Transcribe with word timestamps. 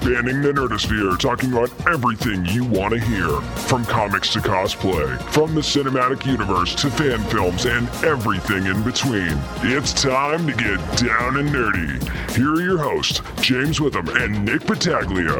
spanning 0.00 0.40
the 0.40 0.50
nerdosphere, 0.50 1.18
talking 1.18 1.52
about 1.52 1.70
everything 1.86 2.42
you 2.46 2.64
want 2.64 2.94
to 2.94 2.98
hear. 2.98 3.28
From 3.68 3.84
comics 3.84 4.32
to 4.32 4.38
cosplay, 4.38 5.20
from 5.30 5.54
the 5.54 5.60
cinematic 5.60 6.24
universe 6.24 6.74
to 6.76 6.90
fan 6.90 7.22
films 7.24 7.66
and 7.66 7.86
everything 8.02 8.64
in 8.64 8.82
between. 8.82 9.38
It's 9.62 9.92
time 9.92 10.46
to 10.46 10.52
get 10.54 10.78
down 10.96 11.36
and 11.36 11.50
nerdy. 11.50 12.34
Here 12.34 12.54
are 12.54 12.62
your 12.62 12.78
hosts, 12.78 13.20
James 13.42 13.78
Witham 13.78 14.08
and 14.08 14.42
Nick 14.42 14.64
Battaglia. 14.66 15.36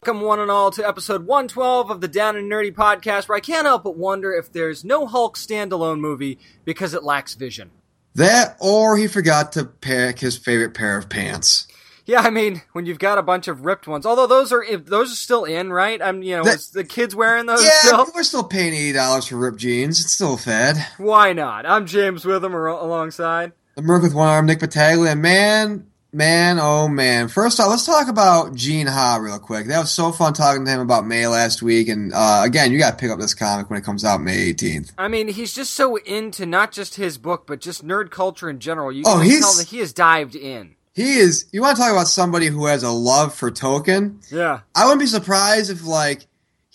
Welcome, 0.00 0.22
one 0.22 0.40
and 0.40 0.50
all, 0.50 0.70
to 0.70 0.86
episode 0.86 1.26
112 1.26 1.90
of 1.90 2.00
the 2.00 2.08
Down 2.08 2.36
and 2.36 2.50
Nerdy 2.50 2.72
podcast, 2.72 3.28
where 3.28 3.36
I 3.36 3.40
can't 3.40 3.66
help 3.66 3.84
but 3.84 3.98
wonder 3.98 4.32
if 4.32 4.50
there's 4.50 4.82
no 4.82 5.06
Hulk 5.06 5.36
standalone 5.36 6.00
movie 6.00 6.38
because 6.64 6.94
it 6.94 7.02
lacks 7.02 7.34
vision. 7.34 7.70
That, 8.16 8.56
or 8.60 8.96
he 8.96 9.06
forgot 9.06 9.52
to 9.52 9.64
pick 9.64 10.18
his 10.18 10.36
favorite 10.36 10.74
pair 10.74 10.96
of 10.98 11.08
pants. 11.08 11.68
Yeah, 12.06 12.20
I 12.20 12.30
mean, 12.30 12.62
when 12.72 12.86
you've 12.86 13.00
got 13.00 13.18
a 13.18 13.22
bunch 13.22 13.48
of 13.48 13.64
ripped 13.64 13.88
ones, 13.88 14.06
although 14.06 14.28
those 14.28 14.52
are 14.52 14.64
those 14.76 15.10
are 15.12 15.16
still 15.16 15.44
in, 15.44 15.72
right? 15.72 16.00
I'm, 16.00 16.22
you 16.22 16.36
know, 16.36 16.44
That- 16.44 16.54
is 16.56 16.70
the 16.70 16.84
kids 16.84 17.16
wearing 17.16 17.46
those 17.46 17.64
Yeah, 17.64 17.70
still? 17.82 18.06
we're 18.14 18.22
still 18.22 18.44
paying 18.44 18.74
eighty 18.74 18.92
dollars 18.92 19.26
for 19.26 19.36
ripped 19.36 19.58
jeans. 19.58 20.00
It's 20.00 20.12
still 20.12 20.34
a 20.34 20.38
fad. 20.38 20.76
Why 20.98 21.32
not? 21.32 21.66
I'm 21.66 21.84
James 21.86 22.24
Witham 22.24 22.54
ar- 22.54 22.68
alongside. 22.68 23.52
The 23.74 23.82
Merc 23.82 24.02
with 24.04 24.14
one 24.14 24.28
arm, 24.28 24.46
Nick 24.46 24.60
Battaglia. 24.60 25.16
Man, 25.16 25.88
man, 26.16 26.58
oh 26.58 26.88
man. 26.88 27.28
First 27.28 27.60
off, 27.60 27.68
let's 27.68 27.84
talk 27.84 28.08
about 28.08 28.54
Gene 28.54 28.86
Ha 28.86 29.18
real 29.20 29.38
quick. 29.38 29.66
That 29.66 29.78
was 29.80 29.92
so 29.92 30.10
fun 30.10 30.32
talking 30.32 30.64
to 30.64 30.70
him 30.70 30.80
about 30.80 31.06
May 31.06 31.26
last 31.26 31.60
week. 31.62 31.88
And 31.88 32.12
uh, 32.14 32.42
again, 32.44 32.72
you 32.72 32.78
got 32.78 32.92
to 32.92 32.96
pick 32.96 33.10
up 33.10 33.18
this 33.20 33.34
comic 33.34 33.68
when 33.68 33.78
it 33.78 33.84
comes 33.84 34.04
out 34.04 34.20
May 34.22 34.52
18th. 34.52 34.92
I 34.96 35.08
mean, 35.08 35.28
he's 35.28 35.54
just 35.54 35.74
so 35.74 35.96
into 35.96 36.46
not 36.46 36.72
just 36.72 36.94
his 36.96 37.18
book, 37.18 37.46
but 37.46 37.60
just 37.60 37.86
nerd 37.86 38.10
culture 38.10 38.48
in 38.48 38.58
general. 38.58 38.90
You 38.90 39.04
Oh, 39.06 39.18
can 39.18 39.26
he's- 39.26 39.40
tell 39.40 39.54
that 39.54 39.68
he 39.68 39.78
has 39.78 39.92
dived 39.92 40.34
in. 40.34 40.74
He 40.94 41.18
is. 41.18 41.44
You 41.52 41.60
want 41.60 41.76
to 41.76 41.82
talk 41.82 41.92
about 41.92 42.08
somebody 42.08 42.46
who 42.46 42.64
has 42.64 42.82
a 42.82 42.90
love 42.90 43.34
for 43.34 43.50
Tolkien? 43.50 44.24
Yeah. 44.32 44.60
I 44.74 44.84
wouldn't 44.86 45.00
be 45.00 45.06
surprised 45.06 45.70
if 45.70 45.84
like 45.84 46.26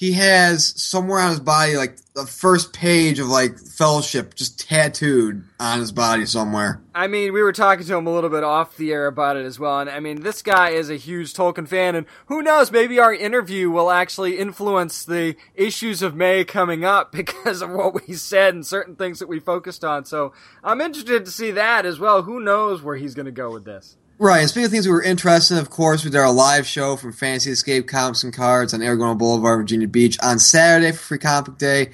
he 0.01 0.13
has 0.13 0.73
somewhere 0.81 1.19
on 1.19 1.29
his 1.29 1.39
body 1.39 1.77
like 1.77 1.95
the 2.15 2.25
first 2.25 2.73
page 2.73 3.19
of 3.19 3.27
like 3.27 3.59
Fellowship 3.59 4.33
just 4.33 4.59
tattooed 4.67 5.43
on 5.59 5.79
his 5.79 5.91
body 5.91 6.25
somewhere. 6.25 6.81
I 6.95 7.05
mean, 7.05 7.33
we 7.33 7.43
were 7.43 7.51
talking 7.51 7.85
to 7.85 7.97
him 7.97 8.07
a 8.07 8.11
little 8.11 8.31
bit 8.31 8.43
off 8.43 8.77
the 8.77 8.91
air 8.91 9.05
about 9.05 9.37
it 9.37 9.45
as 9.45 9.59
well, 9.59 9.79
and 9.79 9.91
I 9.91 9.99
mean, 9.99 10.23
this 10.23 10.41
guy 10.41 10.69
is 10.71 10.89
a 10.89 10.95
huge 10.95 11.35
Tolkien 11.35 11.67
fan, 11.67 11.93
and 11.93 12.07
who 12.25 12.41
knows, 12.41 12.71
maybe 12.71 12.97
our 12.97 13.13
interview 13.13 13.69
will 13.69 13.91
actually 13.91 14.39
influence 14.39 15.05
the 15.05 15.35
issues 15.53 16.01
of 16.01 16.15
May 16.15 16.45
coming 16.45 16.83
up 16.83 17.11
because 17.11 17.61
of 17.61 17.69
what 17.69 18.07
we 18.07 18.15
said 18.15 18.55
and 18.55 18.65
certain 18.65 18.95
things 18.95 19.19
that 19.19 19.29
we 19.29 19.39
focused 19.39 19.83
on. 19.83 20.05
So 20.05 20.33
I'm 20.63 20.81
interested 20.81 21.25
to 21.25 21.31
see 21.31 21.51
that 21.51 21.85
as 21.85 21.99
well. 21.99 22.23
Who 22.23 22.39
knows 22.39 22.81
where 22.81 22.95
he's 22.95 23.13
going 23.13 23.27
to 23.27 23.31
go 23.31 23.51
with 23.51 23.65
this? 23.65 23.97
Right. 24.21 24.41
And 24.41 24.49
speaking 24.49 24.65
of 24.65 24.71
things 24.71 24.85
we 24.85 24.93
were 24.93 25.01
interested 25.01 25.55
in, 25.55 25.59
of 25.61 25.71
course, 25.71 26.05
we 26.05 26.11
did 26.11 26.19
our 26.19 26.31
live 26.31 26.67
show 26.67 26.95
from 26.95 27.11
Fantasy 27.11 27.49
Escape 27.49 27.87
Comics 27.87 28.23
and 28.23 28.31
Cards 28.31 28.71
on 28.71 28.81
Aragona 28.81 29.17
Boulevard, 29.17 29.61
Virginia 29.61 29.87
Beach 29.87 30.15
on 30.21 30.37
Saturday 30.37 30.91
for 30.91 30.99
Free 30.99 31.17
Comic 31.17 31.57
Day. 31.57 31.89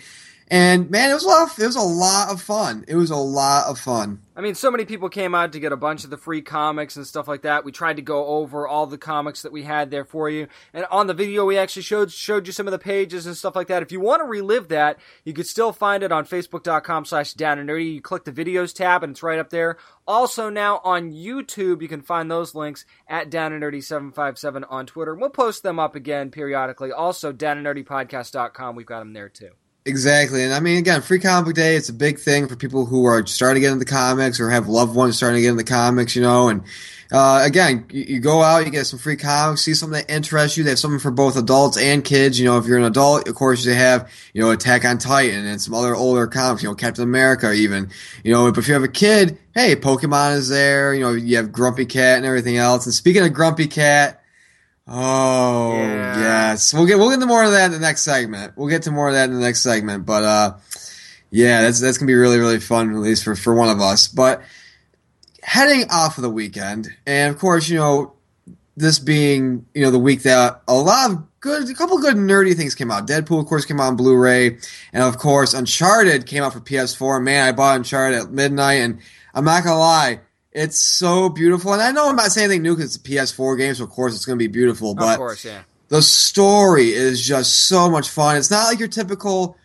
And 0.50 0.92
man, 0.92 1.10
it 1.10 1.14
was 1.14 1.24
a 1.24 1.28
lot. 1.30 1.50
Of, 1.50 1.58
it 1.58 1.68
was 1.68 1.78
a 1.78 1.82
lot 1.82 2.30
of 2.30 2.42
fun. 2.42 2.84
It 2.86 2.98
was 2.98 3.12
a 3.12 3.16
lot 3.16 3.68
of 3.68 3.80
fun. 3.80 4.20
I 4.38 4.42
mean, 4.42 4.54
so 4.54 4.70
many 4.70 4.86
people 4.86 5.10
came 5.10 5.34
out 5.34 5.52
to 5.54 5.60
get 5.60 5.72
a 5.72 5.78
bunch 5.78 6.04
of 6.04 6.12
the 6.12 6.18
free 6.18 6.44
comics 6.44 6.96
and 6.96 7.08
stuff 7.08 7.28
like 7.28 7.42
that. 7.42 7.66
We 7.66 7.72
tried 7.72 7.96
to 7.96 8.04
go 8.04 8.24
over 8.28 8.68
all 8.68 8.86
the 8.86 9.00
comics 9.00 9.42
that 9.42 9.52
we 9.52 9.64
had 9.64 9.90
there 9.90 10.06
for 10.06 10.30
you, 10.30 10.48
and 10.74 10.86
on 10.92 11.08
the 11.08 11.16
video 11.16 11.44
we 11.44 11.58
actually 11.58 11.82
showed 11.82 12.12
showed 12.12 12.46
you 12.46 12.54
some 12.54 12.68
of 12.68 12.72
the 12.72 12.78
pages 12.78 13.26
and 13.26 13.36
stuff 13.36 13.56
like 13.56 13.68
that. 13.70 13.82
If 13.82 13.92
you 13.92 14.00
want 14.00 14.20
to 14.20 14.26
relive 14.26 14.68
that, 14.68 15.00
you 15.26 15.34
could 15.34 15.48
still 15.48 15.74
find 15.74 16.04
it 16.04 16.12
on 16.12 16.24
Facebook.com/slash 16.24 17.34
Down 17.34 17.58
and 17.58 17.68
Nerdy. 17.68 17.96
You 17.96 18.02
click 18.02 18.26
the 18.26 18.32
videos 18.32 18.76
tab, 18.76 19.04
and 19.04 19.12
it's 19.12 19.24
right 19.24 19.40
up 19.40 19.50
there. 19.50 19.78
Also, 20.08 20.52
now 20.52 20.82
on 20.84 21.12
YouTube, 21.12 21.82
you 21.82 21.88
can 21.88 22.04
find 22.04 22.30
those 22.30 22.54
links 22.54 22.86
at 23.08 23.32
Down 23.32 23.54
and 23.54 23.64
Nerdy 23.64 23.84
seven 23.84 24.12
five 24.12 24.38
seven 24.38 24.64
on 24.66 24.86
Twitter. 24.86 25.16
We'll 25.16 25.32
post 25.32 25.64
them 25.64 25.80
up 25.80 25.96
again 25.96 26.30
periodically. 26.30 26.92
Also, 26.92 27.32
Down 27.32 27.58
and 27.58 27.66
Nerdy 27.66 27.84
Podcast.com. 27.84 28.76
We've 28.76 28.86
got 28.86 29.00
them 29.00 29.14
there 29.14 29.30
too. 29.30 29.54
Exactly. 29.88 30.44
And 30.44 30.54
I 30.54 30.60
mean, 30.60 30.78
again, 30.78 31.02
Free 31.02 31.18
Comic 31.18 31.56
Day, 31.56 31.78
it's 31.78 31.88
a 31.88 31.94
big 31.94 32.20
thing 32.20 32.50
for 32.50 32.58
people 32.58 32.86
who 32.86 33.06
are 33.06 33.26
starting 33.26 33.62
to 33.62 33.66
get 33.66 33.72
into 33.72 33.86
comics 33.86 34.38
or 34.38 34.50
have 34.50 34.68
loved 34.68 34.94
ones 34.94 35.16
starting 35.16 35.38
to 35.38 35.42
get 35.42 35.52
into 35.52 35.64
comics, 35.64 36.14
you 36.14 36.22
know. 36.22 36.50
And 36.50 36.64
uh, 37.10 37.42
again, 37.46 37.86
you, 37.90 38.04
you 38.04 38.20
go 38.20 38.42
out, 38.42 38.66
you 38.66 38.72
get 38.72 38.86
some 38.86 39.00
free 39.00 39.16
comics, 39.16 39.62
see 39.62 39.74
something 39.74 39.98
that 39.98 40.14
interests 40.14 40.58
you. 40.58 40.66
They 40.66 40.72
have 40.72 40.80
something 40.80 41.00
for 41.00 41.10
both 41.10 41.38
adults 41.38 41.78
and 41.78 42.04
kids. 42.04 42.38
You 42.38 42.48
know, 42.48 42.58
if 42.58 42.66
you're 42.66 42.78
an 42.78 42.84
adult, 42.84 43.30
of 43.30 43.36
course, 43.36 43.64
they 43.64 43.76
have, 43.76 44.12
you 44.34 44.42
know, 44.42 44.52
Attack 44.52 44.84
on 44.84 44.98
Titan 44.98 45.46
and 45.46 45.62
some 45.62 45.74
other 45.74 45.96
older 45.96 46.28
comics, 46.28 46.64
you 46.64 46.68
know, 46.68 46.76
Captain 46.76 47.06
America 47.06 47.54
even. 47.54 47.90
You 48.26 48.34
know, 48.34 48.52
but 48.52 48.58
if 48.60 48.68
you 48.68 48.74
have 48.74 48.84
a 48.84 48.90
kid, 48.90 49.38
hey, 49.54 49.78
Pokemon 49.78 50.36
is 50.36 50.50
there. 50.50 50.94
You 50.94 51.00
know, 51.00 51.14
you 51.14 51.38
have 51.38 51.54
Grumpy 51.54 51.86
Cat 51.86 52.18
and 52.18 52.26
everything 52.26 52.58
else. 52.58 52.86
And 52.86 52.94
speaking 52.94 53.24
of 53.24 53.32
Grumpy 53.32 53.68
Cat, 53.68 54.17
Oh 54.88 55.74
Yeah. 55.74 56.20
yes, 56.20 56.74
we'll 56.74 56.86
get 56.86 56.98
we'll 56.98 57.10
get 57.10 57.20
to 57.20 57.26
more 57.26 57.44
of 57.44 57.52
that 57.52 57.66
in 57.66 57.72
the 57.74 57.80
next 57.80 58.04
segment. 58.04 58.54
We'll 58.56 58.70
get 58.70 58.84
to 58.84 58.92
more 58.92 59.08
of 59.10 59.14
that 59.16 59.30
in 59.30 59.36
the 59.36 59.42
next 59.42 59.62
segment. 59.62 60.06
But 60.06 60.24
uh, 60.24 60.54
yeah, 61.30 61.62
that's 61.64 61.80
that's 61.82 61.98
gonna 61.98 62.08
be 62.08 62.16
really 62.16 62.40
really 62.40 62.60
fun, 62.60 62.92
at 62.92 62.98
least 63.00 63.24
for 63.24 63.36
for 63.36 63.54
one 63.54 63.70
of 63.70 63.82
us. 63.82 64.08
But 64.08 64.42
heading 65.44 65.90
off 65.92 66.18
of 66.18 66.22
the 66.22 66.30
weekend, 66.30 66.88
and 67.06 67.34
of 67.34 67.40
course, 67.40 67.68
you 67.68 67.78
know, 67.78 68.14
this 68.78 69.00
being 69.00 69.66
you 69.74 69.82
know 69.84 69.92
the 69.92 70.00
week 70.00 70.24
that 70.24 70.62
a 70.68 70.74
lot 70.74 71.12
of 71.12 71.24
good, 71.42 71.70
a 71.70 71.74
couple 71.74 72.00
good 72.00 72.16
nerdy 72.16 72.56
things 72.56 72.74
came 72.76 72.90
out. 72.90 73.08
Deadpool, 73.08 73.42
of 73.42 73.46
course, 73.46 73.66
came 73.66 73.80
out 73.82 73.88
on 73.88 73.96
Blu-ray, 73.98 74.58
and 74.94 75.04
of 75.04 75.18
course, 75.18 75.54
Uncharted 75.54 76.26
came 76.26 76.44
out 76.44 76.54
for 76.54 76.60
PS4. 76.62 77.22
Man, 77.22 77.46
I 77.48 77.52
bought 77.52 77.76
Uncharted 77.76 78.20
at 78.20 78.32
midnight, 78.32 78.76
and 78.82 79.00
I'm 79.34 79.44
not 79.44 79.64
gonna 79.66 79.80
lie. 79.80 80.22
It's 80.58 80.80
so 80.80 81.30
beautiful, 81.30 81.72
and 81.74 81.84
I 81.84 81.92
know 81.92 82.10
I'm 82.10 82.16
not 82.16 82.32
saying 82.32 82.46
anything 82.46 82.64
new 82.64 82.76
because 82.76 82.96
it's 82.96 83.06
a 83.06 83.08
PS4 83.08 83.60
game, 83.60 83.76
so 83.76 83.84
of 83.84 83.92
course 83.92 84.16
it's 84.16 84.26
going 84.26 84.40
to 84.40 84.44
be 84.44 84.52
beautiful. 84.52 84.96
But 84.96 85.12
of 85.12 85.18
course, 85.18 85.46
yeah. 85.46 85.62
the 85.90 86.02
story 86.02 86.94
is 86.94 87.22
just 87.22 87.68
so 87.68 87.92
much 87.92 88.10
fun. 88.10 88.38
It's 88.38 88.50
not 88.50 88.64
like 88.64 88.80
your 88.80 88.88
typical, 88.88 89.56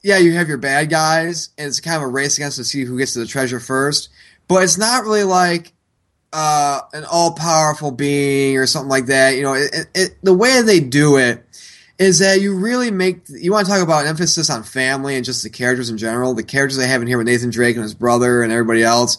yeah, 0.00 0.18
you 0.18 0.34
have 0.34 0.46
your 0.46 0.58
bad 0.58 0.90
guys, 0.90 1.48
and 1.58 1.66
it's 1.66 1.80
kind 1.80 1.96
of 1.96 2.02
a 2.02 2.06
race 2.06 2.36
against 2.38 2.58
to 2.58 2.64
see 2.64 2.84
who 2.84 2.98
gets 2.98 3.14
to 3.14 3.18
the 3.18 3.26
treasure 3.26 3.58
first. 3.58 4.10
But 4.46 4.62
it's 4.62 4.78
not 4.78 5.02
really 5.02 5.24
like 5.24 5.72
uh, 6.32 6.82
an 6.92 7.04
all 7.04 7.32
powerful 7.34 7.90
being 7.90 8.58
or 8.58 8.66
something 8.66 8.90
like 8.90 9.06
that. 9.06 9.34
You 9.34 9.42
know, 9.42 9.54
it, 9.54 9.88
it, 9.92 10.18
the 10.22 10.34
way 10.34 10.62
they 10.62 10.78
do 10.78 11.16
it 11.16 11.44
is 11.98 12.20
that 12.20 12.40
you 12.40 12.56
really 12.56 12.92
make 12.92 13.22
you 13.28 13.50
want 13.50 13.66
to 13.66 13.72
talk 13.72 13.82
about 13.82 14.04
an 14.04 14.10
emphasis 14.10 14.50
on 14.50 14.62
family 14.62 15.16
and 15.16 15.24
just 15.24 15.42
the 15.42 15.50
characters 15.50 15.90
in 15.90 15.98
general. 15.98 16.32
The 16.32 16.44
characters 16.44 16.76
they 16.76 16.86
have 16.86 17.02
in 17.02 17.08
here 17.08 17.18
with 17.18 17.26
Nathan 17.26 17.50
Drake 17.50 17.74
and 17.74 17.82
his 17.82 17.94
brother 17.94 18.44
and 18.44 18.52
everybody 18.52 18.84
else. 18.84 19.18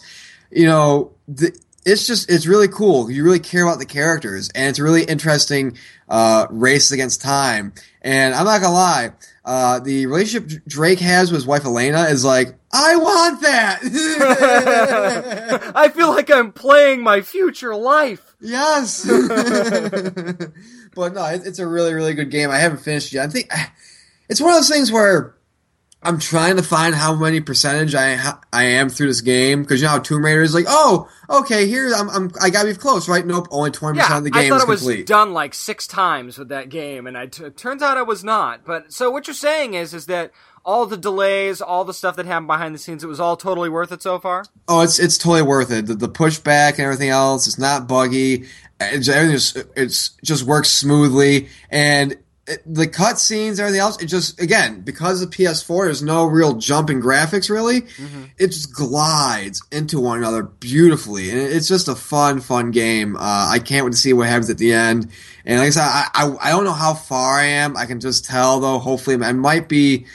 You 0.54 0.66
know, 0.66 1.12
the, 1.26 1.58
it's 1.84 2.06
just 2.06 2.30
it's 2.30 2.46
really 2.46 2.68
cool. 2.68 3.10
You 3.10 3.24
really 3.24 3.40
care 3.40 3.64
about 3.64 3.78
the 3.78 3.86
characters, 3.86 4.50
and 4.54 4.68
it's 4.68 4.78
a 4.78 4.82
really 4.82 5.04
interesting 5.04 5.76
uh, 6.08 6.46
race 6.50 6.92
against 6.92 7.20
time. 7.20 7.72
And 8.00 8.34
I'm 8.34 8.44
not 8.44 8.60
gonna 8.60 8.74
lie, 8.74 9.12
uh, 9.44 9.80
the 9.80 10.06
relationship 10.06 10.64
Drake 10.66 11.00
has 11.00 11.30
with 11.30 11.40
his 11.40 11.46
wife 11.46 11.64
Elena 11.64 12.04
is 12.04 12.24
like, 12.24 12.54
I 12.72 12.96
want 12.96 13.42
that. 13.42 13.80
I 15.74 15.88
feel 15.90 16.08
like 16.08 16.30
I'm 16.30 16.52
playing 16.52 17.02
my 17.02 17.20
future 17.20 17.74
life. 17.76 18.34
yes. 18.40 19.04
but 20.94 21.12
no, 21.14 21.24
it, 21.26 21.46
it's 21.46 21.58
a 21.58 21.66
really 21.66 21.92
really 21.92 22.14
good 22.14 22.30
game. 22.30 22.50
I 22.50 22.58
haven't 22.58 22.80
finished 22.80 23.12
yet. 23.12 23.28
I 23.28 23.32
think 23.32 23.50
it's 24.28 24.40
one 24.40 24.50
of 24.50 24.56
those 24.56 24.70
things 24.70 24.90
where. 24.90 25.34
I'm 26.04 26.18
trying 26.18 26.56
to 26.56 26.62
find 26.62 26.94
how 26.94 27.14
many 27.14 27.40
percentage 27.40 27.94
I 27.94 28.34
I 28.52 28.64
am 28.64 28.88
through 28.90 29.06
this 29.08 29.20
game 29.22 29.62
because 29.62 29.80
you 29.80 29.86
know 29.86 29.92
how 29.92 29.98
Tomb 30.00 30.24
Raider 30.24 30.42
is 30.42 30.54
like, 30.54 30.66
oh, 30.68 31.08
okay, 31.30 31.66
here 31.66 31.92
I'm, 31.94 32.10
I'm 32.10 32.30
I 32.40 32.50
gotta 32.50 32.68
be 32.68 32.74
close, 32.74 33.08
right? 33.08 33.26
Nope, 33.26 33.48
only 33.50 33.70
twenty 33.70 33.98
Yeah, 33.98 34.04
percent 34.04 34.26
of 34.26 34.32
the 34.32 34.38
I 34.38 34.42
game 34.42 34.50
thought 34.50 34.56
is 34.58 34.62
it 34.64 34.68
was 34.68 34.80
complete. 34.80 35.06
done 35.06 35.32
like 35.32 35.54
six 35.54 35.86
times 35.86 36.38
with 36.38 36.48
that 36.48 36.68
game, 36.68 37.06
and 37.06 37.16
I 37.16 37.26
t- 37.26 37.44
it 37.44 37.56
turns 37.56 37.82
out 37.82 37.96
I 37.96 38.02
was 38.02 38.22
not. 38.22 38.64
But 38.64 38.92
so 38.92 39.10
what 39.10 39.26
you're 39.26 39.34
saying 39.34 39.74
is, 39.74 39.94
is 39.94 40.06
that 40.06 40.32
all 40.66 40.86
the 40.86 40.96
delays, 40.96 41.60
all 41.60 41.84
the 41.84 41.92
stuff 41.94 42.16
that 42.16 42.26
happened 42.26 42.46
behind 42.46 42.74
the 42.74 42.78
scenes, 42.78 43.04
it 43.04 43.06
was 43.06 43.20
all 43.20 43.36
totally 43.36 43.68
worth 43.68 43.92
it 43.92 44.02
so 44.02 44.18
far. 44.18 44.44
Oh, 44.68 44.80
it's 44.80 44.98
it's 44.98 45.18
totally 45.18 45.42
worth 45.42 45.70
it. 45.70 45.86
The, 45.86 45.94
the 45.94 46.08
pushback 46.08 46.72
and 46.72 46.80
everything 46.80 47.10
else, 47.10 47.46
it's 47.46 47.58
not 47.58 47.86
buggy. 47.88 48.46
It's, 48.80 49.08
everything 49.08 49.32
just 49.36 49.56
it's 49.76 50.10
just 50.22 50.44
works 50.44 50.68
smoothly, 50.70 51.48
and 51.70 52.16
it, 52.46 52.62
the 52.66 52.86
cut 52.86 53.18
scenes, 53.18 53.58
everything 53.58 53.80
else, 53.80 54.00
it 54.02 54.06
just 54.06 54.40
again 54.40 54.82
because 54.82 55.20
the 55.20 55.26
PS4, 55.26 55.86
there's 55.86 56.02
no 56.02 56.26
real 56.26 56.54
jump 56.54 56.90
in 56.90 57.00
graphics 57.00 57.48
really. 57.48 57.86
It 58.38 58.48
just 58.48 58.74
glides 58.74 59.62
into 59.72 59.98
one 60.00 60.18
another 60.18 60.42
beautifully, 60.42 61.30
and 61.30 61.38
it- 61.40 61.52
it's 61.52 61.68
just 61.68 61.88
a 61.88 61.94
fun, 61.94 62.40
fun 62.40 62.70
game. 62.70 63.16
Uh, 63.16 63.48
I 63.50 63.58
can't 63.60 63.84
wait 63.84 63.92
to 63.92 63.98
see 63.98 64.12
what 64.12 64.28
happens 64.28 64.50
at 64.50 64.58
the 64.58 64.72
end. 64.72 65.08
And 65.46 65.58
like 65.58 65.68
I 65.68 65.70
said, 65.70 65.82
I, 65.84 66.06
I 66.14 66.36
I 66.42 66.50
don't 66.50 66.64
know 66.64 66.72
how 66.72 66.94
far 66.94 67.38
I 67.38 67.44
am. 67.44 67.76
I 67.76 67.86
can 67.86 68.00
just 68.00 68.24
tell 68.24 68.60
though. 68.60 68.78
Hopefully, 68.78 69.16
I 69.24 69.32
might 69.32 69.68
be. 69.68 70.06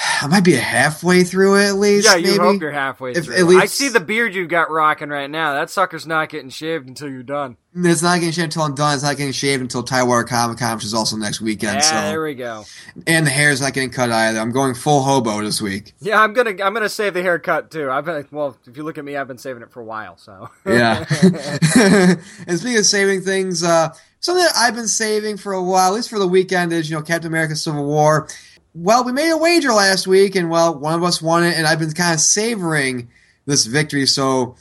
I 0.22 0.26
might 0.28 0.44
be 0.44 0.52
halfway 0.52 1.24
through 1.24 1.56
it 1.56 1.66
at 1.68 1.76
least. 1.76 2.06
Yeah, 2.06 2.16
you 2.16 2.32
maybe. 2.32 2.38
hope 2.38 2.60
you're 2.60 2.70
halfway 2.70 3.12
If- 3.12 3.24
through. 3.26 3.34
at 3.36 3.44
least- 3.46 3.62
I 3.62 3.66
see 3.66 3.88
the 3.88 4.00
beard 4.00 4.34
you've 4.34 4.48
got 4.48 4.70
rocking 4.70 5.08
right 5.08 5.28
now. 5.30 5.54
That 5.54 5.70
sucker's 5.70 6.06
not 6.06 6.28
getting 6.28 6.50
shaved 6.50 6.88
until 6.88 7.08
you're 7.08 7.22
done. 7.22 7.56
It's 7.74 8.02
not 8.02 8.16
getting 8.16 8.32
shaved 8.32 8.44
until 8.46 8.62
I'm 8.62 8.74
done. 8.74 8.94
It's 8.94 9.02
not 9.04 9.16
getting 9.16 9.32
shaved 9.32 9.60
until 9.62 9.82
Tidewater 9.84 10.24
Comic 10.24 10.58
Con, 10.58 10.76
which 10.76 10.84
is 10.84 10.94
also 10.94 11.16
next 11.16 11.40
weekend. 11.40 11.76
Yeah, 11.76 11.80
so, 11.80 11.94
there 12.08 12.22
we 12.22 12.34
go. 12.34 12.64
and 13.06 13.24
the 13.26 13.30
hair's 13.30 13.60
not 13.60 13.72
getting 13.72 13.90
cut 13.90 14.10
either. 14.10 14.38
I'm 14.40 14.50
going 14.50 14.74
full 14.74 15.02
hobo 15.02 15.40
this 15.42 15.60
week. 15.62 15.92
Yeah, 16.00 16.20
I'm 16.20 16.32
gonna 16.32 16.50
I'm 16.62 16.74
gonna 16.74 16.88
save 16.88 17.14
the 17.14 17.22
haircut 17.22 17.70
too. 17.70 17.88
I've 17.90 18.04
been 18.04 18.26
well. 18.32 18.56
If 18.66 18.76
you 18.76 18.82
look 18.82 18.98
at 18.98 19.04
me, 19.04 19.16
I've 19.16 19.28
been 19.28 19.38
saving 19.38 19.62
it 19.62 19.70
for 19.70 19.80
a 19.80 19.84
while. 19.84 20.16
So 20.16 20.48
Yeah. 20.66 21.04
and 22.46 22.58
speaking 22.58 22.78
of 22.78 22.86
saving 22.86 23.20
things, 23.22 23.62
uh, 23.62 23.90
something 24.20 24.42
that 24.44 24.54
I've 24.56 24.74
been 24.74 24.88
saving 24.88 25.36
for 25.36 25.52
a 25.52 25.62
while, 25.62 25.90
at 25.90 25.94
least 25.94 26.10
for 26.10 26.18
the 26.18 26.26
weekend, 26.28 26.72
is 26.72 26.90
you 26.90 26.96
know 26.96 27.02
Captain 27.02 27.28
America: 27.28 27.54
Civil 27.54 27.84
War. 27.84 28.28
Well, 28.74 29.02
we 29.02 29.12
made 29.12 29.30
a 29.30 29.36
wager 29.36 29.72
last 29.72 30.06
week, 30.06 30.36
and 30.36 30.50
well, 30.50 30.78
one 30.78 30.94
of 30.94 31.02
us 31.02 31.22
won 31.22 31.42
it, 31.44 31.56
and 31.56 31.66
I've 31.66 31.78
been 31.78 31.92
kind 31.92 32.12
of 32.12 32.20
savoring 32.20 33.08
this 33.46 33.64
victory. 33.64 34.04
So, 34.04 34.56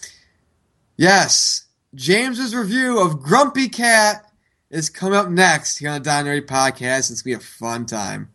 yes, 0.95 1.65
James's 1.93 2.55
review 2.55 3.01
of 3.01 3.21
Grumpy 3.21 3.67
Cat 3.67 4.25
is 4.69 4.89
coming 4.89 5.19
up 5.19 5.29
next 5.29 5.79
here 5.79 5.89
on 5.89 6.01
the 6.01 6.05
Don 6.05 6.25
Nerdy 6.25 6.45
Podcast. 6.45 7.11
It's 7.11 7.21
gonna 7.21 7.37
be 7.37 7.41
a 7.41 7.45
fun 7.45 7.85
time. 7.85 8.29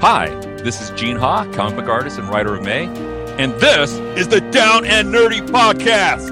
Hi, 0.00 0.28
this 0.58 0.82
is 0.82 0.90
Gene 0.90 1.16
Ha, 1.16 1.50
comic 1.52 1.76
book 1.76 1.88
artist 1.88 2.18
and 2.18 2.28
writer 2.28 2.54
of 2.54 2.62
May, 2.62 2.84
and 3.38 3.54
this 3.54 3.92
is 4.18 4.28
the 4.28 4.42
Down 4.42 4.84
and 4.84 5.08
Nerdy 5.08 5.46
Podcast. 5.48 6.30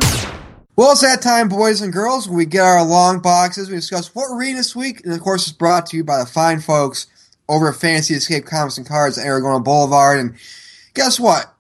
Well, 0.77 0.93
it's 0.93 1.01
that 1.01 1.23
time, 1.23 1.49
boys 1.49 1.81
and 1.81 1.93
girls. 1.93 2.29
We 2.29 2.45
get 2.45 2.63
our 2.63 2.85
long 2.85 3.21
boxes. 3.21 3.71
We 3.71 3.77
discuss 3.77 4.15
what 4.15 4.31
we're 4.31 4.41
reading 4.41 4.57
this 4.57 4.77
week, 4.77 5.05
and 5.05 5.15
of 5.15 5.21
course, 5.21 5.49
it's 5.49 5.57
brought 5.57 5.87
to 5.87 5.97
you 5.97 6.05
by 6.05 6.19
the 6.19 6.27
fine 6.27 6.61
folks 6.61 7.07
over 7.49 7.69
at 7.69 7.77
Fantasy 7.77 8.15
Escape 8.15 8.45
Comics 8.47 8.79
and 8.79 8.87
Cards 8.87 9.19
at 9.19 9.27
Aragona 9.27 9.63
Boulevard. 9.63 10.19
And 10.19 10.35
guess 10.95 11.19
what? 11.19 11.53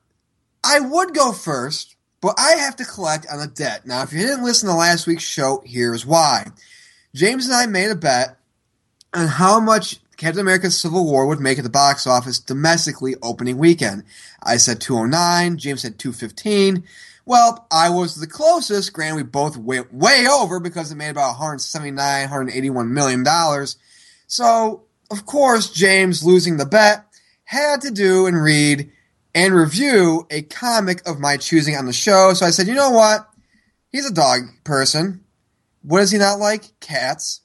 I 0.64 0.80
would 0.80 1.14
go 1.14 1.32
first, 1.32 1.96
but 2.20 2.34
I 2.38 2.52
have 2.56 2.76
to 2.76 2.84
collect 2.84 3.26
on 3.30 3.40
a 3.40 3.46
debt. 3.46 3.86
Now, 3.86 4.02
if 4.02 4.12
you 4.12 4.20
didn't 4.20 4.44
listen 4.44 4.68
to 4.68 4.74
last 4.74 5.06
week's 5.06 5.24
show, 5.24 5.62
here's 5.64 6.06
why. 6.06 6.46
James 7.14 7.46
and 7.46 7.54
I 7.54 7.66
made 7.66 7.90
a 7.90 7.96
bet 7.96 8.38
on 9.12 9.26
how 9.26 9.60
much 9.60 9.98
Captain 10.16 10.40
America 10.40 10.70
Civil 10.70 11.04
War 11.04 11.26
would 11.26 11.40
make 11.40 11.58
at 11.58 11.64
the 11.64 11.70
box 11.70 12.06
office 12.06 12.38
domestically 12.38 13.16
opening 13.22 13.58
weekend. 13.58 14.04
I 14.42 14.56
said 14.56 14.80
209, 14.80 15.58
James 15.58 15.82
said 15.82 15.98
215. 15.98 16.84
Well, 17.24 17.66
I 17.70 17.90
was 17.90 18.16
the 18.16 18.26
closest. 18.26 18.92
Granted, 18.92 19.16
we 19.16 19.22
both 19.22 19.56
went 19.56 19.92
way 19.92 20.26
over 20.28 20.58
because 20.58 20.90
it 20.90 20.96
made 20.96 21.10
about 21.10 21.38
179, 21.38 21.96
181 22.22 22.94
million 22.94 23.22
dollars. 23.22 23.76
So, 24.26 24.84
of 25.12 25.26
course, 25.26 25.70
James 25.70 26.24
losing 26.24 26.56
the 26.56 26.66
bet 26.66 27.04
had 27.44 27.82
to 27.82 27.90
do 27.90 28.26
and 28.26 28.42
read 28.42 28.90
and 29.34 29.54
review 29.54 30.26
a 30.30 30.42
comic 30.42 31.06
of 31.06 31.20
my 31.20 31.36
choosing 31.36 31.76
on 31.76 31.86
the 31.86 31.92
show. 31.92 32.32
So 32.34 32.46
I 32.46 32.50
said, 32.50 32.66
you 32.66 32.74
know 32.74 32.90
what? 32.90 33.28
He's 33.90 34.06
a 34.06 34.14
dog 34.14 34.40
person. 34.64 35.24
What 35.82 36.00
does 36.00 36.10
he 36.10 36.18
not 36.18 36.38
like? 36.38 36.64
Cats. 36.80 37.40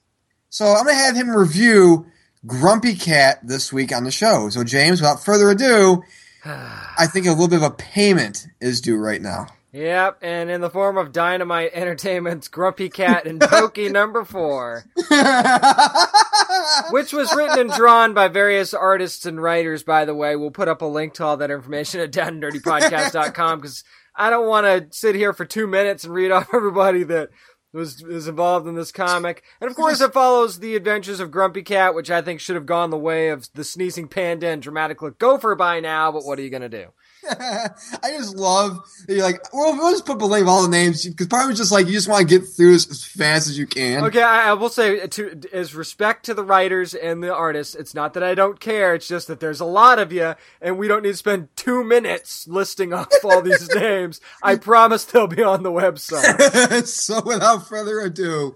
So 0.50 0.66
I'm 0.66 0.86
going 0.86 0.96
to 0.96 1.02
have 1.02 1.16
him 1.16 1.30
review 1.30 2.08
Grumpy 2.46 2.96
Cat 2.96 3.40
this 3.44 3.74
week 3.74 3.94
on 3.94 4.06
the 4.06 4.12
show. 4.12 4.50
So, 4.50 4.64
James, 4.64 5.02
without 5.02 5.24
further 5.24 5.50
ado, 5.50 6.04
I 6.46 7.08
think 7.08 7.26
a 7.26 7.32
little 7.32 7.48
bit 7.48 7.58
of 7.58 7.64
a 7.64 7.72
payment 7.72 8.48
is 8.62 8.80
due 8.80 8.98
right 8.98 9.22
now. 9.22 9.48
Yep, 9.78 10.18
and 10.24 10.50
in 10.50 10.62
the 10.62 10.72
form 10.72 10.98
of 10.98 11.12
Dynamite 11.12 11.70
Entertainment's 11.72 12.48
Grumpy 12.48 12.90
Cat 12.90 13.28
and 13.28 13.40
Pokey 13.40 13.90
number 13.92 14.26
four, 14.26 14.86
which 16.90 17.14
was 17.14 17.32
written 17.36 17.60
and 17.60 17.72
drawn 17.72 18.16
by 18.16 18.28
various 18.28 18.74
artists 18.74 19.28
and 19.28 19.40
writers, 19.40 19.84
by 19.84 20.04
the 20.04 20.16
way. 20.16 20.36
We'll 20.36 20.50
put 20.50 20.68
up 20.68 20.82
a 20.82 20.86
link 20.86 21.14
to 21.16 21.26
all 21.26 21.38
that 21.38 21.52
information 21.52 22.02
at 22.02 22.12
downnerdypodcast.com 22.12 23.60
because 23.60 23.84
I 24.16 24.32
don't 24.32 24.48
want 24.48 24.66
to 24.66 24.98
sit 24.98 25.14
here 25.14 25.32
for 25.32 25.46
two 25.46 25.68
minutes 25.68 26.04
and 26.04 26.14
read 26.14 26.32
off 26.32 26.50
everybody 26.56 27.04
that 27.04 27.30
was, 27.72 28.02
was 28.02 28.28
involved 28.28 28.66
in 28.68 28.74
this 28.74 28.92
comic. 28.92 29.44
And 29.62 29.70
of 29.70 29.76
course, 29.76 30.02
it 30.02 30.12
follows 30.12 30.58
the 30.58 30.76
adventures 30.76 31.20
of 31.20 31.30
Grumpy 31.30 31.62
Cat, 31.62 31.94
which 31.94 32.10
I 32.10 32.24
think 32.24 32.40
should 32.40 32.56
have 32.56 32.66
gone 32.66 32.90
the 32.90 32.98
way 32.98 33.30
of 33.30 33.48
the 33.54 33.64
sneezing 33.64 34.08
panda 34.08 34.48
and 34.48 34.60
dramatic 34.60 35.04
look 35.04 35.20
gopher 35.20 35.54
by 35.54 35.82
now, 35.82 36.12
but 36.12 36.26
what 36.26 36.40
are 36.40 36.42
you 36.42 36.50
going 36.50 36.64
to 36.64 36.70
do? 36.70 36.88
I 37.30 38.10
just 38.10 38.36
love 38.36 38.80
you're 39.08 39.24
like, 39.24 39.54
well, 39.54 39.74
we'll 39.74 39.92
just 39.92 40.06
put 40.06 40.20
the 40.20 40.28
name 40.28 40.44
of 40.44 40.48
all 40.50 40.64
the 40.64 40.70
names 40.70 41.06
because 41.06 41.28
part 41.28 41.46
of 41.46 41.52
it's 41.52 41.60
just 41.60 41.72
like 41.72 41.88
you 41.88 41.94
just 41.94 42.08
want 42.08 42.28
to 42.28 42.40
get 42.40 42.48
through 42.48 42.74
this 42.74 42.90
as 42.90 43.04
fast 43.04 43.48
as 43.48 43.58
you 43.58 43.68
can. 43.68 44.04
Okay, 44.06 44.22
I, 44.22 44.50
I 44.50 44.54
will 44.54 44.70
say 44.70 45.06
to 45.06 45.42
as 45.54 45.76
respect 45.76 46.26
to 46.26 46.34
the 46.34 46.44
writers 46.44 46.94
and 46.94 47.24
the 47.24 47.34
artists, 47.34 47.76
it's 47.76 47.94
not 47.94 48.14
that 48.14 48.24
I 48.24 48.36
don't 48.36 48.60
care. 48.60 48.96
It's 48.96 49.08
just 49.08 49.28
that 49.28 49.40
there's 49.40 49.60
a 49.60 49.66
lot 49.66 50.00
of 50.00 50.12
you, 50.12 50.36
and 50.62 50.78
we 50.78 50.88
don't 50.88 51.04
need 51.04 51.12
to 51.12 51.18
spend 51.18 51.50
two 51.56 51.84
minutes 51.84 52.48
listing 52.48 52.94
off 52.94 53.08
all 53.24 53.42
these 53.42 53.70
names. 53.76 54.22
I 54.42 54.56
promise 54.56 55.06
they'll 55.06 55.28
be 55.28 55.44
on 55.44 55.64
the 55.64 55.72
website. 55.72 56.86
so 56.88 57.22
without 57.26 57.68
further 57.68 58.00
ado, 58.00 58.56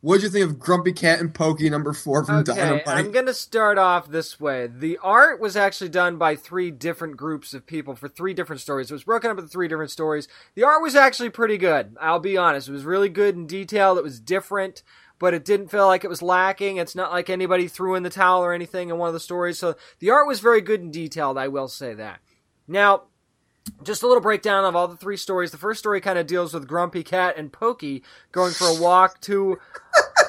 what'd 0.00 0.22
you 0.22 0.28
think 0.28 0.44
of 0.44 0.58
Grumpy 0.58 0.92
Cat 0.92 1.20
and 1.20 1.34
Pokey 1.34 1.68
number 1.70 1.92
four 1.92 2.24
from 2.24 2.36
Okay, 2.36 2.54
Dynamite? 2.54 2.88
I'm 2.88 3.12
gonna 3.12 3.34
start 3.34 3.78
off 3.78 4.08
this 4.08 4.40
way. 4.40 4.66
The 4.66 4.98
art 4.98 5.40
was 5.40 5.56
actually 5.56 5.90
done 5.90 6.16
by 6.16 6.36
three 6.36 6.70
different 6.70 7.16
groups 7.16 7.54
of 7.54 7.66
people 7.66 7.94
for 7.94 8.08
three 8.08 8.34
different 8.34 8.60
stories. 8.60 8.90
It 8.90 8.94
was 8.94 9.04
broken 9.04 9.30
up 9.30 9.38
into 9.38 9.48
three 9.48 9.68
different 9.68 9.90
stories. 9.90 10.28
The 10.54 10.64
art 10.64 10.82
was 10.82 10.94
actually 10.94 11.30
pretty 11.30 11.58
good. 11.58 11.96
I'll 12.00 12.20
be 12.20 12.36
honest. 12.36 12.68
It 12.68 12.72
was 12.72 12.84
really 12.84 13.08
good 13.08 13.36
and 13.36 13.48
detailed. 13.48 13.98
It 13.98 14.04
was 14.04 14.20
different. 14.20 14.82
But 15.18 15.34
it 15.34 15.44
didn't 15.44 15.68
feel 15.68 15.86
like 15.86 16.02
it 16.02 16.08
was 16.08 16.22
lacking. 16.22 16.78
It's 16.78 16.94
not 16.94 17.12
like 17.12 17.28
anybody 17.28 17.68
threw 17.68 17.94
in 17.94 18.04
the 18.04 18.08
towel 18.08 18.42
or 18.42 18.54
anything 18.54 18.88
in 18.88 18.96
one 18.96 19.08
of 19.08 19.12
the 19.12 19.20
stories. 19.20 19.58
So 19.58 19.76
the 19.98 20.08
art 20.08 20.26
was 20.26 20.40
very 20.40 20.62
good 20.62 20.80
and 20.80 20.90
detailed. 20.90 21.36
I 21.36 21.48
will 21.48 21.68
say 21.68 21.92
that. 21.92 22.20
Now, 22.66 23.02
just 23.82 24.02
a 24.02 24.06
little 24.06 24.22
breakdown 24.22 24.64
of 24.64 24.76
all 24.76 24.88
the 24.88 24.96
three 24.96 25.16
stories. 25.16 25.50
The 25.50 25.58
first 25.58 25.80
story 25.80 26.00
kind 26.00 26.18
of 26.18 26.26
deals 26.26 26.54
with 26.54 26.66
Grumpy 26.66 27.02
Cat 27.02 27.36
and 27.36 27.52
Pokey 27.52 28.02
going 28.32 28.52
for 28.52 28.66
a 28.66 28.80
walk 28.80 29.20
to 29.22 29.58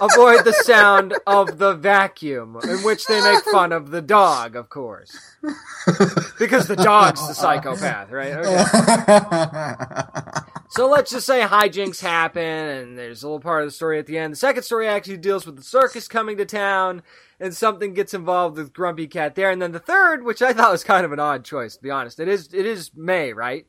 avoid 0.01 0.43
the 0.43 0.53
sound 0.63 1.13
of 1.27 1.57
the 1.59 1.73
vacuum, 1.75 2.57
in 2.63 2.79
which 2.79 3.05
they 3.05 3.21
make 3.21 3.43
fun 3.45 3.71
of 3.71 3.91
the 3.91 4.01
dog, 4.01 4.55
of 4.55 4.69
course. 4.69 5.15
Because 6.39 6.67
the 6.67 6.75
dog's 6.75 7.25
the 7.27 7.33
psychopath, 7.33 8.11
right? 8.11 8.33
Okay. 8.33 8.63
So 10.69 10.87
let's 10.87 11.11
just 11.11 11.25
say 11.25 11.41
hijinks 11.41 12.01
happen, 12.01 12.41
and 12.41 12.97
there's 12.97 13.23
a 13.23 13.27
little 13.27 13.41
part 13.41 13.63
of 13.63 13.67
the 13.67 13.71
story 13.73 13.99
at 13.99 14.05
the 14.05 14.17
end. 14.17 14.31
The 14.33 14.37
second 14.37 14.63
story 14.63 14.87
actually 14.87 15.17
deals 15.17 15.45
with 15.45 15.57
the 15.57 15.63
circus 15.63 16.07
coming 16.07 16.37
to 16.37 16.45
town, 16.45 17.03
and 17.41 17.53
something 17.53 17.93
gets 17.93 18.13
involved 18.13 18.57
with 18.57 18.71
Grumpy 18.71 19.07
Cat 19.07 19.35
there. 19.35 19.51
And 19.51 19.61
then 19.61 19.73
the 19.73 19.79
third, 19.79 20.23
which 20.23 20.41
I 20.41 20.53
thought 20.53 20.71
was 20.71 20.85
kind 20.85 21.05
of 21.05 21.11
an 21.11 21.19
odd 21.19 21.43
choice, 21.43 21.75
to 21.75 21.83
be 21.83 21.89
honest, 21.91 22.19
it 22.21 22.29
is 22.29 22.53
it 22.53 22.65
is 22.65 22.91
May, 22.95 23.33
right? 23.33 23.65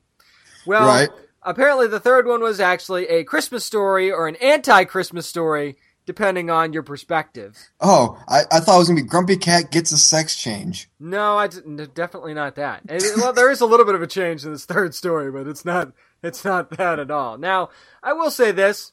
Well, 0.64 0.87
Right. 0.87 1.08
apparently 1.43 1.88
the 1.88 1.99
third 1.99 2.26
one 2.29 2.40
was 2.40 2.61
actually 2.61 3.08
a 3.08 3.25
Christmas 3.25 3.64
story 3.64 4.12
or 4.12 4.29
an 4.29 4.37
anti-Christmas 4.37 5.26
story, 5.26 5.76
depending 6.06 6.50
on 6.50 6.72
your 6.72 6.82
perspective. 6.82 7.56
oh, 7.81 8.22
I, 8.28 8.40
I 8.50 8.60
thought 8.60 8.76
it 8.76 8.78
was 8.78 8.88
gonna 8.88 9.00
be 9.02 9.06
Grumpy 9.06 9.37
Cat 9.37 9.70
gets 9.70 9.93
a 9.93 9.99
sex 9.99 10.37
change. 10.37 10.88
No, 10.99 11.37
I 11.38 11.46
definitely 11.49 12.34
not 12.34 12.56
that. 12.56 12.82
It- 12.88 13.16
well, 13.16 13.32
there 13.32 13.50
is 13.50 13.60
a 13.60 13.66
little 13.66 13.87
bit 13.87 13.94
of 13.94 14.02
a 14.02 14.06
change 14.06 14.44
in 14.44 14.52
this 14.52 14.64
third 14.64 14.94
story, 14.94 15.31
but 15.31 15.46
it's 15.46 15.64
not 15.64 15.93
it's 16.22 16.44
not 16.44 16.70
that 16.79 16.98
at 16.98 17.10
all. 17.10 17.38
Now, 17.38 17.70
I 18.03 18.12
will 18.12 18.31
say 18.31 18.53
this. 18.53 18.93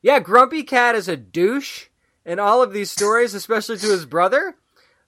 Yeah, 0.00 0.20
Grumpy 0.20 0.62
Cat 0.62 0.94
is 0.94 1.08
a 1.08 1.16
douche 1.16 1.86
in 2.24 2.38
all 2.38 2.62
of 2.62 2.72
these 2.72 2.90
stories, 2.90 3.34
especially 3.34 3.78
to 3.78 3.86
his 3.86 4.06
brother. 4.06 4.54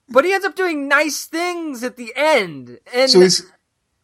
But 0.09 0.25
he 0.25 0.33
ends 0.33 0.45
up 0.45 0.55
doing 0.55 0.87
nice 0.89 1.25
things 1.25 1.83
at 1.83 1.95
the 1.95 2.11
end. 2.15 2.79
And 2.93 3.09
So 3.09 3.21
he's 3.21 3.45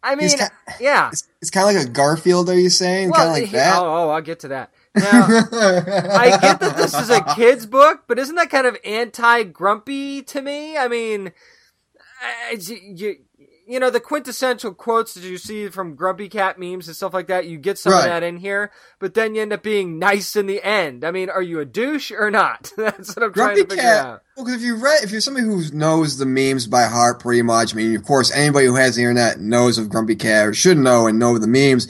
I 0.02 0.16
mean, 0.16 0.30
he's 0.30 0.40
yeah. 0.80 1.10
it's, 1.10 1.28
it's 1.42 1.52
kind 1.52 1.68
of 1.70 1.76
like 1.76 1.88
a 1.88 1.92
Garfield. 1.92 2.50
Are 2.50 2.58
you 2.58 2.70
saying? 2.70 3.10
Well, 3.10 3.18
kind 3.18 3.30
of 3.30 3.34
like 3.34 3.46
he- 3.46 3.56
that. 3.58 3.78
Oh, 3.80 3.86
oh, 3.86 4.10
I'll 4.10 4.22
get 4.22 4.40
to 4.42 4.48
that. 4.50 4.72
Now, 5.00 5.27
I 5.27 6.38
get 6.42 6.60
that 6.60 6.75
this 6.77 6.94
is 6.94 7.10
a 7.10 7.22
kid's 7.36 7.66
book, 7.66 8.04
but 8.08 8.20
isn't 8.20 8.36
that 8.36 8.50
kind 8.50 8.68
of 8.68 8.77
anti-grumpy 8.84 10.24
to 10.24 10.42
me? 10.42 10.77
I 10.77 10.88
mean, 10.88 11.32
I- 12.22 12.58
you, 12.60 13.16
you 13.70 13.82
know, 13.82 13.89
the 13.89 14.00
quintessential 14.00 14.74
quotes 14.74 15.13
that 15.13 15.24
you 15.25 15.38
see 15.38 15.68
from 15.68 15.96
Grumpy 15.96 16.30
Cat 16.30 16.58
memes 16.58 16.88
and 16.88 16.96
stuff 16.96 17.13
like 17.13 17.27
that, 17.27 17.48
you 17.48 17.58
get 17.58 17.77
some 17.77 17.92
of 17.92 18.01
that 18.06 18.24
in 18.24 18.38
here, 18.38 18.72
but 18.98 19.13
then 19.13 19.36
you 19.36 19.42
end 19.42 19.51
up 19.51 19.62
being 19.62 20.00
nice 20.00 20.38
in 20.38 20.46
the 20.48 20.63
end. 20.63 21.04
I 21.04 21.12
mean, 21.12 21.30
are 21.30 21.42
you 21.42 21.60
a 21.60 21.66
douche 21.66 22.12
or 22.12 22.32
not? 22.32 22.72
That's 22.77 23.13
what 23.13 23.24
I'm 23.25 23.34
trying 23.34 23.56
Grumpy 23.56 23.63
to 23.63 23.68
figure 23.70 23.84
Cat. 23.84 24.06
out. 24.06 24.22
Well, 24.38 24.46
'cause 24.46 24.56
if 24.56 24.62
you 24.62 24.77
read, 24.77 25.04
if 25.04 25.12
you're 25.12 25.20
somebody 25.20 25.46
who 25.46 25.62
knows 25.74 26.18
the 26.18 26.25
memes 26.25 26.66
by 26.66 26.84
heart, 26.86 27.20
pretty 27.20 27.42
much. 27.42 27.74
I 27.74 27.75
mean, 27.77 27.94
of 27.96 28.06
course, 28.06 28.32
anybody 28.32 28.68
who 28.68 28.75
has 28.75 28.96
the 28.96 29.01
internet 29.01 29.42
knows 29.42 29.77
of 29.77 29.89
Grumpy 29.89 30.16
Cat 30.16 30.48
or 30.48 30.54
should 30.54 30.77
know 30.77 31.08
and 31.08 31.20
know 31.20 31.38
the 31.38 31.48
memes. 31.48 31.89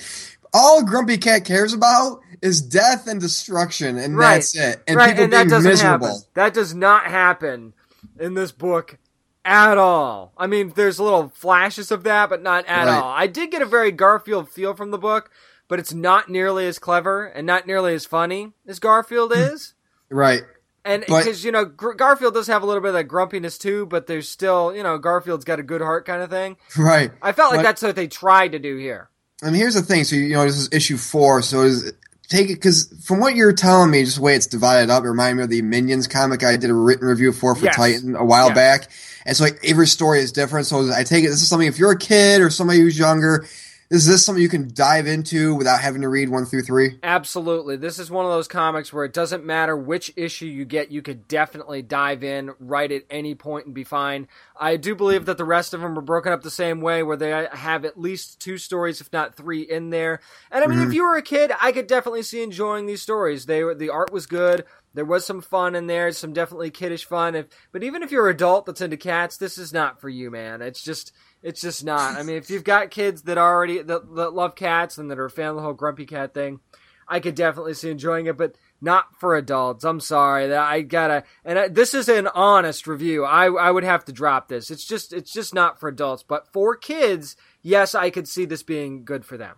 All 0.55 0.83
Grumpy 0.83 1.17
Cat 1.19 1.45
cares 1.45 1.73
about 1.73 2.21
is 2.41 2.61
death 2.61 3.07
and 3.07 3.19
destruction, 3.19 3.97
and 3.97 4.17
Right. 4.17 4.35
that's 4.35 4.55
it. 4.55 4.81
And 4.87 4.95
right, 4.97 5.09
people 5.09 5.23
and 5.25 5.31
being 5.31 5.47
doesn't 5.47 5.69
miserable. 5.69 6.07
happen. 6.07 6.21
That 6.35 6.53
does 6.53 6.73
not 6.73 7.05
happen 7.05 7.73
in 8.19 8.33
this 8.35 8.51
book 8.51 8.97
at 9.45 9.77
all. 9.77 10.33
I 10.37 10.47
mean, 10.47 10.73
there's 10.75 10.99
little 10.99 11.31
flashes 11.35 11.89
of 11.91 12.03
that, 12.03 12.29
but 12.29 12.41
not 12.43 12.65
at 12.67 12.85
Right. 12.87 12.97
all. 12.97 13.11
I 13.11 13.27
did 13.27 13.51
get 13.51 13.61
a 13.61 13.65
very 13.65 13.91
Garfield 13.91 14.49
feel 14.49 14.73
from 14.73 14.91
the 14.91 14.97
book, 14.97 15.29
but 15.67 15.79
it's 15.79 15.93
not 15.93 16.29
nearly 16.29 16.67
as 16.67 16.79
clever 16.79 17.25
and 17.25 17.47
not 17.47 17.65
nearly 17.65 17.93
as 17.93 18.05
funny 18.05 18.53
as 18.67 18.79
Garfield 18.79 19.33
Hmm. 19.33 19.39
is. 19.39 19.73
Right. 20.09 20.43
And 20.85 21.03
because 21.05 21.43
you 21.43 21.51
know 21.51 21.65
Gr- 21.65 21.91
Garfield 21.93 22.33
does 22.33 22.47
have 22.47 22.63
a 22.63 22.65
little 22.65 22.81
bit 22.81 22.89
of 22.89 22.93
that 22.93 23.05
grumpiness 23.09 23.57
too, 23.57 23.85
but 23.87 24.07
there's 24.07 24.29
still 24.29 24.73
you 24.73 24.83
know 24.83 24.97
Garfield's 24.97 25.43
got 25.43 25.59
a 25.59 25.63
good 25.63 25.81
heart 25.81 26.05
kind 26.05 26.21
of 26.21 26.29
thing. 26.29 26.55
right. 26.77 27.11
I 27.21 27.33
felt 27.33 27.51
like 27.51 27.59
But- 27.59 27.63
that's 27.63 27.81
what 27.81 27.95
they 27.97 28.07
tried 28.07 28.53
to 28.53 28.59
do 28.59 28.77
here. 28.77 29.09
And 29.41 29.53
here's 29.55 29.73
the 29.73 29.81
thing. 29.81 30.03
So 30.05 30.15
you 30.15 30.33
know, 30.33 30.45
this 30.45 30.57
is 30.57 30.69
issue 30.71 30.95
four. 30.97 31.41
So 31.41 31.63
is 31.63 31.91
take 32.27 32.49
it 32.49 32.55
because 32.55 32.93
from 33.03 33.19
what 33.19 33.35
you're 33.35 33.53
telling 33.53 33.89
me, 33.91 34.03
just 34.03 34.17
the 34.17 34.21
way 34.23 34.35
it's 34.35 34.47
divided 34.47 34.89
up, 34.89 35.03
it 35.03 35.07
reminded 35.07 35.35
me 35.37 35.43
of 35.43 35.49
the 35.49 35.61
Minions 35.61 36.07
comic 36.07 36.43
I 36.43 36.57
did 36.57 36.69
a 36.69 36.73
written 36.73 37.07
review 37.07 37.31
for 37.31 37.55
for 37.55 37.65
Yes. 37.65 37.75
Titan 37.75 38.15
a 38.15 38.25
while 38.25 38.47
Yes. 38.47 38.55
back. 38.55 38.89
And 39.25 39.35
so 39.35 39.43
like 39.45 39.59
every 39.63 39.87
story 39.87 40.19
is 40.19 40.31
different. 40.31 40.67
So 40.67 40.91
I 40.93 41.03
take 41.03 41.23
it 41.23 41.29
this 41.29 41.41
is 41.41 41.47
something 41.47 41.67
if 41.67 41.77
you're 41.79 41.91
a 41.91 41.97
kid 41.97 42.41
or 42.41 42.49
somebody 42.49 42.79
who's 42.79 42.97
younger, 42.97 43.45
is 43.89 44.05
this 44.05 44.25
something 44.25 44.41
you 44.41 44.49
can 44.49 44.69
dive 44.73 45.07
into 45.07 45.55
without 45.55 45.79
having 45.79 46.01
to 46.01 46.09
read 46.09 46.27
one 46.27 46.45
through 46.45 46.63
three? 46.63 46.99
Absolutely. 47.03 47.77
This 47.77 47.99
is 47.99 48.11
one 48.11 48.25
of 48.25 48.31
those 48.31 48.47
comics 48.47 48.91
where 48.91 49.05
it 49.05 49.13
doesn't 49.13 49.45
matter 49.45 49.77
which 49.77 50.11
issue 50.17 50.45
you 50.45 50.65
get, 50.65 50.91
you 50.91 51.01
could 51.01 51.27
definitely 51.27 51.81
dive 51.81 52.23
in 52.23 52.51
right 52.59 52.91
at 52.91 53.03
any 53.09 53.33
point 53.33 53.65
and 53.65 53.73
be 53.73 53.85
fine. 53.85 54.27
I 54.59 54.75
do 54.75 54.93
believe 54.93 55.25
that 55.25 55.37
the 55.37 55.45
rest 55.45 55.73
of 55.73 55.79
them 55.79 55.97
are 55.97 56.01
broken 56.01 56.33
up 56.33 56.41
the 56.41 56.51
same 56.51 56.81
way 56.81 57.01
where 57.01 57.15
they 57.15 57.47
have 57.53 57.85
at 57.85 57.99
least 57.99 58.41
two 58.41 58.57
stories, 58.57 58.99
if 58.99 59.13
not 59.13 59.35
three, 59.35 59.61
in 59.61 59.89
there. 59.89 60.19
And 60.51 60.63
I 60.63 60.67
mean, 60.67 60.79
if 60.79 60.85
mm-hmm. 60.85 60.93
you 60.93 61.03
were 61.03 61.15
a 61.15 61.21
kid, 61.21 61.51
I 61.61 61.71
could 61.71 61.87
definitely 61.87 62.23
see 62.23 62.43
enjoying 62.43 62.87
these 62.87 63.01
stories. 63.01 63.45
They 63.45 63.63
were, 63.63 63.75
the 63.75 63.89
art 63.89 64.11
was 64.11 64.25
good. 64.25 64.65
There 64.95 65.05
was 65.05 65.25
some 65.25 65.41
fun 65.41 65.75
in 65.75 65.87
there, 65.87 66.11
some 66.11 66.33
definitely 66.33 66.71
kiddish 66.71 67.05
fun. 67.05 67.35
If, 67.35 67.45
but 67.71 67.83
even 67.83 68.03
if 68.03 68.11
you're 68.11 68.27
an 68.27 68.35
adult 68.35 68.65
that's 68.65 68.81
into 68.81 68.97
cats, 68.97 69.37
this 69.37 69.57
is 69.57 69.71
not 69.71 70.01
for 70.01 70.09
you, 70.09 70.31
man. 70.31 70.61
It's 70.61 70.81
just, 70.81 71.13
it's 71.43 71.61
just 71.61 71.85
not. 71.85 72.15
I 72.17 72.23
mean, 72.23 72.35
if 72.35 72.49
you've 72.49 72.63
got 72.63 72.91
kids 72.91 73.23
that 73.23 73.37
already 73.37 73.81
that, 73.81 74.15
that 74.15 74.33
love 74.33 74.55
cats 74.55 74.97
and 74.97 75.11
that 75.11 75.19
are 75.19 75.25
a 75.25 75.29
fan 75.31 75.49
of 75.49 75.55
the 75.55 75.61
whole 75.61 75.73
grumpy 75.73 76.05
cat 76.05 76.33
thing, 76.33 76.59
I 77.07 77.19
could 77.19 77.35
definitely 77.35 77.73
see 77.73 77.89
enjoying 77.89 78.25
it, 78.25 78.37
but 78.37 78.55
not 78.81 79.07
for 79.19 79.35
adults. 79.35 79.83
I'm 79.83 79.99
sorry 79.99 80.47
that 80.47 80.59
I 80.59 80.81
gotta. 80.81 81.23
And 81.45 81.57
I, 81.57 81.67
this 81.67 81.93
is 81.93 82.09
an 82.09 82.27
honest 82.27 82.87
review. 82.87 83.23
I 83.23 83.45
I 83.45 83.71
would 83.71 83.83
have 83.83 84.05
to 84.05 84.11
drop 84.11 84.47
this. 84.47 84.69
It's 84.69 84.85
just 84.85 85.13
it's 85.13 85.31
just 85.31 85.53
not 85.53 85.79
for 85.79 85.89
adults, 85.89 86.23
but 86.23 86.51
for 86.51 86.75
kids, 86.75 87.35
yes, 87.61 87.95
I 87.95 88.09
could 88.09 88.27
see 88.27 88.45
this 88.45 88.63
being 88.63 89.05
good 89.05 89.25
for 89.25 89.37
them. 89.37 89.55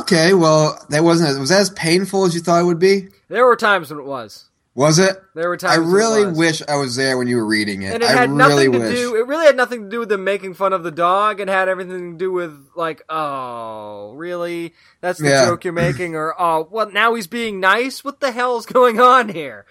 Okay, 0.00 0.34
well 0.34 0.84
that 0.90 1.04
wasn't 1.04 1.30
as, 1.30 1.38
was 1.38 1.50
that 1.50 1.60
as 1.60 1.70
painful 1.70 2.24
as 2.24 2.34
you 2.34 2.40
thought 2.40 2.60
it 2.60 2.66
would 2.66 2.78
be? 2.78 3.08
There 3.28 3.46
were 3.46 3.56
times 3.56 3.90
when 3.90 4.00
it 4.00 4.06
was. 4.06 4.47
Was 4.78 5.00
it? 5.00 5.20
There 5.34 5.48
were 5.48 5.56
times. 5.56 5.76
I 5.76 5.80
really 5.80 6.30
wish 6.30 6.62
I 6.68 6.76
was 6.76 6.94
there 6.94 7.18
when 7.18 7.26
you 7.26 7.34
were 7.38 7.44
reading 7.44 7.82
it. 7.82 7.94
And 7.94 8.02
it 8.04 8.08
I 8.08 8.12
had 8.12 8.30
really 8.30 8.68
nothing 8.68 8.72
to 8.74 8.78
wish. 8.78 8.96
do. 8.96 9.16
It 9.16 9.26
really 9.26 9.46
had 9.46 9.56
nothing 9.56 9.82
to 9.82 9.88
do 9.88 9.98
with 9.98 10.08
them 10.08 10.22
making 10.22 10.54
fun 10.54 10.72
of 10.72 10.84
the 10.84 10.92
dog. 10.92 11.40
It 11.40 11.48
had 11.48 11.68
everything 11.68 12.12
to 12.12 12.16
do 12.16 12.30
with 12.30 12.56
like, 12.76 13.02
oh, 13.08 14.12
really? 14.12 14.74
That's 15.00 15.18
the 15.18 15.30
Yeah. 15.30 15.46
joke 15.46 15.64
you're 15.64 15.72
making, 15.72 16.14
or 16.14 16.32
oh, 16.38 16.68
well, 16.70 16.88
now 16.92 17.14
he's 17.14 17.26
being 17.26 17.58
nice. 17.58 18.04
What 18.04 18.20
the 18.20 18.30
hell's 18.30 18.66
going 18.66 19.00
on 19.00 19.30
here? 19.30 19.66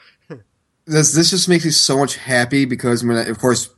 this 0.85 1.13
this 1.13 1.29
just 1.29 1.47
makes 1.47 1.63
me 1.63 1.71
so 1.71 1.97
much 1.97 2.17
happy 2.17 2.65
because 2.65 3.01
when 3.01 3.15
I, 3.15 3.23
of 3.27 3.39
course 3.39 3.69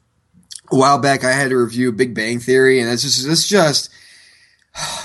a 0.72 0.76
while 0.76 0.98
back 0.98 1.24
I 1.24 1.32
had 1.32 1.50
to 1.52 1.58
review 1.58 1.92
Big 1.92 2.16
Bang 2.16 2.40
Theory 2.40 2.80
and 2.80 2.90
it's 2.90 3.04
just 3.04 3.24
this 3.28 3.48
just 3.48 3.92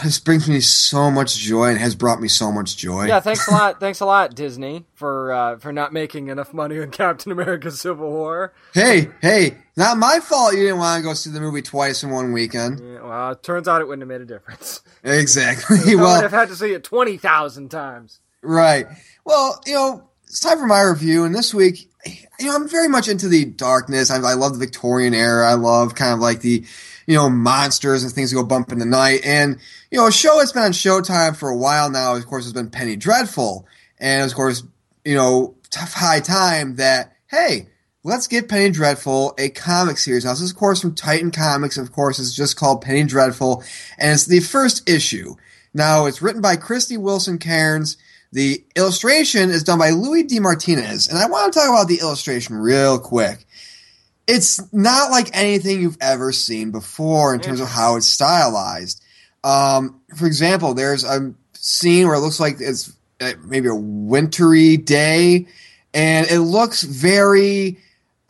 this 0.03 0.19
brings 0.19 0.49
me 0.49 0.61
so 0.61 1.11
much 1.11 1.37
joy 1.37 1.71
and 1.71 1.79
has 1.79 1.95
brought 1.95 2.21
me 2.21 2.29
so 2.29 2.53
much 2.53 2.77
joy. 2.77 3.07
Yeah, 3.07 3.21
thanks 3.21 3.47
a 3.49 3.51
lot. 3.51 3.81
Thanks 3.81 4.01
a 4.01 4.07
lot, 4.07 4.35
Disney, 4.35 4.85
for 4.95 5.33
uh, 5.33 5.59
for 5.59 5.73
not 5.73 5.93
making 5.93 6.29
enough 6.29 6.53
money 6.53 6.79
on 6.81 6.91
Captain 6.91 7.33
America: 7.33 7.71
Civil 7.71 8.11
War. 8.11 8.53
Hey, 8.73 9.09
hey, 9.21 9.59
not 9.77 9.99
my 9.99 10.21
fault 10.21 10.55
you 10.55 10.61
didn't 10.61 10.79
want 10.79 11.03
to 11.03 11.09
go 11.09 11.15
see 11.15 11.31
the 11.31 11.41
movie 11.41 11.63
twice 11.63 12.03
in 12.03 12.11
one 12.11 12.33
weekend. 12.33 12.81
Yeah, 12.81 13.03
well, 13.03 13.31
it 13.33 13.43
turns 13.43 13.69
out 13.69 13.81
it 13.81 13.89
wouldn't 13.89 14.03
have 14.03 14.09
made 14.09 14.21
a 14.21 14.27
difference. 14.27 14.83
Exactly. 15.03 15.79
I'd 15.99 16.23
have 16.23 16.31
had 16.31 16.49
to 16.49 16.57
see 16.57 16.73
it 16.73 16.85
twenty 16.85 17.17
thousand 17.17 17.71
times. 17.71 18.21
Right. 18.43 18.87
Well, 19.25 19.61
you 19.67 19.75
know, 19.75 20.09
it's 20.27 20.41
time 20.41 20.59
for 20.59 20.67
my 20.67 20.83
review, 20.83 21.25
and 21.25 21.35
this 21.35 21.55
week, 21.55 21.91
you 22.39 22.47
know, 22.47 22.55
I'm 22.55 22.69
very 22.69 22.89
much 22.89 23.09
into 23.09 23.29
the 23.29 23.45
darkness. 23.45 24.11
I, 24.11 24.17
I 24.17 24.35
love 24.35 24.53
the 24.53 24.59
Victorian 24.59 25.15
era. 25.15 25.49
I 25.49 25.55
love 25.55 25.95
kind 25.95 26.13
of 26.13 26.21
like 26.21 26.41
the, 26.41 26.65
you 27.07 27.17
know, 27.17 27.29
monsters 27.31 28.03
and 28.03 28.13
things 28.13 28.33
go 28.33 28.45
bump 28.45 28.73
in 28.73 28.79
the 28.79 28.87
night. 28.87 29.21
And 29.25 29.59
you 29.91 29.99
know, 29.99 30.07
a 30.07 30.13
show 30.13 30.39
that's 30.39 30.53
been 30.53 30.63
on 30.63 30.73
Showtime 30.73 31.37
for 31.37 31.49
a 31.49 31.57
while 31.57 31.91
now, 31.91 32.15
of 32.15 32.27
course, 32.27 32.45
has 32.45 32.53
been 32.53 32.71
Penny 32.71 32.97
Dreadful, 32.97 33.67
and 33.99 34.29
of 34.29 34.37
course, 34.37 34.63
you 35.05 35.15
know, 35.15 35.57
tough 35.71 35.93
high 35.93 36.21
time 36.21 36.77
that 36.77 37.13
hey. 37.29 37.69
Let's 38.07 38.27
get 38.27 38.51
Penny 38.51 38.69
Dreadful 38.69 39.35
a 39.39 39.49
comic 39.49 39.97
series. 39.97 40.27
Now, 40.27 40.33
this 40.33 40.43
is, 40.43 40.51
of 40.51 40.59
course, 40.59 40.79
from 40.79 40.95
Titan 40.95 41.31
Comics. 41.31 41.79
Of 41.79 41.91
course, 41.91 42.19
it's 42.19 42.37
just 42.37 42.55
called 42.55 42.83
Penny 42.83 43.05
Dreadful, 43.05 43.65
and 43.97 44.13
it's 44.13 44.27
the 44.27 44.41
first 44.41 44.87
issue. 44.87 45.37
Now, 45.73 46.05
it's 46.05 46.21
written 46.21 46.43
by 46.43 46.59
Krysty 46.59 46.99
Wilson-Cairns. 46.99 47.97
The 48.31 48.63
illustration 48.77 49.49
is 49.49 49.63
done 49.63 49.79
by 49.79 49.89
Louie 49.89 50.23
De 50.23 50.39
Martinis, 50.39 51.09
and 51.09 51.17
I 51.19 51.25
want 51.25 51.51
to 51.51 51.59
talk 51.59 51.71
about 51.71 51.89
the 51.89 52.01
illustration 52.01 52.57
real 52.57 52.99
quick. 52.99 53.47
It's 54.27 54.73
not 54.73 55.11
like 55.11 55.31
anything 55.35 55.83
you've 55.83 55.99
ever 56.01 56.33
seen 56.33 56.71
before 56.71 57.35
in 57.35 57.41
terms 57.41 57.61
of 57.61 57.69
how 57.69 57.97
it's 57.97 58.07
stylized. 58.07 59.03
Um, 59.43 60.01
for 60.17 60.27
example, 60.27 60.75
there's 60.75 61.05
a 61.05 61.35
scene 61.53 62.07
where 62.07 62.17
it 62.17 62.21
looks 62.21 62.41
like 62.41 62.57
it's 62.59 62.93
uh, 63.21 63.33
maybe 63.45 63.69
a 63.69 63.75
wintry 63.75 64.79
day, 64.79 65.47
and 65.93 66.27
it 66.31 66.41
looks 66.41 66.83
very 66.83 67.79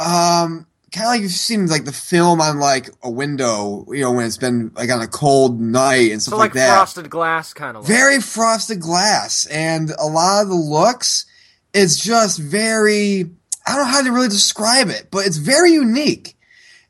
um, 0.00 0.66
kind 0.94 1.06
of 1.06 1.10
like 1.10 1.20
you've 1.22 1.30
seen 1.30 1.66
like 1.66 1.84
the 1.84 1.92
film 1.92 2.40
on 2.40 2.58
like 2.58 2.90
a 3.02 3.10
window, 3.10 3.84
you 3.90 4.00
know, 4.00 4.12
when 4.12 4.26
it's 4.26 4.36
been 4.36 4.72
like 4.74 4.90
on 4.90 5.00
a 5.00 5.08
cold 5.08 5.60
night 5.60 6.12
and 6.12 6.22
stuff 6.22 6.32
So 6.32 6.38
like, 6.38 6.50
like 6.50 6.54
that 6.54 6.74
frosted 6.74 7.10
glass 7.10 7.52
kind 7.52 7.76
of. 7.76 7.86
very 7.86 8.20
frosted 8.20 8.80
glass 8.80 9.46
and 9.46 9.90
a 9.98 10.06
lot 10.06 10.42
of 10.42 10.48
the 10.48 10.54
looks 10.54 11.26
it's 11.74 11.96
just 11.96 12.38
very 12.38 13.30
i 13.66 13.74
don't 13.74 13.84
know 13.84 13.90
how 13.90 14.02
to 14.02 14.12
really 14.12 14.28
describe 14.28 14.88
it 14.88 15.08
but 15.10 15.26
it's 15.26 15.36
very 15.36 15.72
unique 15.72 16.36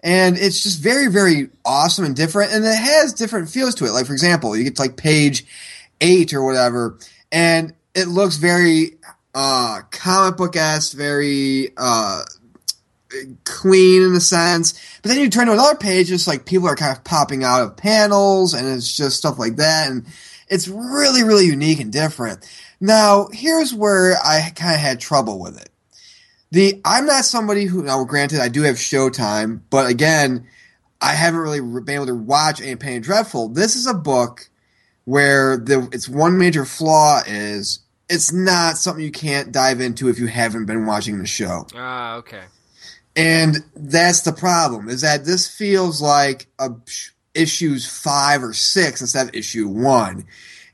and 0.02 0.36
it's 0.36 0.62
just 0.62 0.80
very 0.80 1.08
very 1.08 1.48
awesome 1.64 2.04
and 2.04 2.16
different 2.16 2.52
and 2.52 2.64
it 2.64 2.74
has 2.74 3.12
different 3.12 3.48
feels 3.48 3.74
to 3.74 3.84
it 3.84 3.92
like 3.92 4.06
for 4.06 4.12
example 4.12 4.56
you 4.56 4.64
get 4.64 4.76
to 4.76 4.82
like 4.82 4.96
page 4.96 5.44
eight 6.00 6.32
or 6.32 6.44
whatever 6.44 6.98
and 7.32 7.74
it 7.94 8.08
looks 8.08 8.36
very 8.36 8.96
uh 9.34 9.80
comic 9.90 10.36
book 10.36 10.56
esque 10.56 10.96
very 10.96 11.70
uh 11.76 12.22
clean 13.44 14.02
in 14.02 14.14
a 14.14 14.20
sense. 14.20 14.72
But 15.02 15.10
then 15.10 15.20
you 15.20 15.30
turn 15.30 15.46
to 15.46 15.52
another 15.52 15.76
page, 15.76 16.10
it's 16.10 16.26
like 16.26 16.46
people 16.46 16.68
are 16.68 16.76
kind 16.76 16.96
of 16.96 17.04
popping 17.04 17.44
out 17.44 17.62
of 17.62 17.76
panels 17.76 18.54
and 18.54 18.66
it's 18.66 18.94
just 18.94 19.16
stuff 19.16 19.38
like 19.38 19.56
that. 19.56 19.90
And 19.90 20.06
it's 20.48 20.68
really, 20.68 21.22
really 21.22 21.46
unique 21.46 21.80
and 21.80 21.92
different. 21.92 22.48
Now, 22.80 23.28
here's 23.32 23.74
where 23.74 24.16
I 24.16 24.50
kind 24.54 24.74
of 24.74 24.80
had 24.80 25.00
trouble 25.00 25.38
with 25.38 25.60
it. 25.60 25.70
The 26.54 26.80
I'm 26.84 27.04
not 27.04 27.24
somebody 27.24 27.64
who 27.64 27.82
now 27.82 28.04
granted 28.04 28.38
I 28.38 28.48
do 28.48 28.62
have 28.62 28.76
Showtime, 28.76 29.62
but 29.70 29.90
again, 29.90 30.46
I 31.00 31.10
haven't 31.10 31.40
really 31.40 31.60
been 31.60 31.96
able 31.96 32.06
to 32.06 32.14
watch 32.14 32.60
any 32.60 32.76
Penny 32.76 33.00
Dreadful. 33.00 33.48
This 33.48 33.74
is 33.74 33.88
a 33.88 33.92
book 33.92 34.48
where 35.04 35.56
the 35.56 35.88
its 35.90 36.08
one 36.08 36.38
major 36.38 36.64
flaw 36.64 37.22
is 37.26 37.80
it's 38.08 38.32
not 38.32 38.78
something 38.78 39.04
you 39.04 39.10
can't 39.10 39.50
dive 39.50 39.80
into 39.80 40.08
if 40.08 40.20
you 40.20 40.28
haven't 40.28 40.66
been 40.66 40.86
watching 40.86 41.18
the 41.18 41.26
show. 41.26 41.66
Ah, 41.74 42.18
okay. 42.18 42.44
And 43.16 43.56
that's 43.74 44.20
the 44.20 44.32
problem 44.32 44.88
is 44.88 45.00
that 45.00 45.24
this 45.24 45.48
feels 45.48 46.00
like 46.00 46.46
a 46.60 46.70
issues 47.34 47.84
five 47.84 48.44
or 48.44 48.52
six 48.52 49.00
instead 49.00 49.26
of 49.26 49.34
issue 49.34 49.66
one, 49.66 50.24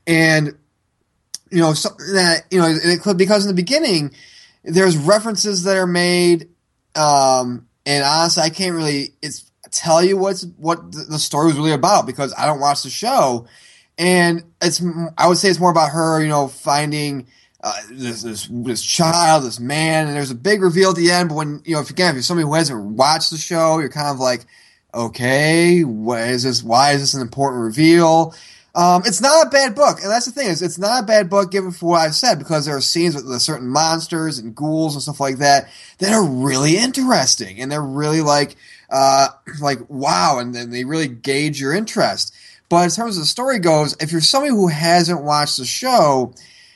and 0.05 0.55
you 1.49 1.57
know 1.57 1.73
something 1.73 2.13
that 2.13 2.43
you 2.51 2.59
know 2.59 2.67
it 2.67 3.01
could 3.01 3.17
because 3.17 3.45
in 3.45 3.47
the 3.47 3.59
beginning 3.59 4.11
there's 4.63 4.97
references 4.97 5.63
that 5.63 5.77
are 5.77 5.87
made, 5.87 6.49
um, 6.95 7.67
and 7.85 8.03
honestly 8.03 8.43
I 8.43 8.49
can't 8.49 8.75
really 8.75 9.09
it's 9.21 9.51
tell 9.71 10.03
you 10.03 10.17
what's 10.17 10.45
what 10.57 10.91
the 10.91 11.19
story 11.19 11.47
was 11.47 11.57
really 11.57 11.71
about 11.71 12.05
because 12.05 12.33
I 12.37 12.45
don't 12.45 12.59
watch 12.59 12.83
the 12.83 12.89
show, 12.89 13.47
and 13.97 14.43
it's 14.61 14.81
I 15.17 15.27
would 15.27 15.37
say 15.37 15.49
it's 15.49 15.59
more 15.59 15.71
about 15.71 15.91
her 15.91 16.21
you 16.21 16.29
know 16.29 16.47
finding 16.47 17.27
uh, 17.63 17.73
this, 17.91 18.23
this 18.23 18.47
this 18.51 18.81
child, 18.81 19.43
this 19.43 19.59
man, 19.59 20.07
and 20.07 20.15
there's 20.15 20.31
a 20.31 20.35
big 20.35 20.61
reveal 20.61 20.91
at 20.91 20.95
the 20.95 21.11
end. 21.11 21.29
But 21.29 21.35
when 21.35 21.61
you 21.63 21.75
know, 21.75 21.81
if 21.81 21.89
again, 21.89 22.09
if 22.09 22.15
you're 22.15 22.23
somebody 22.23 22.47
who 22.47 22.55
hasn't 22.55 22.83
watched 22.83 23.29
the 23.29 23.37
show, 23.37 23.79
you're 23.79 23.89
kind 23.89 24.09
of 24.09 24.19
like, 24.19 24.45
okay, 24.93 25.83
what 25.83 26.21
is 26.21 26.43
this? 26.43 26.63
Why 26.63 26.93
is 26.93 27.01
this 27.01 27.13
an 27.13 27.21
important 27.21 27.63
reveal? 27.63 28.33
Um, 28.73 29.03
it's 29.05 29.19
not 29.19 29.47
a 29.47 29.49
bad 29.49 29.75
book, 29.75 29.99
and 30.01 30.09
that's 30.09 30.25
the 30.25 30.31
thing 30.31 30.47
is, 30.47 30.61
it's 30.61 30.77
not 30.77 31.03
a 31.03 31.05
bad 31.05 31.29
book 31.29 31.51
given 31.51 31.71
for 31.71 31.89
what 31.89 32.01
I've 32.01 32.15
said 32.15 32.39
because 32.39 32.65
there 32.65 32.77
are 32.77 32.81
scenes 32.81 33.15
with, 33.15 33.41
certain 33.41 33.67
monsters 33.67 34.37
and 34.37 34.55
ghouls 34.55 34.95
and 34.95 35.01
stuff 35.01 35.19
like 35.19 35.37
that 35.39 35.69
that 35.97 36.13
are 36.13 36.23
really 36.23 36.77
interesting, 36.77 37.59
and 37.59 37.69
they're 37.69 37.81
really 37.81 38.21
like, 38.21 38.55
uh, 38.89 39.27
like 39.61 39.79
wow, 39.89 40.39
and 40.39 40.55
then 40.55 40.69
they 40.69 40.85
really 40.85 41.09
gauge 41.09 41.59
your 41.59 41.73
interest. 41.73 42.33
But 42.69 42.85
in 42.85 42.91
terms 42.91 43.17
of 43.17 43.23
the 43.23 43.27
story 43.27 43.59
goes, 43.59 43.97
if 43.99 44.13
you're 44.13 44.21
somebody 44.21 44.53
who 44.53 44.69
hasn't 44.69 45.21
watched 45.21 45.57
the 45.57 45.65
show, 45.65 46.33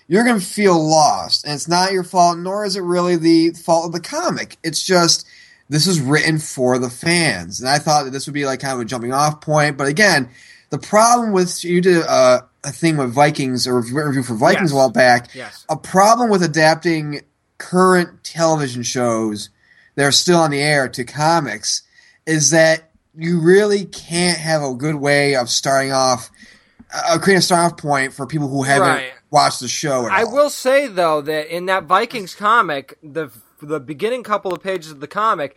you're 0.08 0.26
going 0.26 0.40
to 0.40 0.46
feel 0.46 0.78
lost. 0.78 1.46
And 1.46 1.54
it's 1.54 1.70
not 1.70 1.94
your 1.94 2.04
fault, 2.04 2.38
nor 2.38 2.66
is 2.66 2.76
it 2.76 2.82
really 2.82 3.16
the 3.16 3.52
fault 3.52 3.86
of 3.86 3.92
the 3.94 4.02
comic. 4.02 4.58
It's 4.62 4.84
just 4.84 5.26
this 5.70 5.88
is 5.88 6.02
written 6.02 6.38
for 6.40 6.78
the 6.78 6.90
fans. 6.90 7.60
And 7.60 7.70
I 7.70 7.80
thought 7.80 8.04
that 8.04 8.12
this 8.12 8.28
would 8.28 8.34
be 8.34 8.46
like 8.46 8.60
kind 8.60 8.74
of 8.74 8.82
a 8.82 8.86
jumping 8.86 9.14
off 9.14 9.40
point. 9.40 9.78
But 9.78 9.88
again, 9.88 10.30
the 10.70 10.78
problem 10.80 11.32
with 11.32 11.64
you 11.64 11.82
did 11.82 11.98
a, 11.98 12.48
a 12.64 12.72
thing 12.72 12.98
with 12.98 13.12
Vikings 13.14 13.68
or 13.68 13.80
review 13.82 14.24
for 14.24 14.34
Vikings 14.36 14.70
Yes. 14.70 14.72
a 14.72 14.76
while 14.76 14.90
back. 14.90 15.34
Yes. 15.36 15.66
A 15.70 15.78
problem 15.78 16.30
with 16.30 16.44
adapting 16.44 17.22
current 17.58 18.24
television 18.24 18.84
shows 18.84 19.50
that 19.96 20.04
are 20.06 20.12
still 20.12 20.40
on 20.40 20.52
the 20.52 20.60
air 20.62 20.90
to 20.90 21.04
comics 21.04 21.84
is 22.26 22.50
that 22.52 22.90
you 23.18 23.40
really 23.40 23.86
can't 23.86 24.38
have 24.38 24.62
a 24.62 24.74
good 24.74 24.96
way 24.96 25.36
of 25.36 25.50
starting 25.50 25.92
off 25.94 26.30
a 27.10 27.18
creating 27.20 27.40
a 27.40 27.42
start 27.42 27.72
off 27.74 27.78
point 27.78 28.14
for 28.14 28.26
people 28.26 28.48
who 28.48 28.64
haven't 28.64 28.88
Right. 28.88 29.12
watched 29.32 29.60
the 29.60 29.68
show. 29.68 30.06
At 30.06 30.12
I 30.12 30.24
all. 30.24 30.34
will 30.34 30.50
say 30.50 30.88
though 30.88 31.22
that 31.22 31.54
in 31.54 31.66
that 31.68 31.86
Vikings 31.86 32.36
comic, 32.36 32.98
the 33.04 33.30
the 33.62 33.80
beginning 33.80 34.22
couple 34.24 34.54
of 34.54 34.62
pages 34.62 34.92
of 34.92 35.00
the 35.00 35.08
comic, 35.08 35.56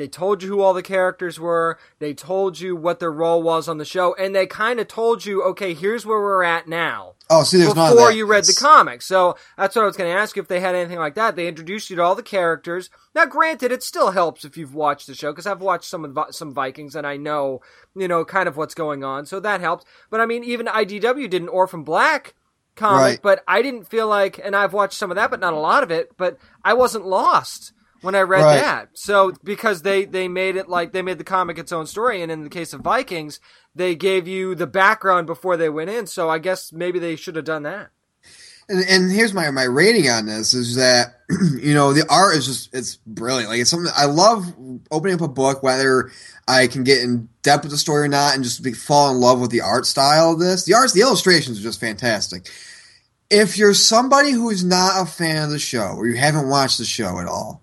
they 0.00 0.08
told 0.08 0.42
you 0.42 0.48
who 0.48 0.60
all 0.62 0.72
the 0.74 0.82
characters 0.82 1.38
were. 1.38 1.78
They 1.98 2.14
told 2.14 2.58
you 2.58 2.74
what 2.74 2.98
their 3.00 3.12
role 3.12 3.42
was 3.42 3.68
on 3.68 3.78
the 3.78 3.84
show, 3.84 4.14
and 4.14 4.34
they 4.34 4.46
kind 4.46 4.80
of 4.80 4.88
told 4.88 5.24
you, 5.24 5.42
okay, 5.44 5.74
here's 5.74 6.06
where 6.06 6.18
we're 6.20 6.42
at 6.42 6.66
now. 6.66 7.14
Oh, 7.28 7.44
see, 7.44 7.58
there's 7.58 7.74
before 7.74 8.10
you 8.10 8.26
read 8.26 8.44
the 8.44 8.50
It's- 8.50 8.58
comic. 8.58 9.02
So 9.02 9.36
that's 9.56 9.76
what 9.76 9.82
I 9.82 9.86
was 9.86 9.96
going 9.96 10.10
to 10.12 10.18
ask 10.18 10.34
you 10.34 10.42
if 10.42 10.48
they 10.48 10.58
had 10.60 10.74
anything 10.74 10.98
like 10.98 11.14
that. 11.14 11.36
They 11.36 11.46
introduced 11.46 11.90
you 11.90 11.96
to 11.96 12.02
all 12.02 12.14
the 12.16 12.22
characters. 12.22 12.90
Now, 13.14 13.26
granted, 13.26 13.70
it 13.70 13.82
still 13.82 14.10
helps 14.10 14.44
if 14.44 14.56
you've 14.56 14.74
watched 14.74 15.06
the 15.06 15.14
show 15.14 15.30
because 15.30 15.46
I've 15.46 15.60
watched 15.60 15.84
some 15.88 16.04
of 16.04 16.34
some 16.34 16.52
Vikings 16.52 16.96
and 16.96 17.06
I 17.06 17.16
know 17.16 17.60
you 17.94 18.08
know 18.08 18.24
kind 18.24 18.48
of 18.48 18.56
what's 18.56 18.74
going 18.74 19.04
on, 19.04 19.26
so 19.26 19.38
that 19.40 19.60
helps. 19.60 19.84
But 20.10 20.20
I 20.20 20.26
mean, 20.26 20.42
even 20.44 20.66
IDW 20.66 21.28
did 21.30 21.42
an 21.42 21.48
Orphan 21.48 21.84
Black 21.84 22.34
comic, 22.76 23.00
Right. 23.00 23.20
but 23.22 23.42
I 23.46 23.62
didn't 23.62 23.84
feel 23.88 24.06
like, 24.08 24.40
and 24.42 24.56
I've 24.56 24.72
watched 24.72 24.94
some 24.98 25.10
of 25.10 25.16
that, 25.16 25.30
but 25.30 25.40
not 25.40 25.52
a 25.52 25.58
lot 25.58 25.82
of 25.82 25.90
it. 25.90 26.16
But 26.16 26.38
I 26.64 26.72
wasn't 26.74 27.04
lost 27.06 27.72
when 28.02 28.14
I 28.14 28.22
read 28.22 28.42
Right. 28.42 28.60
that. 28.60 28.88
So 28.94 29.32
because 29.44 29.82
they 29.82 30.04
they 30.04 30.28
made 30.28 30.56
it 30.56 30.68
like 30.68 30.92
they 30.92 31.02
made 31.02 31.18
the 31.18 31.24
comic 31.24 31.58
its 31.58 31.72
own 31.72 31.86
story, 31.86 32.22
and 32.22 32.30
in 32.32 32.42
the 32.42 32.50
case 32.50 32.72
of 32.72 32.80
Vikings, 32.80 33.40
they 33.74 33.94
gave 33.94 34.26
you 34.26 34.54
the 34.54 34.66
background 34.66 35.26
before 35.26 35.56
they 35.56 35.68
went 35.68 35.90
in. 35.90 36.06
So 36.06 36.28
I 36.28 36.38
guess 36.38 36.72
maybe 36.72 36.98
they 36.98 37.16
should 37.16 37.36
have 37.36 37.44
done 37.44 37.62
that. 37.64 37.90
And, 38.68 38.84
and 38.88 39.10
here's 39.10 39.34
my, 39.34 39.50
my 39.50 39.64
rating 39.64 40.08
on 40.08 40.26
this 40.26 40.54
is 40.54 40.76
that 40.76 41.16
you 41.60 41.74
know 41.74 41.92
the 41.92 42.06
art 42.08 42.36
is 42.36 42.46
just 42.46 42.74
it's 42.74 42.96
brilliant. 43.06 43.50
Like 43.50 43.60
it's 43.60 43.70
something 43.70 43.92
I 43.96 44.04
love 44.04 44.54
opening 44.90 45.16
up 45.16 45.22
a 45.22 45.28
book 45.28 45.62
whether 45.62 46.10
I 46.46 46.68
can 46.68 46.84
get 46.84 47.02
in 47.02 47.28
depth 47.42 47.64
with 47.64 47.72
the 47.72 47.78
story 47.78 48.04
or 48.04 48.08
not, 48.08 48.34
and 48.34 48.44
just 48.44 48.62
be, 48.62 48.72
fall 48.72 49.10
in 49.10 49.18
love 49.20 49.40
with 49.40 49.50
the 49.50 49.60
art 49.60 49.86
style 49.86 50.32
of 50.32 50.38
this. 50.38 50.64
The 50.64 50.74
arts, 50.74 50.92
the 50.92 51.00
illustrations 51.00 51.58
are 51.58 51.62
just 51.62 51.80
fantastic. 51.80 52.48
If 53.28 53.58
you're 53.58 53.74
somebody 53.74 54.32
who 54.32 54.50
is 54.50 54.64
not 54.64 55.00
a 55.00 55.06
fan 55.06 55.44
of 55.44 55.50
the 55.50 55.58
show 55.58 55.94
or 55.96 56.06
you 56.06 56.16
haven't 56.16 56.48
watched 56.48 56.78
the 56.78 56.84
show 56.84 57.20
at 57.20 57.26
all, 57.26 57.62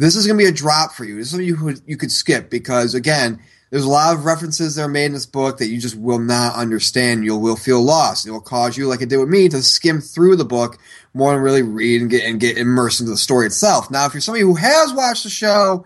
this 0.00 0.16
is 0.16 0.26
going 0.26 0.38
to 0.38 0.42
be 0.42 0.48
a 0.48 0.52
drop 0.52 0.92
for 0.92 1.04
you. 1.04 1.16
This 1.16 1.26
is 1.26 1.30
something 1.32 1.46
you 1.46 1.56
could, 1.56 1.82
you 1.86 1.96
could 1.98 2.10
skip 2.10 2.48
because 2.48 2.94
again, 2.94 3.38
there's 3.68 3.84
a 3.84 3.88
lot 3.88 4.14
of 4.14 4.24
references 4.24 4.74
that 4.74 4.82
are 4.82 4.88
made 4.88 5.04
in 5.04 5.12
this 5.12 5.26
book 5.26 5.58
that 5.58 5.68
you 5.68 5.78
just 5.78 5.94
will 5.94 6.18
not 6.18 6.54
understand. 6.56 7.24
You 7.24 7.36
will 7.36 7.54
feel 7.54 7.82
lost. 7.82 8.26
It 8.26 8.30
will 8.30 8.40
cause 8.40 8.76
you, 8.76 8.88
like 8.88 9.02
it 9.02 9.10
did 9.10 9.18
with 9.18 9.28
me, 9.28 9.48
to 9.50 9.62
skim 9.62 10.00
through 10.00 10.36
the 10.36 10.44
book 10.44 10.78
more 11.12 11.32
than 11.32 11.42
really 11.42 11.62
read 11.62 12.00
and 12.00 12.10
get 12.10 12.24
and 12.24 12.40
get 12.40 12.56
immersed 12.56 13.00
into 13.00 13.12
the 13.12 13.18
story 13.18 13.46
itself. 13.46 13.90
Now, 13.90 14.06
if 14.06 14.14
you're 14.14 14.22
somebody 14.22 14.42
who 14.42 14.54
has 14.54 14.92
watched 14.92 15.22
the 15.24 15.30
show, 15.30 15.84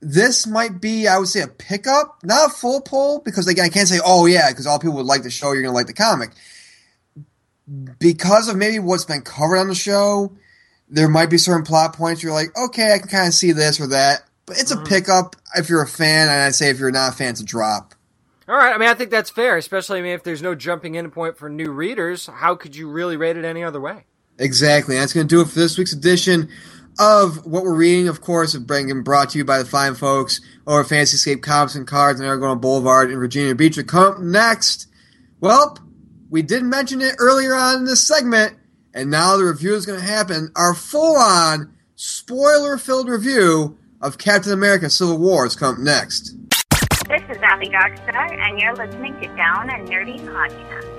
this 0.00 0.46
might 0.46 0.80
be, 0.80 1.06
I 1.06 1.18
would 1.18 1.28
say, 1.28 1.40
a 1.40 1.48
pickup, 1.48 2.18
not 2.24 2.50
a 2.50 2.52
full 2.52 2.80
pull, 2.80 3.20
because 3.20 3.46
again, 3.46 3.64
I 3.64 3.68
can't 3.68 3.88
say, 3.88 4.00
oh 4.04 4.26
yeah, 4.26 4.50
because 4.50 4.66
all 4.66 4.78
people 4.78 4.96
would 4.96 5.06
like 5.06 5.22
the 5.22 5.30
show, 5.30 5.52
you're 5.52 5.62
going 5.62 5.72
to 5.72 5.76
like 5.76 5.86
the 5.86 5.92
comic. 5.92 6.30
Because 7.98 8.48
of 8.48 8.56
maybe 8.56 8.80
what's 8.80 9.04
been 9.04 9.22
covered 9.22 9.56
on 9.56 9.68
the 9.68 9.74
show, 9.74 10.32
there 10.90 11.08
might 11.08 11.30
be 11.30 11.38
certain 11.38 11.64
plot 11.64 11.94
points 11.94 12.22
you're 12.22 12.32
like, 12.32 12.56
okay, 12.58 12.92
I 12.92 12.98
can 12.98 13.08
kind 13.08 13.28
of 13.28 13.34
see 13.34 13.52
this 13.52 13.80
or 13.80 13.86
that. 13.88 14.22
But 14.46 14.58
it's 14.58 14.72
a 14.72 14.76
mm. 14.76 14.88
pickup 14.88 15.36
if 15.54 15.68
you're 15.68 15.82
a 15.82 15.88
fan, 15.88 16.28
and 16.28 16.42
I'd 16.42 16.54
say 16.54 16.70
if 16.70 16.78
you're 16.78 16.90
not 16.90 17.14
a 17.14 17.16
fan, 17.16 17.30
it's 17.30 17.40
a 17.40 17.44
drop. 17.44 17.94
All 18.48 18.56
right, 18.56 18.74
I 18.74 18.78
mean, 18.78 18.88
I 18.88 18.94
think 18.94 19.10
that's 19.10 19.30
fair, 19.30 19.56
especially 19.56 20.00
I 20.00 20.02
mean, 20.02 20.12
if 20.12 20.24
there's 20.24 20.42
no 20.42 20.56
jumping 20.56 20.96
in 20.96 21.08
point 21.12 21.38
for 21.38 21.48
new 21.48 21.70
readers. 21.70 22.26
How 22.26 22.56
could 22.56 22.74
you 22.74 22.90
really 22.90 23.16
rate 23.16 23.36
it 23.36 23.44
any 23.44 23.62
other 23.62 23.80
way? 23.80 24.06
Exactly. 24.38 24.96
And 24.96 25.02
that's 25.02 25.12
going 25.12 25.28
to 25.28 25.34
do 25.34 25.40
it 25.40 25.48
for 25.48 25.58
this 25.58 25.78
week's 25.78 25.92
edition 25.92 26.48
of 26.98 27.46
what 27.46 27.62
we're 27.62 27.76
reading. 27.76 28.08
Of 28.08 28.22
course, 28.22 28.54
of 28.54 28.66
being 28.66 29.02
brought 29.02 29.30
to 29.30 29.38
you 29.38 29.44
by 29.44 29.58
the 29.58 29.64
fine 29.64 29.94
folks 29.94 30.40
over 30.66 30.80
at 30.80 30.88
Fantasy 30.88 31.14
Escape 31.14 31.42
Comics 31.42 31.76
and 31.76 31.86
Cards 31.86 32.20
on 32.20 32.26
Aragona 32.26 32.60
Boulevard 32.60 33.12
in 33.12 33.18
Virginia 33.18 33.54
Beach. 33.54 33.78
Come 33.86 34.32
next. 34.32 34.88
Well, 35.40 35.78
we 36.28 36.42
did 36.42 36.64
mention 36.64 37.00
it 37.02 37.14
earlier 37.18 37.54
on 37.54 37.76
in 37.76 37.84
this 37.84 38.02
segment, 38.02 38.56
and 38.94 39.10
now 39.10 39.36
the 39.36 39.44
review 39.44 39.74
is 39.74 39.86
going 39.86 40.00
to 40.00 40.04
happen. 40.04 40.50
Our 40.56 40.74
full-on 40.74 41.72
spoiler-filled 41.96 43.08
review 43.08 43.76
of 44.00 44.18
Captain 44.18 44.52
America: 44.52 44.90
Civil 44.90 45.18
War 45.18 45.46
is 45.46 45.54
coming 45.56 45.84
next. 45.84 46.36
This 47.08 47.22
is 47.28 47.38
Abby 47.42 47.68
Darkstar, 47.68 48.38
and 48.38 48.60
you're 48.60 48.74
listening 48.74 49.14
to 49.20 49.26
Down 49.36 49.70
and 49.70 49.88
Nerdy 49.88 50.20
Podcast. 50.20 50.89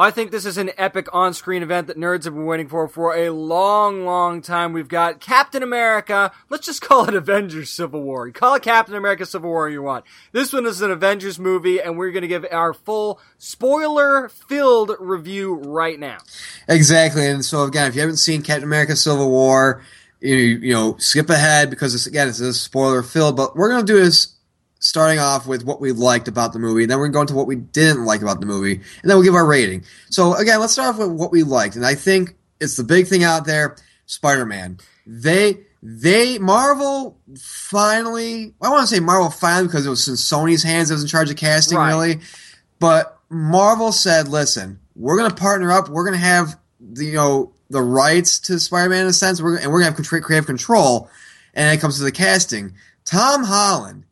I 0.00 0.10
think 0.10 0.30
this 0.30 0.46
is 0.46 0.56
an 0.56 0.70
epic 0.78 1.08
on-screen 1.12 1.62
event 1.62 1.88
that 1.88 1.98
nerds 1.98 2.24
have 2.24 2.32
been 2.32 2.46
waiting 2.46 2.68
for 2.68 2.88
for 2.88 3.14
a 3.14 3.28
long, 3.28 4.06
long 4.06 4.40
time. 4.40 4.72
We've 4.72 4.88
got 4.88 5.20
Captain 5.20 5.62
America. 5.62 6.32
Let's 6.48 6.64
just 6.64 6.80
call 6.80 7.06
it 7.06 7.14
Avengers 7.14 7.68
Civil 7.68 8.00
War. 8.02 8.30
Call 8.30 8.54
it 8.54 8.62
Captain 8.62 8.94
America 8.94 9.26
Civil 9.26 9.50
War 9.50 9.68
you 9.68 9.82
want. 9.82 10.06
This 10.32 10.54
one 10.54 10.64
is 10.64 10.80
an 10.80 10.90
Avengers 10.90 11.38
movie, 11.38 11.82
and 11.82 11.98
we're 11.98 12.12
going 12.12 12.22
to 12.22 12.28
give 12.28 12.46
our 12.50 12.72
full 12.72 13.20
spoiler-filled 13.36 14.92
review 15.00 15.56
right 15.56 16.00
now. 16.00 16.16
Exactly, 16.66 17.26
and 17.26 17.44
so 17.44 17.64
again, 17.64 17.86
if 17.86 17.94
you 17.94 18.00
haven't 18.00 18.16
seen 18.16 18.40
Captain 18.40 18.64
America: 18.64 18.96
Civil 18.96 19.30
War, 19.30 19.82
you 20.20 20.34
you 20.34 20.72
know 20.72 20.96
skip 20.98 21.28
ahead 21.28 21.68
because 21.68 21.94
it's, 21.94 22.06
again 22.06 22.26
it's 22.26 22.40
a 22.40 22.54
spoiler 22.54 23.02
filled. 23.02 23.36
But 23.36 23.54
we're 23.54 23.68
gonna 23.68 23.84
do 23.84 24.00
this 24.00 24.34
starting 24.80 25.18
off 25.18 25.46
with 25.46 25.64
what 25.64 25.80
we 25.80 25.92
liked 25.92 26.26
about 26.26 26.52
the 26.52 26.58
movie, 26.58 26.84
then 26.86 26.98
we're 26.98 27.06
gonna 27.06 27.12
go 27.14 27.20
into 27.22 27.34
what 27.34 27.46
we 27.46 27.56
didn't 27.56 28.04
like 28.04 28.22
about 28.22 28.40
the 28.40 28.46
movie, 28.46 28.74
and 28.74 28.82
then 29.10 29.16
we'll 29.16 29.22
give 29.24 29.34
our 29.34 29.46
rating. 29.46 29.84
So 30.10 30.34
again, 30.34 30.58
let's 30.60 30.72
start 30.72 30.88
off 30.94 30.98
with 30.98 31.10
what 31.10 31.30
we 31.30 31.42
liked, 31.44 31.76
and 31.76 31.86
I 31.86 31.94
think 31.94 32.34
it's 32.60 32.76
the 32.76 32.84
big 32.84 33.06
thing 33.06 33.22
out 33.22 33.46
there: 33.46 33.76
Spider-Man. 34.06 34.78
They 35.06 35.60
they 35.82 36.38
Marvel 36.38 37.16
finally. 37.38 38.54
I 38.60 38.68
want 38.68 38.88
to 38.88 38.94
say 38.94 39.00
Marvel 39.00 39.30
finally 39.30 39.66
because 39.68 39.86
it 39.86 39.90
was 39.90 40.06
in 40.08 40.14
Sony's 40.14 40.62
hands 40.62 40.88
that 40.88 40.94
was 40.94 41.02
in 41.02 41.08
charge 41.08 41.30
of 41.30 41.36
casting, 41.36 41.78
Right. 41.78 41.88
really. 41.88 42.20
But 42.78 43.18
Marvel 43.28 43.92
said, 43.92 44.28
"Listen, 44.28 44.78
we're 44.96 45.16
going 45.16 45.30
to 45.30 45.36
partner 45.36 45.70
up. 45.72 45.88
We're 45.88 46.04
going 46.04 46.18
to 46.18 46.24
have 46.24 46.58
the 46.80 47.04
you 47.06 47.14
know 47.14 47.52
the 47.70 47.82
rights 47.82 48.38
to 48.40 48.58
Spider-Man 48.58 49.02
in 49.02 49.06
a 49.06 49.12
sense, 49.12 49.40
we're, 49.40 49.56
and 49.56 49.70
we're 49.70 49.80
going 49.80 49.94
to 49.94 50.02
have 50.02 50.22
creative 50.22 50.46
control." 50.46 51.08
And 51.54 51.76
it 51.76 51.80
comes 51.80 51.96
to 51.98 52.04
the 52.04 52.12
casting. 52.12 52.74
Tom 53.04 53.42
Holland 53.44 54.04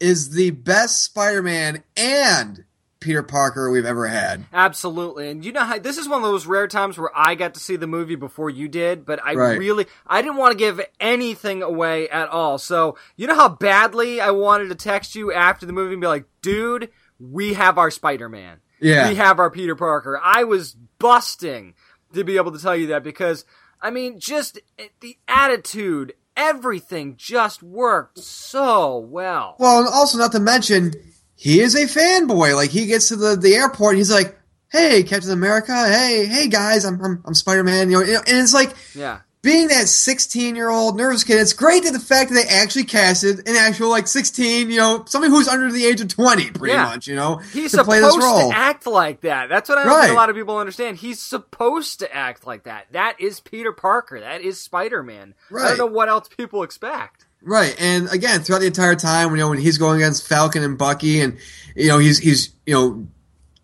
is 0.00 0.30
the 0.30 0.50
best 0.50 1.02
Spider-Man 1.04 1.82
and 1.96 2.64
Peter 3.00 3.22
Parker 3.22 3.70
we've 3.70 3.84
ever 3.84 4.08
had. 4.08 4.44
Absolutely. 4.52 5.30
And 5.30 5.44
you 5.44 5.52
know 5.52 5.62
how 5.64 5.78
this 5.78 5.98
is 5.98 6.08
one 6.08 6.22
of 6.22 6.28
those 6.28 6.46
rare 6.46 6.66
times 6.66 6.98
where 6.98 7.10
I 7.14 7.36
got 7.36 7.54
to 7.54 7.60
see 7.60 7.76
the 7.76 7.86
movie 7.86 8.16
before 8.16 8.50
you 8.50 8.68
did, 8.68 9.06
but 9.06 9.20
I 9.24 9.34
Right. 9.34 9.58
really 9.58 9.86
I 10.06 10.20
didn't 10.20 10.36
want 10.36 10.52
to 10.52 10.58
give 10.58 10.80
anything 10.98 11.62
away 11.62 12.08
at 12.08 12.28
all. 12.28 12.58
So, 12.58 12.96
you 13.16 13.28
know 13.28 13.36
how 13.36 13.48
badly 13.50 14.20
I 14.20 14.32
wanted 14.32 14.68
to 14.70 14.74
text 14.74 15.14
you 15.14 15.32
after 15.32 15.64
the 15.64 15.72
movie 15.72 15.92
and 15.94 16.00
be 16.00 16.08
like, 16.08 16.24
"Dude, 16.42 16.90
we 17.20 17.54
have 17.54 17.78
our 17.78 17.90
Spider-Man. 17.92 18.58
Yeah. 18.80 19.08
We 19.08 19.14
have 19.14 19.38
our 19.38 19.50
Peter 19.50 19.76
Parker." 19.76 20.20
I 20.22 20.42
was 20.42 20.74
busting 20.98 21.74
to 22.14 22.24
be 22.24 22.36
able 22.36 22.50
to 22.50 22.58
tell 22.58 22.74
you 22.74 22.88
that 22.88 23.04
because 23.04 23.44
I 23.80 23.90
mean, 23.90 24.18
just 24.18 24.58
the 25.00 25.16
attitude, 25.28 26.14
everything 26.38 27.16
just 27.18 27.62
worked 27.62 28.18
so 28.20 28.98
well. 28.98 29.56
Well, 29.58 29.80
and 29.80 29.88
also 29.88 30.16
not 30.16 30.32
to 30.32 30.40
mention, 30.40 30.94
he 31.34 31.60
is 31.60 31.74
a 31.74 31.84
fanboy. 31.86 32.54
Like 32.54 32.70
he 32.70 32.86
gets 32.86 33.08
to 33.08 33.16
the, 33.16 33.36
the 33.36 33.54
airport, 33.54 33.90
and 33.92 33.98
he's 33.98 34.10
like, 34.10 34.38
"Hey, 34.70 35.02
Captain 35.02 35.32
America! 35.32 35.72
Hey, 35.88 36.24
hey 36.24 36.48
guys, 36.48 36.84
I'm 36.86 37.04
I'm, 37.04 37.22
I'm 37.26 37.34
Spider 37.34 37.64
Man." 37.64 37.90
You 37.90 38.04
know, 38.04 38.18
and 38.18 38.38
it's 38.38 38.54
like 38.54 38.74
Yeah. 38.94 39.20
Being 39.40 39.68
that 39.68 39.86
16 39.88 40.56
year 40.56 40.68
old 40.68 40.96
nervous 40.96 41.22
kid. 41.24 41.38
It's 41.38 41.52
great 41.52 41.84
that 41.84 41.92
the 41.92 42.00
fact 42.00 42.30
that 42.30 42.34
they 42.34 42.48
actually 42.56 42.84
casted 42.84 43.48
an 43.48 43.54
actual 43.56 43.88
like 43.88 44.08
16, 44.08 44.68
you 44.70 44.76
know, 44.78 45.04
somebody 45.06 45.30
who's 45.32 45.46
under 45.48 45.70
the 45.70 45.84
age 45.86 46.00
of 46.00 46.08
20, 46.08 46.50
pretty 46.50 46.74
Yeah. 46.74 46.84
much. 46.84 47.06
You 47.06 47.14
know, 47.14 47.36
He's 47.52 47.70
to 47.72 47.84
play 47.84 47.98
supposed 47.98 48.16
this 48.18 48.24
role. 48.24 48.50
to 48.50 48.56
act 48.56 48.86
like 48.86 49.20
that. 49.20 49.48
That's 49.48 49.68
what 49.68 49.78
I 49.78 49.84
don't 49.84 50.00
think 50.00 50.12
a 50.12 50.16
lot 50.16 50.28
of 50.28 50.34
people 50.36 50.58
understand. 50.58 50.96
He's 50.96 51.20
supposed 51.20 52.00
to 52.00 52.12
act 52.14 52.46
like 52.46 52.64
that. 52.64 52.86
That 52.92 53.14
is 53.20 53.38
Peter 53.40 53.72
Parker. 53.72 54.18
That 54.20 54.40
is 54.42 54.60
Spider 54.60 55.02
Man. 55.02 55.34
Right. 55.50 55.60
I 55.60 55.64
Right. 55.64 55.68
don't 55.76 55.78
know 55.78 55.94
what 55.94 56.08
else 56.08 56.28
people 56.36 56.62
expect. 56.64 57.24
Right, 57.40 57.76
and 57.78 58.08
again, 58.10 58.42
throughout 58.42 58.58
the 58.62 58.66
entire 58.66 58.96
time, 58.96 59.30
you 59.30 59.36
know, 59.36 59.50
when 59.50 59.58
he's 59.58 59.78
going 59.78 60.02
against 60.02 60.26
Falcon 60.26 60.64
and 60.64 60.76
Bucky, 60.76 61.20
and 61.20 61.36
you 61.76 61.86
know, 61.86 61.98
he's 61.98 62.18
he's 62.18 62.50
you 62.66 62.74
know 62.74 63.06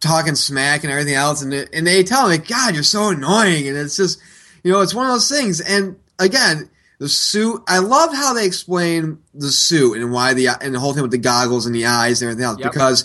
talking 0.00 0.36
smack 0.36 0.84
and 0.84 0.92
everything 0.92 1.14
else, 1.14 1.42
and 1.42 1.52
and 1.52 1.84
they 1.84 2.04
tell 2.04 2.22
him, 2.22 2.28
like, 2.30 2.46
"God, 2.46 2.74
you're 2.74 2.84
so 2.84 3.08
annoying," 3.08 3.66
and 3.66 3.76
it's 3.76 3.96
just, 3.96 4.20
you 4.64 4.72
know, 4.72 4.80
it's 4.80 4.94
one 4.94 5.06
of 5.06 5.12
those 5.12 5.28
things. 5.28 5.60
And 5.60 5.96
again, 6.18 6.68
the 6.98 7.08
suit, 7.08 7.62
I 7.68 7.78
love 7.78 8.12
how 8.14 8.34
they 8.34 8.46
explain 8.46 9.18
the 9.34 9.50
suit 9.50 9.98
and 9.98 10.10
why 10.10 10.34
the 10.34 10.48
and 10.60 10.74
the 10.74 10.80
whole 10.80 10.92
thing 10.94 11.02
with 11.02 11.10
the 11.12 11.18
goggles 11.18 11.66
and 11.66 11.74
the 11.74 11.86
eyes 11.86 12.20
and 12.22 12.30
everything 12.30 12.46
else, 12.46 12.58
Yep. 12.60 12.72
because 12.72 13.04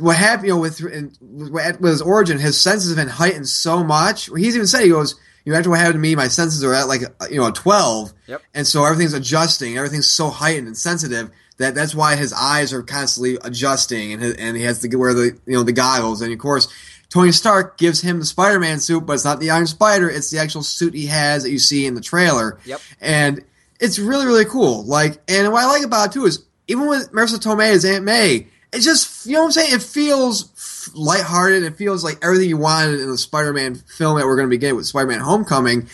what 0.00 0.16
happened, 0.16 0.48
you 0.48 0.54
know, 0.54 0.60
with 0.60 0.80
with 0.80 1.80
with 1.80 1.90
his 1.90 2.02
origin, 2.02 2.38
his 2.38 2.60
senses 2.60 2.88
have 2.90 2.96
been 3.04 3.08
heightened 3.14 3.48
so 3.48 3.82
much. 3.84 4.26
He's 4.36 4.54
even 4.56 4.66
said 4.66 4.82
he 4.82 4.90
goes, 4.90 5.14
you 5.44 5.52
know, 5.52 5.58
after 5.58 5.70
what 5.70 5.78
happened 5.78 5.94
to 5.94 6.00
me, 6.00 6.14
my 6.16 6.28
senses 6.28 6.64
are 6.64 6.74
at 6.74 6.88
like 6.88 7.02
you 7.30 7.36
know 7.36 7.46
a 7.46 7.52
twelve, 7.52 8.12
Yep. 8.26 8.42
and 8.54 8.66
so 8.66 8.84
everything's 8.84 9.14
adjusting, 9.14 9.76
everything's 9.78 10.10
so 10.10 10.28
heightened 10.30 10.66
and 10.66 10.76
sensitive 10.76 11.30
that 11.58 11.76
that's 11.76 11.94
why 11.94 12.16
his 12.16 12.32
eyes 12.32 12.72
are 12.72 12.82
constantly 12.82 13.38
adjusting, 13.42 14.12
and 14.12 14.20
his, 14.22 14.34
and 14.34 14.56
he 14.56 14.64
has 14.64 14.80
to 14.80 14.96
wear 14.96 15.14
the 15.14 15.38
you 15.46 15.52
know 15.56 15.62
the 15.62 15.72
goggles, 15.72 16.20
and 16.20 16.32
of 16.32 16.38
course. 16.40 16.66
Tony 17.14 17.30
Stark 17.30 17.78
gives 17.78 18.00
him 18.00 18.18
the 18.18 18.24
Spider-Man 18.24 18.80
suit, 18.80 19.06
but 19.06 19.12
it's 19.12 19.24
not 19.24 19.38
the 19.38 19.52
Iron 19.52 19.68
Spider. 19.68 20.10
It's 20.10 20.30
the 20.30 20.38
actual 20.40 20.64
suit 20.64 20.94
he 20.94 21.06
has 21.06 21.44
that 21.44 21.52
you 21.52 21.60
see 21.60 21.86
in 21.86 21.94
the 21.94 22.00
trailer. 22.00 22.58
Yep. 22.64 22.80
And 23.00 23.44
it's 23.78 24.00
really, 24.00 24.26
really 24.26 24.44
cool. 24.44 24.82
Like, 24.82 25.22
and 25.28 25.52
what 25.52 25.62
I 25.62 25.66
like 25.68 25.84
about 25.84 26.08
it 26.08 26.12
too 26.14 26.24
is 26.24 26.44
even 26.66 26.88
with 26.88 27.12
Marisa 27.12 27.38
Tomei 27.38 27.70
as 27.70 27.84
Aunt 27.84 28.04
May, 28.04 28.48
it 28.72 28.80
just, 28.80 29.26
you 29.26 29.34
know 29.34 29.42
what 29.42 29.46
I'm 29.46 29.52
saying? 29.52 29.74
It 29.74 29.82
feels 29.84 30.90
lighthearted. 30.92 31.62
It 31.62 31.76
feels 31.76 32.02
like 32.02 32.18
everything 32.20 32.48
you 32.48 32.56
wanted 32.56 32.98
in 32.98 33.08
the 33.08 33.16
Spider-Man 33.16 33.76
film 33.76 34.18
that 34.18 34.26
we're 34.26 34.34
going 34.34 34.48
to 34.48 34.50
be 34.50 34.58
getting 34.58 34.74
with 34.74 34.86
Spider-Man 34.86 35.20
Homecoming. 35.20 35.86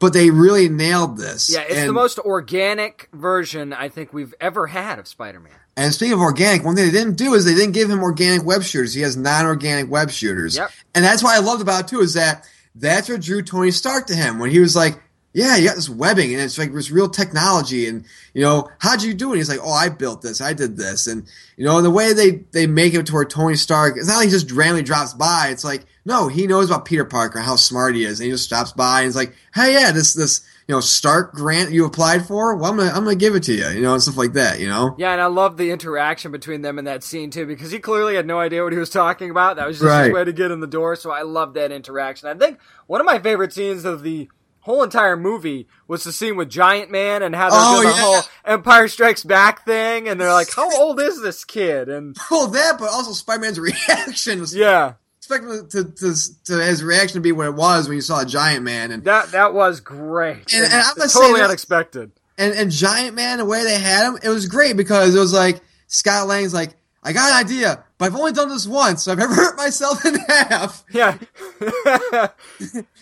But 0.00 0.12
they 0.12 0.30
really 0.30 0.68
nailed 0.68 1.18
this. 1.18 1.54
Yeah, 1.54 1.60
it's 1.60 1.76
and, 1.76 1.88
the 1.88 1.92
most 1.92 2.18
organic 2.18 3.08
version 3.12 3.72
I 3.72 3.88
think 3.88 4.12
we've 4.12 4.34
ever 4.40 4.66
had 4.66 4.98
of 4.98 5.06
Spider-Man. 5.06 5.52
And 5.76 5.92
speaking 5.92 6.14
of 6.14 6.20
organic, 6.20 6.64
one 6.64 6.76
thing 6.76 6.86
they 6.86 6.92
didn't 6.92 7.16
do 7.16 7.34
is 7.34 7.44
they 7.44 7.54
didn't 7.54 7.72
give 7.72 7.90
him 7.90 8.02
organic 8.02 8.44
web 8.44 8.62
shooters. 8.62 8.94
He 8.94 9.02
has 9.02 9.16
non-organic 9.16 9.90
web 9.90 10.10
shooters. 10.10 10.56
Yep. 10.56 10.70
And 10.94 11.04
that's 11.04 11.22
what 11.22 11.34
I 11.34 11.40
loved 11.40 11.62
about 11.62 11.84
it 11.84 11.88
too 11.88 12.00
is 12.00 12.14
that 12.14 12.48
that's 12.76 13.08
what 13.08 13.20
drew 13.20 13.42
Tony 13.42 13.70
Stark 13.70 14.06
to 14.06 14.14
him 14.14 14.38
when 14.38 14.50
he 14.50 14.60
was 14.60 14.76
like, 14.76 15.00
yeah, 15.32 15.56
you 15.56 15.66
got 15.66 15.74
this 15.74 15.88
webbing 15.88 16.32
and 16.32 16.40
it's 16.40 16.58
like 16.58 16.72
this 16.72 16.92
real 16.92 17.08
technology 17.08 17.88
and 17.88 18.04
you 18.34 18.42
know, 18.42 18.70
how'd 18.78 19.02
you 19.02 19.14
do 19.14 19.30
it? 19.30 19.32
And 19.32 19.38
he's 19.38 19.48
like, 19.48 19.58
oh, 19.60 19.72
I 19.72 19.88
built 19.88 20.22
this, 20.22 20.40
I 20.40 20.52
did 20.52 20.76
this. 20.76 21.08
And 21.08 21.26
you 21.56 21.64
know, 21.64 21.76
and 21.76 21.84
the 21.84 21.90
way 21.90 22.12
they, 22.12 22.44
they 22.52 22.68
make 22.68 22.94
it 22.94 23.06
to 23.06 23.12
where 23.12 23.24
Tony 23.24 23.56
Stark, 23.56 23.96
it's 23.96 24.06
not 24.06 24.18
like 24.18 24.26
he 24.26 24.30
just 24.30 24.52
randomly 24.52 24.84
drops 24.84 25.12
by. 25.12 25.48
It's 25.50 25.64
like, 25.64 25.86
no, 26.04 26.28
he 26.28 26.46
knows 26.46 26.70
about 26.70 26.84
Peter 26.84 27.04
Parker, 27.04 27.40
how 27.40 27.56
smart 27.56 27.96
he 27.96 28.04
is. 28.04 28.20
And 28.20 28.26
he 28.26 28.30
just 28.30 28.44
stops 28.44 28.70
by 28.70 29.00
and 29.00 29.06
he's 29.06 29.16
like, 29.16 29.34
hey, 29.52 29.72
yeah, 29.72 29.90
this, 29.90 30.14
this, 30.14 30.46
you 30.66 30.74
know, 30.74 30.80
Stark 30.80 31.32
grant 31.34 31.72
you 31.72 31.84
applied 31.84 32.26
for, 32.26 32.56
well, 32.56 32.70
I'm 32.70 32.76
gonna, 32.78 32.90
I'm 32.90 33.04
gonna 33.04 33.16
give 33.16 33.34
it 33.34 33.42
to 33.44 33.52
you, 33.54 33.68
you 33.68 33.82
know, 33.82 33.92
and 33.92 34.02
stuff 34.02 34.16
like 34.16 34.32
that, 34.32 34.60
you 34.60 34.66
know? 34.68 34.94
Yeah, 34.98 35.12
and 35.12 35.20
I 35.20 35.26
love 35.26 35.56
the 35.56 35.70
interaction 35.70 36.32
between 36.32 36.62
them 36.62 36.78
in 36.78 36.86
that 36.86 37.02
scene 37.04 37.30
too, 37.30 37.46
because 37.46 37.70
he 37.70 37.78
clearly 37.78 38.14
had 38.16 38.26
no 38.26 38.40
idea 38.40 38.62
what 38.64 38.72
he 38.72 38.78
was 38.78 38.90
talking 38.90 39.30
about. 39.30 39.56
That 39.56 39.66
was 39.66 39.76
just 39.78 39.86
Right. 39.88 40.04
his 40.06 40.14
way 40.14 40.24
to 40.24 40.32
get 40.32 40.50
in 40.50 40.60
the 40.60 40.66
door. 40.66 40.96
So 40.96 41.10
I 41.10 41.22
love 41.22 41.54
that 41.54 41.70
interaction. 41.72 42.28
I 42.28 42.34
think 42.34 42.58
one 42.86 43.00
of 43.00 43.04
my 43.06 43.18
favorite 43.18 43.52
scenes 43.52 43.84
of 43.84 44.02
the 44.02 44.28
whole 44.60 44.82
entire 44.82 45.14
movie 45.18 45.68
was 45.86 46.04
the 46.04 46.12
scene 46.12 46.36
with 46.36 46.48
Giant 46.48 46.90
Man 46.90 47.22
and 47.22 47.36
how 47.36 47.50
they're 47.50 47.58
Oh, 47.60 47.82
doing 47.82 47.88
the 47.94 47.96
yeah. 47.96 48.02
whole 48.02 48.22
Empire 48.46 48.88
Strikes 48.88 49.22
Back 49.22 49.66
thing, 49.66 50.08
and 50.08 50.18
they're 50.18 50.32
like, 50.32 50.50
"How 50.54 50.74
old 50.80 50.98
is 50.98 51.20
this 51.20 51.44
kid?" 51.44 51.90
And 51.90 52.16
Well, 52.30 52.46
that, 52.46 52.78
but 52.78 52.88
also 52.88 53.12
Spider-Man's 53.12 53.60
reaction 53.88 54.40
was 54.40 54.54
yeah, 54.56 54.94
expecting 55.24 55.68
to, 55.68 55.84
to, 55.84 56.14
to 56.44 56.52
his 56.64 56.82
reaction 56.84 57.14
to 57.14 57.20
be 57.20 57.32
what 57.32 57.46
it 57.46 57.54
was 57.54 57.88
when 57.88 57.96
you 57.96 58.02
saw 58.02 58.20
a 58.20 58.26
giant 58.26 58.62
man 58.64 58.90
and 58.92 59.04
that 59.04 59.32
that 59.32 59.54
was 59.54 59.80
great. 59.80 60.52
And- 60.52 60.64
and 60.64 60.72
I'm 60.74 60.94
gonna 60.96 61.08
say 61.08 61.18
totally 61.20 61.40
this- 61.40 61.48
unexpected. 61.48 62.12
and, 62.38 62.54
and 62.54 62.70
Giant 62.70 63.14
Man, 63.16 63.38
the 63.38 63.44
way 63.44 63.62
they 63.64 63.78
had 63.78 64.06
him, 64.08 64.18
it 64.22 64.28
was 64.28 64.46
great 64.46 64.76
because 64.76 65.14
it 65.14 65.18
was 65.20 65.32
like 65.32 65.60
Scott 65.86 66.26
Lang's 66.26 66.52
like, 66.52 66.74
I 67.06 67.12
got 67.12 67.30
an 67.30 67.36
idea, 67.46 67.84
but 67.98 68.06
I've 68.06 68.16
only 68.16 68.32
done 68.32 68.48
this 68.48 68.66
once, 68.66 69.04
so 69.04 69.12
I've 69.12 69.18
never 69.18 69.34
hurt 69.34 69.56
myself 69.58 70.04
in 70.06 70.14
half. 70.26 70.82
Yeah. 70.90 71.18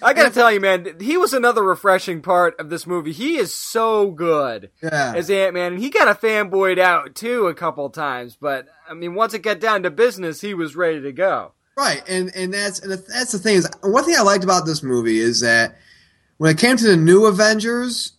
I 0.03 0.13
gotta 0.15 0.31
tell 0.31 0.51
you, 0.53 0.61
man, 0.61 0.97
he 1.01 1.17
was 1.17 1.33
another 1.33 1.63
refreshing 1.63 2.21
part 2.21 2.59
of 2.59 2.69
this 2.69 2.87
movie. 2.87 3.13
He 3.13 3.37
is 3.37 3.55
so 3.55 4.11
good 4.11 4.71
Yeah. 4.83 5.13
as 5.17 5.31
Ant 5.31 5.55
Man, 5.55 5.75
and 5.75 5.83
he 5.83 5.91
kind 5.91 6.11
of 6.11 6.21
fanboyed 6.21 6.79
out 6.79 7.15
too 7.15 7.47
a 7.47 7.55
couple 7.55 7.89
times. 7.91 8.37
But 8.41 8.67
I 8.89 8.95
mean, 8.95 9.15
once 9.15 9.35
it 9.35 9.41
got 9.41 9.61
down 9.61 9.83
to 9.85 9.91
business, 9.91 10.41
he 10.41 10.53
was 10.55 10.75
ready 10.77 11.01
to 11.01 11.13
go. 11.13 11.53
Right, 11.77 12.03
and 12.09 12.31
and 12.35 12.53
that's 12.53 12.81
and 12.81 12.93
that's 12.93 13.33
the 13.33 13.39
thing 13.39 13.57
is 13.57 13.69
one 13.83 14.05
thing 14.05 14.15
I 14.17 14.23
liked 14.23 14.45
about 14.45 14.67
this 14.67 14.83
movie 14.83 15.19
is 15.19 15.41
that 15.41 15.79
when 16.37 16.51
it 16.51 16.59
came 16.59 16.77
to 16.77 16.85
the 16.85 16.97
new 16.97 17.27
Avengers 17.27 18.13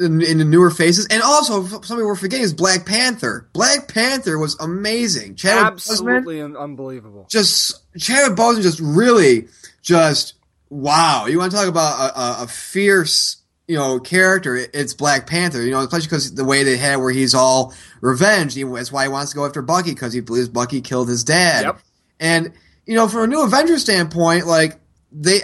in, 0.00 0.20
in 0.22 0.38
the 0.38 0.44
newer 0.44 0.70
faces, 0.70 1.06
and 1.06 1.22
also 1.22 1.64
something 1.64 2.04
we're 2.04 2.16
forgetting 2.16 2.44
is 2.44 2.52
Black 2.52 2.84
Panther. 2.84 3.48
Black 3.52 3.88
Panther 3.92 4.38
was 4.38 4.58
amazing. 4.60 5.36
Boseman, 5.36 5.66
Absolutely 5.66 6.40
un- 6.42 6.56
unbelievable. 6.56 7.26
just 7.30 7.80
Chadwick 7.96 8.36
Boseman 8.36 8.62
just 8.62 8.80
really 8.80 9.48
just 9.82 10.34
wow. 10.68 11.26
You 11.26 11.38
want 11.38 11.52
to 11.52 11.56
talk 11.56 11.68
about 11.68 12.10
a, 12.10 12.20
a, 12.20 12.44
a 12.44 12.46
fierce 12.48 13.36
you 13.68 13.76
know 13.76 14.00
character? 14.00 14.56
It's 14.56 14.94
Black 14.94 15.26
Panther. 15.26 15.62
You 15.62 15.70
know, 15.72 15.80
especially 15.80 16.06
because 16.06 16.34
the 16.34 16.44
way 16.44 16.64
they 16.64 16.76
had 16.76 16.96
where 16.96 17.12
he's 17.12 17.34
all 17.34 17.72
revenge. 18.00 18.54
He, 18.54 18.64
that's 18.64 18.92
why 18.92 19.04
he 19.04 19.08
wants 19.08 19.30
to 19.32 19.36
go 19.36 19.46
after 19.46 19.62
Bucky 19.62 19.92
because 19.92 20.12
he 20.12 20.20
believes 20.20 20.48
Bucky 20.48 20.80
killed 20.80 21.08
his 21.08 21.24
dad. 21.24 21.64
Yep. 21.64 21.80
And 22.18 22.52
you 22.86 22.94
know, 22.94 23.08
from 23.08 23.22
a 23.22 23.26
new 23.26 23.42
Avengers 23.42 23.82
standpoint, 23.82 24.46
like 24.46 24.78
they 25.12 25.40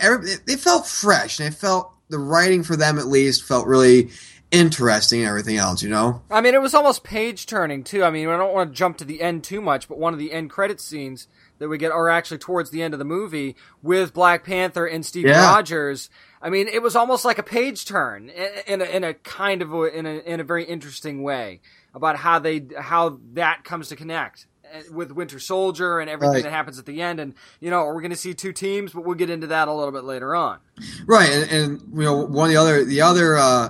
they 0.46 0.56
felt 0.56 0.86
fresh. 0.86 1.38
and 1.40 1.50
They 1.50 1.54
felt 1.54 1.92
the 2.08 2.18
writing 2.18 2.62
for 2.62 2.76
them 2.76 2.98
at 2.98 3.06
least 3.06 3.44
felt 3.44 3.66
really 3.66 4.10
interesting 4.50 5.20
and 5.20 5.28
everything 5.28 5.56
else. 5.56 5.82
You 5.82 5.88
know. 5.90 6.22
I 6.30 6.40
mean, 6.40 6.54
it 6.54 6.62
was 6.62 6.74
almost 6.74 7.04
page 7.04 7.46
turning 7.46 7.84
too. 7.84 8.04
I 8.04 8.10
mean, 8.10 8.28
I 8.28 8.36
don't 8.36 8.54
want 8.54 8.70
to 8.70 8.76
jump 8.76 8.98
to 8.98 9.04
the 9.04 9.20
end 9.22 9.44
too 9.44 9.60
much, 9.60 9.88
but 9.88 9.98
one 9.98 10.12
of 10.12 10.18
the 10.18 10.32
end 10.32 10.50
credit 10.50 10.80
scenes 10.80 11.26
that 11.58 11.68
we 11.68 11.78
get 11.78 11.92
are 11.92 12.08
actually 12.08 12.38
towards 12.38 12.70
the 12.70 12.82
end 12.82 12.92
of 12.94 12.98
the 12.98 13.04
movie 13.04 13.56
with 13.82 14.12
Black 14.12 14.44
Panther 14.44 14.86
and 14.86 15.06
Steve 15.06 15.26
Yeah. 15.26 15.44
Rogers. 15.44 16.10
I 16.40 16.50
mean, 16.50 16.66
it 16.66 16.82
was 16.82 16.96
almost 16.96 17.24
like 17.24 17.38
a 17.38 17.42
page 17.44 17.84
turn 17.86 18.28
in, 18.30 18.48
in, 18.66 18.80
a, 18.82 18.84
in 18.84 19.04
a 19.04 19.14
kind 19.14 19.62
of 19.62 19.72
a, 19.72 19.82
in 19.84 20.06
a 20.06 20.18
in 20.18 20.40
a 20.40 20.44
very 20.44 20.64
interesting 20.64 21.22
way 21.22 21.60
about 21.94 22.16
how 22.16 22.38
they 22.40 22.66
how 22.76 23.20
that 23.34 23.62
comes 23.64 23.88
to 23.88 23.96
connect 23.96 24.46
with 24.92 25.12
Winter 25.12 25.38
Soldier 25.38 26.00
and 26.00 26.08
everything 26.10 26.34
Right. 26.34 26.42
that 26.44 26.52
happens 26.52 26.78
at 26.78 26.86
the 26.86 27.00
end. 27.02 27.20
And 27.20 27.34
you 27.60 27.70
know, 27.70 27.84
we're 27.86 28.00
going 28.00 28.10
to 28.10 28.16
see 28.16 28.34
two 28.34 28.52
teams, 28.52 28.92
but 28.92 29.04
we'll 29.04 29.14
get 29.16 29.30
into 29.30 29.48
that 29.48 29.68
a 29.68 29.72
little 29.72 29.92
bit 29.92 30.04
later 30.04 30.34
on. 30.34 30.58
Right, 31.06 31.30
and, 31.30 31.50
and 31.50 31.80
you 31.94 32.02
know 32.04 32.16
one 32.24 32.46
of 32.48 32.52
the 32.52 32.60
other 32.60 32.84
the 32.84 33.00
other 33.02 33.36
uh, 33.36 33.68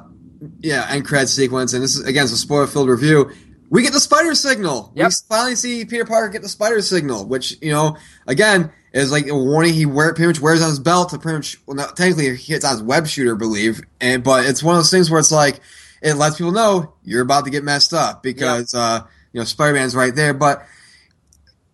yeah 0.61 0.87
end 0.91 1.05
credit 1.05 1.29
sequence, 1.29 1.73
and 1.73 1.83
this 1.83 1.97
is 1.97 2.07
again 2.07 2.25
it's 2.25 2.33
a 2.33 2.37
spoiler 2.37 2.67
filled 2.67 2.89
review. 2.89 3.31
We 3.71 3.83
get 3.83 3.93
the 3.95 4.01
spider 4.01 4.35
signal. 4.35 4.93
Yep. 4.95 5.09
We 5.09 5.15
finally 5.29 5.55
see 5.57 5.85
Peter 5.87 6.05
Parker 6.05 6.29
get 6.29 6.43
the 6.43 6.49
spider 6.49 6.83
signal, 6.83 7.27
which 7.27 7.57
you 7.63 7.73
know 7.73 7.97
again 8.27 8.71
is 8.93 9.11
like 9.11 9.27
a 9.29 9.35
warning 9.35 9.73
he 9.73 9.87
wear 9.87 10.13
pretty 10.13 10.27
much 10.27 10.41
wears 10.41 10.61
on 10.63 10.69
his 10.69 10.79
belt 10.79 11.09
to 11.11 11.19
pretty 11.19 11.39
much 11.39 11.57
well 11.67 11.77
not 11.77 11.97
technically 11.97 12.37
he 12.37 12.53
hits 12.53 12.65
on 12.65 12.73
his 12.73 12.83
web 12.83 13.07
shooter, 13.07 13.35
I 13.35 13.39
believe, 13.39 13.81
and 14.01 14.23
but 14.23 14.45
it's 14.45 14.63
one 14.63 14.75
of 14.75 14.81
those 14.81 14.91
things 14.91 15.11
where 15.11 15.19
it's 15.21 15.33
like 15.33 15.61
it 16.03 16.15
lets 16.15 16.37
people 16.37 16.53
know 16.53 16.93
you're 17.03 17.23
about 17.23 17.45
to 17.47 17.51
get 17.51 17.65
messed 17.65 17.95
up 17.95 18.23
because 18.23 18.75
uh, 18.75 19.01
you 19.33 19.41
know 19.41 19.45
Spider 19.45 19.75
Man's 19.75 19.97
right 19.97 20.15
there, 20.15 20.35
but. 20.35 20.65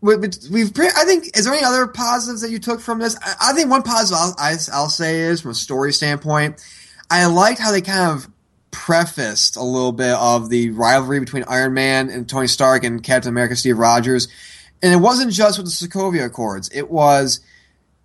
We- 0.00 0.16
we- 0.16 0.28
We've. 0.50 0.72
pre- 0.74 0.88
I 0.96 1.04
think. 1.04 1.36
Is 1.36 1.44
there 1.44 1.54
any 1.54 1.64
other 1.64 1.86
positives 1.86 2.40
that 2.42 2.50
you 2.50 2.58
took 2.58 2.80
from 2.80 2.98
this? 3.00 3.16
I, 3.22 3.50
I 3.50 3.52
think 3.52 3.68
one 3.70 3.82
positive 3.82 4.18
I'll, 4.20 4.34
I, 4.38 4.56
I'll 4.72 4.88
say 4.90 5.20
is 5.20 5.40
from 5.40 5.50
a 5.52 5.54
story 5.54 5.92
standpoint, 5.92 6.62
I 7.10 7.26
liked 7.26 7.58
how 7.58 7.72
they 7.72 7.80
kind 7.80 8.12
of 8.12 8.28
prefaced 8.70 9.56
a 9.56 9.62
little 9.62 9.92
bit 9.92 10.12
of 10.14 10.50
the 10.50 10.70
rivalry 10.70 11.18
between 11.20 11.44
Iron 11.48 11.74
Man 11.74 12.10
and 12.10 12.28
Tony 12.28 12.46
Stark 12.46 12.84
and 12.84 13.02
Captain 13.02 13.28
America 13.30 13.56
Steve 13.56 13.78
Rogers, 13.78 14.28
and 14.82 14.92
it 14.92 14.96
wasn't 14.98 15.32
just 15.32 15.58
with 15.58 15.66
the 15.66 15.72
Sokovia 15.88 16.26
Accords. 16.26 16.70
It 16.72 16.90
was, 16.90 17.40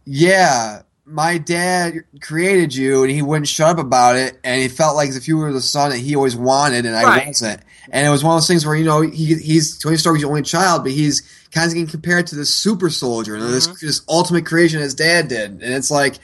yeah, 0.06 0.82
my 1.06 1.38
dad 1.38 2.06
created 2.22 2.74
you, 2.74 3.04
and 3.04 3.12
he 3.12 3.22
wouldn't 3.22 3.48
shut 3.48 3.70
up 3.70 3.78
about 3.78 4.16
it, 4.16 4.40
and 4.44 4.62
he 4.62 4.68
felt 4.68 4.96
like 4.96 5.10
if 5.12 5.28
you 5.28 5.38
were 5.38 5.52
the 5.52 5.62
son 5.62 5.92
that 5.92 5.98
he 5.98 6.16
always 6.16 6.36
wanted, 6.36 6.86
and 6.86 6.96
I 6.96 7.04
Right. 7.04 7.28
wasn't. 7.28 7.62
And 7.92 8.08
it 8.08 8.10
was 8.10 8.24
one 8.24 8.34
of 8.36 8.38
those 8.42 8.48
things 8.48 8.66
where 8.66 8.76
you 8.76 8.86
know 8.86 9.02
he, 9.02 9.36
he's 9.36 9.78
Tony 9.78 9.98
Stark's 9.98 10.22
the 10.22 10.28
only 10.28 10.42
child, 10.42 10.84
but 10.84 10.94
he's 10.94 11.22
kind 11.54 11.68
of 11.68 11.74
getting 11.74 11.88
compared 11.88 12.28
to 12.28 12.36
this 12.36 12.54
super 12.54 12.90
soldier, 12.90 13.36
and 13.36 13.44
this 13.44 13.68
mm-hmm. 13.68 13.86
this 13.86 14.02
ultimate 14.10 14.46
creation 14.46 14.82
his 14.82 14.96
dad 14.96 15.28
did, 15.28 15.52
and 15.52 15.62
it's 15.62 15.92
like. 15.92 16.16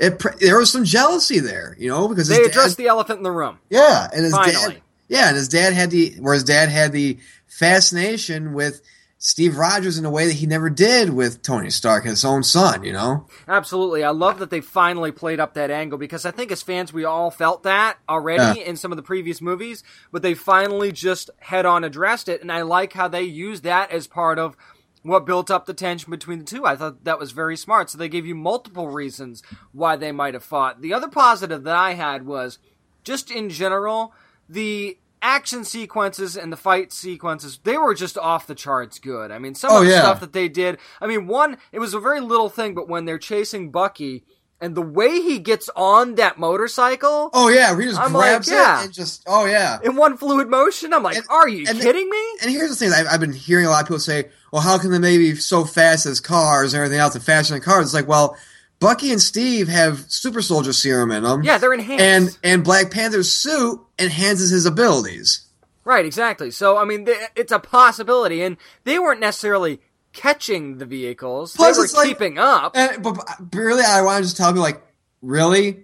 It, 0.00 0.22
there 0.38 0.56
was 0.56 0.70
some 0.70 0.84
jealousy 0.84 1.40
there, 1.40 1.74
you 1.76 1.88
know, 1.88 2.06
because 2.06 2.28
They 2.28 2.36
dad- 2.36 2.50
addressed 2.50 2.76
the 2.76 2.86
elephant 2.86 3.16
in 3.16 3.24
the 3.24 3.32
room. 3.32 3.58
yeah, 3.68 4.08
and 4.12 4.22
his 4.22 4.32
dad, 4.32 4.80
yeah, 5.08 5.26
and 5.26 5.36
his 5.36 5.48
dad 5.48 5.72
had 5.72 5.90
the 5.90 6.14
where 6.20 6.34
his 6.34 6.44
dad 6.44 6.68
had 6.68 6.92
the 6.92 7.18
fascination 7.48 8.52
with 8.52 8.80
Steve 9.18 9.56
Rogers 9.56 9.98
in 9.98 10.04
a 10.04 10.10
way 10.10 10.26
that 10.26 10.34
he 10.34 10.46
never 10.46 10.70
did 10.70 11.10
with 11.10 11.42
Tony 11.42 11.70
Stark, 11.70 12.04
his 12.04 12.24
own 12.24 12.44
son. 12.44 12.84
You 12.84 12.92
know, 12.92 13.26
Absolutely. 13.48 14.04
I 14.04 14.10
love 14.10 14.38
that 14.38 14.50
they 14.50 14.60
finally 14.60 15.10
played 15.10 15.40
up 15.40 15.54
that 15.54 15.72
angle 15.72 15.98
because 15.98 16.24
I 16.24 16.30
think 16.30 16.52
as 16.52 16.62
fans 16.62 16.92
we 16.92 17.04
all 17.04 17.32
felt 17.32 17.64
that 17.64 17.98
already 18.08 18.60
in 18.60 18.76
some 18.76 18.92
of 18.92 18.96
the 18.96 19.02
previous 19.02 19.40
movies, 19.40 19.82
but 20.12 20.22
they 20.22 20.34
finally 20.34 20.92
just 20.92 21.30
head 21.40 21.66
on 21.66 21.82
addressed 21.82 22.28
it 22.28 22.40
and 22.40 22.52
I 22.52 22.62
like 22.62 22.92
how 22.92 23.08
they 23.08 23.22
used 23.22 23.64
that 23.64 23.90
as 23.90 24.06
part 24.06 24.38
of 24.38 24.56
what 25.02 25.26
built 25.26 25.50
up 25.50 25.66
the 25.66 25.74
tension 25.74 26.10
between 26.10 26.40
the 26.40 26.44
two. 26.44 26.64
I 26.66 26.76
thought 26.76 27.04
that 27.04 27.18
was 27.18 27.32
very 27.32 27.56
smart. 27.56 27.90
So 27.90 27.98
they 27.98 28.08
gave 28.08 28.26
you 28.26 28.34
multiple 28.34 28.88
reasons 28.88 29.42
why 29.72 29.96
they 29.96 30.12
might 30.12 30.34
have 30.34 30.44
fought. 30.44 30.80
The 30.80 30.92
other 30.92 31.08
positive 31.08 31.62
that 31.64 31.76
I 31.76 31.94
had 31.94 32.26
was 32.26 32.58
just 33.04 33.30
in 33.30 33.48
general, 33.48 34.12
the 34.48 34.98
action 35.20 35.64
sequences 35.64 36.36
and 36.36 36.52
the 36.52 36.56
fight 36.56 36.92
sequences, 36.92 37.58
they 37.64 37.76
were 37.76 37.94
just 37.94 38.16
off 38.18 38.46
the 38.46 38.54
charts 38.54 38.98
good. 38.98 39.30
I 39.30 39.38
mean, 39.38 39.54
some 39.54 39.72
Oh, 39.72 39.78
of 39.78 39.84
the 39.84 39.90
yeah. 39.90 40.00
stuff 40.00 40.20
that 40.20 40.32
they 40.32 40.48
did, 40.48 40.78
I 41.00 41.06
mean, 41.06 41.26
one, 41.26 41.58
it 41.72 41.78
was 41.80 41.94
a 41.94 42.00
very 42.00 42.20
little 42.20 42.48
thing, 42.48 42.74
but 42.74 42.88
when 42.88 43.04
they're 43.04 43.18
chasing 43.18 43.70
Bucky 43.70 44.24
and 44.60 44.74
the 44.74 44.82
way 44.82 45.20
he 45.22 45.38
gets 45.38 45.70
on 45.76 46.16
that 46.16 46.38
motorcycle 46.38 47.30
oh 47.32 47.48
yeah, 47.48 47.76
he 47.78 47.84
just 47.84 48.00
I'm 48.00 48.12
like, 48.12 48.30
grabs 48.30 48.50
yeah. 48.50 48.80
it 48.80 48.84
and 48.86 48.92
just 48.92 49.22
oh 49.26 49.46
yeah. 49.46 49.78
in 49.82 49.96
one 49.96 50.16
fluid 50.16 50.48
motion, 50.48 50.92
I'm 50.92 51.02
like, 51.02 51.16
And- 51.16 51.26
are 51.30 51.48
you 51.48 51.64
and 51.68 51.78
the- 51.78 51.82
kidding 51.84 52.08
me? 52.10 52.22
And 52.42 52.50
here's 52.50 52.70
the 52.70 52.76
thing: 52.76 52.92
I've, 52.92 53.06
I've 53.06 53.20
been 53.20 53.32
hearing 53.32 53.66
a 53.66 53.70
lot 53.70 53.82
of 53.82 53.86
people 53.88 54.00
say, 54.00 54.28
"Well, 54.52 54.62
how 54.62 54.78
can 54.78 54.90
they 54.90 54.98
maybe 54.98 55.34
so 55.36 55.64
fast 55.64 56.06
as 56.06 56.20
cars 56.20 56.72
and 56.74 56.78
everything 56.82 56.98
else, 57.00 57.14
and 57.14 57.22
faster 57.24 57.54
than 57.54 57.62
cars?" 57.62 57.86
It's 57.86 57.94
like, 57.94 58.08
well, 58.08 58.36
Bucky 58.80 59.10
and 59.12 59.20
Steve 59.20 59.68
have 59.68 60.04
super 60.08 60.40
soldier 60.42 60.72
serum 60.72 61.10
in 61.10 61.22
them. 61.24 61.42
Yeah, 61.42 61.58
they're 61.58 61.72
enhanced. 61.74 62.04
and 62.04 62.38
and 62.42 62.64
Black 62.64 62.90
Panther's 62.90 63.32
suit 63.32 63.80
enhances 63.98 64.50
his 64.50 64.66
abilities. 64.66 65.44
Right, 65.84 66.04
exactly. 66.04 66.50
So 66.50 66.76
I 66.76 66.84
mean, 66.84 67.06
th- 67.06 67.16
it's 67.34 67.52
a 67.52 67.58
possibility, 67.58 68.42
and 68.42 68.56
they 68.84 68.98
weren't 68.98 69.20
necessarily 69.20 69.80
catching 70.18 70.78
the 70.78 70.86
vehicles; 70.86 71.54
Plus, 71.56 71.76
they 71.76 71.80
were 71.80 71.84
it's 71.84 71.94
like- 71.94 72.08
keeping 72.08 72.38
up. 72.38 72.76
And 72.76 73.02
but, 73.02 73.14
but 73.14 73.26
really, 73.54 73.84
I 73.84 74.02
want 74.02 74.18
to 74.18 74.22
just 74.24 74.36
tell 74.36 74.52
you, 74.54 74.60
like, 74.60 74.82
really, 75.22 75.80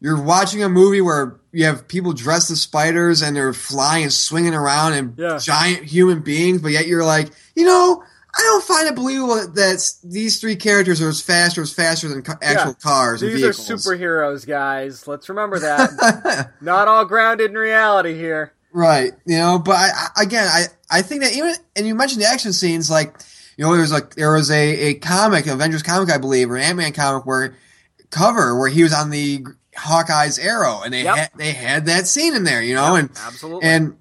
you're 0.00 0.20
watching 0.22 0.62
a 0.62 0.68
movie 0.68 1.00
where 1.00 1.40
you 1.52 1.64
have 1.64 1.88
people 1.88 2.12
dressed 2.12 2.50
as 2.50 2.60
spiders 2.60 3.22
and 3.22 3.34
they're 3.34 3.52
flying 3.52 4.04
and 4.04 4.12
swinging 4.12 4.54
around 4.54 4.92
and 4.92 5.14
Yeah. 5.18 5.38
giant 5.38 5.84
human 5.84 6.20
beings, 6.20 6.60
but 6.60 6.70
yet 6.72 6.86
you're 6.86 7.04
like, 7.04 7.30
you 7.56 7.64
know, 7.64 8.02
I 8.38 8.42
don't 8.42 8.62
find 8.62 8.86
it 8.86 8.94
believable 8.94 9.34
that 9.54 9.92
these 10.04 10.38
three 10.40 10.54
characters 10.54 11.00
are 11.02 11.08
as 11.08 11.20
fast 11.20 11.58
or 11.58 11.62
as 11.62 11.72
faster 11.72 12.06
than 12.08 12.22
ca- 12.22 12.36
actual 12.42 12.74
cars 12.74 13.22
and 13.22 13.32
These 13.32 13.42
are 13.42 13.50
superheroes, 13.50 14.46
guys. 14.46 15.08
Let's 15.08 15.28
remember 15.28 15.58
that. 15.60 16.50
Not 16.60 16.86
all 16.86 17.04
grounded 17.06 17.50
in 17.50 17.56
reality 17.56 18.14
here. 18.14 18.52
Right. 18.72 19.12
You 19.24 19.38
know, 19.38 19.58
but 19.58 19.76
I, 19.76 19.88
I 20.16 20.22
again, 20.22 20.46
I, 20.46 20.66
I 20.90 21.02
think 21.02 21.22
that 21.22 21.32
even, 21.34 21.54
and 21.74 21.86
you 21.86 21.94
mentioned 21.96 22.20
the 22.22 22.26
action 22.28 22.52
scenes, 22.52 22.88
like, 22.90 23.16
you 23.58 23.64
know, 23.66 23.76
there's 23.76 23.92
like, 23.92 24.14
there 24.14 24.32
was 24.32 24.50
a, 24.50 24.86
a 24.86 24.94
comic, 24.94 25.46
Avengers 25.46 25.82
comic, 25.82 26.10
I 26.10 26.16
believe, 26.16 26.50
or 26.50 26.56
an 26.56 26.62
Ant-Man 26.62 26.92
comic 26.94 27.26
where, 27.26 27.54
cover 28.08 28.58
where 28.58 28.70
he 28.70 28.82
was 28.82 28.94
on 28.94 29.10
the 29.10 29.44
Hawkeye's 29.76 30.38
arrow 30.38 30.80
and 30.82 30.94
they 30.94 31.02
Yep. 31.02 31.16
had, 31.16 31.30
they 31.36 31.52
had 31.52 31.86
that 31.86 32.06
scene 32.06 32.34
in 32.34 32.44
there, 32.44 32.62
you 32.62 32.74
know, 32.74 32.94
and, 32.94 33.10
Absolutely. 33.26 33.68
and, 33.68 33.96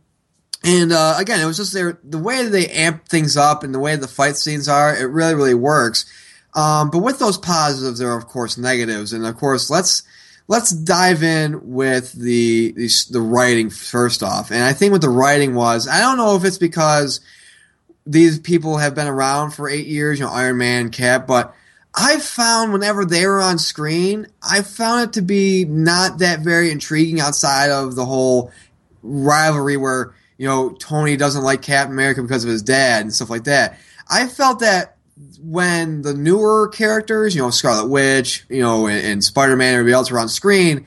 and, 0.64 0.94
uh, 0.94 1.16
again, 1.18 1.42
it 1.42 1.46
was 1.46 1.58
just 1.58 1.74
there, 1.74 2.00
the 2.06 2.18
way 2.18 2.44
that 2.44 2.52
they 2.52 2.68
amp 2.68 3.10
things 3.10 3.36
up 3.36 3.64
and 3.64 3.76
the 3.76 3.80
way 3.80 3.98
the 3.98 4.08
fight 4.08 4.38
scenes 4.38 4.70
are, 4.70 4.96
it 4.96 5.06
really, 5.10 5.36
really 5.36 5.54
works. 5.54 6.06
Um, 6.56 6.90
but 6.90 7.00
with 7.00 7.20
those 7.20 7.38
positives, 7.38 8.00
there 8.00 8.10
are 8.12 8.18
of 8.18 8.28
course 8.28 8.58
negatives, 8.58 9.14
and 9.14 9.26
of 9.26 9.36
course, 9.38 9.70
let's 9.70 10.02
let's 10.48 10.72
dive 10.72 11.22
in 11.22 11.74
with 11.74 12.14
the, 12.14 12.72
the 12.72 12.90
the 13.12 13.22
writing 13.22 13.70
first 13.70 14.24
off. 14.24 14.50
And 14.50 14.64
I 14.64 14.74
think 14.74 14.92
what 14.92 15.02
the 15.02 15.10
writing 15.10 15.54
was, 15.54 15.88
I 15.88 16.00
don't 16.00 16.18
know 16.18 16.36
if 16.36 16.44
it's 16.46 16.58
because 16.58 17.20
these 18.08 18.40
people 18.40 18.78
have 18.78 18.96
been 18.96 19.08
around 19.08 19.52
for 19.52 19.70
eight 19.70 19.88
years, 19.88 20.20
you 20.20 20.26
know, 20.26 20.32
Iron 20.32 20.58
Man, 20.58 20.90
Cap, 20.90 21.28
but 21.28 21.54
I 21.94 22.20
found 22.20 22.74
whenever 22.74 23.06
they 23.06 23.26
were 23.26 23.42
on 23.42 23.58
screen, 23.58 24.28
I 24.42 24.62
found 24.62 25.10
it 25.10 25.14
to 25.14 25.22
be 25.22 25.66
not 25.66 26.20
that 26.20 26.40
very 26.40 26.72
intriguing 26.72 27.20
outside 27.20 27.72
of 27.72 27.96
the 27.96 28.06
whole 28.06 28.52
rivalry 29.02 29.78
where, 29.78 30.14
you 30.38 30.48
know, 30.48 30.70
Tony 30.70 31.18
doesn't 31.18 31.44
like 31.44 31.62
Captain 31.62 31.94
America 31.94 32.22
because 32.22 32.44
of 32.44 32.52
his 32.52 32.62
dad 32.62 33.02
and 33.02 33.14
stuff 33.14 33.30
like 33.30 33.46
that. 33.46 33.80
I 34.10 34.28
felt 34.28 34.60
that 34.60 34.98
when 35.42 36.04
the 36.04 36.14
newer 36.14 36.68
characters, 36.68 37.36
you 37.36 37.42
know, 37.42 37.50
Scarlet 37.50 37.88
Witch, 37.88 38.46
you 38.48 38.62
know, 38.62 38.88
and, 38.88 39.06
and 39.06 39.24
Spider 39.24 39.56
Man 39.56 39.70
and 39.70 39.80
everybody 39.80 39.94
else 39.94 40.12
were 40.12 40.20
on 40.20 40.30
screen, 40.30 40.86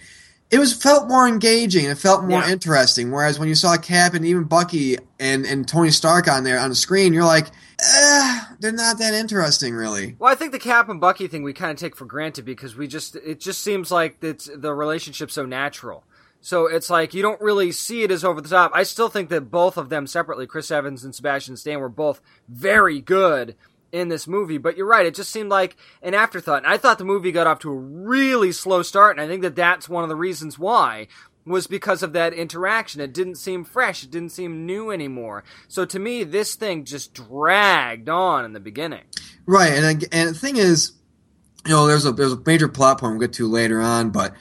it 0.51 0.59
was 0.59 0.73
felt 0.75 1.09
more 1.09 1.27
engaging. 1.29 1.85
It 1.85 1.99
felt 1.99 2.25
more 2.25 2.41
Yeah. 2.41 2.51
interesting. 2.51 3.11
Whereas 3.11 3.39
when 3.39 3.49
you 3.49 3.55
saw 3.55 3.77
Cap 3.77 4.15
and 4.15 4.25
even 4.25 4.45
Bucky 4.45 4.99
and, 5.19 5.45
and 5.47 5.67
Tony 5.67 5.91
Stark 5.91 6.29
on 6.29 6.45
there 6.45 6.59
on 6.59 6.71
the 6.71 6.75
screen, 6.77 7.13
you're 7.13 7.25
like, 7.25 7.47
eh, 7.81 8.41
they're 8.59 8.73
not 8.73 8.99
that 8.99 9.15
interesting, 9.15 9.75
really. 9.75 10.17
Well, 10.19 10.31
I 10.31 10.35
think 10.35 10.53
the 10.53 10.59
Cap 10.59 10.89
and 10.89 11.01
Bucky 11.01 11.29
thing 11.29 11.43
we 11.43 11.53
kind 11.53 11.71
of 11.71 11.79
take 11.79 11.95
for 11.97 12.05
granted 12.05 12.45
because 12.45 12.77
we 12.77 12.87
just 12.87 13.17
it 13.17 13.41
just 13.41 13.63
seems 13.63 13.91
like 13.91 14.17
it's 14.23 14.51
the 14.55 14.75
relationship's 14.75 15.35
so 15.35 15.47
natural. 15.47 16.05
So 16.43 16.67
it's 16.67 16.89
like 16.89 17.13
you 17.13 17.21
don't 17.23 17.41
really 17.41 17.71
see 17.71 18.03
it 18.03 18.11
as 18.11 18.25
over 18.25 18.41
the 18.41 18.49
top. 18.49 18.73
I 18.75 18.83
still 18.83 19.09
think 19.11 19.29
that 19.29 19.51
both 19.51 19.77
of 19.77 19.89
them 19.91 20.07
separately, 20.07 20.47
Chris 20.47 20.71
Evans 20.71 21.05
and 21.05 21.15
Sebastian 21.15 21.57
Stan, 21.57 21.81
were 21.81 21.89
both 21.91 22.21
very 22.49 23.01
good 23.01 23.57
in 23.92 24.09
this 24.09 24.26
movie. 24.26 24.59
But 24.59 24.76
you're 24.76 24.87
right; 24.87 25.07
it 25.07 25.14
just 25.14 25.33
seemed 25.33 25.50
like 25.50 25.76
an 26.03 26.14
afterthought. 26.14 26.64
And 26.64 26.72
I 26.72 26.76
thought 26.76 26.98
the 26.98 27.05
movie 27.05 27.33
got 27.33 27.46
off 27.46 27.61
to 27.61 27.70
a 27.70 27.76
really 27.76 28.53
slow 28.53 28.83
start, 28.83 29.16
and 29.16 29.24
I 29.24 29.29
think 29.29 29.42
that 29.42 29.57
that's 29.57 29.88
one 29.88 30.03
of 30.03 30.09
the 30.09 30.16
reasons 30.16 30.59
why 30.59 31.09
was 31.46 31.66
because 31.66 32.03
of 32.03 32.12
that 32.12 32.33
interaction. 32.33 33.00
It 33.00 33.12
didn't 33.12 33.37
seem 33.37 33.64
fresh. 33.64 34.05
It 34.05 34.11
didn't 34.11 34.31
seem 34.31 34.66
new 34.66 34.90
anymore. 34.90 35.44
So 35.68 35.85
to 35.85 35.98
me, 35.98 36.24
this 36.24 36.55
thing 36.55 36.85
just 36.85 37.14
dragged 37.14 38.09
on 38.09 38.44
in 38.44 38.53
the 38.53 38.61
beginning. 38.61 39.05
Right, 39.46 39.72
and 39.72 40.07
and 40.12 40.31
the 40.31 40.38
thing 40.38 40.57
is, 40.57 40.92
you 41.66 41.72
know, 41.72 41.87
there's 41.87 42.07
a 42.07 42.12
there's 42.12 42.33
a 42.33 42.42
major 42.44 42.68
plot 42.68 43.00
point 43.00 43.12
we'll 43.12 43.20
get 43.20 43.35
to 43.35 43.48
later 43.48 43.81
on, 43.81 44.11
but 44.11 44.35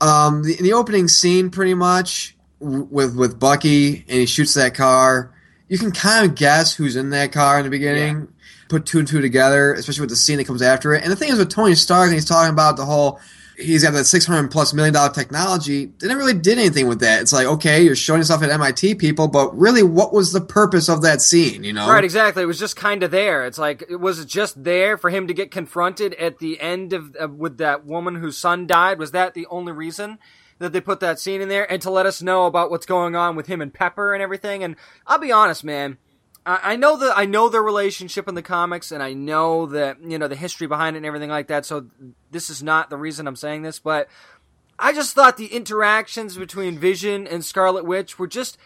um, 0.00 0.42
the, 0.42 0.56
the 0.56 0.72
opening 0.72 1.08
scene, 1.08 1.50
pretty 1.50 1.74
much 1.74 2.36
with 2.60 3.16
with 3.16 3.38
Bucky, 3.38 4.04
and 4.08 4.18
he 4.20 4.26
shoots 4.26 4.54
that 4.54 4.74
car. 4.74 5.34
You 5.68 5.78
can 5.78 5.92
kind 5.92 6.24
of 6.24 6.34
guess 6.34 6.74
who's 6.74 6.96
in 6.96 7.10
that 7.10 7.32
car 7.32 7.58
in 7.58 7.64
the 7.64 7.70
beginning. 7.70 8.28
Put 8.68 8.86
two 8.86 8.98
and 8.98 9.08
two 9.08 9.20
together, 9.20 9.72
especially 9.74 10.02
with 10.02 10.10
the 10.10 10.16
scene 10.16 10.38
that 10.38 10.46
comes 10.46 10.62
after 10.62 10.94
it. 10.94 11.02
And 11.02 11.10
the 11.10 11.16
thing 11.16 11.30
is 11.30 11.38
with 11.38 11.50
Tony 11.50 11.74
Stark, 11.74 12.06
and 12.06 12.14
he's 12.14 12.26
talking 12.26 12.52
about 12.52 12.76
the 12.76 12.84
whole. 12.84 13.20
He's 13.56 13.82
got 13.82 13.92
that 13.94 14.04
six 14.04 14.24
hundred 14.24 14.52
plus 14.52 14.72
million 14.72 14.94
dollar 14.94 15.12
technology. 15.12 15.86
They 15.86 16.06
never 16.06 16.20
really 16.20 16.34
did 16.38 16.58
anything 16.58 16.86
with 16.86 17.00
that. 17.00 17.22
It's 17.22 17.32
like, 17.32 17.46
okay, 17.46 17.82
you're 17.82 17.96
showing 17.96 18.20
yourself 18.20 18.42
at 18.44 18.50
MIT 18.50 18.94
people, 18.96 19.26
but 19.26 19.56
really, 19.58 19.82
what 19.82 20.12
was 20.12 20.32
the 20.32 20.40
purpose 20.40 20.88
of 20.88 21.02
that 21.02 21.20
scene? 21.20 21.64
You 21.64 21.72
know, 21.72 21.88
Right, 21.88 22.04
exactly. 22.04 22.44
It 22.44 22.46
was 22.46 22.60
just 22.60 22.76
kind 22.76 23.02
of 23.02 23.10
there. 23.10 23.46
It's 23.46 23.58
like 23.58 23.82
it 23.88 23.96
was 23.96 24.24
just 24.26 24.62
there 24.62 24.96
for 24.96 25.10
him 25.10 25.26
to 25.26 25.34
get 25.34 25.50
confronted 25.50 26.14
at 26.14 26.38
the 26.38 26.60
end 26.60 26.92
of 26.92 27.16
uh, 27.20 27.26
with 27.26 27.58
that 27.58 27.84
woman 27.84 28.14
whose 28.14 28.38
son 28.38 28.68
died. 28.68 29.00
Was 29.00 29.10
that 29.10 29.34
the 29.34 29.46
only 29.46 29.72
reason 29.72 30.18
that 30.60 30.72
they 30.72 30.80
put 30.80 31.00
that 31.00 31.18
scene 31.18 31.40
in 31.40 31.48
there, 31.48 31.70
and 31.70 31.82
to 31.82 31.90
let 31.90 32.06
us 32.06 32.22
know 32.22 32.46
about 32.46 32.70
what's 32.70 32.86
going 32.86 33.16
on 33.16 33.34
with 33.34 33.46
him 33.48 33.60
and 33.60 33.74
Pepper 33.74 34.14
and 34.14 34.22
everything? 34.22 34.62
And 34.62 34.76
I'll 35.06 35.18
be 35.18 35.32
honest, 35.32 35.64
man. 35.64 35.98
I 36.48 36.76
know 36.76 36.96
the 36.96 37.12
I 37.14 37.26
know 37.26 37.48
their 37.48 37.62
relationship 37.62 38.28
in 38.28 38.34
the 38.34 38.42
comics, 38.42 38.92
and 38.92 39.02
I 39.02 39.12
know 39.12 39.66
that 39.66 39.98
you 40.02 40.18
know 40.18 40.28
the 40.28 40.36
history 40.36 40.66
behind 40.66 40.96
it 40.96 40.98
and 40.98 41.06
everything 41.06 41.30
like 41.30 41.48
that. 41.48 41.66
So 41.66 41.86
this 42.30 42.48
is 42.48 42.62
not 42.62 42.90
the 42.90 42.96
reason 42.96 43.26
I'm 43.26 43.36
saying 43.36 43.62
this, 43.62 43.78
but 43.78 44.08
I 44.78 44.92
just 44.92 45.14
thought 45.14 45.36
the 45.36 45.46
interactions 45.46 46.36
between 46.36 46.78
Vision 46.78 47.26
and 47.26 47.44
Scarlet 47.44 47.84
Witch 47.84 48.18
were 48.18 48.28
just 48.28 48.56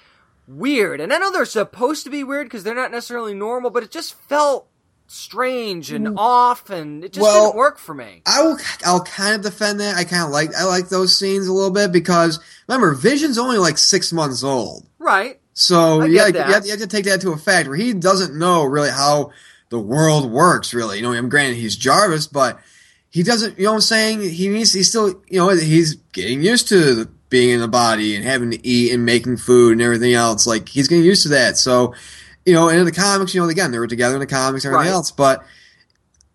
weird. 0.47 1.01
And 1.01 1.13
I 1.13 1.19
know 1.19 1.33
they're 1.33 1.45
supposed 1.45 2.05
to 2.05 2.11
be 2.11 2.25
weird 2.25 2.47
because 2.47 2.65
they're 2.65 2.75
not 2.75 2.91
necessarily 2.91 3.35
normal, 3.35 3.71
but 3.71 3.83
it 3.83 3.91
just 3.91 4.15
felt 4.15 4.69
strange 5.07 5.93
and 5.93 6.09
hmm. 6.09 6.19
off, 6.19 6.71
and 6.71 7.05
it 7.05 7.13
just 7.13 7.23
Well, 7.23 7.47
didn't 7.47 7.57
work 7.57 7.79
for 7.79 7.95
me. 7.95 8.23
I 8.27 8.43
will. 8.43 8.59
I'll 8.85 9.05
kind 9.05 9.35
of 9.35 9.43
defend 9.43 9.81
that. 9.81 9.97
I 9.97 10.05
kind 10.05 10.25
of 10.25 10.31
like. 10.31 10.55
I 10.55 10.65
like 10.65 10.89
those 10.89 11.17
scenes 11.17 11.47
a 11.47 11.53
little 11.53 11.71
bit 11.71 11.93
because 11.93 12.41
remember, 12.69 12.95
Vision's 12.95 13.39
only 13.39 13.59
like 13.59 13.79
six 13.79 14.13
months 14.13 14.43
old, 14.43 14.87
Right? 14.99 15.41
So 15.55 16.03
I 16.03 16.07
you, 16.07 16.13
you, 16.13 16.19
have, 16.21 16.65
to 16.65 16.87
take 16.87 17.05
that 17.05 17.15
into 17.15 17.33
effect. 17.33 17.69
Where 17.69 17.77
he 17.77 17.93
doesn't 17.93 18.37
know 18.37 18.65
really 18.65 18.91
how 18.91 19.33
the 19.69 19.79
world 19.79 20.31
works. 20.31 20.73
Really, 20.75 20.99
you 20.99 21.03
know. 21.03 21.13
I'm 21.13 21.29
granted 21.29 21.57
he's 21.57 21.77
Jarvis, 21.77 22.27
but 22.27 22.59
he 23.11 23.23
doesn't. 23.23 23.59
You 23.59 23.65
know 23.65 23.73
what 23.73 23.77
I'm 23.77 23.83
saying? 23.83 24.23
He 24.23 24.49
needs. 24.49 24.73
He's 24.73 24.89
still. 24.89 25.09
You 25.29 25.39
know. 25.39 25.49
He's 25.51 25.97
getting 26.13 26.43
used 26.43 26.69
to 26.69 27.09
being 27.29 27.51
in 27.51 27.61
the 27.61 27.69
body 27.69 28.15
and 28.15 28.25
having 28.25 28.51
to 28.51 28.67
eat 28.67 28.93
and 28.93 29.05
making 29.05 29.39
food 29.39 29.73
and 29.73 29.83
everything 29.83 30.13
else. 30.13 30.47
Like 30.47 30.69
he's 30.69 30.87
getting 30.87 31.05
used 31.05 31.23
to 31.23 31.31
that. 31.31 31.57
So, 31.57 31.95
you 32.45 32.53
know, 32.53 32.69
and 32.69 32.79
in 32.79 32.85
the 32.85 32.93
comics, 32.93 33.35
you 33.35 33.41
know, 33.41 33.49
again, 33.49 33.73
they 33.73 33.79
were 33.79 33.87
together 33.87 34.15
in 34.15 34.21
the 34.21 34.27
comics 34.27 34.65
and 34.65 34.75
everything 34.75 34.91
Right. 34.91 34.95
else, 34.95 35.11
but 35.11 35.43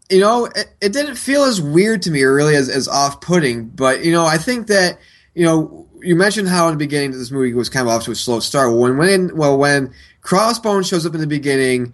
you 0.09 0.21
know, 0.21 0.45
it, 0.45 0.69
it 0.81 0.93
didn't 0.93 1.15
feel 1.15 1.43
as 1.43 1.61
weird 1.61 2.01
to 2.03 2.11
me 2.11 2.23
or 2.23 2.33
really 2.33 2.55
as, 2.55 2.69
as 2.69 2.87
off 2.87 3.21
putting. 3.21 3.67
But, 3.67 4.03
you 4.03 4.11
know, 4.11 4.25
I 4.25 4.37
think 4.37 4.67
that, 4.67 4.99
you 5.35 5.45
know, 5.45 5.86
you 6.01 6.15
mentioned 6.15 6.47
how 6.47 6.67
in 6.67 6.73
the 6.73 6.77
beginning 6.77 7.11
that 7.11 7.17
this 7.17 7.31
movie 7.31 7.53
was 7.53 7.69
kind 7.69 7.87
of 7.87 7.93
off 7.93 8.03
to 8.05 8.11
a 8.11 8.15
slow 8.15 8.39
start. 8.39 8.69
Well, 8.69 8.79
when, 8.79 8.97
when, 8.97 9.35
well, 9.35 9.57
when 9.57 9.93
Crossbones 10.21 10.87
shows 10.87 11.05
up 11.05 11.13
in 11.13 11.21
the 11.21 11.27
beginning 11.27 11.93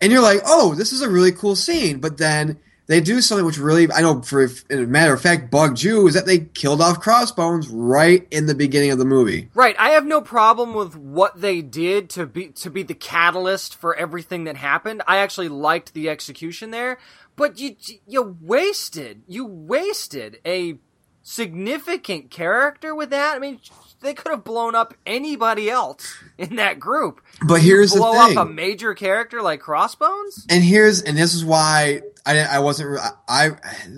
and 0.00 0.12
you're 0.12 0.22
like, 0.22 0.40
oh, 0.46 0.74
this 0.74 0.92
is 0.92 1.02
a 1.02 1.08
really 1.08 1.32
cool 1.32 1.56
scene. 1.56 2.00
But 2.00 2.18
then 2.18 2.58
they 2.86 3.00
do 3.00 3.20
something 3.20 3.44
which 3.44 3.58
really, 3.58 3.90
I 3.92 4.00
know 4.00 4.22
for 4.22 4.48
a 4.70 4.76
matter 4.76 5.12
of 5.12 5.20
fact, 5.20 5.50
bugged 5.50 5.82
you 5.82 6.08
is 6.08 6.14
that 6.14 6.26
they 6.26 6.38
killed 6.38 6.80
off 6.80 7.00
Crossbones 7.00 7.68
right 7.68 8.26
in 8.30 8.46
the 8.46 8.54
beginning 8.54 8.90
of 8.90 8.98
the 8.98 9.04
movie. 9.04 9.50
Right. 9.54 9.76
I 9.78 9.90
have 9.90 10.06
no 10.06 10.20
problem 10.20 10.74
with 10.74 10.96
what 10.96 11.40
they 11.40 11.60
did 11.60 12.08
to 12.10 12.26
be 12.26 12.48
to 12.48 12.70
be 12.70 12.82
the 12.82 12.94
catalyst 12.94 13.76
for 13.76 13.94
everything 13.94 14.44
that 14.44 14.56
happened. 14.56 15.02
I 15.06 15.18
actually 15.18 15.48
liked 15.48 15.92
the 15.92 16.08
execution 16.08 16.70
there, 16.70 16.98
but 17.36 17.58
you 17.58 17.76
you 18.06 18.36
wasted 18.40 19.22
you 19.26 19.44
wasted 19.44 20.40
a 20.46 20.78
significant 21.28 22.30
character 22.30 22.94
with 22.94 23.10
that. 23.10 23.36
I 23.36 23.38
mean, 23.38 23.60
they 24.00 24.14
could 24.14 24.30
have 24.30 24.44
blown 24.44 24.74
up 24.74 24.94
anybody 25.06 25.68
else 25.70 26.14
in 26.38 26.56
that 26.56 26.78
group. 26.80 27.20
But 27.46 27.60
here's 27.60 27.92
the 27.92 27.98
blow 27.98 28.12
thing. 28.28 28.38
up 28.38 28.46
a 28.46 28.50
major 28.50 28.94
character 28.94 29.42
like 29.42 29.60
Crossbones. 29.60 30.46
and 30.48 30.62
here's 30.62 31.02
and 31.02 31.16
this 31.18 31.34
is 31.34 31.44
why 31.44 32.02
I 32.24 32.32
didn't- 32.34 32.50
I 32.52 32.58
wasn't 32.60 32.98
I 33.28 33.50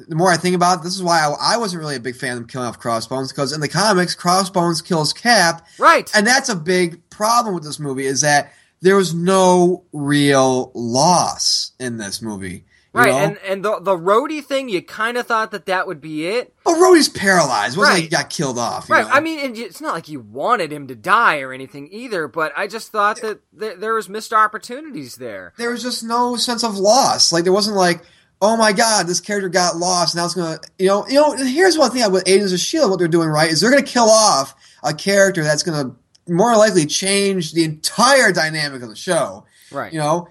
the 0.09 0.15
more 0.17 0.29
I 0.31 0.37
think 0.37 0.55
about 0.57 0.81
it, 0.81 0.83
this 0.85 0.95
is 0.95 1.03
why 1.03 1.21
I, 1.21 1.55
I 1.55 1.57
wasn't 1.59 1.81
really 1.81 1.97
a 1.97 2.01
big 2.01 2.17
fan 2.17 2.39
of 2.39 2.49
killing 2.49 2.67
off 2.69 2.79
Crossbones 2.79 3.31
because 3.33 3.53
in 3.53 3.61
the 3.61 3.69
comics 3.69 4.15
Crossbones 4.15 4.81
kills 4.83 5.13
Cap 5.13 5.67
Right. 5.79 6.11
and 6.15 6.27
that's 6.27 6.49
a 6.49 6.57
big 6.57 7.09
problem 7.11 7.55
with 7.55 7.65
this 7.65 7.79
movie 7.79 8.07
is 8.07 8.23
that 8.23 8.53
there 8.83 8.97
was 8.97 9.13
no 9.15 9.85
real 9.93 10.71
loss 10.75 11.73
in 11.79 11.99
this 11.99 12.23
movie. 12.23 12.65
You 12.93 13.01
Right, 13.01 13.11
know? 13.11 13.19
and 13.19 13.39
and 13.47 13.65
the 13.65 13.79
the 13.81 13.97
Rhodey 13.97 14.45
thing, 14.45 14.69
you 14.69 14.83
kind 14.83 15.17
of 15.17 15.25
thought 15.27 15.53
that 15.53 15.67
that 15.67 15.87
would 15.87 16.01
be 16.01 16.27
it, 16.27 16.53
oh, 16.67 16.75
but 16.75 16.81
Rhodey's 16.81 17.09
paralyzed. 17.09 17.77
Wasn't 17.77 17.83
like 17.95 17.95
Right. 17.95 18.03
he 18.03 18.09
got 18.09 18.31
killed 18.31 18.59
off. 18.59 18.89
you 18.89 18.95
Right. 18.97 19.07
know? 19.07 19.13
I 19.13 19.21
mean, 19.21 19.39
and 19.39 19.57
it's 19.57 19.81
not 19.81 19.95
like 19.95 20.09
you 20.09 20.19
wanted 20.19 20.73
him 20.73 20.89
to 20.89 20.97
die 20.97 21.39
or 21.41 21.53
anything 21.53 21.89
either, 21.93 22.27
but 22.27 22.53
I 22.57 22.67
just 22.67 22.91
thought 22.91 23.21
that 23.21 23.39
th- 23.59 23.77
there 23.79 23.95
was 23.95 24.09
missed 24.09 24.33
opportunities 24.33 25.15
there. 25.17 25.53
there 25.57 25.71
was 25.71 25.83
just 25.85 26.03
no 26.03 26.35
sense 26.37 26.65
of 26.65 26.77
loss. 26.79 27.31
Like 27.33 27.45
there 27.45 27.53
wasn't 27.53 27.77
like, 27.77 28.03
oh 28.43 28.57
my 28.57 28.73
god, 28.73 29.07
this 29.07 29.21
character 29.21 29.49
got 29.49 29.77
lost. 29.77 30.17
Now 30.17 30.25
it's 30.25 30.35
gonna, 30.35 30.59
you 30.79 30.87
know, 30.89 31.07
you 31.07 31.15
know. 31.15 31.33
Here's 31.37 31.79
one 31.79 31.93
thing 31.93 32.11
with 32.11 32.27
Agents 32.27 32.53
of 32.53 32.59
Shield, 32.59 32.91
what 32.91 32.99
they're 32.99 33.07
doing 33.07 33.29
right 33.29 33.53
is 33.53 33.61
they're 33.61 33.71
gonna 33.71 33.83
kill 33.83 34.11
off 34.11 34.53
a 34.83 34.93
character 34.93 35.45
that's 35.45 35.63
gonna 35.63 35.95
more 36.29 36.57
likely 36.57 36.87
change 36.87 37.53
the 37.53 37.63
entire 37.63 38.33
dynamic 38.33 38.83
of 38.83 38.89
the 38.89 38.97
show. 38.97 39.45
Right. 39.71 39.93
You 39.93 40.01
know, 40.01 40.29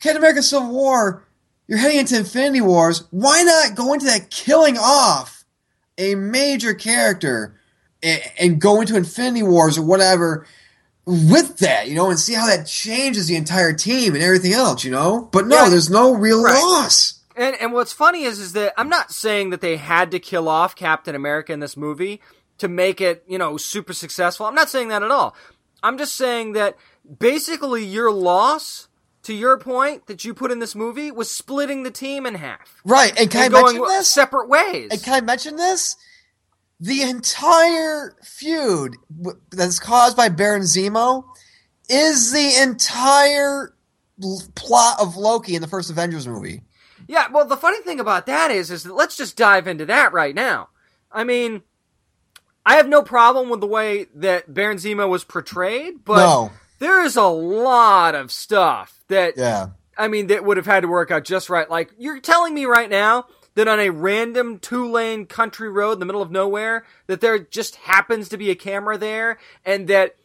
Captain 0.00 0.18
America 0.18 0.42
Civil 0.42 0.70
War, 0.70 1.23
you're 1.66 1.78
heading 1.78 1.98
into 1.98 2.16
Infinity 2.16 2.60
Wars. 2.60 3.04
Why 3.10 3.42
not 3.42 3.74
go 3.74 3.92
into 3.92 4.06
that 4.06 4.30
killing 4.30 4.76
off 4.78 5.44
a 5.98 6.14
major 6.14 6.74
character 6.74 7.58
and, 8.02 8.20
and 8.38 8.60
go 8.60 8.80
into 8.80 8.96
Infinity 8.96 9.42
Wars 9.42 9.78
or 9.78 9.82
whatever 9.84 10.46
with 11.06 11.58
that, 11.58 11.88
you 11.88 11.94
know, 11.94 12.08
and 12.10 12.18
see 12.18 12.32
how 12.34 12.46
that 12.46 12.66
changes 12.66 13.26
the 13.26 13.36
entire 13.36 13.72
team 13.74 14.14
and 14.14 14.22
everything 14.22 14.52
else, 14.52 14.84
you 14.84 14.90
know? 14.90 15.28
But 15.32 15.46
no, 15.46 15.64
Yeah. 15.64 15.68
there's 15.70 15.90
no 15.90 16.14
real 16.14 16.42
Right. 16.42 16.54
loss. 16.62 17.20
And 17.36 17.56
and 17.60 17.72
what's 17.72 17.92
funny 17.92 18.24
is 18.24 18.38
is 18.38 18.52
that 18.52 18.72
I'm 18.76 18.88
not 18.88 19.10
saying 19.12 19.50
that 19.50 19.60
they 19.60 19.76
had 19.76 20.10
to 20.12 20.18
kill 20.20 20.48
off 20.48 20.76
Captain 20.76 21.14
America 21.14 21.52
in 21.52 21.60
this 21.60 21.76
movie 21.76 22.20
to 22.58 22.68
make 22.68 23.00
it, 23.00 23.24
you 23.26 23.38
know, 23.38 23.56
super 23.56 23.92
successful. 23.92 24.46
I'm 24.46 24.54
not 24.54 24.70
saying 24.70 24.88
that 24.88 25.02
at 25.02 25.10
all. 25.10 25.34
I'm 25.82 25.98
just 25.98 26.14
saying 26.16 26.52
that 26.52 26.76
basically 27.18 27.84
your 27.84 28.10
loss 28.12 28.88
to 29.24 29.34
your 29.34 29.58
point 29.58 30.06
that 30.06 30.24
you 30.24 30.32
put 30.34 30.50
in 30.50 30.58
this 30.58 30.74
movie 30.74 31.10
was 31.10 31.30
splitting 31.30 31.82
the 31.82 31.90
team 31.90 32.26
in 32.26 32.34
half. 32.36 32.80
Right. 32.84 33.12
And 33.18 33.30
can 33.30 33.46
and 33.46 33.56
I 33.56 33.60
going 33.60 33.76
mention 33.76 33.88
this? 33.96 34.08
separate 34.08 34.48
ways. 34.48 34.88
And 34.90 35.02
can 35.02 35.14
I 35.14 35.20
mention 35.20 35.56
this? 35.56 35.96
The 36.80 37.02
entire 37.02 38.16
feud 38.22 38.96
w- 39.16 39.38
that's 39.50 39.78
caused 39.78 40.16
by 40.16 40.28
Baron 40.28 40.62
Zemo 40.62 41.24
is 41.88 42.32
the 42.32 42.62
entire 42.62 43.74
plot 44.54 44.96
of 45.00 45.16
Loki 45.16 45.54
in 45.54 45.62
the 45.62 45.68
first 45.68 45.90
Avengers 45.90 46.26
movie. 46.26 46.62
Yeah, 47.06 47.28
well, 47.30 47.44
the 47.44 47.56
funny 47.56 47.80
thing 47.82 48.00
about 48.00 48.26
that 48.26 48.50
is, 48.50 48.70
is 48.70 48.84
that 48.84 48.94
let's 48.94 49.16
just 49.16 49.36
dive 49.36 49.66
into 49.66 49.86
that 49.86 50.12
right 50.12 50.34
now. 50.34 50.68
I 51.12 51.24
mean, 51.24 51.62
I 52.64 52.76
have 52.76 52.88
no 52.88 53.02
problem 53.02 53.50
with 53.50 53.60
the 53.60 53.66
way 53.66 54.06
that 54.14 54.52
Baron 54.52 54.78
Zemo 54.78 55.08
was 55.08 55.22
portrayed, 55.24 56.04
but 56.04 56.16
No. 56.16 56.52
There 56.78 57.02
is 57.04 57.16
a 57.16 57.26
lot 57.26 58.14
of 58.14 58.30
stuff 58.32 59.00
that, 59.08 59.36
Yeah. 59.36 59.68
I 59.96 60.08
mean, 60.08 60.26
that 60.28 60.44
would 60.44 60.56
have 60.56 60.66
had 60.66 60.80
to 60.80 60.88
work 60.88 61.10
out 61.10 61.24
just 61.24 61.48
right. 61.48 61.68
Like, 61.70 61.90
you're 61.98 62.20
telling 62.20 62.52
me 62.54 62.64
right 62.66 62.90
now 62.90 63.26
that 63.54 63.68
on 63.68 63.78
a 63.78 63.90
random 63.90 64.58
two 64.58 64.90
lane 64.90 65.26
country 65.26 65.68
road 65.70 65.92
in 65.92 65.98
the 66.00 66.06
middle 66.06 66.22
of 66.22 66.30
nowhere, 66.32 66.84
that 67.06 67.20
there 67.20 67.38
just 67.38 67.76
happens 67.76 68.28
to 68.30 68.36
be 68.36 68.50
a 68.50 68.56
camera 68.56 68.98
there, 68.98 69.38
and 69.64 69.86
that 69.88 70.16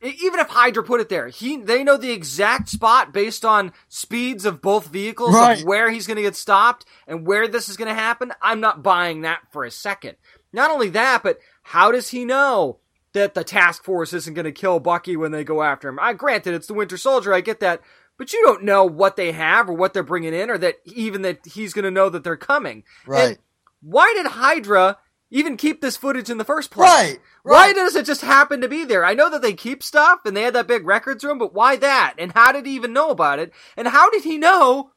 even 0.00 0.40
if 0.40 0.48
Hydra 0.48 0.82
put 0.82 1.00
it 1.00 1.08
there, 1.10 1.28
he 1.28 1.58
they 1.58 1.84
know 1.84 1.96
the 1.96 2.10
exact 2.10 2.68
spot 2.70 3.12
based 3.12 3.44
on 3.44 3.72
speeds 3.88 4.44
of 4.44 4.60
both 4.62 4.86
vehicles 4.88 5.34
Right. 5.34 5.58
of 5.60 5.64
where 5.64 5.90
he's 5.90 6.06
going 6.08 6.16
to 6.16 6.22
get 6.22 6.34
stopped 6.34 6.84
and 7.06 7.26
where 7.26 7.46
this 7.46 7.68
is 7.68 7.76
going 7.76 7.88
to 7.88 7.94
happen. 7.94 8.32
I'm 8.42 8.60
not 8.60 8.82
buying 8.82 9.20
that 9.20 9.40
for 9.52 9.64
a 9.64 9.70
second. 9.70 10.16
Not 10.52 10.70
only 10.72 10.88
that, 10.90 11.22
but 11.22 11.38
how 11.62 11.92
does 11.92 12.08
he 12.08 12.24
know 12.24 12.78
that 13.14 13.34
the 13.34 13.44
task 13.44 13.84
force 13.84 14.12
isn't 14.12 14.34
going 14.34 14.44
to 14.44 14.52
kill 14.52 14.80
Bucky 14.80 15.16
when 15.16 15.32
they 15.32 15.44
go 15.44 15.62
after 15.62 15.88
him? 15.88 15.98
I 16.00 16.12
granted 16.12 16.54
it's 16.54 16.66
the 16.66 16.74
Winter 16.74 16.96
Soldier, 16.96 17.34
I 17.34 17.40
get 17.40 17.60
that, 17.60 17.80
but 18.18 18.32
you 18.32 18.42
don't 18.44 18.64
know 18.64 18.84
what 18.84 19.16
they 19.16 19.32
have 19.32 19.68
or 19.68 19.74
what 19.74 19.94
they're 19.94 20.02
bringing 20.02 20.34
in, 20.34 20.50
or 20.50 20.58
that 20.58 20.76
even 20.84 21.22
that 21.22 21.40
he's 21.46 21.72
going 21.72 21.84
to 21.84 21.90
know 21.90 22.08
that 22.08 22.24
they're 22.24 22.36
coming. 22.36 22.84
Right. 23.06 23.28
And 23.28 23.38
why 23.80 24.12
did 24.16 24.26
Hydra 24.26 24.98
even 25.30 25.56
keep 25.56 25.80
this 25.80 25.96
footage 25.96 26.30
in 26.30 26.38
the 26.38 26.44
first 26.44 26.70
place? 26.70 26.88
Right, 26.88 27.18
Why 27.42 27.72
does 27.72 27.96
it 27.96 28.04
just 28.04 28.20
happen 28.20 28.60
to 28.60 28.68
be 28.68 28.84
there? 28.84 29.04
I 29.04 29.14
know 29.14 29.30
that 29.30 29.42
they 29.42 29.54
keep 29.54 29.82
stuff 29.82 30.20
and 30.24 30.36
they 30.36 30.42
had 30.42 30.54
that 30.54 30.66
big 30.66 30.86
records 30.86 31.24
room, 31.24 31.38
but 31.38 31.54
why 31.54 31.76
that? 31.76 32.14
And 32.18 32.32
how 32.32 32.52
did 32.52 32.66
he 32.66 32.74
even 32.74 32.92
know 32.92 33.10
about 33.10 33.38
it? 33.38 33.52
And 33.76 33.88
how 33.88 34.10
did 34.10 34.24
he 34.24 34.36
know 34.36 34.92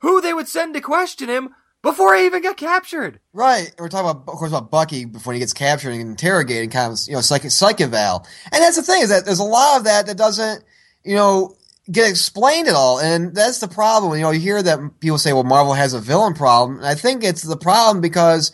who 0.00 0.20
they 0.20 0.34
would 0.34 0.46
send 0.46 0.74
to 0.74 0.80
question 0.80 1.28
him 1.28 1.54
before 1.82 2.16
he 2.16 2.26
even 2.26 2.42
got 2.42 2.56
captured? 2.56 3.20
Right. 3.32 3.72
We're 3.78 3.88
talking 3.88 4.10
about, 4.10 4.28
of 4.28 4.38
course, 4.38 4.50
about 4.50 4.70
Bucky 4.70 5.04
before 5.04 5.32
he 5.32 5.38
gets 5.38 5.52
captured 5.52 5.92
and 5.92 6.00
interrogated, 6.00 6.70
kind 6.70 6.92
of, 6.92 6.98
you 7.06 7.14
know, 7.14 7.20
psych, 7.20 7.42
psych 7.50 7.80
eval. 7.80 8.26
And 8.52 8.62
that's 8.62 8.76
the 8.76 8.82
thing 8.82 9.02
is 9.02 9.08
that 9.10 9.24
there's 9.24 9.38
a 9.38 9.44
lot 9.44 9.78
of 9.78 9.84
that 9.84 10.06
that 10.06 10.16
doesn't, 10.16 10.64
you 11.04 11.14
know, 11.14 11.56
get 11.90 12.10
explained 12.10 12.68
at 12.68 12.74
all. 12.74 13.00
And 13.00 13.34
that's 13.34 13.60
the 13.60 13.68
problem. 13.68 14.14
You 14.14 14.22
know, 14.22 14.30
you 14.30 14.40
hear 14.40 14.62
that 14.62 15.00
people 15.00 15.18
say, 15.18 15.32
well, 15.32 15.44
Marvel 15.44 15.74
has 15.74 15.94
a 15.94 16.00
villain 16.00 16.34
problem. 16.34 16.78
And 16.78 16.86
I 16.86 16.94
think 16.94 17.24
it's 17.24 17.42
the 17.42 17.56
problem 17.56 18.00
because 18.00 18.52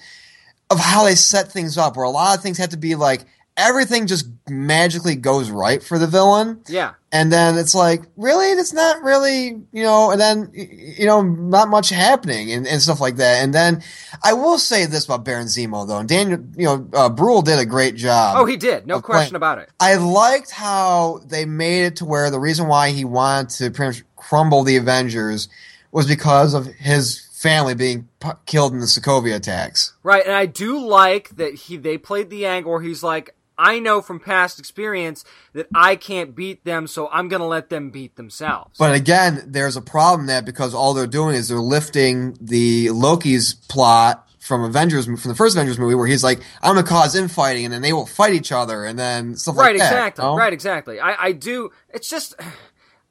of 0.70 0.78
how 0.78 1.04
they 1.04 1.14
set 1.14 1.50
things 1.50 1.76
up, 1.76 1.96
where 1.96 2.04
a 2.04 2.10
lot 2.10 2.36
of 2.36 2.42
things 2.42 2.58
have 2.58 2.70
to 2.70 2.76
be 2.76 2.94
like, 2.94 3.24
everything 3.56 4.06
just 4.06 4.28
magically 4.48 5.16
goes 5.16 5.50
right 5.50 5.82
for 5.82 5.98
the 5.98 6.06
villain. 6.06 6.60
Yeah. 6.68 6.94
And 7.14 7.32
then 7.32 7.56
it's 7.56 7.76
like, 7.76 8.02
really? 8.16 8.48
It's 8.48 8.72
not 8.72 9.00
really, 9.04 9.62
you 9.70 9.82
know, 9.84 10.10
and 10.10 10.20
then, 10.20 10.50
you 10.52 11.06
know, 11.06 11.22
not 11.22 11.68
much 11.68 11.90
happening 11.90 12.50
and, 12.50 12.66
and 12.66 12.82
stuff 12.82 13.00
like 13.00 13.16
that. 13.16 13.44
And 13.44 13.54
then 13.54 13.84
I 14.24 14.32
will 14.32 14.58
say 14.58 14.86
this 14.86 15.04
about 15.04 15.24
Baron 15.24 15.46
Zemo, 15.46 15.86
though. 15.86 15.98
And 15.98 16.08
Daniel, 16.08 16.40
you 16.56 16.64
know, 16.64 16.88
uh, 16.92 17.08
Brühl 17.08 17.44
did 17.44 17.60
a 17.60 17.64
great 17.64 17.94
job. 17.94 18.34
Oh, 18.36 18.46
he 18.46 18.56
did. 18.56 18.88
No 18.88 19.00
question 19.00 19.28
playing- 19.30 19.36
about 19.36 19.58
it. 19.58 19.70
I 19.78 19.94
liked 19.94 20.50
how 20.50 21.20
they 21.24 21.44
made 21.44 21.84
it 21.84 21.96
to 21.96 22.04
where 22.04 22.32
the 22.32 22.40
reason 22.40 22.66
why 22.66 22.90
he 22.90 23.04
wanted 23.04 23.50
to 23.58 23.70
pretty 23.70 23.98
much 24.00 24.04
crumble 24.16 24.64
the 24.64 24.76
Avengers 24.76 25.48
was 25.92 26.08
because 26.08 26.52
of 26.52 26.66
his 26.66 27.28
family 27.32 27.76
being 27.76 28.08
p- 28.18 28.30
killed 28.44 28.72
in 28.72 28.80
the 28.80 28.86
Sokovia 28.86 29.36
attacks. 29.36 29.92
Right, 30.02 30.24
and 30.24 30.34
I 30.34 30.46
do 30.46 30.84
like 30.84 31.28
that 31.36 31.54
he 31.54 31.76
they 31.76 31.96
played 31.96 32.28
the 32.28 32.46
angle 32.46 32.72
where 32.72 32.80
he's 32.80 33.04
like, 33.04 33.36
I 33.56 33.78
know 33.78 34.02
from 34.02 34.20
past 34.20 34.58
experience 34.58 35.24
that 35.52 35.68
I 35.74 35.96
can't 35.96 36.34
beat 36.34 36.64
them, 36.64 36.86
so 36.86 37.08
I'm 37.10 37.28
gonna 37.28 37.46
let 37.46 37.70
them 37.70 37.90
beat 37.90 38.16
themselves. 38.16 38.76
But 38.78 38.94
again, 38.94 39.44
there's 39.46 39.76
a 39.76 39.82
problem 39.82 40.26
that 40.26 40.44
because 40.44 40.74
all 40.74 40.94
they're 40.94 41.06
doing 41.06 41.34
is 41.34 41.48
they're 41.48 41.58
lifting 41.58 42.36
the 42.40 42.90
Loki's 42.90 43.54
plot 43.54 44.28
from 44.40 44.62
Avengers 44.62 45.06
from 45.06 45.16
the 45.16 45.34
first 45.34 45.56
Avengers 45.56 45.78
movie 45.78 45.94
where 45.94 46.06
he's 46.06 46.22
like, 46.22 46.40
I'm 46.62 46.74
gonna 46.74 46.86
cause 46.86 47.14
infighting 47.14 47.64
and 47.64 47.72
then 47.72 47.82
they 47.82 47.92
will 47.92 48.06
fight 48.06 48.34
each 48.34 48.52
other 48.52 48.84
and 48.84 48.98
then 48.98 49.36
stuff 49.36 49.56
right, 49.56 49.74
like 49.74 49.78
that. 49.78 49.94
Right, 49.94 50.08
exactly. 50.08 50.36
Right, 50.36 50.52
exactly. 50.52 51.00
I, 51.00 51.24
I 51.26 51.32
do. 51.32 51.70
It's 51.88 52.10
just 52.10 52.34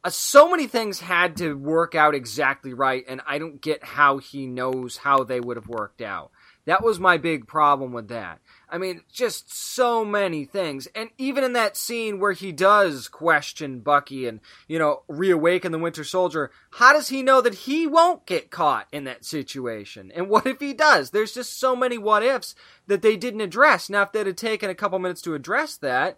uh, 0.04 0.10
so 0.10 0.50
many 0.50 0.68
things 0.68 1.00
had 1.00 1.38
to 1.38 1.54
work 1.54 1.96
out 1.96 2.14
exactly 2.14 2.74
right, 2.74 3.06
and 3.08 3.22
I 3.26 3.38
don't 3.38 3.62
get 3.62 3.84
how 3.84 4.18
he 4.18 4.46
knows 4.46 4.98
how 4.98 5.24
they 5.24 5.40
would 5.40 5.58
have 5.58 5.68
worked 5.68 6.02
out. 6.02 6.32
That 6.66 6.84
was 6.84 7.00
my 7.00 7.18
big 7.18 7.48
problem 7.48 7.94
with 7.94 8.10
that. 8.10 8.40
I 8.74 8.80
mean, 8.80 9.02
just 9.14 9.56
so 9.56 10.04
many 10.04 10.46
things. 10.46 10.88
And 10.96 11.12
even 11.20 11.44
in 11.44 11.54
that 11.54 11.78
scene 11.78 12.20
where 12.20 12.32
he 12.32 12.52
does 12.52 13.08
question 13.08 13.82
Bucky 13.82 14.28
and, 14.28 14.40
you 14.68 14.80
know, 14.80 15.04
reawaken 15.08 15.72
the 15.72 15.78
Winter 15.78 16.04
Soldier, 16.04 16.50
how 16.72 16.92
does 16.92 17.10
he 17.10 17.22
know 17.22 17.40
that 17.40 17.54
he 17.54 17.86
won't 17.86 18.26
get 18.26 18.50
caught 18.50 18.88
in 18.92 19.04
that 19.04 19.26
situation? 19.26 20.12
And 20.16 20.28
what 20.28 20.48
if 20.48 20.60
he 20.60 20.74
does? 20.74 21.12
There's 21.12 21.36
just 21.36 21.60
so 21.60 21.76
many 21.76 22.00
what 22.00 22.24
ifs 22.24 22.56
that 22.88 23.04
they 23.04 23.16
didn't 23.16 23.42
address. 23.42 23.92
Now, 23.92 24.02
if 24.02 24.12
they'd 24.12 24.26
have 24.26 24.38
taken 24.38 24.72
a 24.72 24.76
couple 24.76 24.98
minutes 24.98 25.22
to 25.22 25.36
address 25.36 25.78
that, 25.78 26.18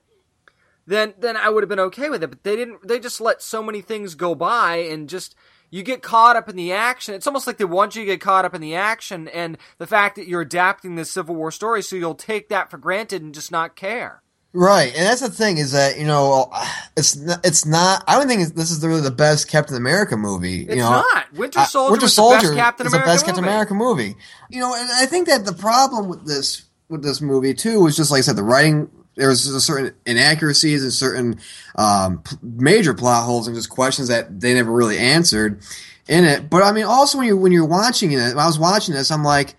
then 0.87 1.13
then 1.19 1.35
I 1.35 1.49
would 1.49 1.63
have 1.63 1.69
been 1.69 1.79
okay 1.79 2.09
with 2.09 2.23
it. 2.23 2.29
But 2.29 2.43
they 2.43 2.55
didn't. 2.55 2.87
They 2.87 2.99
just 2.99 3.19
let 3.19 3.41
so 3.41 3.61
many 3.61 3.81
things 3.81 4.15
go 4.15 4.33
by, 4.33 4.77
and 4.77 5.09
just 5.09 5.35
you 5.75 5.83
get 5.83 6.01
caught 6.01 6.37
up 6.37 6.47
in 6.47 6.55
the 6.55 6.71
action. 6.71 7.15
It's 7.15 7.27
almost 7.27 7.47
like 7.47 7.57
they 7.57 7.65
want 7.65 7.97
you 7.97 8.03
to 8.03 8.05
get 8.05 8.21
caught 8.21 8.45
up 8.45 8.55
in 8.55 8.61
the 8.61 8.75
action 8.75 9.27
and 9.27 9.57
the 9.77 9.85
fact 9.85 10.15
that 10.15 10.25
you're 10.25 10.39
adapting 10.39 10.95
this 10.95 11.11
Civil 11.11 11.35
War 11.35 11.51
story, 11.51 11.83
so 11.83 11.97
you'll 11.97 12.15
take 12.15 12.47
that 12.47 12.71
for 12.71 12.77
granted 12.77 13.21
and 13.21 13.33
just 13.33 13.51
not 13.51 13.75
care. 13.75 14.21
Right, 14.53 14.95
and 14.95 15.05
that's 15.05 15.19
the 15.19 15.29
thing 15.29 15.57
is 15.57 15.73
that 15.73 15.99
you 15.99 16.05
know 16.05 16.49
it's 16.95 17.17
not, 17.17 17.45
it's 17.45 17.65
not. 17.65 18.05
I 18.07 18.17
don't 18.17 18.29
think 18.29 18.53
this 18.53 18.71
is 18.71 18.85
really 18.85 19.01
the 19.01 19.11
best 19.11 19.49
Captain 19.49 19.75
America 19.75 20.15
movie. 20.15 20.61
It's 20.61 20.75
you 20.75 20.81
know? 20.81 21.03
not. 21.13 21.33
Winter 21.33 21.59
Uh, 21.59 21.65
Soldier 21.65 21.91
Winter 21.91 22.07
Soldier 22.07 22.47
the 22.47 22.53
best 22.53 22.57
Captain 22.57 22.87
is 22.87 22.93
America 22.93 23.09
the 23.09 23.13
best 23.13 23.25
Captain 23.25 23.43
movie. 23.43 23.51
America 23.53 23.73
movie. 23.73 24.15
You 24.49 24.61
know, 24.61 24.73
and 24.73 24.89
I 24.93 25.07
think 25.07 25.27
that 25.27 25.43
the 25.43 25.51
problem 25.51 26.07
with 26.07 26.25
this 26.25 26.63
with 26.87 27.03
this 27.03 27.19
movie 27.19 27.53
too 27.53 27.81
was 27.81 27.97
just 27.97 28.11
like 28.11 28.19
I 28.19 28.21
said, 28.21 28.37
the 28.37 28.43
writing. 28.43 28.89
There 29.15 29.29
was 29.29 29.45
a 29.47 29.61
certain 29.61 29.93
inaccuracies 30.05 30.83
and 30.83 30.91
certain 30.91 31.39
um, 31.75 32.21
p- 32.23 32.35
major 32.41 32.93
plot 32.93 33.23
holes 33.23 33.47
and 33.47 33.55
just 33.55 33.69
questions 33.69 34.09
that 34.09 34.39
they 34.41 34.53
never 34.53 34.71
really 34.71 34.97
answered 34.97 35.61
in 36.07 36.25
it. 36.25 36.49
But 36.49 36.63
I 36.63 36.71
mean, 36.73 36.83
also 36.83 37.17
when 37.17 37.27
you 37.27 37.37
when 37.37 37.51
you're 37.51 37.65
watching 37.65 38.11
it, 38.11 38.17
when 38.17 38.39
I 38.39 38.45
was 38.45 38.59
watching 38.59 38.93
this, 38.93 39.11
I'm 39.11 39.23
like, 39.23 39.55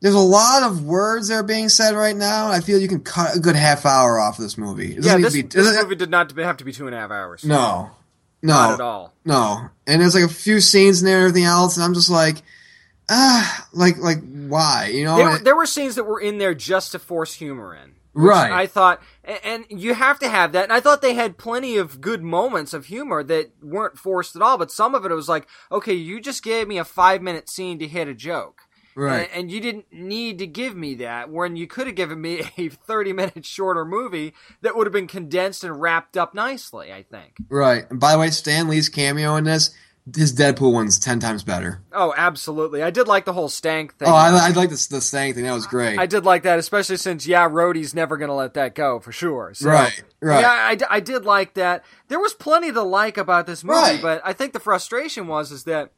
there's 0.00 0.14
a 0.14 0.18
lot 0.18 0.62
of 0.62 0.84
words 0.84 1.28
that 1.28 1.36
are 1.36 1.42
being 1.42 1.68
said 1.70 1.94
right 1.94 2.14
now. 2.14 2.48
I 2.48 2.60
feel 2.60 2.78
you 2.78 2.88
can 2.88 3.00
cut 3.00 3.34
a 3.34 3.40
good 3.40 3.56
half 3.56 3.86
hour 3.86 4.20
off 4.20 4.38
of 4.38 4.42
this 4.44 4.58
movie. 4.58 4.94
It 4.94 5.04
Yeah, 5.04 5.16
this, 5.16 5.32
be- 5.32 5.42
this 5.42 5.82
movie 5.82 5.96
did 5.96 6.10
not 6.10 6.30
have 6.36 6.58
to 6.58 6.64
be 6.64 6.72
two 6.72 6.86
and 6.86 6.94
a 6.94 6.98
half 6.98 7.10
hours. 7.10 7.44
no, 7.44 7.90
no, 8.42 8.52
not 8.52 8.74
at 8.74 8.80
all. 8.82 9.14
no. 9.24 9.70
And 9.86 10.02
there's 10.02 10.14
like 10.14 10.24
a 10.24 10.28
few 10.28 10.60
scenes 10.60 11.00
in 11.00 11.06
there 11.06 11.16
and 11.18 11.28
everything 11.28 11.46
else, 11.46 11.76
and 11.76 11.84
I'm 11.84 11.94
just 11.94 12.10
like, 12.10 12.42
ah, 13.08 13.66
like, 13.72 13.96
like, 13.98 14.18
why? 14.20 14.90
You 14.92 15.04
know? 15.04 15.16
There, 15.16 15.38
there 15.38 15.56
were 15.56 15.66
scenes 15.66 15.94
that 15.94 16.04
were 16.04 16.20
in 16.20 16.38
there 16.38 16.54
just 16.54 16.92
to 16.92 16.98
force 16.98 17.32
humor 17.34 17.74
in. 17.74 17.95
Right. 18.16 18.50
I 18.50 18.66
thought, 18.66 19.02
and, 19.24 19.66
and 19.70 19.80
you 19.80 19.92
have 19.94 20.18
to 20.20 20.28
have 20.28 20.52
that. 20.52 20.64
And 20.64 20.72
I 20.72 20.80
thought 20.80 21.02
they 21.02 21.14
had 21.14 21.36
plenty 21.36 21.76
of 21.76 22.00
good 22.00 22.22
moments 22.22 22.72
of 22.72 22.86
humor 22.86 23.22
that 23.22 23.52
weren't 23.62 23.98
forced 23.98 24.34
at 24.34 24.42
all. 24.42 24.56
But 24.56 24.72
some 24.72 24.94
of 24.94 25.04
it, 25.04 25.12
it 25.12 25.14
was 25.14 25.28
like, 25.28 25.46
okay, 25.70 25.92
you 25.92 26.20
just 26.20 26.42
gave 26.42 26.66
me 26.66 26.78
a 26.78 26.84
five 26.84 27.20
minute 27.20 27.50
scene 27.50 27.78
to 27.78 27.86
hit 27.86 28.08
a 28.08 28.14
joke. 28.14 28.62
Right. 28.94 29.28
And, 29.30 29.42
and 29.42 29.50
you 29.50 29.60
didn't 29.60 29.92
need 29.92 30.38
to 30.38 30.46
give 30.46 30.74
me 30.74 30.94
that 30.94 31.30
when 31.30 31.56
you 31.56 31.66
could 31.66 31.86
have 31.86 31.96
given 31.96 32.18
me 32.18 32.40
a 32.56 32.70
30 32.70 33.12
minute 33.12 33.44
shorter 33.44 33.84
movie 33.84 34.32
that 34.62 34.74
would 34.74 34.86
have 34.86 34.94
been 34.94 35.06
condensed 35.06 35.62
and 35.62 35.78
wrapped 35.78 36.16
up 36.16 36.34
nicely, 36.34 36.92
I 36.92 37.02
think. 37.02 37.36
Right. 37.50 37.84
And 37.90 38.00
by 38.00 38.12
the 38.12 38.18
way, 38.18 38.30
Stan 38.30 38.66
Lee's 38.68 38.88
cameo 38.88 39.36
in 39.36 39.44
this, 39.44 39.74
his 40.14 40.32
Deadpool 40.34 40.72
one's 40.72 40.98
ten 40.98 41.18
times 41.18 41.42
better. 41.42 41.80
Oh, 41.92 42.14
absolutely. 42.16 42.82
I 42.82 42.90
did 42.90 43.08
like 43.08 43.24
the 43.24 43.32
whole 43.32 43.48
stank 43.48 43.96
thing. 43.96 44.08
Oh, 44.08 44.14
I, 44.14 44.28
I 44.28 44.48
like 44.50 44.70
the 44.70 44.86
the 44.90 45.00
Stang 45.00 45.34
thing. 45.34 45.44
That 45.44 45.52
was 45.52 45.66
great. 45.66 45.98
I 45.98 46.06
did 46.06 46.24
like 46.24 46.44
that, 46.44 46.58
especially 46.58 46.96
since 46.96 47.26
yeah, 47.26 47.48
Rhodey's 47.48 47.94
never 47.94 48.16
gonna 48.16 48.34
let 48.36 48.54
that 48.54 48.74
go 48.74 49.00
for 49.00 49.10
sure. 49.12 49.52
So, 49.54 49.68
Right, 49.70 50.02
right. 50.20 50.40
Yeah, 50.40 50.86
I, 50.88 50.96
I 50.96 51.00
did 51.00 51.24
like 51.24 51.54
that. 51.54 51.84
There 52.08 52.20
was 52.20 52.34
plenty 52.34 52.70
to 52.72 52.82
like 52.82 53.16
about 53.16 53.46
this 53.46 53.64
movie, 53.64 53.78
Right. 53.78 54.02
but 54.02 54.22
I 54.24 54.32
think 54.32 54.52
the 54.52 54.60
frustration 54.60 55.26
was 55.26 55.50
is 55.50 55.64
that 55.64 55.90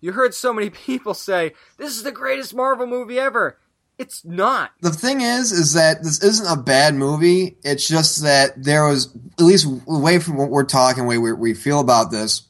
you 0.00 0.12
heard 0.12 0.34
so 0.34 0.52
many 0.52 0.68
people 0.86 1.14
say 1.14 1.52
this 1.78 1.96
is 1.96 2.02
the 2.02 2.12
greatest 2.12 2.54
Marvel 2.54 2.86
movie 2.86 3.18
ever. 3.18 3.58
It's 3.96 4.24
not. 4.24 4.70
the 4.80 4.90
thing 4.92 5.22
is, 5.22 5.50
is 5.50 5.72
that 5.72 6.04
this 6.04 6.22
isn't 6.22 6.46
a 6.46 6.62
bad 6.62 6.94
movie. 6.94 7.56
It's 7.64 7.88
just 7.88 8.22
that 8.22 8.50
there 8.62 8.86
was, 8.86 9.12
at 9.40 9.44
least 9.44 9.66
away 9.88 10.20
from 10.20 10.36
what 10.36 10.50
we're 10.50 10.62
talking, 10.62 11.04
way 11.06 11.18
we, 11.18 11.32
we 11.32 11.52
feel 11.52 11.80
about 11.80 12.12
this, 12.12 12.42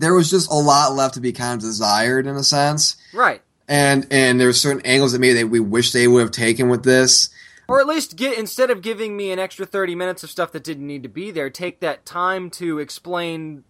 there 0.00 0.14
was 0.14 0.30
just 0.30 0.50
a 0.50 0.54
lot 0.54 0.94
left 0.94 1.14
to 1.14 1.20
be 1.20 1.32
kind 1.32 1.54
of 1.54 1.60
desired 1.60 2.26
in 2.26 2.34
a 2.36 2.42
sense. 2.44 2.96
Right. 3.12 3.42
And 3.68 4.06
and 4.10 4.40
there 4.40 4.48
were 4.48 4.52
certain 4.52 4.82
angles 4.84 5.12
that 5.12 5.20
maybe 5.20 5.34
they, 5.34 5.44
we 5.44 5.60
wish 5.60 5.92
they 5.92 6.08
would 6.08 6.20
have 6.20 6.30
taken 6.32 6.68
with 6.68 6.82
this. 6.82 7.28
Or 7.68 7.80
at 7.80 7.86
least 7.86 8.16
get 8.16 8.36
instead 8.36 8.70
of 8.70 8.82
giving 8.82 9.16
me 9.16 9.30
an 9.30 9.38
extra 9.38 9.64
30 9.64 9.94
minutes 9.94 10.24
of 10.24 10.30
stuff 10.30 10.50
that 10.52 10.64
didn't 10.64 10.86
need 10.86 11.04
to 11.04 11.08
be 11.08 11.30
there, 11.30 11.50
take 11.50 11.78
that 11.80 12.04
time 12.04 12.50
to 12.52 12.78
explain 12.80 13.62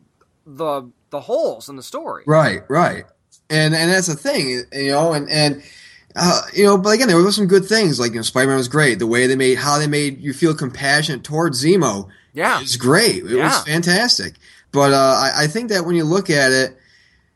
the 0.46 0.90
the 1.10 1.20
holes 1.22 1.68
in 1.68 1.76
the 1.76 1.82
story. 1.82 2.22
Right, 2.26 2.62
right. 2.68 3.04
And 3.50 3.74
and 3.74 3.90
that's 3.90 4.06
the 4.06 4.14
thing, 4.14 4.62
you 4.72 4.90
know, 4.92 5.12
and 5.12 5.28
and 5.28 5.62
uh, 6.16 6.42
you 6.54 6.64
know, 6.64 6.78
but 6.78 6.90
again, 6.90 7.08
there 7.08 7.16
were 7.16 7.30
some 7.32 7.46
good 7.46 7.66
things. 7.66 8.00
Like 8.00 8.12
you 8.12 8.16
know, 8.16 8.22
Spider 8.22 8.46
Man 8.48 8.56
was 8.56 8.68
great. 8.68 8.98
The 8.98 9.06
way 9.06 9.26
they 9.26 9.36
made 9.36 9.58
how 9.58 9.78
they 9.78 9.86
made 9.86 10.20
you 10.20 10.32
feel 10.32 10.54
compassionate 10.54 11.22
towards 11.24 11.62
Zemo, 11.62 12.08
Yeah. 12.32 12.60
is 12.62 12.76
great. 12.76 13.24
It 13.24 13.30
Yeah. 13.36 13.44
was 13.48 13.64
fantastic. 13.64 14.34
But 14.72 14.92
uh, 14.92 14.96
I, 14.96 15.44
I 15.44 15.46
think 15.46 15.70
that 15.70 15.84
when 15.84 15.96
you 15.96 16.04
look 16.04 16.30
at 16.30 16.52
it, 16.52 16.76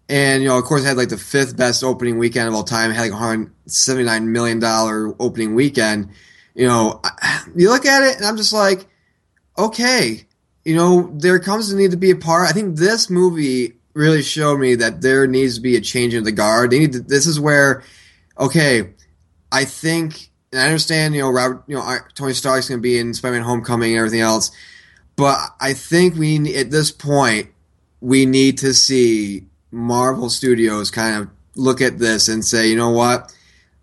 and 0.08 0.42
you 0.42 0.48
know, 0.48 0.58
of 0.58 0.64
course, 0.64 0.84
had 0.84 0.96
like 0.96 1.08
the 1.08 1.16
fifth 1.16 1.56
best 1.56 1.82
opening 1.82 2.18
weekend 2.18 2.48
of 2.48 2.54
all 2.54 2.64
time. 2.64 2.90
Had 2.90 3.10
like 3.10 3.12
hundred 3.12 3.52
seventy 3.66 4.04
nine 4.04 4.32
million 4.32 4.58
dollar 4.58 5.14
opening 5.20 5.54
weekend. 5.54 6.10
You 6.54 6.66
know, 6.66 7.00
I- 7.02 7.42
you 7.56 7.70
look 7.70 7.86
at 7.86 8.02
it, 8.02 8.16
and 8.16 8.26
I'm 8.26 8.36
just 8.36 8.52
like, 8.52 8.86
okay, 9.56 10.26
you 10.64 10.74
know, 10.74 11.10
there 11.14 11.38
comes 11.38 11.70
the 11.70 11.76
need 11.76 11.92
to 11.92 11.96
be 11.96 12.10
a 12.10 12.16
part. 12.16 12.48
I 12.48 12.52
think 12.52 12.76
this 12.76 13.08
movie 13.10 13.74
really 13.94 14.22
showed 14.22 14.58
me 14.58 14.74
that 14.76 15.00
there 15.00 15.26
needs 15.26 15.56
to 15.56 15.60
be 15.60 15.76
a 15.76 15.80
change 15.80 16.14
in 16.14 16.24
the 16.24 16.32
guard. 16.32 16.70
They 16.70 16.80
need 16.80 16.92
to, 16.92 17.00
this 17.00 17.26
is 17.26 17.38
where, 17.38 17.84
okay, 18.38 18.90
I 19.52 19.64
think, 19.64 20.30
and 20.52 20.60
I 20.60 20.66
understand, 20.66 21.14
you 21.14 21.22
know, 21.22 21.30
Robert, 21.30 21.62
you 21.68 21.76
know, 21.76 21.98
Tony 22.14 22.32
Stark's 22.32 22.68
going 22.68 22.80
to 22.80 22.82
be 22.82 22.98
in 22.98 23.14
Spider-Man: 23.14 23.42
Homecoming 23.42 23.92
and 23.92 23.98
everything 23.98 24.20
else, 24.20 24.50
but 25.16 25.38
I 25.60 25.72
think 25.74 26.16
we 26.16 26.56
at 26.56 26.70
this 26.70 26.90
point 26.90 27.48
we 28.00 28.26
need 28.26 28.58
to 28.58 28.74
see 28.74 29.46
Marvel 29.70 30.28
Studios 30.28 30.90
kind 30.90 31.22
of 31.22 31.30
look 31.56 31.80
at 31.80 31.98
this 31.98 32.28
and 32.28 32.44
say, 32.44 32.68
you 32.68 32.76
know 32.76 32.90
what, 32.90 33.34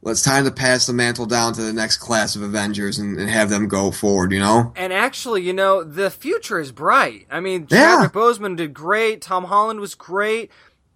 let's 0.02 0.22
time 0.22 0.46
to 0.46 0.52
pass 0.52 0.86
the 0.86 0.94
mantle 0.94 1.26
down 1.26 1.54
to 1.54 1.62
the 1.62 1.74
next 1.74 1.98
class 1.98 2.36
of 2.36 2.42
Avengers 2.42 3.00
and, 3.00 3.20
and 3.20 3.30
have 3.30 3.50
them 3.50 3.68
go 3.68 3.92
forward. 3.92 4.32
You 4.32 4.40
know, 4.40 4.74
And 4.76 4.94
actually, 4.94 5.42
you 5.44 5.54
know, 5.54 5.84
the 5.84 6.10
future 6.10 6.60
is 6.60 6.72
bright. 6.72 7.28
I 7.32 7.40
mean, 7.40 7.68
Yeah. 7.70 7.98
Chadwick 7.98 8.12
Boseman 8.14 8.56
did 8.58 8.74
great. 8.74 9.22
Tom 9.22 9.46
Holland 9.46 9.80
was 9.80 9.96
great. 9.96 10.52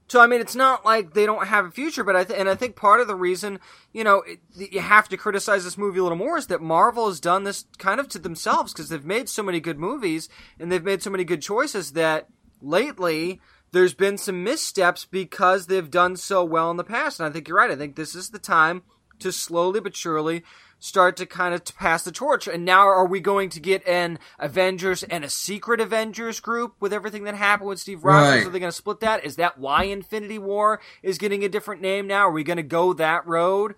So 0.08 0.22
I 0.22 0.28
mean, 0.28 0.40
it's 0.40 0.56
not 0.56 0.86
like 0.86 1.14
they 1.14 1.26
don't 1.26 1.48
have 1.48 1.66
a 1.66 1.72
future, 1.72 2.04
but 2.04 2.16
I 2.16 2.24
th- 2.24 2.40
and 2.40 2.48
I 2.48 2.56
think 2.56 2.76
part 2.76 3.02
of 3.02 3.08
the 3.08 3.16
reason, 3.16 3.60
you 3.92 4.04
know, 4.04 4.22
it, 4.22 4.40
you 4.56 4.80
have 4.80 5.10
to 5.10 5.18
criticize 5.18 5.64
this 5.64 5.78
movie 5.78 6.00
a 6.00 6.04
little 6.04 6.18
more 6.18 6.38
is 6.38 6.48
that 6.48 6.62
Marvel 6.62 7.08
has 7.08 7.20
done 7.20 7.44
this 7.44 7.66
kind 7.80 8.00
of 8.00 8.08
to 8.10 8.20
themselves 8.20 8.72
because 8.72 8.90
they've 8.90 9.04
made 9.06 9.30
so 9.30 9.42
many 9.42 9.60
good 9.60 9.80
movies 9.80 10.30
and 10.60 10.72
they've 10.72 10.84
made 10.84 11.02
so 11.02 11.10
many 11.10 11.24
good 11.24 11.42
choices 11.42 11.94
that 11.94 12.28
lately 12.62 13.42
there's 13.72 13.96
been 13.96 14.18
some 14.18 14.44
missteps 14.44 15.06
because 15.06 15.66
they've 15.66 15.90
done 15.90 16.16
so 16.16 16.44
well 16.44 16.70
in 16.70 16.78
the 16.78 16.84
past. 16.84 17.20
And 17.20 17.28
I 17.28 17.32
think 17.32 17.48
you're 17.48 17.58
right. 17.58 17.72
I 17.72 17.76
think 17.76 17.96
this 17.96 18.16
is 18.16 18.30
the 18.30 18.40
time 18.40 18.84
to 19.20 19.32
slowly 19.32 19.80
but 19.80 19.96
surely 19.96 20.44
start 20.86 21.18
to 21.18 21.26
kind 21.26 21.56
of 21.56 21.66
pass 21.78 22.04
the 22.04 22.12
torch. 22.12 22.48
And 22.48 22.64
now 22.64 22.82
are 22.82 23.08
we 23.08 23.20
going 23.20 23.50
to 23.50 23.60
get 23.60 23.86
an 23.88 24.20
Avengers 24.38 25.02
and 25.02 25.26
a 25.26 25.30
secret 25.30 25.82
Avengers 25.82 26.40
group 26.40 26.76
with 26.80 26.94
everything 26.94 27.24
that 27.24 27.34
happened 27.34 27.70
with 27.70 27.80
Steve 27.80 28.04
Rogers? 28.04 28.42
Right. 28.42 28.48
Are 28.48 28.52
they 28.52 28.60
going 28.60 28.72
to 28.72 28.78
split 28.78 29.00
that? 29.00 29.26
Is 29.26 29.38
that 29.38 29.58
why 29.58 29.86
Infinity 29.86 30.38
War 30.38 30.80
is 31.02 31.18
getting 31.18 31.44
a 31.44 31.50
different 31.50 31.82
name 31.82 32.06
now? 32.06 32.28
Are 32.28 32.32
we 32.32 32.44
going 32.44 32.58
to 32.58 32.64
go 32.64 32.94
that 32.94 33.26
road 33.26 33.74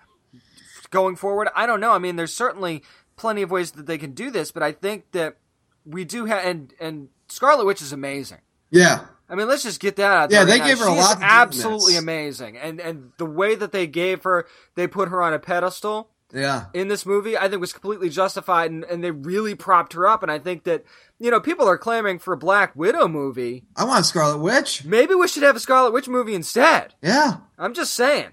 going 0.90 1.16
forward? 1.16 1.48
I 1.56 1.66
don't 1.66 1.80
know. 1.80 1.94
I 1.94 1.98
mean, 1.98 2.18
there's 2.18 2.34
certainly 2.34 2.84
plenty 3.16 3.42
of 3.42 3.52
ways 3.52 3.72
that 3.72 3.86
they 3.86 3.98
can 3.98 4.12
do 4.12 4.30
this, 4.30 4.52
but 4.52 4.62
I 4.62 4.74
think 4.74 5.12
that 5.14 5.38
we 5.86 6.04
do 6.04 6.26
have 6.26 6.44
and 6.46 6.74
and 6.80 7.08
Scarlet 7.30 7.66
Witch 7.66 7.82
is 7.82 7.94
amazing. 7.94 8.40
yeah, 8.70 9.06
I 9.30 9.36
mean, 9.36 9.48
let's 9.48 9.64
just 9.64 9.80
get 9.80 9.96
that 9.96 10.12
out 10.12 10.32
Yeah, 10.32 10.44
they 10.44 10.60
right 10.60 10.68
gave 10.68 10.80
her 10.80 10.88
a 10.88 10.92
She 10.92 10.98
lot 10.98 11.18
absolutely 11.22 11.96
amazing, 11.96 12.58
and 12.58 12.82
and 12.82 13.12
the 13.18 13.26
way 13.26 13.56
that 13.56 13.72
they 13.72 13.88
gave 13.88 14.24
her, 14.24 14.46
they 14.76 14.88
put 14.88 15.08
her 15.08 15.22
on 15.22 15.34
a 15.34 15.40
pedestal 15.40 16.12
yeah. 16.34 16.66
in 16.74 16.88
this 16.88 17.06
movie, 17.06 17.38
I 17.38 17.48
think 17.48 17.62
was 17.62 17.74
completely 17.74 18.10
justified, 18.10 18.72
and, 18.72 18.84
and 18.84 19.04
they 19.04 19.12
really 19.12 19.56
propped 19.56 19.94
her 19.94 20.08
up. 20.08 20.24
And 20.24 20.32
I 20.32 20.40
think 20.40 20.64
that 20.64 20.84
you 21.20 21.32
know 21.32 21.40
people 21.40 21.68
are 21.68 21.78
clamoring 21.78 22.20
for 22.20 22.34
a 22.34 22.38
Black 22.38 22.76
Widow 22.76 23.08
movie. 23.08 23.66
I 23.76 23.84
want 23.84 24.06
Scarlet 24.06 24.40
Witch. 24.40 24.86
Maybe 24.86 25.16
we 25.16 25.28
should 25.28 25.44
have 25.44 25.56
a 25.56 25.60
Scarlet 25.60 25.94
Witch 25.94 26.08
movie 26.08 26.36
instead. 26.36 26.94
Yeah. 27.02 27.38
I'm 27.58 27.74
just 27.74 27.94
saying. 27.94 28.30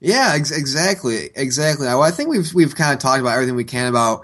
Yeah, 0.00 0.32
ex- 0.34 0.50
exactly, 0.50 1.30
exactly. 1.36 1.86
Well, 1.86 2.02
I 2.02 2.10
think 2.10 2.28
we've 2.28 2.52
we've 2.52 2.74
kind 2.74 2.92
of 2.92 2.98
talked 2.98 3.20
about 3.20 3.34
everything 3.34 3.54
we 3.54 3.62
can 3.62 3.86
about 3.86 4.22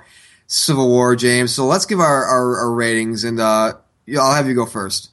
Civil 0.49 0.89
War, 0.89 1.15
James. 1.15 1.55
So 1.55 1.67
let's 1.67 1.87
give 1.87 2.01
our 2.01 2.25
our, 2.25 2.59
our 2.59 2.73
ratings, 2.73 3.23
and 3.23 3.39
uh, 3.39 3.75
yeah, 4.05 4.21
I'll 4.21 4.35
have 4.35 4.49
you 4.49 4.55
go 4.55 4.67
first. 4.67 5.11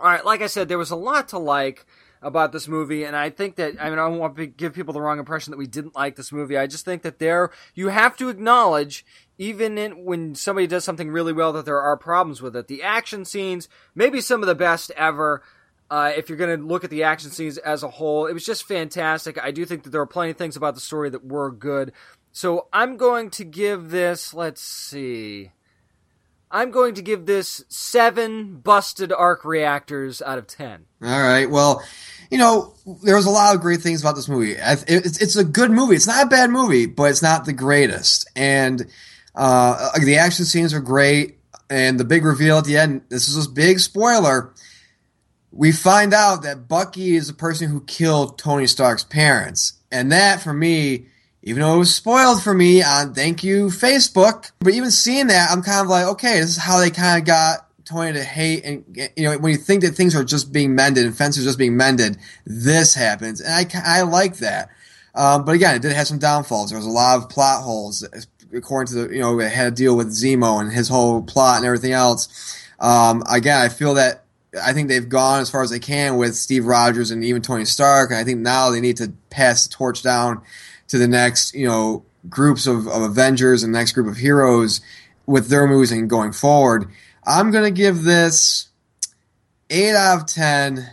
All 0.00 0.06
right, 0.06 0.24
like 0.24 0.42
I 0.42 0.48
said, 0.48 0.68
there 0.68 0.78
was 0.78 0.90
a 0.90 0.96
lot 0.96 1.28
to 1.28 1.38
like 1.38 1.86
about 2.22 2.52
this 2.52 2.68
movie, 2.68 3.04
and 3.04 3.16
I 3.16 3.30
think 3.30 3.56
that 3.56 3.74
I 3.80 3.90
mean 3.90 3.98
I 3.98 4.08
don't 4.08 4.18
want 4.18 4.36
to 4.36 4.46
give 4.46 4.74
people 4.74 4.94
the 4.94 5.00
wrong 5.00 5.18
impression 5.18 5.50
that 5.50 5.56
we 5.56 5.66
didn't 5.66 5.96
like 5.96 6.16
this 6.16 6.32
movie. 6.32 6.56
I 6.56 6.66
just 6.66 6.84
think 6.84 7.02
that 7.02 7.18
there 7.18 7.50
you 7.74 7.88
have 7.88 8.16
to 8.18 8.28
acknowledge, 8.28 9.04
even 9.38 9.76
in, 9.76 10.04
when 10.04 10.34
somebody 10.34 10.66
does 10.66 10.84
something 10.84 11.10
really 11.10 11.32
well, 11.32 11.52
that 11.52 11.64
there 11.64 11.80
are 11.80 11.96
problems 11.96 12.40
with 12.40 12.54
it. 12.56 12.68
The 12.68 12.82
action 12.82 13.24
scenes, 13.24 13.68
maybe 13.94 14.20
some 14.20 14.42
of 14.42 14.46
the 14.46 14.54
best 14.54 14.90
ever. 14.96 15.42
Uh, 15.90 16.10
if 16.16 16.30
you're 16.30 16.38
going 16.38 16.58
to 16.58 16.66
look 16.66 16.84
at 16.84 16.90
the 16.90 17.02
action 17.02 17.30
scenes 17.30 17.58
as 17.58 17.82
a 17.82 17.88
whole, 17.88 18.26
it 18.26 18.32
was 18.32 18.46
just 18.46 18.64
fantastic. 18.64 19.38
I 19.42 19.50
do 19.50 19.66
think 19.66 19.82
that 19.82 19.90
there 19.90 20.00
are 20.00 20.06
plenty 20.06 20.30
of 20.30 20.38
things 20.38 20.56
about 20.56 20.74
the 20.74 20.80
story 20.80 21.10
that 21.10 21.22
were 21.22 21.50
good. 21.50 21.92
So 22.30 22.68
I'm 22.72 22.96
going 22.96 23.28
to 23.30 23.44
give 23.44 23.90
this. 23.90 24.32
Let's 24.32 24.62
see. 24.62 25.52
I'm 26.50 26.70
going 26.70 26.94
to 26.94 27.02
give 27.02 27.26
this 27.26 27.64
seven 27.68 28.58
busted 28.58 29.10
arc 29.10 29.44
reactors 29.44 30.20
out 30.20 30.38
of 30.38 30.46
ten. 30.46 30.84
All 31.02 31.08
right. 31.08 31.50
Well, 31.50 31.82
you 32.32 32.38
know, 32.38 32.72
there 33.04 33.14
was 33.14 33.26
a 33.26 33.30
lot 33.30 33.54
of 33.54 33.60
great 33.60 33.82
things 33.82 34.00
about 34.00 34.16
this 34.16 34.26
movie. 34.26 34.54
It's, 34.58 35.20
it's 35.20 35.36
a 35.36 35.44
good 35.44 35.70
movie. 35.70 35.96
It's 35.96 36.06
not 36.06 36.24
a 36.24 36.28
bad 36.30 36.48
movie, 36.48 36.86
but 36.86 37.10
it's 37.10 37.20
not 37.20 37.44
the 37.44 37.52
greatest. 37.52 38.26
And 38.34 38.86
uh, 39.34 39.90
the 39.98 40.16
action 40.16 40.46
scenes 40.46 40.72
are 40.72 40.80
great. 40.80 41.36
And 41.68 42.00
the 42.00 42.04
big 42.04 42.24
reveal 42.24 42.56
at 42.56 42.64
the 42.64 42.78
end. 42.78 43.02
This 43.10 43.28
is 43.28 43.36
this 43.36 43.46
big 43.46 43.80
spoiler. 43.80 44.54
We 45.50 45.72
find 45.72 46.14
out 46.14 46.42
that 46.44 46.68
Bucky 46.68 47.16
is 47.16 47.26
the 47.26 47.34
person 47.34 47.68
who 47.68 47.82
killed 47.82 48.38
Tony 48.38 48.66
Stark's 48.66 49.04
parents, 49.04 49.74
and 49.90 50.10
that 50.10 50.40
for 50.40 50.54
me. 50.54 51.08
Even 51.42 51.62
though 51.62 51.74
it 51.74 51.78
was 51.78 51.94
spoiled 51.94 52.40
for 52.40 52.54
me 52.54 52.82
on 52.84 53.14
thank 53.14 53.42
you 53.42 53.66
Facebook, 53.66 54.52
but 54.60 54.74
even 54.74 54.92
seeing 54.92 55.26
that, 55.26 55.50
I'm 55.50 55.62
kind 55.62 55.80
of 55.80 55.88
like, 55.88 56.06
okay, 56.06 56.38
this 56.38 56.50
is 56.50 56.56
how 56.56 56.78
they 56.78 56.90
kind 56.90 57.20
of 57.20 57.26
got 57.26 57.66
Tony 57.84 58.12
to 58.12 58.22
hate, 58.22 58.64
and 58.64 58.84
you 59.16 59.24
know, 59.24 59.38
when 59.38 59.52
you 59.52 59.58
think 59.58 59.82
that 59.82 59.92
things 59.92 60.14
are 60.14 60.24
just 60.24 60.52
being 60.52 60.74
mended 60.74 61.06
and 61.06 61.16
fences 61.16 61.44
are 61.44 61.48
just 61.48 61.58
being 61.58 61.76
mended, 61.76 62.18
this 62.46 62.94
happens, 62.94 63.40
and 63.40 63.52
I, 63.52 63.98
I 63.98 64.02
like 64.02 64.38
that. 64.38 64.70
Um, 65.14 65.44
but 65.44 65.54
again, 65.54 65.76
it 65.76 65.82
did 65.82 65.92
have 65.92 66.06
some 66.06 66.18
downfalls. 66.18 66.70
There 66.70 66.78
was 66.78 66.86
a 66.86 66.90
lot 66.90 67.18
of 67.18 67.28
plot 67.28 67.62
holes, 67.62 68.06
according 68.54 68.94
to 68.94 69.06
the, 69.06 69.14
you 69.14 69.20
know, 69.20 69.38
it 69.40 69.52
had 69.52 69.76
to 69.76 69.82
deal 69.82 69.96
with 69.96 70.08
Zemo 70.08 70.60
and 70.60 70.72
his 70.72 70.88
whole 70.88 71.22
plot 71.22 71.58
and 71.58 71.66
everything 71.66 71.92
else. 71.92 72.58
Um, 72.80 73.22
again, 73.30 73.60
I 73.60 73.68
feel 73.68 73.94
that 73.94 74.24
I 74.62 74.72
think 74.72 74.88
they've 74.88 75.08
gone 75.08 75.40
as 75.40 75.50
far 75.50 75.62
as 75.62 75.70
they 75.70 75.78
can 75.78 76.16
with 76.16 76.34
Steve 76.34 76.66
Rogers 76.66 77.10
and 77.10 77.24
even 77.24 77.42
Tony 77.42 77.64
Stark. 77.64 78.10
And 78.10 78.18
I 78.18 78.24
think 78.24 78.40
now 78.40 78.70
they 78.70 78.80
need 78.80 78.98
to 78.98 79.12
pass 79.30 79.66
the 79.66 79.72
torch 79.72 80.02
down 80.02 80.42
to 80.88 80.98
the 80.98 81.08
next, 81.08 81.54
you 81.54 81.66
know, 81.66 82.04
groups 82.28 82.66
of, 82.66 82.86
of 82.86 83.02
Avengers 83.02 83.62
and 83.62 83.72
next 83.72 83.92
group 83.92 84.06
of 84.06 84.16
heroes 84.16 84.80
with 85.26 85.48
their 85.48 85.66
movies 85.66 85.92
and 85.92 86.08
going 86.10 86.32
forward. 86.32 86.90
I'm 87.24 87.50
going 87.50 87.64
to 87.64 87.70
give 87.70 88.02
this 88.02 88.68
8 89.70 89.94
out 89.94 90.20
of 90.20 90.26
10 90.26 90.88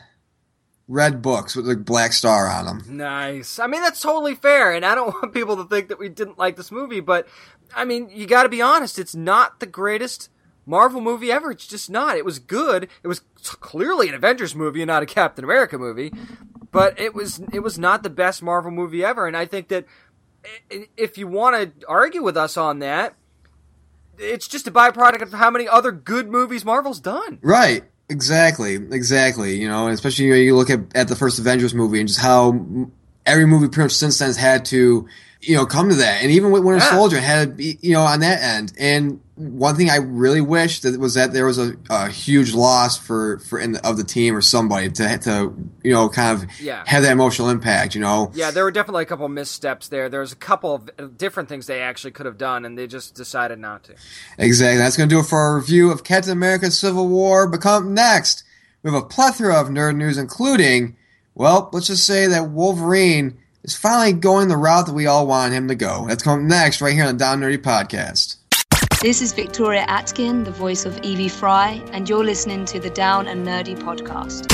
red 0.88 1.22
books 1.22 1.56
with 1.56 1.70
a 1.70 1.76
black 1.76 2.14
star 2.14 2.48
on 2.48 2.66
them. 2.66 2.98
Nice. 2.98 3.60
I 3.60 3.68
mean, 3.68 3.82
that's 3.82 4.02
totally 4.02 4.36
fair, 4.36 4.74
and 4.74 4.86
I 4.86 4.96
don't 4.96 5.14
want 5.22 5.34
people 5.34 5.58
to 5.58 5.66
think 5.66 5.90
that 5.90 6.00
we 6.00 6.10
didn't 6.10 6.38
like 6.38 6.56
this 6.56 6.72
movie, 6.72 7.00
but 7.00 7.28
I 7.76 7.86
mean, 7.86 8.10
you 8.12 8.26
got 8.26 8.44
to 8.44 8.50
be 8.50 8.62
honest. 8.62 9.00
It's 9.00 9.16
not 9.16 9.60
the 9.60 9.66
greatest 9.66 10.30
Marvel 10.66 11.02
movie 11.02 11.32
ever. 11.32 11.52
It's 11.52 11.68
just 11.68 11.90
not. 11.90 12.18
It 12.18 12.26
was 12.26 12.40
good. 12.40 12.90
It 13.04 13.08
was 13.08 13.22
clearly 13.44 14.10
an 14.10 14.16
Avengers 14.16 14.56
movie 14.56 14.82
and 14.82 14.88
not 14.88 15.04
a 15.04 15.08
Captain 15.08 15.44
America 15.44 15.78
movie, 15.78 16.12
but 16.72 17.00
it 17.00 17.14
was 17.14 17.42
it 17.54 17.60
was 17.60 17.78
not 17.78 18.04
the 18.04 18.10
best 18.10 18.42
Marvel 18.42 18.72
movie 18.72 19.04
ever. 19.04 19.28
And 19.28 19.36
I 19.36 19.46
think 19.46 19.68
that 19.70 19.86
if 20.96 21.18
you 21.18 21.28
want 21.28 21.80
to 21.80 21.88
argue 21.88 22.24
with 22.24 22.38
us 22.38 22.56
on 22.58 22.80
that, 22.80 23.16
it's 24.20 24.48
just 24.48 24.68
a 24.68 24.72
byproduct 24.72 25.22
of 25.22 25.32
how 25.32 25.50
many 25.50 25.68
other 25.68 25.92
good 25.92 26.30
movies 26.30 26.66
Marvel's 26.66 27.00
done. 27.00 27.40
Right. 27.42 27.84
Exactly, 28.10 28.74
exactly. 28.74 29.56
You 29.58 29.68
know, 29.70 29.88
especially 29.88 30.26
you, 30.26 30.32
know, 30.32 30.38
you 30.38 30.56
look 30.56 30.72
at, 30.72 30.80
at 30.96 31.08
the 31.08 31.16
first 31.16 31.38
Avengers 31.38 31.76
movie 31.76 32.00
and 32.00 32.08
just 32.08 32.20
how 32.20 32.90
every 33.26 33.46
movie 33.46 33.68
pretty 33.68 33.86
much 33.86 33.92
since 33.92 34.18
then 34.18 34.30
has 34.30 34.38
had 34.38 34.66
to, 34.66 35.08
you 35.42 35.56
know, 35.56 35.66
come 35.66 35.90
to 35.90 35.96
that. 35.96 36.22
And 36.22 36.32
even 36.32 36.52
with 36.52 36.64
Winter 36.64 36.84
Yeah. 36.84 36.92
Soldier 36.92 37.20
had 37.20 37.50
to 37.50 37.56
be, 37.56 37.78
you 37.82 37.94
know, 37.94 38.02
on 38.02 38.20
that 38.20 38.42
end. 38.42 38.74
And 38.78 39.22
one 39.36 39.78
thing 39.78 39.90
I 39.90 39.96
really 39.96 40.42
wish 40.42 40.82
that 40.82 41.00
was 41.00 41.14
that 41.14 41.32
there 41.32 41.46
was 41.46 41.58
a, 41.58 41.74
a 41.90 42.10
huge 42.10 42.54
loss 42.54 42.98
for 42.98 43.40
for 43.40 43.58
in 43.58 43.72
the, 43.72 43.88
of 43.88 43.96
the 43.96 44.04
team 44.04 44.36
or 44.36 44.42
somebody 44.42 44.90
to 44.92 45.18
to 45.20 45.54
you 45.82 45.94
know 45.94 46.10
kind 46.10 46.44
of 46.44 46.60
Yeah. 46.60 46.84
have 46.86 47.04
that 47.04 47.14
emotional 47.14 47.48
impact. 47.50 47.96
You 47.96 48.02
know, 48.02 48.32
Yeah, 48.36 48.52
there 48.52 48.66
were 48.66 48.72
definitely 48.72 49.04
a 49.04 49.06
couple 49.06 49.30
missteps 49.30 49.88
there. 49.88 50.10
There 50.10 50.20
was 50.20 50.34
a 50.34 50.36
couple 50.36 50.84
of 50.98 51.18
different 51.18 51.48
things 51.48 51.68
they 51.68 51.80
actually 51.80 52.12
could 52.12 52.26
have 52.26 52.38
done, 52.38 52.66
and 52.66 52.78
they 52.78 52.86
just 52.86 53.16
decided 53.16 53.60
not 53.60 53.86
to. 53.86 53.96
Exactly. 54.38 54.78
That's 54.78 54.98
going 54.98 55.08
to 55.08 55.16
do 55.16 55.20
it 55.22 55.26
for 55.26 55.40
our 55.40 55.56
review 55.56 55.90
of 55.90 56.04
Captain 56.04 56.34
America 56.34 56.70
Civil 56.70 57.08
War. 57.08 57.48
But 57.48 57.62
come 57.62 57.94
next, 57.94 58.44
we 58.84 58.92
have 58.92 59.02
a 59.02 59.06
plethora 59.06 59.56
of 59.58 59.68
nerd 59.70 59.96
news, 59.96 60.18
including, 60.18 60.98
well, 61.34 61.70
let's 61.72 61.88
just 61.88 62.06
say 62.06 62.28
that 62.28 62.50
Wolverine 62.50 63.38
is 63.64 63.76
finally 63.76 64.14
going 64.14 64.48
the 64.48 64.58
route 64.58 64.86
that 64.86 64.94
we 64.94 65.06
all 65.08 65.28
want 65.28 65.54
him 65.54 65.68
to 65.68 65.76
go. 65.76 66.06
That's 66.08 66.24
coming 66.24 66.48
next, 66.48 66.80
right 66.82 66.94
here 66.94 67.04
on 67.06 67.16
the 67.16 67.20
Down 67.20 67.42
Nerdy 67.42 67.58
Podcast. 67.58 68.38
This 69.02 69.22
is 69.22 69.34
Victoria 69.34 69.86
Atkin, 69.88 70.44
the 70.44 70.52
voice 70.52 70.86
of 70.86 70.98
Evie 71.00 71.30
Frye, 71.30 71.82
and 71.92 72.08
you're 72.08 72.24
listening 72.24 72.66
to 72.66 72.80
the 72.80 72.90
Down 72.90 73.28
and 73.28 73.46
Nerdy 73.46 73.78
podcast. 73.78 74.52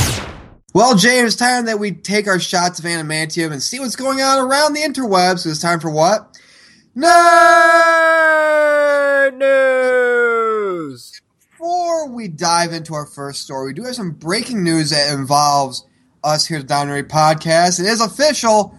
Well, 0.74 0.96
James, 0.96 1.34
it's 1.34 1.36
time 1.36 1.66
that 1.66 1.80
we 1.80 1.92
take 1.92 2.28
our 2.28 2.40
shots 2.40 2.80
of 2.80 2.86
adamantium 2.86 3.52
and 3.52 3.62
see 3.64 3.80
what's 3.80 3.96
going 3.96 4.22
on 4.22 4.46
around 4.46 4.74
the 4.74 4.82
interwebs. 4.82 5.40
So 5.40 5.50
it's 5.50 5.62
time 5.62 5.80
for 5.80 5.90
what? 5.90 6.38
Nerd 6.96 7.08
news. 9.38 11.22
Before 11.52 12.10
we 12.10 12.28
dive 12.28 12.74
into 12.74 12.94
our 12.94 13.06
first 13.06 13.42
story, 13.42 13.68
we 13.68 13.74
do 13.74 13.84
have 13.84 13.96
some 13.96 14.12
breaking 14.12 14.64
news 14.64 14.90
that 14.90 15.14
involves 15.14 15.86
us 16.24 16.46
here 16.46 16.58
at 16.58 16.64
the 16.64 16.68
Down 16.68 16.88
Nerdy 16.88 17.08
Podcast. 17.08 17.80
It 17.80 17.86
is 17.86 18.02
official. 18.02 18.78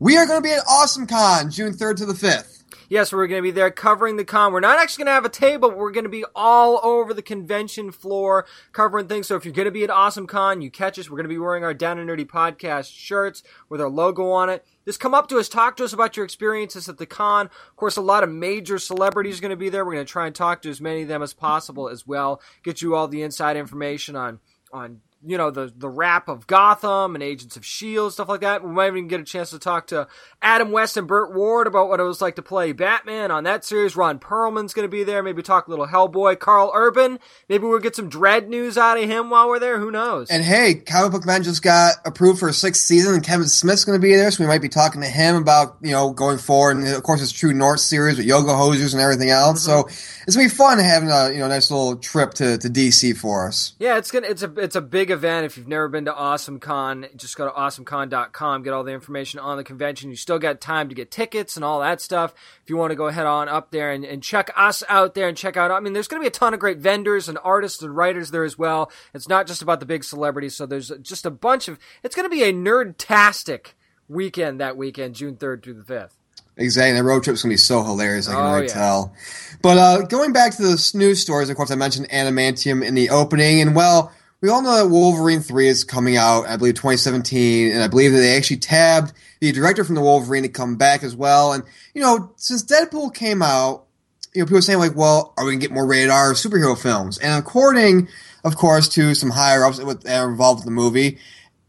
We 0.00 0.16
are 0.16 0.26
going 0.26 0.38
to 0.40 0.48
be 0.48 0.52
at 0.52 0.62
Awesome 0.68 1.08
Con 1.08 1.50
June 1.50 1.72
3rd 1.72 1.96
to 1.96 2.06
the 2.06 2.12
5th. 2.12 2.62
Yes, 2.88 3.12
we're 3.12 3.26
going 3.26 3.42
to 3.42 3.46
be 3.46 3.50
there 3.50 3.72
covering 3.72 4.16
the 4.16 4.24
con. 4.24 4.52
We're 4.52 4.60
not 4.60 4.78
actually 4.78 5.02
going 5.04 5.10
to 5.10 5.14
have 5.14 5.24
a 5.24 5.28
table, 5.28 5.70
but 5.70 5.76
we're 5.76 5.90
going 5.90 6.04
to 6.04 6.08
be 6.08 6.24
all 6.36 6.78
over 6.84 7.12
the 7.12 7.20
convention 7.20 7.90
floor 7.90 8.46
covering 8.70 9.08
things. 9.08 9.26
So 9.26 9.34
if 9.34 9.44
you're 9.44 9.52
going 9.52 9.66
to 9.66 9.72
be 9.72 9.82
at 9.82 9.90
Awesome 9.90 10.28
Con, 10.28 10.62
you 10.62 10.70
catch 10.70 11.00
us. 11.00 11.10
We're 11.10 11.16
going 11.16 11.24
to 11.24 11.28
be 11.28 11.38
wearing 11.38 11.64
our 11.64 11.74
Down 11.74 11.98
and 11.98 12.08
Nerdy 12.08 12.24
podcast 12.24 12.96
shirts 12.96 13.42
with 13.68 13.80
our 13.80 13.90
logo 13.90 14.30
on 14.30 14.48
it. 14.48 14.64
Just 14.84 15.00
come 15.00 15.14
up 15.14 15.28
to 15.30 15.38
us, 15.38 15.48
talk 15.48 15.76
to 15.78 15.84
us 15.84 15.92
about 15.92 16.16
your 16.16 16.24
experiences 16.24 16.88
at 16.88 16.98
the 16.98 17.04
con. 17.04 17.46
Of 17.46 17.76
course, 17.76 17.96
a 17.96 18.00
lot 18.00 18.22
of 18.22 18.30
major 18.30 18.78
celebrities 18.78 19.38
are 19.38 19.42
going 19.42 19.50
to 19.50 19.56
be 19.56 19.68
there. 19.68 19.84
We're 19.84 19.94
going 19.94 20.06
to 20.06 20.12
try 20.12 20.26
and 20.26 20.34
talk 20.34 20.62
to 20.62 20.70
as 20.70 20.80
many 20.80 21.02
of 21.02 21.08
them 21.08 21.24
as 21.24 21.34
possible 21.34 21.88
as 21.88 22.06
well. 22.06 22.40
Get 22.62 22.82
you 22.82 22.94
all 22.94 23.08
the 23.08 23.22
inside 23.22 23.56
information 23.56 24.14
on 24.14 24.38
on 24.72 25.00
you 25.24 25.36
know 25.36 25.50
the 25.50 25.72
the 25.76 25.88
rap 25.88 26.28
of 26.28 26.46
Gotham 26.46 27.14
and 27.14 27.22
Agents 27.22 27.56
of 27.56 27.64
Shield 27.64 28.12
stuff 28.12 28.28
like 28.28 28.40
that. 28.42 28.62
We 28.62 28.70
might 28.70 28.88
even 28.88 29.08
get 29.08 29.20
a 29.20 29.24
chance 29.24 29.50
to 29.50 29.58
talk 29.58 29.88
to 29.88 30.06
Adam 30.40 30.70
West 30.70 30.96
and 30.96 31.08
Burt 31.08 31.34
Ward 31.34 31.66
about 31.66 31.88
what 31.88 32.00
it 32.00 32.04
was 32.04 32.20
like 32.20 32.36
to 32.36 32.42
play 32.42 32.72
Batman 32.72 33.30
on 33.30 33.44
that 33.44 33.64
series. 33.64 33.96
Ron 33.96 34.18
Perlman's 34.18 34.74
going 34.74 34.84
to 34.84 34.90
be 34.90 35.04
there. 35.04 35.22
Maybe 35.22 35.42
talk 35.42 35.66
a 35.66 35.70
little 35.70 35.86
Hellboy. 35.86 36.38
Karl 36.38 36.70
Urban. 36.74 37.18
Maybe 37.48 37.64
we'll 37.64 37.78
get 37.80 37.96
some 37.96 38.08
Dredd 38.08 38.48
news 38.48 38.78
out 38.78 38.98
of 38.98 39.04
him 39.04 39.30
while 39.30 39.48
we're 39.48 39.58
there. 39.58 39.78
Who 39.78 39.90
knows? 39.90 40.30
And 40.30 40.44
hey, 40.44 40.74
Comic 40.74 41.12
Book 41.12 41.26
Man 41.26 41.42
just 41.42 41.62
got 41.62 41.96
approved 42.04 42.38
for 42.38 42.48
a 42.48 42.52
sixth 42.52 42.82
season, 42.82 43.14
and 43.14 43.24
Kevin 43.24 43.48
Smith's 43.48 43.84
going 43.84 43.98
to 43.98 44.02
be 44.02 44.14
there, 44.14 44.30
so 44.30 44.44
we 44.44 44.48
might 44.48 44.62
be 44.62 44.68
talking 44.68 45.00
to 45.00 45.08
him 45.08 45.36
about, 45.36 45.76
you 45.82 45.90
know, 45.90 46.12
going 46.12 46.38
forward. 46.38 46.76
And 46.76 46.88
of 46.88 47.02
course, 47.02 47.22
it's 47.22 47.32
True 47.32 47.52
North 47.52 47.80
series 47.80 48.18
with 48.18 48.26
Yoga 48.26 48.52
Hosers 48.52 48.92
and 48.92 49.02
everything 49.02 49.30
else. 49.30 49.62
So 49.62 49.82
mm-hmm. 49.82 50.22
it's 50.26 50.36
going 50.36 50.48
to 50.48 50.54
be 50.54 50.56
fun 50.56 50.78
having 50.78 51.10
a, 51.10 51.30
you 51.32 51.38
know, 51.38 51.48
nice 51.48 51.70
little 51.70 51.96
trip 51.96 52.34
to, 52.34 52.58
to 52.58 52.68
DC 52.68 53.16
for 53.16 53.48
us. 53.48 53.74
Yeah, 53.78 53.98
it's 53.98 54.10
gonna 54.10 54.26
it's 54.26 54.42
a 54.42 54.52
it's 54.56 54.76
a 54.76 54.80
big 54.80 55.07
event. 55.10 55.46
If 55.46 55.56
you've 55.56 55.68
never 55.68 55.88
been 55.88 56.04
to 56.06 56.12
AwesomeCon, 56.12 57.16
just 57.16 57.36
go 57.36 57.46
to 57.46 57.52
awesomecon.com, 57.52 58.62
get 58.62 58.72
all 58.72 58.84
the 58.84 58.92
information 58.92 59.40
on 59.40 59.56
the 59.56 59.64
convention. 59.64 60.10
You 60.10 60.16
still 60.16 60.38
got 60.38 60.60
time 60.60 60.88
to 60.88 60.94
get 60.94 61.10
tickets 61.10 61.56
and 61.56 61.64
all 61.64 61.80
that 61.80 62.00
stuff. 62.00 62.34
If 62.62 62.70
you 62.70 62.76
want 62.76 62.90
to 62.90 62.96
go 62.96 63.08
head 63.10 63.26
on 63.26 63.48
up 63.48 63.70
there 63.70 63.90
and, 63.90 64.04
and 64.04 64.22
check 64.22 64.50
us 64.56 64.82
out 64.88 65.14
there 65.14 65.28
and 65.28 65.36
check 65.36 65.56
out 65.56 65.70
I 65.70 65.80
mean 65.80 65.92
there's 65.92 66.08
gonna 66.08 66.20
be 66.22 66.26
a 66.28 66.30
ton 66.30 66.54
of 66.54 66.60
great 66.60 66.78
vendors 66.78 67.28
and 67.28 67.38
artists 67.42 67.82
and 67.82 67.94
writers 67.96 68.30
there 68.30 68.44
as 68.44 68.58
well. 68.58 68.90
It's 69.14 69.28
not 69.28 69.46
just 69.46 69.62
about 69.62 69.80
the 69.80 69.86
big 69.86 70.04
celebrities, 70.04 70.54
so 70.56 70.66
there's 70.66 70.90
just 71.02 71.26
a 71.26 71.30
bunch 71.30 71.68
of 71.68 71.78
it's 72.02 72.14
gonna 72.14 72.28
be 72.28 72.42
a 72.44 72.52
nerd-tastic 72.52 73.74
weekend 74.08 74.60
that 74.60 74.76
weekend, 74.76 75.14
June 75.14 75.36
third 75.36 75.62
through 75.62 75.74
the 75.74 75.84
fifth. 75.84 76.14
Exactly. 76.56 76.96
The 76.96 77.04
road 77.04 77.22
trip's 77.22 77.42
going 77.42 77.50
to 77.50 77.54
be 77.54 77.58
so 77.58 77.84
hilarious, 77.84 78.28
I 78.28 78.32
can 78.32 78.40
Oh, 78.40 78.46
already 78.46 78.66
yeah. 78.66 78.72
tell. 78.74 79.14
But 79.62 79.78
uh, 79.78 80.02
going 80.06 80.32
back 80.32 80.56
to 80.56 80.62
the 80.62 80.90
news 80.94 81.20
stories, 81.20 81.50
of 81.50 81.56
course, 81.56 81.70
I 81.70 81.76
mentioned 81.76 82.08
Adamantium 82.08 82.84
in 82.84 82.94
the 82.96 83.10
opening. 83.10 83.60
And, 83.60 83.76
well, 83.76 84.10
we 84.40 84.48
all 84.48 84.62
know 84.62 84.76
that 84.76 84.88
Wolverine 84.88 85.40
3 85.40 85.68
is 85.68 85.84
coming 85.84 86.16
out, 86.16 86.46
I 86.46 86.56
believe, 86.56 86.74
2017. 86.74 87.72
And 87.72 87.82
I 87.82 87.88
believe 87.88 88.12
that 88.12 88.18
they 88.18 88.36
actually 88.36 88.58
tabbed 88.58 89.12
the 89.40 89.52
director 89.52 89.84
from 89.84 89.96
the 89.96 90.00
Wolverine 90.00 90.44
to 90.44 90.48
come 90.48 90.76
back 90.76 91.02
as 91.02 91.16
well. 91.16 91.52
And, 91.52 91.64
you 91.94 92.02
know, 92.02 92.32
since 92.36 92.64
Deadpool 92.64 93.14
came 93.14 93.42
out, 93.42 93.86
you 94.34 94.42
know, 94.42 94.46
people 94.46 94.58
were 94.58 94.62
saying, 94.62 94.78
like, 94.78 94.94
well, 94.94 95.34
are 95.36 95.44
we 95.44 95.52
going 95.52 95.60
to 95.60 95.66
get 95.66 95.74
more 95.74 95.86
rated 95.86 96.10
R 96.10 96.34
superhero 96.34 96.80
films? 96.80 97.18
And 97.18 97.38
according, 97.38 98.08
of 98.44 98.56
course, 98.56 98.88
to 98.90 99.14
some 99.14 99.30
higher 99.30 99.64
ups 99.64 99.78
that 99.78 100.06
are 100.06 100.30
involved 100.30 100.60
with 100.60 100.66
the 100.66 100.70
movie, 100.70 101.18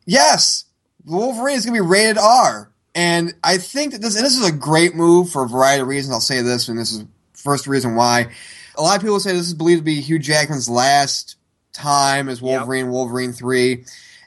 yes, 0.05 0.65
Wolverine 1.05 1.55
is 1.55 1.65
going 1.65 1.75
to 1.75 1.83
be 1.83 1.89
rated 1.89 2.17
R. 2.17 2.71
And 2.93 3.33
I 3.43 3.57
think 3.57 3.93
that 3.93 4.01
this, 4.01 4.15
and 4.15 4.25
this 4.25 4.37
is 4.37 4.47
a 4.47 4.51
great 4.51 4.95
move 4.95 5.31
for 5.31 5.43
a 5.43 5.47
variety 5.47 5.81
of 5.81 5.87
reasons. 5.87 6.13
I'll 6.13 6.19
say 6.19 6.41
this, 6.41 6.67
and 6.67 6.77
this 6.77 6.91
is 6.91 7.05
first 7.33 7.65
reason 7.65 7.95
why. 7.95 8.29
A 8.77 8.81
lot 8.81 8.95
of 8.95 9.01
people 9.01 9.19
say 9.19 9.31
this 9.31 9.47
is 9.47 9.53
believed 9.53 9.79
to 9.79 9.85
be 9.85 10.01
Hugh 10.01 10.19
Jackman's 10.19 10.69
last 10.69 11.35
time 11.79 12.29
as 12.29 12.41
Wolverine, 12.41 12.89
Wolverine 12.89 13.33
3. 13.33 13.83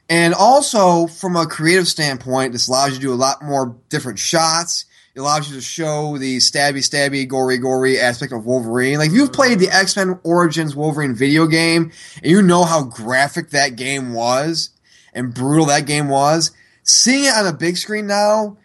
And 0.09 0.35
also, 0.35 1.07
from 1.07 1.37
a 1.37 1.47
creative 1.47 1.89
standpoint, 1.89 2.53
this 2.53 2.69
allows 2.69 2.91
you 2.91 2.97
to 2.97 3.01
do 3.01 3.13
a 3.13 3.15
lot 3.15 3.43
more 3.43 3.77
different 3.89 4.19
shots. 4.19 4.85
It 5.15 5.21
allows 5.21 5.49
you 5.49 5.57
to 5.57 5.63
show 5.63 6.17
the 6.19 6.39
stabby, 6.39 6.79
stabby, 6.79 7.29
gory, 7.29 7.59
gory 7.59 7.99
aspect 7.99 8.33
of 8.33 8.47
Wolverine. 8.47 8.99
Like, 8.99 9.11
if 9.11 9.15
you've 9.15 9.33
played 9.33 9.59
the 9.59 9.67
mm-hmm. 9.67 9.81
X 9.81 9.97
Men 9.97 10.19
Origins 10.25 10.75
Wolverine 10.75 11.15
video 11.15 11.47
game, 11.47 11.93
and 12.17 12.31
you 12.31 12.43
know 12.43 12.65
how 12.65 12.85
graphic 12.85 13.51
that 13.51 13.77
game 13.77 14.15
was 14.15 14.71
and 15.15 15.35
brutal 15.35 15.67
that 15.67 15.87
game 15.87 16.09
was, 16.09 16.51
seeing 16.83 17.25
it 17.25 17.35
on 17.35 17.47
a 17.47 17.53
big 17.53 17.77
screen 17.77 18.07
now, 18.07 18.57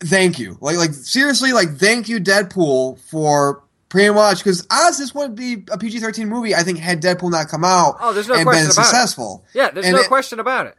thank 0.00 0.38
you. 0.38 0.56
Like, 0.60 0.76
like 0.76 0.94
seriously, 0.94 1.52
like, 1.52 1.76
thank 1.76 2.08
you, 2.08 2.20
Deadpool, 2.20 2.98
for 3.00 3.62
pretty 3.92 4.12
much, 4.12 4.38
because 4.38 4.66
honestly, 4.70 5.04
this 5.04 5.14
would 5.14 5.34
be 5.36 5.64
a 5.70 5.76
PG 5.76 6.00
13 6.00 6.26
movie, 6.28 6.54
I 6.54 6.62
think, 6.62 6.78
had 6.78 7.02
Deadpool 7.02 7.30
not 7.30 7.48
come 7.48 7.62
out 7.62 7.96
Oh, 8.00 8.12
there's 8.14 8.26
no 8.26 8.34
and 8.34 8.44
question 8.44 8.64
been 8.66 8.70
about 8.72 8.80
it. 8.80 8.84
successful. 8.86 9.44
Yeah, 9.54 9.70
there's 9.70 9.84
And 9.86 9.94
no 9.94 10.00
it- 10.00 10.08
question 10.08 10.40
about 10.40 10.66
it. 10.66 10.76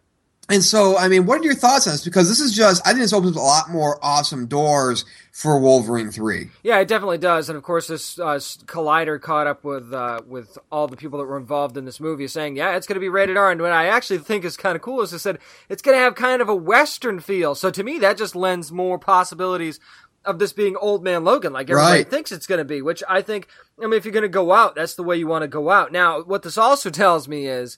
and 0.49 0.63
so, 0.63 0.97
I 0.97 1.07
mean, 1.07 1.25
what 1.27 1.39
are 1.39 1.43
your 1.43 1.53
thoughts 1.55 1.85
on 1.87 1.93
this? 1.93 2.03
Because 2.03 2.27
this 2.27 2.39
is 2.41 2.51
just, 2.53 2.81
I 2.85 2.89
think 2.89 3.01
this 3.01 3.13
opens 3.13 3.35
a 3.37 3.39
lot 3.41 3.69
more 3.69 3.97
awesome 4.01 4.47
doors 4.47 5.05
for 5.31 5.57
Wolverine 5.59 6.11
3. 6.11 6.49
Yeah, 6.63 6.77
it 6.79 6.87
definitely 6.87 7.17
does, 7.17 7.49
and 7.49 7.57
of 7.57 7.63
course, 7.63 7.87
this 7.87 8.19
uh, 8.19 8.35
Collider 8.67 9.19
caught 9.19 9.47
up 9.47 9.63
with 9.63 9.91
uh, 9.91 10.19
with 10.27 10.59
all 10.71 10.87
the 10.87 10.95
people 10.95 11.17
that 11.19 11.25
were 11.25 11.37
involved 11.37 11.75
in 11.75 11.85
this 11.85 11.99
movie, 11.99 12.27
saying, 12.27 12.55
"Yeah, 12.55 12.75
it's 12.75 12.85
going 12.85 12.97
to 12.97 12.99
be 12.99 13.09
rated 13.09 13.35
R." 13.35 13.49
And 13.49 13.59
what 13.59 13.71
I 13.71 13.87
actually 13.87 14.19
think 14.19 14.45
is 14.45 14.57
kind 14.57 14.75
of 14.75 14.83
cool 14.83 15.01
is 15.01 15.09
they 15.09 15.17
said 15.17 15.39
it's 15.69 15.81
going 15.81 15.97
to 15.97 16.01
have 16.03 16.13
kind 16.13 16.39
of 16.39 16.49
a 16.49 16.55
Western 16.55 17.19
feel. 17.19 17.55
So 17.55 17.71
to 17.71 17.83
me, 17.83 17.97
that 17.97 18.15
just 18.15 18.35
lends 18.35 18.71
more 18.71 18.99
possibilities 18.99 19.79
of 20.25 20.39
this 20.39 20.53
being 20.53 20.75
Old 20.77 21.03
Man 21.03 21.23
Logan, 21.23 21.53
like 21.53 21.69
everybody 21.69 21.99
Right. 21.99 22.09
thinks 22.09 22.31
it's 22.31 22.47
going 22.47 22.59
to 22.59 22.65
be. 22.65 22.81
Which 22.81 23.03
I 23.07 23.21
think, 23.21 23.47
I 23.79 23.83
mean, 23.83 23.93
if 23.93 24.05
you're 24.05 24.13
going 24.13 24.23
to 24.23 24.29
go 24.29 24.51
out, 24.51 24.75
that's 24.75 24.95
the 24.95 25.03
way 25.03 25.17
you 25.17 25.27
want 25.27 25.43
to 25.43 25.47
go 25.47 25.69
out. 25.69 25.91
Now, 25.91 26.21
what 26.21 26.43
this 26.43 26.57
also 26.57 26.89
tells 26.91 27.27
me 27.27 27.47
is 27.47 27.77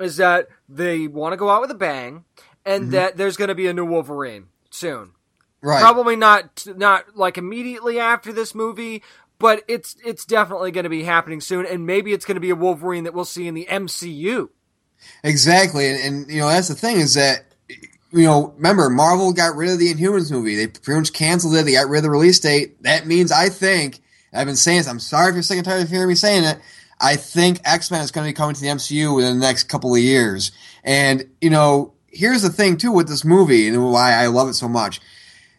is 0.00 0.16
that 0.18 0.48
they 0.68 1.08
want 1.08 1.32
to 1.32 1.36
go 1.36 1.50
out 1.50 1.60
with 1.60 1.70
a 1.70 1.74
bang, 1.74 2.24
and 2.64 2.84
mm-hmm. 2.84 2.92
that 2.92 3.16
there's 3.16 3.36
going 3.36 3.48
to 3.48 3.54
be 3.54 3.66
a 3.66 3.72
new 3.72 3.84
Wolverine 3.84 4.46
soon 4.70 5.12
Right. 5.60 5.80
probably 5.80 6.14
not 6.14 6.66
not 6.76 7.16
like 7.16 7.36
immediately 7.36 7.98
after 7.98 8.32
this 8.32 8.54
movie 8.54 9.02
but 9.40 9.64
it's 9.66 9.96
it's 10.04 10.24
definitely 10.24 10.70
going 10.70 10.84
to 10.84 10.90
be 10.90 11.02
happening 11.02 11.40
soon 11.40 11.66
and 11.66 11.84
maybe 11.84 12.12
it's 12.12 12.24
going 12.24 12.36
to 12.36 12.40
be 12.40 12.50
a 12.50 12.54
wolverine 12.54 13.02
that 13.04 13.14
we'll 13.14 13.24
see 13.24 13.48
in 13.48 13.54
the 13.54 13.66
mcu 13.68 14.50
Exactly, 15.22 15.88
and, 15.88 16.00
and 16.00 16.30
you 16.30 16.40
know 16.40 16.48
that's 16.48 16.68
the 16.68 16.74
thing 16.74 16.96
is 16.98 17.14
that 17.14 17.44
you 18.12 18.24
know 18.24 18.54
remember 18.56 18.88
Marvel 18.90 19.32
got 19.32 19.56
rid 19.56 19.70
of 19.70 19.78
the 19.78 19.92
Inhumans 19.92 20.30
movie. 20.30 20.56
They 20.56 20.66
pretty 20.66 21.00
much 21.00 21.12
canceled 21.12 21.54
it. 21.54 21.64
They 21.64 21.72
got 21.72 21.88
rid 21.88 21.98
of 21.98 22.04
the 22.04 22.10
release 22.10 22.40
date. 22.40 22.82
That 22.82 23.06
means 23.06 23.32
I 23.32 23.48
think 23.48 24.00
I've 24.32 24.46
been 24.46 24.56
saying 24.56 24.78
this. 24.78 24.88
I'm 24.88 25.00
sorry 25.00 25.30
if 25.30 25.34
you're 25.34 25.42
sick 25.42 25.58
and 25.58 25.64
tired 25.64 25.82
of 25.82 25.88
hearing 25.88 26.08
me 26.08 26.14
saying 26.14 26.44
it. 26.44 26.58
I 27.00 27.16
think 27.16 27.60
X 27.64 27.90
Men 27.90 28.02
is 28.02 28.10
going 28.10 28.26
to 28.26 28.30
be 28.30 28.36
coming 28.36 28.54
to 28.54 28.60
the 28.60 28.68
MCU 28.68 29.14
within 29.14 29.38
the 29.38 29.46
next 29.46 29.64
couple 29.64 29.94
of 29.94 30.00
years. 30.00 30.52
And 30.84 31.28
you 31.40 31.50
know, 31.50 31.94
here's 32.08 32.42
the 32.42 32.50
thing 32.50 32.76
too 32.76 32.92
with 32.92 33.08
this 33.08 33.24
movie 33.24 33.68
and 33.68 33.90
why 33.92 34.14
I 34.14 34.26
love 34.26 34.48
it 34.48 34.54
so 34.54 34.68
much. 34.68 35.00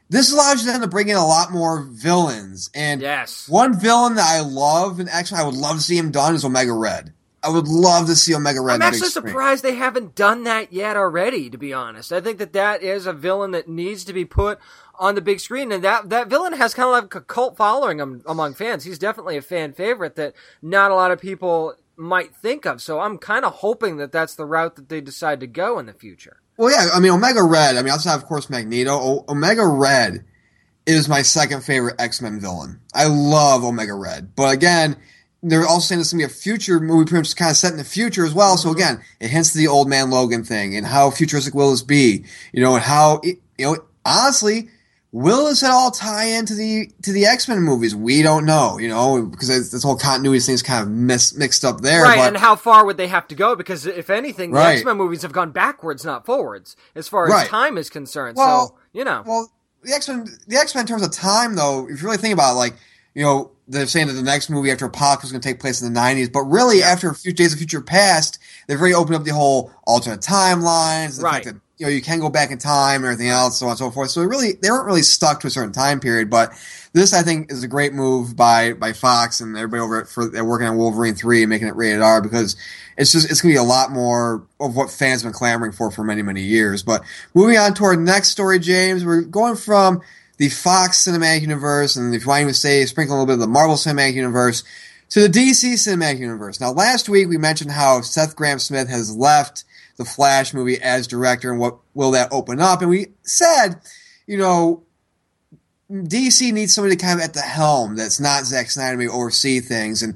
This 0.10 0.34
allows 0.34 0.66
you 0.66 0.72
then 0.72 0.82
to 0.82 0.88
bring 0.88 1.10
in 1.10 1.16
a 1.16 1.26
lot 1.26 1.52
more 1.52 1.84
villains. 1.84 2.72
And 2.74 3.02
yes 3.02 3.48
one 3.48 3.80
villain 3.80 4.16
that 4.16 4.28
I 4.28 4.42
love, 4.42 5.00
and 5.00 5.08
actually 5.10 5.42
I 5.42 5.46
would 5.46 5.56
love 5.56 5.78
to 5.78 5.84
see 5.84 5.98
him 5.98 6.12
done, 6.12 6.36
is 6.36 6.44
Omega 6.44 6.74
Red. 6.74 7.14
I 7.42 7.50
would 7.50 7.68
love 7.68 8.08
to 8.08 8.16
see 8.16 8.36
Omega 8.36 8.62
Red. 8.62 8.76
i'm 8.76 8.82
on 8.82 8.92
the 8.92 8.98
big 8.98 9.04
actually 9.04 9.10
surprised 9.10 9.64
they 9.64 9.76
haven't 9.76 10.16
done 10.16 10.44
that 10.44 10.74
yet 10.74 10.98
already 10.98 11.50
to 11.50 11.58
be 11.58 11.74
honest 11.74 12.12
i 12.12 12.20
think 12.20 12.38
that 12.40 12.54
that 12.54 12.84
is 12.84 13.06
a 13.08 13.14
villain 13.14 13.52
that 13.52 13.68
needs 13.68 14.04
to 14.06 14.14
be 14.14 14.26
put 14.26 14.60
on 15.00 15.16
the 15.16 15.22
big 15.22 15.40
screen 15.40 15.72
and 15.72 15.84
that 15.84 16.10
that 16.10 16.28
villain 16.28 16.54
has 16.54 16.74
kind 16.74 16.88
of 16.88 17.04
like 17.04 17.16
a 17.16 17.22
cult 17.22 17.56
following 17.56 18.02
among 18.26 18.54
fans 18.54 18.84
he's 18.84 19.00
definitely 19.00 19.38
a 19.38 19.42
fan 19.42 19.72
favorite 19.72 20.16
that 20.16 20.34
not 20.62 20.92
a 20.92 20.96
lot 20.96 21.12
of 21.12 21.20
people 21.20 21.76
might 22.00 22.34
think 22.34 22.66
of. 22.66 22.82
So 22.82 23.02
I'm 23.02 23.18
kind 23.18 23.44
of 23.44 23.56
hoping 23.56 23.98
that 23.98 24.12
that's 24.14 24.36
the 24.36 24.46
route 24.46 24.78
that 24.78 24.88
they 24.88 25.02
decide 25.02 25.42
to 25.42 25.48
go 25.48 25.78
in 25.80 25.86
the 25.86 25.94
future. 25.94 26.38
Well, 26.56 26.72
yeah, 26.72 26.90
I 26.94 27.00
mean, 27.02 27.12
Omega 27.12 27.44
Red. 27.44 27.76
I 27.76 27.82
mean, 27.82 27.92
outside 27.92 28.16
of 28.16 28.26
course 28.26 28.50
Magneto, 28.50 28.92
o- 28.94 29.26
Omega 29.28 29.68
Red 29.68 30.24
is 30.86 31.10
my 31.10 31.22
second 31.22 31.62
favorite 31.64 31.96
X 32.00 32.22
Men 32.22 32.40
villain. 32.40 32.80
I 32.94 33.08
love 33.08 33.64
Omega 33.64 33.94
Red, 33.94 34.34
but 34.36 34.54
again, 34.54 34.96
they're 35.42 35.66
also 35.66 35.88
saying 35.88 36.02
it's 36.02 36.12
gonna 36.12 36.22
be 36.22 36.26
a 36.26 36.30
future 36.30 36.80
movie, 36.80 37.06
pretty 37.08 37.22
much 37.22 37.36
kind 37.36 37.52
of 37.52 37.58
set 37.58 37.72
in 37.72 37.78
the 37.78 37.84
future 37.84 38.26
as 38.26 38.34
well. 38.34 38.58
So 38.58 38.70
mm-hmm. 38.70 38.78
again, 38.78 39.02
it 39.20 39.30
hints 39.30 39.54
to 39.54 39.58
the 39.58 39.68
Old 39.68 39.88
Man 39.88 40.10
Logan 40.10 40.44
thing 40.44 40.76
and 40.76 40.86
how 40.86 41.12
futuristic 41.12 41.54
will 41.54 41.72
this 41.72 41.84
be? 41.84 42.26
You 42.52 42.64
know, 42.64 42.76
and 42.76 42.84
how 42.84 43.22
it, 43.24 43.40
you 43.58 43.66
know, 43.66 43.78
honestly, 44.06 44.70
will 45.12 45.48
this 45.48 45.64
at 45.64 45.72
all 45.72 45.92
tie 45.92 46.26
into 46.26 46.54
the 46.54 46.92
to 47.04 47.12
the 47.12 47.26
X 47.26 47.48
Men 47.48 47.62
movies? 47.62 47.96
We 47.96 48.22
don't 48.22 48.46
know. 48.46 48.78
You 48.78 48.90
know, 48.90 49.26
because 49.26 49.72
this 49.72 49.84
whole 49.84 49.98
continuity 49.98 50.40
thing 50.40 50.56
is 50.56 50.64
kind 50.64 50.84
of 50.84 50.90
mis- 50.90 51.36
mixed 51.36 51.64
up 51.64 51.82
there. 51.82 52.04
Right, 52.04 52.18
but, 52.18 52.28
and 52.28 52.38
how 52.38 52.56
far 52.56 52.86
would 52.86 52.98
they 52.98 53.08
have 53.08 53.28
to 53.30 53.36
go? 53.36 53.56
Because 53.56 53.86
if 53.86 54.10
anything, 54.10 54.52
the 54.52 54.58
Right. 54.58 54.78
X 54.78 54.86
Men 54.86 54.98
movies 54.98 55.22
have 55.22 55.32
gone 55.32 55.52
backwards, 55.52 56.04
not 56.04 56.26
forwards, 56.26 56.76
as 56.96 57.08
far 57.08 57.26
as 57.26 57.32
Right. 57.32 57.48
time 57.48 57.78
is 57.78 57.90
concerned. 57.90 58.36
Well, 58.38 58.68
so 58.68 58.76
you 58.94 59.06
know, 59.06 59.24
Well, 59.26 59.52
the 59.84 59.94
X 59.94 60.08
Men, 60.08 60.28
the 60.48 60.58
X 60.58 60.76
Men 60.76 60.82
in 60.82 60.88
terms 60.88 61.04
of 61.04 61.12
time, 61.12 61.56
though, 61.56 61.88
if 61.90 62.02
you 62.02 62.08
really 62.08 62.18
think 62.18 62.34
about 62.34 62.54
it, 62.54 62.56
like, 62.56 62.76
you 63.20 63.26
know, 63.26 63.52
they're 63.68 63.86
saying 63.86 64.08
that 64.08 64.14
the 64.14 64.24
next 64.24 64.50
movie 64.50 64.72
after 64.72 64.86
Apocalypse 64.86 65.26
is 65.26 65.32
going 65.34 65.42
to 65.42 65.48
take 65.50 65.60
place 65.60 65.82
in 65.82 65.94
the 65.94 66.00
90s, 66.00 66.32
but 66.32 66.44
really 66.44 66.82
after 66.82 67.10
a 67.10 67.14
few 67.14 67.34
Days 67.34 67.52
of 67.52 67.60
Future 67.60 67.82
Past, 67.82 68.40
they've 68.66 68.80
already 68.80 68.96
opened 68.96 69.18
up 69.18 69.26
the 69.26 69.34
whole 69.34 69.74
alternate 69.86 70.22
timelines, 70.22 71.22
Right. 71.22 71.44
that, 71.44 71.56
you 71.78 71.86
know, 71.86 71.90
you 71.92 72.02
can 72.02 72.22
go 72.22 72.30
back 72.30 72.50
in 72.50 72.60
time 72.60 73.04
and 73.04 73.12
everything 73.12 73.28
else, 73.28 73.60
so 73.60 73.66
on 73.66 73.72
and 73.72 73.78
so 73.78 73.92
forth. 73.92 74.12
So 74.12 74.24
really, 74.24 74.54
they 74.54 74.72
weren't 74.72 74.86
really 74.86 75.02
stuck 75.02 75.42
to 75.42 75.48
a 75.48 75.50
certain 75.50 75.74
time 75.74 76.00
period, 76.00 76.30
but 76.30 76.54
this, 76.94 77.14
I 77.14 77.22
think, 77.22 77.52
is 77.52 77.62
a 77.62 77.68
great 77.68 77.92
move 77.92 78.38
by, 78.38 78.72
by 78.72 78.94
Fox 78.94 79.42
and 79.42 79.58
everybody 79.58 79.82
over 79.82 80.00
at, 80.04 80.08
for, 80.08 80.30
they're 80.30 80.46
working 80.46 80.68
on 80.68 80.78
Wolverine 80.78 81.14
3 81.16 81.44
and 81.44 81.50
making 81.50 81.68
it 81.68 81.76
rated 81.76 82.02
R 82.02 82.22
because 82.22 82.56
it's 82.98 83.12
just, 83.12 83.30
it's 83.30 83.42
going 83.42 83.54
to 83.54 83.60
be 83.60 83.62
a 83.62 83.68
lot 83.68 83.92
more 83.92 84.48
of 84.62 84.78
what 84.78 84.92
fans 84.92 85.24
have 85.24 85.34
been 85.34 85.38
clamoring 85.38 85.74
for 85.74 85.92
for 85.92 86.06
many, 86.06 86.22
many 86.22 86.44
years. 86.44 86.84
But 86.84 87.04
moving 87.34 87.58
on 87.58 87.74
to 87.74 87.84
our 87.84 87.98
next 87.98 88.30
story, 88.30 88.60
James, 88.60 89.04
we're 89.04 89.24
going 89.24 89.58
from 89.58 90.02
the 90.40 90.50
Fox 90.50 91.06
Cinematic 91.06 91.42
Universe, 91.42 91.98
and 91.98 92.16
if 92.16 92.24
you 92.24 92.30
want 92.30 92.48
to 92.48 92.54
say, 92.54 92.86
sprinkle 92.86 93.14
a 93.14 93.18
little 93.18 93.28
bit 93.28 93.34
of 93.34 93.40
the 93.42 93.48
Marvel 93.48 93.76
Cinematic 93.76 94.14
Universe, 94.14 94.64
to 95.10 95.28
the 95.28 95.28
DC 95.28 95.74
Cinematic 95.74 96.20
Universe. 96.20 96.62
Now, 96.62 96.72
last 96.72 97.10
week 97.10 97.28
we 97.28 97.38
mentioned 97.38 97.72
how 97.72 98.02
Seth 98.02 98.38
Grahame 98.38 98.62
Smith 98.62 98.88
has 98.88 99.16
left 99.16 99.66
the 99.98 100.06
Flash 100.06 100.54
movie 100.54 100.82
as 100.82 101.08
director, 101.08 101.52
and 101.52 101.60
what 101.60 101.78
will 101.94 102.12
that 102.12 102.32
open 102.32 102.62
up? 102.62 102.82
And 102.82 102.90
we 102.90 103.08
said, 103.24 103.82
you 104.28 104.38
know, 104.38 104.84
DC 105.92 106.54
needs 106.54 106.74
somebody 106.74 106.96
kind 106.96 107.20
of 107.20 107.26
at 107.26 107.34
the 107.34 107.42
helm 107.42 107.98
that's 107.98 108.20
not 108.20 108.46
Zack 108.46 108.70
Snyder 108.72 108.98
to 108.98 109.12
oversee 109.12 109.60
things. 109.60 110.02
And, 110.02 110.14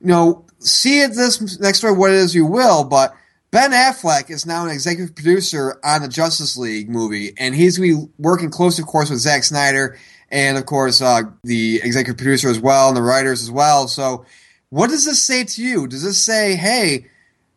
you 0.00 0.08
know, 0.08 0.44
see 0.58 1.00
it 1.00 1.14
this 1.14 1.58
next 1.60 1.78
story 1.78 1.94
what 1.94 2.10
it 2.10 2.16
is 2.16 2.34
you 2.34 2.44
will, 2.44 2.84
but 2.84 3.14
Ben 3.52 3.72
Affleck 3.72 4.30
is 4.30 4.46
now 4.46 4.64
an 4.64 4.70
executive 4.70 5.14
producer 5.14 5.78
on 5.84 6.00
the 6.00 6.08
Justice 6.08 6.56
League 6.56 6.88
movie, 6.88 7.34
and 7.36 7.54
he's 7.54 7.76
going 7.76 7.90
to 7.90 8.06
be 8.06 8.12
working 8.18 8.48
close, 8.48 8.78
of 8.78 8.86
course, 8.86 9.10
with 9.10 9.18
Zack 9.18 9.44
Snyder 9.44 9.98
and, 10.30 10.56
of 10.56 10.64
course, 10.64 11.02
uh, 11.02 11.24
the 11.44 11.78
executive 11.84 12.16
producer 12.16 12.48
as 12.48 12.58
well 12.58 12.88
and 12.88 12.96
the 12.96 13.02
writers 13.02 13.42
as 13.42 13.50
well. 13.50 13.88
So, 13.88 14.24
what 14.70 14.88
does 14.88 15.04
this 15.04 15.22
say 15.22 15.44
to 15.44 15.62
you? 15.62 15.86
Does 15.86 16.02
this 16.02 16.16
say, 16.16 16.56
hey, 16.56 17.08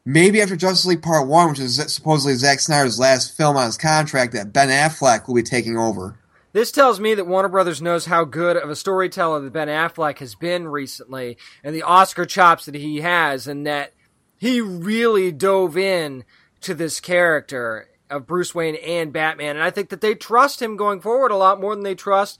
maybe 0.03 0.41
after 0.41 0.57
Justice 0.57 0.85
League 0.85 1.01
Part 1.01 1.29
1, 1.29 1.49
which 1.51 1.59
is 1.59 1.77
supposedly 1.93 2.33
Zack 2.33 2.59
Snyder's 2.59 2.99
last 2.99 3.37
film 3.37 3.55
on 3.55 3.67
his 3.67 3.77
contract, 3.77 4.33
that 4.33 4.51
Ben 4.51 4.67
Affleck 4.67 5.29
will 5.29 5.35
be 5.35 5.43
taking 5.43 5.77
over? 5.77 6.19
This 6.51 6.73
tells 6.73 6.99
me 6.99 7.15
that 7.15 7.25
Warner 7.25 7.47
Brothers 7.47 7.81
knows 7.81 8.05
how 8.05 8.25
good 8.25 8.57
of 8.57 8.69
a 8.69 8.75
storyteller 8.75 9.39
that 9.39 9.53
Ben 9.53 9.69
Affleck 9.69 10.17
has 10.17 10.35
been 10.35 10.67
recently 10.67 11.37
and 11.63 11.73
the 11.73 11.83
Oscar 11.83 12.25
chops 12.25 12.65
that 12.65 12.75
he 12.75 12.99
has, 12.99 13.47
and 13.47 13.65
that 13.65 13.93
he 14.38 14.61
really 14.61 15.31
dove 15.31 15.77
in 15.77 16.23
to 16.61 16.73
this 16.73 16.99
character 16.99 17.88
of 18.09 18.27
Bruce 18.27 18.53
Wayne 18.53 18.75
and 18.75 19.11
Batman. 19.11 19.55
And 19.55 19.63
I 19.63 19.71
think 19.71 19.89
that 19.89 20.01
they 20.01 20.15
trust 20.15 20.61
him 20.61 20.77
going 20.77 21.01
forward 21.01 21.31
a 21.31 21.38
lot 21.38 21.59
more 21.59 21.75
than 21.75 21.83
they 21.83 21.95
trust 21.95 22.39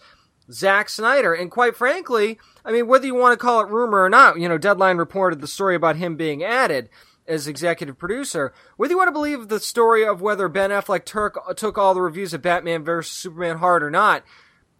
Zack 0.52 0.90
Snyder. 0.90 1.34
And 1.34 1.50
quite 1.50 1.76
frankly, 1.76 2.40
I 2.64 2.72
mean, 2.72 2.88
whether 2.88 3.06
you 3.06 3.16
want 3.16 3.34
to 3.34 3.44
call 3.44 3.62
it 3.62 3.70
rumor 3.70 4.04
or 4.04 4.10
not, 4.10 4.40
you 4.40 4.48
know, 4.48 4.58
Deadline 4.58 4.98
reported 4.98 5.42
the 5.42 5.48
story 5.48 5.76
about 5.76 5.96
him 5.96 6.16
being 6.16 6.44
added 6.44 6.90
as 7.28 7.48
executive 7.48 7.98
producer. 7.98 8.54
Whether 8.78 8.94
you 8.94 8.98
want 8.98 9.08
to 9.08 9.14
believe 9.14 9.48
the 9.48 9.60
story 9.60 10.06
of 10.06 10.22
whether 10.22 10.48
Ben 10.48 10.70
Affleck 10.70 11.06
took, 11.06 11.56
took 11.56 11.78
all 11.78 11.94
the 11.94 12.02
reviews 12.02 12.34
of 12.34 12.42
Batman 12.42 12.84
vs. 12.84 13.12
Superman 13.12 13.58
hard 13.58 13.84
or 13.84 13.90
not, 13.90 14.24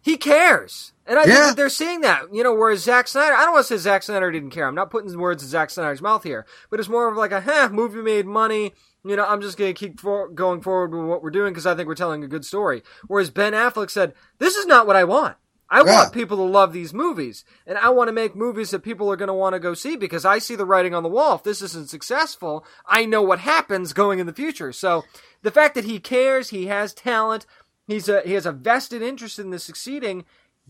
he 0.00 0.16
cares. 0.16 0.92
And 1.08 1.18
I 1.18 1.22
think 1.24 1.36
that 1.36 1.56
they're 1.56 1.68
seeing 1.68 2.00
that, 2.00 2.22
you 2.34 2.42
know, 2.42 2.52
whereas 2.54 2.82
Zack 2.82 3.06
Snyder, 3.06 3.34
I 3.34 3.44
don't 3.44 3.52
want 3.52 3.66
to 3.66 3.78
say 3.78 3.80
Zack 3.82 4.02
Snyder 4.02 4.32
didn't 4.32 4.50
care. 4.50 4.66
I'm 4.66 4.74
not 4.74 4.90
putting 4.90 5.16
words 5.18 5.42
in 5.42 5.48
Zack 5.48 5.70
Snyder's 5.70 6.02
mouth 6.02 6.24
here, 6.24 6.46
but 6.68 6.80
it's 6.80 6.88
more 6.88 7.08
of 7.08 7.16
like 7.16 7.30
a, 7.32 7.40
huh, 7.40 7.68
movie 7.72 8.02
made 8.02 8.26
money. 8.26 8.72
You 9.04 9.14
know, 9.14 9.24
I'm 9.24 9.40
just 9.40 9.56
going 9.56 9.72
to 9.72 9.78
keep 9.78 10.00
for- 10.00 10.28
going 10.28 10.60
forward 10.62 10.92
with 10.92 11.06
what 11.08 11.22
we're 11.22 11.30
doing 11.30 11.52
because 11.52 11.64
I 11.66 11.76
think 11.76 11.86
we're 11.86 11.94
telling 11.94 12.24
a 12.24 12.28
good 12.28 12.44
story. 12.44 12.82
Whereas 13.06 13.30
Ben 13.30 13.52
Affleck 13.52 13.90
said, 13.90 14.14
this 14.38 14.56
is 14.56 14.66
not 14.66 14.86
what 14.86 14.96
I 14.96 15.04
want. 15.04 15.36
I 15.70 15.84
Yeah. 15.84 15.94
want 15.94 16.12
people 16.12 16.36
to 16.38 16.42
love 16.44 16.72
these 16.72 16.94
movies, 16.94 17.44
and 17.66 17.76
I 17.76 17.88
want 17.88 18.06
to 18.08 18.12
make 18.12 18.36
movies 18.36 18.70
that 18.70 18.84
people 18.84 19.10
are 19.10 19.16
going 19.16 19.26
to 19.28 19.34
want 19.34 19.54
to 19.54 19.58
go 19.58 19.74
see 19.74 19.96
because 19.96 20.24
I 20.24 20.38
see 20.38 20.54
the 20.54 20.64
writing 20.64 20.94
on 20.94 21.02
the 21.02 21.08
wall. 21.08 21.34
If 21.36 21.42
this 21.42 21.60
isn't 21.60 21.88
successful, 21.90 22.64
I 22.86 23.04
know 23.04 23.22
what 23.22 23.40
happens 23.40 23.92
going 23.92 24.20
in 24.20 24.26
the 24.26 24.32
future. 24.32 24.72
So 24.72 25.04
the 25.42 25.50
fact 25.50 25.74
that 25.74 25.84
he 25.84 25.98
cares, 25.98 26.50
he 26.50 26.66
has 26.66 26.94
talent, 26.94 27.46
he's 27.88 28.08
a 28.08 28.22
he 28.22 28.34
has 28.34 28.46
a 28.46 28.52
vested 28.52 29.02
interest 29.02 29.40
in 29.40 29.50
this 29.50 29.64
succeeding. 29.64 30.24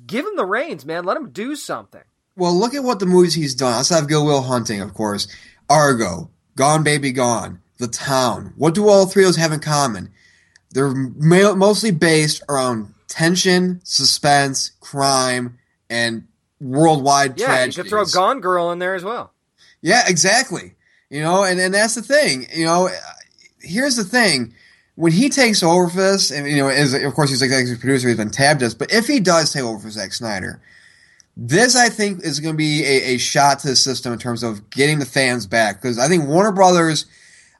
Give 0.05 0.27
him 0.27 0.37
the 0.37 0.45
reins, 0.45 0.85
man. 0.85 1.05
Let 1.05 1.17
him 1.17 1.31
do 1.31 1.57
something. 1.57 2.03
Well, 2.37 2.55
look 2.55 2.75
at 2.75 2.85
what 2.85 2.99
the 3.01 3.07
movies 3.07 3.35
he's 3.35 3.55
done. 3.55 3.73
Outside 3.73 4.01
of 4.03 4.09
Good 4.09 4.25
Will 4.25 4.43
Hunting, 4.43 4.81
of 4.81 4.93
course. 4.95 5.27
Argo, 5.71 6.31
Gone 6.55 6.83
Baby 6.83 7.13
Gone, 7.13 7.61
The 7.79 7.89
Town. 7.89 8.53
What 8.57 8.75
do 8.75 8.89
all 8.89 9.07
three 9.07 9.23
of 9.25 9.29
those 9.29 9.37
have 9.37 9.53
in 9.53 9.61
common? 9.61 10.11
They're 10.71 10.93
ma- 10.93 11.55
mostly 11.55 11.91
based 11.93 12.43
around 12.49 12.93
tension, 13.09 13.81
suspense, 13.85 14.73
crime, 14.81 15.59
and 15.89 16.27
worldwide 16.61 17.39
Yeah, 17.41 17.47
tragedies. 17.47 17.77
you 17.79 17.83
could 17.85 17.91
throw 17.91 18.05
Gone 18.05 18.41
Girl 18.41 18.71
in 18.73 18.79
there 18.81 18.95
as 18.95 19.03
well. 19.05 19.33
Yeah, 19.81 20.05
exactly. 20.07 20.75
You 21.09 21.23
know, 21.23 21.45
and, 21.45 21.59
and 21.61 21.73
that's 21.73 21.95
the 21.95 22.03
thing. 22.03 22.47
You 22.55 22.67
know, 22.67 22.91
here's 23.61 23.97
the 23.97 24.05
thing. 24.05 24.55
When 24.97 25.13
he 25.13 25.29
takes 25.29 25.63
over 25.63 25.89
for 25.89 25.97
this, 25.97 26.31
and 26.31 26.49
you 26.49 26.57
know, 26.57 26.69
as 26.69 26.93
of 26.95 27.15
course 27.15 27.31
he's 27.31 27.43
executive 27.43 27.81
producer, 27.81 28.09
he's 28.09 28.17
been 28.17 28.31
tabbed 28.31 28.63
us, 28.63 28.75
but 28.75 28.93
if 28.93 29.07
he 29.07 29.21
does 29.21 29.53
take 29.53 29.63
over 29.63 29.79
for 29.79 29.91
Zack 29.91 30.13
Snyder, 30.13 30.61
this 31.37 31.77
I 31.77 31.91
think 31.91 32.25
is 32.25 32.41
going 32.41 32.55
to 32.55 32.57
be 32.57 32.83
a, 32.85 33.15
a 33.15 33.19
shot 33.19 33.59
to 33.61 33.69
the 33.69 33.77
system 33.77 34.13
in 34.13 34.19
terms 34.19 34.43
of 34.43 34.71
getting 34.71 34.99
the 34.99 35.07
fans 35.07 35.47
back. 35.47 35.81
Because 35.81 35.99
I 35.99 36.09
think 36.09 36.27
Warner 36.27 36.53
Brothers, 36.53 37.07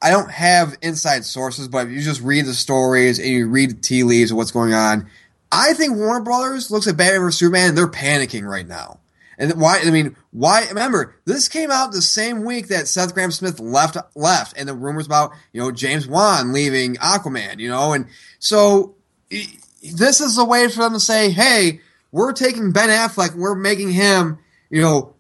I 0.01 0.11
don't 0.11 0.31
have 0.31 0.77
inside 0.81 1.25
sources, 1.25 1.69
but 1.69 1.87
if 1.87 1.93
you 1.93 2.01
just 2.01 2.23
read 2.23 2.47
the 2.47 2.55
stories 2.55 3.19
and 3.19 3.29
you 3.29 3.49
read 3.49 3.71
the 3.71 3.75
tea 3.75 4.03
leaves 4.03 4.31
of 4.31 4.39
what's 4.39 4.51
going 4.51 4.73
on, 4.73 5.07
I 5.53 5.75
think 5.75 5.97
Warner 5.97 6.25
Brothers 6.25 6.71
looks 6.71 6.87
at 6.87 6.97
Batman 6.97 7.21
vs 7.21 7.39
Superman 7.39 7.69
and 7.71 7.79
they're 7.79 7.87
panicking 7.87 8.49
right 8.49 8.67
now. 8.67 8.99
And 9.39 9.53
why? 9.61 9.81
I 9.85 9.91
mean, 9.91 10.17
why? 10.31 10.67
Remember, 10.69 11.15
this 11.25 11.49
came 11.49 11.71
out 11.71 11.93
the 11.93 12.03
same 12.03 12.45
week 12.45 12.69
that 12.69 12.89
Seth 12.89 13.15
Grahame 13.15 13.33
Smith 13.33 13.61
left. 13.61 13.97
Left, 14.15 14.55
and 14.57 14.69
the 14.69 14.75
rumors 14.75 15.07
about 15.07 15.33
you 15.53 15.61
know 15.61 15.71
James 15.71 16.07
Wan 16.07 16.53
leaving 16.53 16.95
Aquaman. 16.97 17.59
You 17.59 17.69
know, 17.69 17.93
and 17.93 18.07
so 18.39 18.95
this 19.83 20.21
is 20.21 20.39
a 20.39 20.45
way 20.45 20.69
for 20.69 20.81
them 20.81 20.95
to 20.95 21.01
say, 21.01 21.31
"Hey, 21.31 21.81
we're 22.13 22.33
taking 22.33 22.73
Ben 22.73 22.89
Affleck, 22.89 23.35
we're 23.35 23.55
making 23.55 23.93
him, 23.93 24.39
you 24.71 24.81
know, 24.81 25.15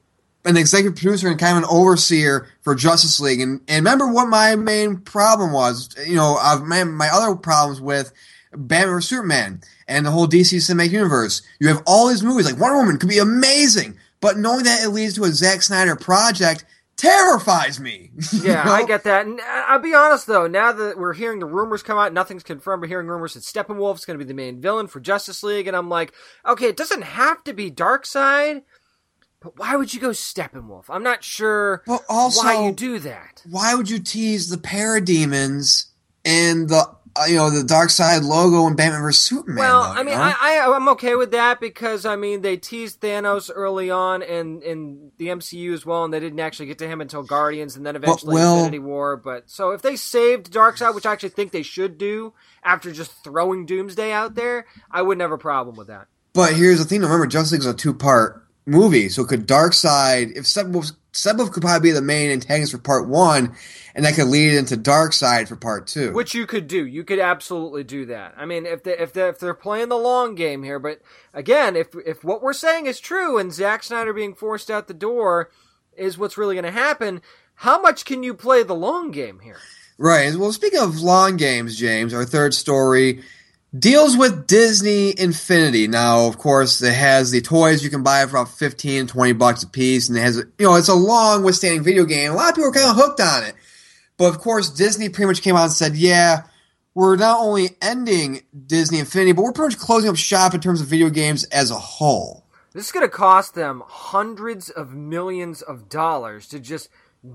an 0.45 0.57
executive 0.57 0.97
producer 0.97 1.29
and 1.29 1.39
kind 1.39 1.59
of 1.59 1.65
an 1.65 1.69
overseer 1.71 2.49
for 2.63 2.75
Justice 2.75 3.21
League." 3.21 3.41
And 3.41 3.61
and 3.69 3.85
remember 3.85 4.07
what 4.07 4.29
my 4.29 4.57
main 4.57 4.99
problem 4.99 5.53
was. 5.53 5.95
You 6.07 6.17
know, 6.17 6.39
my 6.65 6.85
my 6.85 7.11
other 7.13 7.37
problems 7.37 7.81
with 7.81 8.13
Batman 8.57 8.95
or 8.95 9.01
Superman 9.01 9.61
and 9.89 10.05
the 10.05 10.11
whole 10.11 10.27
DC 10.27 10.57
Cinematic 10.59 10.91
Universe. 10.91 11.43
You 11.61 11.69
have 11.69 11.83
all 11.87 12.09
these 12.09 12.23
movies 12.23 12.47
like 12.47 12.61
Wonder 12.61 12.79
Woman 12.79 12.99
could 12.99 13.09
be 13.09 13.19
amazing, 13.19 13.97
but 14.21 14.39
knowing 14.39 14.65
that 14.65 14.83
it 14.85 14.91
leads 14.91 15.15
to 15.15 15.25
a 15.25 15.29
Zack 15.33 15.63
Snyder 15.63 15.97
project 15.97 16.65
terrifies 16.97 17.79
me. 17.79 18.11
Yeah, 18.33 18.65
know? 18.65 18.73
I 18.73 18.85
get 18.85 19.05
that. 19.05 19.27
And 19.27 19.39
uh, 19.41 19.45
I'll 19.69 19.79
be 19.79 19.95
honest 19.95 20.27
though, 20.27 20.47
now 20.47 20.73
that 20.73 20.99
we're 20.99 21.13
hearing 21.13 21.41
the 21.41 21.47
rumors 21.47 21.83
come 21.83 21.99
out, 21.99 22.13
nothing's 22.13 22.43
confirmed, 22.43 22.81
but 22.81 22.89
hearing 22.89 23.07
rumors 23.07 23.35
that 23.35 23.43
Steppenwolf's 23.43 24.05
going 24.07 24.19
to 24.19 24.25
be 24.25 24.29
the 24.29 24.35
main 24.35 24.61
villain 24.61 24.87
for 24.87 25.01
Justice 25.01 25.43
League, 25.43 25.67
and 25.67 25.77
I'm 25.77 25.89
like, 25.91 26.13
okay, 26.47 26.67
it 26.67 26.77
doesn't 26.77 27.03
have 27.03 27.45
to 27.45 27.53
be 27.53 27.71
Darkseid, 27.71 28.63
but 29.41 29.59
why 29.59 29.77
would 29.77 29.93
you 29.93 30.01
go 30.01 30.11
Steppenwolf? 30.11 30.85
I'm 30.89 31.03
not 31.03 31.23
sure 31.23 31.83
But 31.87 32.03
also, 32.09 32.43
why 32.45 32.65
you 32.67 32.73
do 32.73 32.99
that. 33.01 33.43
why 33.49 33.75
would 33.75 33.91
you 33.91 33.99
tease 33.99 34.49
the 34.49 34.57
parademons 34.57 35.87
and 36.25 36.69
the 36.69 36.96
you 37.29 37.37
know 37.37 37.51
the 37.51 37.63
Darkseid 37.63 38.23
logo 38.23 38.67
and 38.67 38.77
Batman 38.77 39.03
vs 39.03 39.23
Superman? 39.23 39.59
Well, 39.59 39.83
though, 39.83 39.89
I 39.89 39.99
you 39.99 40.05
mean, 40.05 40.15
know? 40.15 40.21
I, 40.23 40.35
I 40.41 40.77
I'm 40.77 40.89
okay 40.91 41.15
with 41.15 41.31
that 41.33 41.61
because 41.61 42.05
I 42.05 42.17
mean 42.17 42.43
they 42.43 42.57
teased 42.57 43.01
Thanos 43.01 43.51
early 43.55 43.91
on 43.91 44.23
in 44.23 44.63
in 44.63 45.13
the 45.19 45.29
MCU 45.29 45.73
as 45.73 45.87
well, 45.87 46.05
and 46.05 46.13
they 46.13 46.21
didn't 46.21 46.41
actually 46.41 46.67
get 46.67 46.79
to 46.79 46.89
him 46.89 47.01
until 47.01 47.23
Guardians, 47.23 47.77
and 47.77 47.85
then 47.85 47.97
eventually 47.97 48.35
will- 48.35 48.59
Infinity 48.59 48.79
War. 48.81 49.17
But 49.17 49.51
so 49.51 49.71
if 49.71 49.83
they 49.83 49.97
saved 49.97 50.53
Darkseid, 50.53 50.95
which 50.95 51.07
I 51.07 51.13
actually 51.13 51.31
think 51.31 51.53
they 51.53 51.63
should 51.63 51.99
do 51.99 52.35
after 52.63 52.93
just 52.93 53.13
throwing 53.25 53.67
Doomsday 53.67 54.13
out 54.13 54.35
there, 54.35 54.67
I 54.91 55.03
wouldn't 55.03 55.23
have 55.23 55.33
a 55.33 55.39
problem 55.39 55.77
with 55.77 55.89
that. 55.89 56.07
But 56.33 56.55
here's 56.55 56.79
the 56.79 56.85
thing: 56.85 57.01
remember, 57.01 57.27
Justice 57.27 57.53
League 57.53 57.61
is 57.61 57.67
a 57.67 57.75
two 57.75 57.95
part 57.95 58.47
movie, 58.67 59.09
so 59.09 59.25
could 59.25 59.47
Darkseid, 59.47 60.37
if 60.37 60.45
Steppenwolf 60.45 60.93
Steppenwolf 61.17 61.53
could 61.53 61.63
probably 61.63 61.89
be 61.89 61.93
the 61.93 62.03
main 62.03 62.31
antagonist 62.31 62.73
for 62.73 62.79
part 62.79 63.09
one, 63.09 63.57
and 63.95 64.05
that 64.05 64.15
could 64.15 64.29
lead 64.29 64.55
into 64.55 64.77
Darkseid 64.77 65.49
for 65.49 65.57
part 65.57 65.87
two. 65.87 66.13
Which 66.13 66.35
you 66.35 66.47
could 66.47 66.69
do. 66.69 66.87
You 66.87 67.05
could 67.05 67.19
absolutely 67.19 67.85
do 67.85 68.05
that. 68.07 68.35
I 68.37 68.45
mean, 68.45 68.67
if 68.67 68.83
they 68.83 68.97
if 68.99 69.15
they 69.15 69.29
if 69.29 69.39
they're 69.39 69.55
playing 69.55 69.89
the 69.89 69.97
long 69.97 70.35
game 70.35 70.63
here, 70.63 70.79
but 70.79 71.01
again, 71.33 71.75
if 71.75 71.89
if 72.05 72.23
what 72.23 72.43
we're 72.43 72.53
saying 72.53 72.87
is 72.87 73.01
true 73.01 73.39
and 73.39 73.53
Zack 73.53 73.83
Snyder 73.83 74.13
being 74.13 74.35
forced 74.35 74.71
out 74.71 74.89
the 74.89 74.95
door 74.95 75.51
is 75.97 76.19
what's 76.19 76.37
really 76.37 76.55
going 76.55 76.65
to 76.65 76.71
happen, 76.71 77.23
how 77.55 77.81
much 77.81 78.05
can 78.05 78.23
you 78.23 78.35
play 78.35 78.63
the 78.63 78.75
long 78.75 79.11
game 79.11 79.41
here? 79.41 79.59
Right. 79.99 80.35
Well, 80.37 80.53
speaking 80.53 80.81
of 80.81 81.01
long 81.01 81.39
games, 81.39 81.77
James, 81.77 82.13
our 82.13 82.27
third 82.27 82.53
story 82.53 83.23
deals 83.79 84.17
with 84.17 84.47
Disney 84.47 85.19
Infinity. 85.19 85.89
Now, 85.89 86.27
of 86.27 86.39
course, 86.39 86.81
it 86.83 86.95
has 86.95 87.31
the 87.31 87.41
toys 87.41 87.83
you 87.83 87.91
can 87.91 88.03
buy 88.03 88.25
for 88.25 88.37
about 88.37 88.51
15, 88.51 89.07
20 89.07 89.33
bucks 89.33 89.63
a 89.63 89.69
piece, 89.69 90.09
and 90.09 90.17
it 90.17 90.23
has, 90.23 90.37
you 90.37 90.67
know, 90.67 90.77
it's 90.77 90.89
a 90.89 90.95
long 90.95 91.43
withstanding 91.43 91.83
video 91.83 92.05
game. 92.05 92.33
A 92.33 92.35
lot 92.35 92.51
of 92.51 92.55
people 92.55 92.71
are 92.71 92.73
kind 92.73 92.91
of 92.91 92.97
hooked 92.97 93.21
on 93.21 93.43
it. 93.45 93.55
But 94.17 94.27
of 94.27 94.39
course, 94.39 94.71
Disney 94.71 95.09
pretty 95.09 95.27
much 95.27 95.43
came 95.43 95.57
out 95.57 95.65
and 95.65 95.73
said, 95.73 95.97
yeah, 95.97 96.45
we're 96.95 97.17
not 97.17 97.41
only 97.41 97.71
ending 97.83 98.43
Disney 98.67 98.99
Infinity, 98.99 99.33
but 99.33 99.43
we're 99.43 99.53
pretty 99.53 99.75
much 99.75 99.85
closing 99.85 100.09
up 100.09 100.17
shop 100.17 100.55
in 100.55 100.61
terms 100.61 100.81
of 100.81 100.87
video 100.87 101.11
games 101.11 101.45
as 101.45 101.71
a 101.71 101.75
whole. 101.75 102.45
This 102.73 102.87
is 102.87 102.93
going 102.93 103.07
to 103.07 103.13
cost 103.13 103.55
them 103.55 103.83
hundreds 103.87 104.71
of 104.71 104.95
millions 104.95 105.63
of 105.63 105.89
dollars 105.89 106.47
to 106.49 106.61
just 106.61 106.89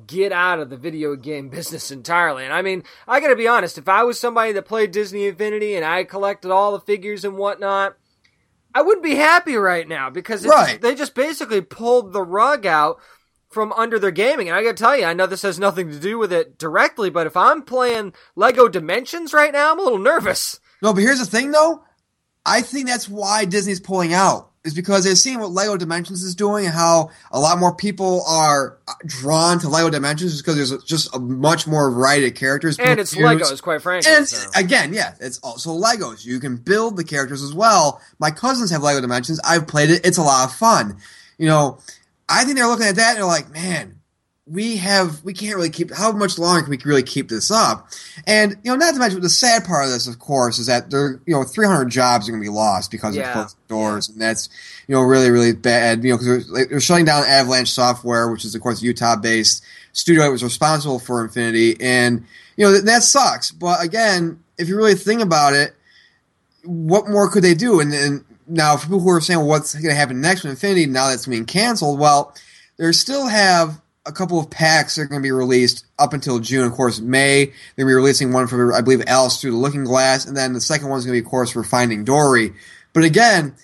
get 0.08 0.32
out 0.32 0.60
of 0.60 0.70
the 0.70 0.78
video 0.78 1.16
game 1.16 1.50
business 1.50 1.92
entirely. 1.92 2.46
And 2.46 2.54
I 2.54 2.62
mean, 2.62 2.84
I 3.08 3.20
gotta 3.20 3.36
be 3.36 3.48
honest, 3.48 3.78
if 3.78 3.90
I 3.90 4.04
was 4.04 4.20
somebody 4.20 4.52
that 4.54 4.66
played 4.66 4.92
Disney 4.92 5.28
Infinity 5.28 5.76
and 5.76 5.86
I 5.86 6.04
collected 6.04 6.52
all 6.52 6.72
the 6.72 6.80
figures 6.80 7.26
and 7.26 7.38
whatnot, 7.38 7.98
I 8.74 8.82
wouldn't 8.82 9.04
be 9.04 9.16
happy 9.16 9.56
right 9.56 9.88
now 9.88 10.10
because 10.10 10.46
right. 10.46 10.80
they 10.82 10.96
just 10.96 11.14
basically 11.14 11.62
pulled 11.62 12.14
the 12.14 12.22
rug 12.22 12.66
out 12.66 13.00
from 13.50 13.74
under 13.74 14.00
their 14.00 14.12
gaming. 14.12 14.48
And 14.48 14.58
I 14.58 14.64
gotta 14.64 14.76
tell 14.76 14.98
you, 14.98 15.06
I 15.06 15.14
know 15.14 15.28
this 15.28 15.42
has 15.42 15.60
nothing 15.60 15.90
to 15.92 16.00
do 16.00 16.18
with 16.18 16.32
it 16.32 16.58
directly, 16.58 17.10
but 17.10 17.28
if 17.28 17.36
I'm 17.36 17.64
playing 17.64 18.14
Lego 18.36 18.70
Dimensions 18.70 19.34
right 19.34 19.52
now, 19.52 19.72
I'm 19.72 19.80
a 19.80 19.84
little 19.84 20.00
nervous. 20.00 20.60
No, 20.82 20.94
but 20.94 21.04
here's 21.04 21.20
the 21.20 21.26
thing 21.26 21.52
though. 21.52 21.84
I 22.46 22.62
think 22.62 22.88
that's 22.88 23.10
why 23.10 23.46
Disney's 23.46 23.80
pulling 23.80 24.14
out 24.14 24.51
is 24.64 24.74
because 24.74 25.04
they're 25.04 25.16
seeing 25.16 25.40
what 25.40 25.52
Lego 25.52 25.76
Dimensions 25.76 26.24
is 26.24 26.36
doing 26.36 26.66
and 26.66 26.74
how 26.74 27.10
a 27.32 27.40
lot 27.40 27.58
more 27.58 27.74
people 27.76 28.24
are 28.28 28.78
drawn 29.06 29.60
to 29.60 29.70
Lego 29.70 29.90
Dimensions 29.90 30.40
because 30.42 30.56
there's 30.56 30.84
just 30.84 31.16
a 31.16 31.20
much 31.20 31.66
more 31.66 31.90
variety 31.90 32.28
of 32.28 32.36
characters. 32.36 32.78
And 32.78 33.00
it's 33.00 33.16
Legos, 33.16 33.62
quite 33.62 33.82
frankly. 33.82 34.12
And 34.12 34.28
so. 34.28 34.50
again, 34.56 34.94
yeah, 34.94 35.16
it's 35.20 35.40
also 35.40 35.72
Legos. 35.72 36.26
You 36.26 36.40
can 36.40 36.58
build 36.58 36.98
the 36.98 37.04
characters 37.04 37.42
as 37.42 37.54
well. 37.54 38.02
My 38.20 38.30
cousins 38.30 38.70
have 38.72 38.84
Lego 38.84 39.02
Dimensions. 39.02 39.40
I've 39.44 39.68
played 39.68 39.90
it. 39.90 40.06
It's 40.06 40.18
a 40.18 40.24
lot 40.24 40.48
of 40.48 40.56
fun. 40.56 40.98
You 41.38 41.48
know, 41.48 41.80
I 42.30 42.44
think 42.44 42.58
they're 42.58 42.68
looking 42.68 42.88
at 42.88 42.96
that 42.98 43.10
and 43.10 43.18
they're 43.18 43.26
like, 43.26 43.52
man, 43.52 44.01
we 44.52 44.78
have 44.78 45.24
we 45.24 45.34
can't 45.34 45.56
really 45.56 45.70
keep 45.70 45.94
how 45.94 46.12
much 46.12 46.38
longer 46.38 46.62
can 46.64 46.72
we 46.72 46.78
really 46.84 47.04
keep 47.04 47.30
this 47.30 47.50
up? 47.52 47.88
And 48.28 48.52
you 48.64 48.72
know 48.72 48.76
not 48.76 48.94
to 48.94 49.00
mention 49.00 49.22
the 49.22 49.30
sad 49.30 49.64
part 49.64 49.86
of 49.86 49.92
this 49.92 50.08
of 50.08 50.20
course 50.20 50.60
is 50.60 50.66
that 50.68 50.90
there 50.90 51.22
you 51.26 51.34
know 51.34 51.44
300 51.44 51.86
jobs 51.86 52.28
are 52.28 52.32
going 52.32 52.44
to 52.44 52.50
be 52.50 52.54
lost 52.54 52.92
because 52.92 53.16
Yeah. 53.16 53.30
of 53.30 53.34
closed 53.34 53.58
doors 53.68 54.10
and 54.10 54.20
that's 54.22 54.50
you 54.88 54.96
know 54.96 55.02
really 55.02 55.30
really 55.32 55.54
bad 55.54 56.04
you 56.04 56.12
know 56.12 56.18
because 56.18 56.52
they're, 56.52 56.66
they're 56.68 56.80
shutting 56.82 57.06
down 57.06 57.24
avalanche 57.26 57.70
software 57.72 58.30
which 58.32 58.44
is 58.46 58.54
of 58.56 58.62
course 58.62 58.82
utah 58.82 59.16
based 59.16 59.64
studio 59.94 60.24
that 60.24 60.32
was 60.32 60.44
responsible 60.44 61.00
for 61.00 61.24
infinity 61.24 61.76
and 61.80 62.26
you 62.58 62.66
know 62.66 62.72
that, 62.74 62.86
that 62.86 63.04
sucks. 63.04 63.52
But 63.52 63.84
again 63.84 64.44
if 64.58 64.68
you 64.68 64.76
really 64.78 64.96
think 64.96 65.22
about 65.22 65.54
it 65.54 65.74
what 66.64 67.10
more 67.10 67.28
could 67.30 67.44
they 67.44 67.56
do? 67.56 67.80
And, 67.80 67.92
and 67.94 68.24
now 68.48 68.78
for 68.78 68.86
people 68.86 69.00
who 69.00 69.10
are 69.10 69.22
saying 69.22 69.40
well, 69.40 69.48
what's 69.48 69.74
going 69.74 69.86
to 69.86 69.96
happen 69.96 70.22
next 70.22 70.44
with 70.44 70.52
infinity 70.52 70.86
now 70.86 71.10
that's 71.10 71.26
being 71.26 71.46
canceled? 71.46 72.00
Well 72.00 72.36
they 72.78 72.92
still 72.92 73.28
have 73.28 73.81
a 74.06 74.12
couple 74.12 74.40
of 74.40 74.50
packs 74.50 74.98
are 74.98 75.06
going 75.06 75.22
to 75.22 75.24
be 75.24 75.32
released 75.32 75.86
up 76.00 76.14
until 76.14 76.40
June. 76.40 76.66
Of 76.66 76.74
course, 76.74 77.00
May 77.00 77.46
they're 77.46 77.86
going 77.86 77.88
to 77.88 77.92
be 77.92 77.94
releasing 77.94 78.34
one 78.34 78.48
for 78.48 78.74
I 78.74 78.82
believe 78.82 79.04
Alice 79.08 79.40
through 79.40 79.52
the 79.52 79.58
Looking 79.58 79.84
Glass, 79.84 80.26
and 80.26 80.36
then 80.36 80.54
the 80.54 80.62
second 80.62 80.90
one's 80.90 81.06
going 81.06 81.16
to 81.16 81.22
be, 81.22 81.26
of 81.26 81.30
course, 81.30 81.52
for 81.52 81.64
Finding 81.64 82.04
Dory. 82.04 82.54
But 82.94 83.04
again, 83.04 83.56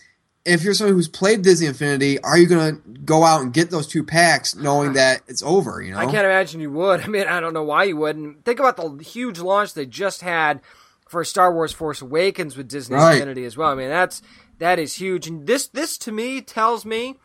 if 0.46 0.64
you're 0.64 0.74
someone 0.74 0.96
who's 0.96 1.10
played 1.10 1.42
Disney 1.42 1.68
Infinity, 1.68 2.20
are 2.20 2.38
you 2.38 2.48
going 2.48 2.76
to 2.76 2.90
go 3.02 3.24
out 3.24 3.42
and 3.42 3.52
get 3.52 3.70
those 3.70 3.88
two 3.88 4.04
packs 4.04 4.56
knowing 4.56 4.94
that 4.94 5.22
it's 5.28 5.44
over? 5.44 5.82
You 5.82 5.92
know, 5.92 5.98
I 5.98 6.06
can't 6.06 6.26
imagine 6.26 6.62
you 6.62 6.72
would. 6.72 7.02
I 7.04 7.08
mean, 7.08 7.28
I 7.28 7.40
don't 7.40 7.54
know 7.54 7.64
why 7.64 7.84
you 7.86 7.98
wouldn't. 7.98 8.46
Think 8.46 8.60
about 8.60 8.78
the 8.78 9.04
huge 9.04 9.40
launch 9.40 9.74
they 9.74 9.86
just 9.86 10.22
had 10.22 10.62
for 11.10 11.24
Star 11.24 11.54
Wars 11.54 11.74
Force 11.74 12.02
Awakens 12.02 12.56
with 12.56 12.68
Disney 12.68 12.96
Right. 12.96 13.14
Infinity 13.14 13.46
as 13.46 13.58
well. 13.58 13.72
I 13.72 13.76
mean, 13.76 13.90
that's 13.90 14.22
that 14.60 14.80
is 14.80 14.96
huge. 14.96 15.28
And 15.28 15.48
this 15.48 15.68
this 15.68 15.98
to 16.00 16.12
me 16.12 16.42
tells 16.42 16.86
me 16.86 17.18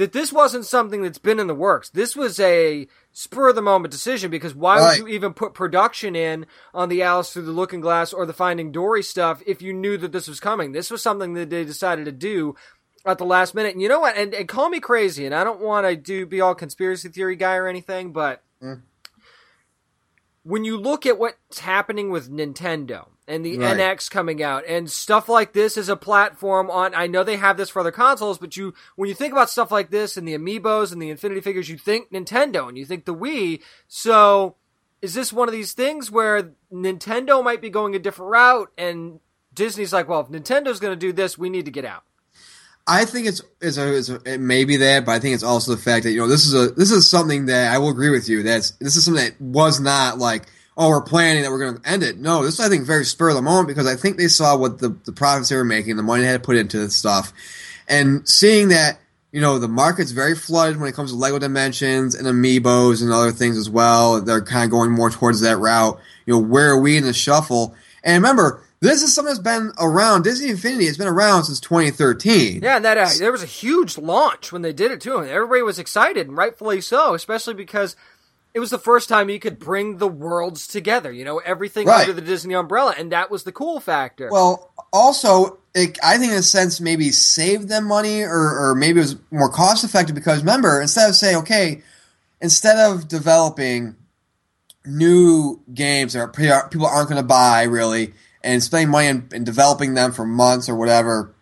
that 0.00 0.12
this 0.12 0.32
wasn't 0.32 0.64
something 0.64 1.02
that's 1.02 1.18
been 1.18 1.38
in 1.38 1.46
the 1.46 1.54
works. 1.54 1.90
This 1.90 2.16
was 2.16 2.40
a 2.40 2.88
spur 3.12 3.50
of 3.50 3.54
the 3.54 3.60
moment 3.60 3.92
decision 3.92 4.30
because 4.30 4.54
why 4.54 4.78
Right. 4.78 4.98
would 4.98 5.08
you 5.10 5.14
even 5.14 5.34
put 5.34 5.52
production 5.52 6.16
in 6.16 6.46
on 6.72 6.88
the 6.88 7.02
Alice 7.02 7.34
through 7.34 7.42
the 7.42 7.50
Looking 7.50 7.82
Glass 7.82 8.14
or 8.14 8.24
the 8.24 8.32
Finding 8.32 8.72
Dory 8.72 9.02
stuff 9.02 9.42
if 9.44 9.60
you 9.60 9.74
knew 9.74 9.98
that 9.98 10.10
this 10.10 10.26
was 10.26 10.40
coming? 10.40 10.72
This 10.72 10.90
was 10.90 11.02
something 11.02 11.34
that 11.34 11.50
they 11.50 11.66
decided 11.66 12.06
to 12.06 12.12
do 12.12 12.56
at 13.04 13.18
the 13.18 13.26
last 13.26 13.54
minute. 13.54 13.74
And 13.74 13.82
you 13.82 13.90
know 13.90 14.00
what? 14.00 14.16
And, 14.16 14.32
and 14.32 14.48
call 14.48 14.70
me 14.70 14.80
crazy, 14.80 15.26
and 15.26 15.34
I 15.34 15.44
don't 15.44 15.60
want 15.60 15.86
to 15.86 15.94
do 15.96 16.24
be 16.24 16.40
all 16.40 16.54
conspiracy 16.54 17.10
theory 17.10 17.36
guy 17.36 17.56
or 17.56 17.68
anything, 17.68 18.14
but 18.14 18.42
mm. 18.62 18.80
When 20.42 20.64
you 20.64 20.76
look 20.76 21.06
at 21.06 21.18
what's 21.18 21.58
happening 21.60 22.10
with 22.10 22.30
Nintendo 22.30 23.08
and 23.28 23.44
the 23.44 23.58
Right. 23.58 23.76
NX 23.76 24.10
coming 24.10 24.42
out 24.42 24.64
and 24.66 24.90
stuff 24.90 25.28
like 25.28 25.52
this 25.52 25.76
as 25.76 25.88
a 25.88 25.96
platform 25.96 26.70
on 26.70 26.94
I 26.94 27.06
know 27.06 27.22
they 27.22 27.36
have 27.36 27.56
this 27.56 27.70
for 27.70 27.80
other 27.80 27.92
consoles, 27.92 28.38
but 28.38 28.56
you 28.56 28.74
when 28.96 29.08
you 29.08 29.14
think 29.14 29.32
about 29.32 29.50
stuff 29.50 29.70
like 29.70 29.90
this 29.90 30.16
and 30.16 30.26
the 30.26 30.36
amiibos 30.36 30.92
and 30.92 31.00
the 31.00 31.10
Infinity 31.10 31.40
figures, 31.40 31.68
you 31.68 31.76
think 31.76 32.10
Nintendo 32.10 32.68
and 32.68 32.78
you 32.78 32.86
think 32.86 33.04
the 33.04 33.14
Wii. 33.14 33.60
So 33.86 34.56
is 35.02 35.14
this 35.14 35.32
one 35.32 35.48
of 35.48 35.52
these 35.52 35.72
things 35.72 36.10
where 36.10 36.52
Nintendo 36.72 37.42
might 37.42 37.60
be 37.60 37.70
going 37.70 37.94
a 37.94 37.98
different 37.98 38.30
route 38.30 38.72
and 38.76 39.20
Disney's 39.52 39.92
like, 39.92 40.08
well, 40.08 40.20
if 40.20 40.28
Nintendo's 40.28 40.80
going 40.80 40.92
to 40.92 40.96
do 40.96 41.12
this, 41.12 41.36
we 41.36 41.50
need 41.50 41.64
to 41.64 41.70
get 41.70 41.84
out. 41.84 42.04
I 42.86 43.04
think 43.04 43.26
it's 43.26 43.42
it's, 43.60 43.76
a, 43.76 43.96
it's 43.96 44.08
a, 44.08 44.20
it 44.24 44.40
may 44.40 44.64
be 44.64 44.76
that, 44.78 45.06
but 45.06 45.12
I 45.12 45.18
think 45.20 45.34
it's 45.34 45.44
also 45.44 45.74
the 45.74 45.80
fact 45.80 46.04
that 46.04 46.12
you 46.12 46.18
know 46.18 46.26
this 46.26 46.46
is 46.46 46.54
a 46.54 46.72
this 46.72 46.90
is 46.90 47.08
something 47.08 47.46
that 47.46 47.72
I 47.72 47.78
will 47.78 47.90
agree 47.90 48.10
with 48.10 48.28
you. 48.28 48.42
That's 48.42 48.72
this 48.72 48.96
is 48.96 49.04
something 49.04 49.24
that 49.24 49.40
was 49.40 49.80
not 49.80 50.18
like 50.18 50.46
oh 50.76 50.88
we're 50.88 51.02
planning 51.02 51.42
that 51.42 51.50
we're 51.50 51.58
going 51.58 51.78
to 51.78 51.88
end 51.88 52.02
it. 52.02 52.18
No, 52.18 52.42
this 52.42 52.54
is 52.54 52.60
I 52.60 52.68
think 52.68 52.86
very 52.86 53.04
spur 53.04 53.28
of 53.28 53.36
the 53.36 53.42
moment 53.42 53.68
because 53.68 53.86
I 53.86 53.96
think 53.96 54.16
they 54.16 54.28
saw 54.28 54.56
what 54.56 54.78
the 54.78 54.96
the 55.04 55.12
profits 55.12 55.50
they 55.50 55.56
were 55.56 55.64
making, 55.64 55.96
the 55.96 56.02
money 56.02 56.22
they 56.22 56.28
had 56.28 56.42
to 56.42 56.46
put 56.46 56.56
into 56.56 56.78
this 56.78 56.96
stuff, 56.96 57.32
and 57.86 58.28
seeing 58.28 58.68
that 58.68 58.98
you 59.30 59.40
know 59.40 59.58
the 59.58 59.68
market's 59.68 60.10
very 60.10 60.34
flooded 60.34 60.80
when 60.80 60.88
it 60.88 60.94
comes 60.94 61.12
to 61.12 61.16
Lego 61.16 61.38
Dimensions 61.38 62.14
and 62.14 62.26
Amiibos 62.26 63.02
and 63.02 63.12
other 63.12 63.32
things 63.32 63.56
as 63.56 63.70
well. 63.70 64.20
They're 64.20 64.42
kind 64.42 64.64
of 64.64 64.70
going 64.70 64.90
more 64.90 65.10
towards 65.10 65.42
that 65.42 65.58
route. 65.58 66.00
You 66.26 66.34
know 66.34 66.40
where 66.40 66.70
are 66.70 66.80
we 66.80 66.96
in 66.96 67.04
the 67.04 67.12
shuffle? 67.12 67.74
And 68.02 68.22
remember. 68.22 68.64
This 68.82 69.02
is 69.02 69.14
something 69.14 69.34
that's 69.34 69.42
been 69.42 69.72
around. 69.78 70.22
Disney 70.24 70.48
Infinity 70.48 70.86
has 70.86 70.96
been 70.96 71.06
around 71.06 71.44
since 71.44 71.60
2013. 71.60 72.62
Yeah, 72.62 72.76
and 72.76 72.84
that 72.86 72.96
uh, 72.96 73.10
there 73.18 73.30
was 73.32 73.42
a 73.42 73.46
huge 73.46 73.98
launch 73.98 74.52
when 74.52 74.62
they 74.62 74.72
did 74.72 74.90
it 74.90 75.02
too. 75.02 75.18
And 75.18 75.28
everybody 75.28 75.60
was 75.62 75.78
excited, 75.78 76.26
and 76.28 76.36
rightfully 76.36 76.80
so, 76.80 77.12
especially 77.12 77.52
because 77.54 77.94
it 78.54 78.58
was 78.60 78.70
the 78.70 78.78
first 78.78 79.08
time 79.10 79.28
you 79.28 79.38
could 79.38 79.58
bring 79.58 79.98
the 79.98 80.08
worlds 80.08 80.66
together. 80.66 81.12
You 81.12 81.26
know, 81.26 81.38
everything 81.38 81.86
Right. 81.86 82.00
under 82.08 82.14
the 82.14 82.26
Disney 82.26 82.54
umbrella, 82.54 82.94
and 82.96 83.12
that 83.12 83.30
was 83.30 83.44
the 83.44 83.52
cool 83.52 83.80
factor. 83.80 84.30
Well, 84.32 84.72
also, 84.94 85.58
it, 85.74 85.98
I 86.02 86.16
think 86.16 86.32
in 86.32 86.38
a 86.38 86.42
sense 86.42 86.80
maybe 86.80 87.10
saved 87.10 87.68
them 87.68 87.84
money 87.86 88.22
or, 88.22 88.70
or 88.70 88.74
maybe 88.74 88.98
it 89.00 89.02
was 89.02 89.16
more 89.30 89.50
cost 89.50 89.84
effective 89.84 90.14
because 90.14 90.40
remember, 90.40 90.80
instead 90.80 91.08
of 91.10 91.16
saying, 91.16 91.36
okay, 91.36 91.82
instead 92.40 92.78
of 92.78 93.08
developing 93.08 93.94
new 94.86 95.60
games 95.74 96.14
that 96.14 96.20
are- 96.20 96.68
people 96.68 96.86
aren't 96.86 97.10
going 97.10 97.20
to 97.20 97.26
buy 97.28 97.64
really 97.64 98.14
and 98.42 98.62
spending 98.62 98.88
money 98.90 99.08
in, 99.08 99.28
in 99.32 99.44
developing 99.44 99.94
them 99.94 100.12
for 100.12 100.24
months 100.24 100.68
or 100.68 100.74
whatever, 100.74 101.32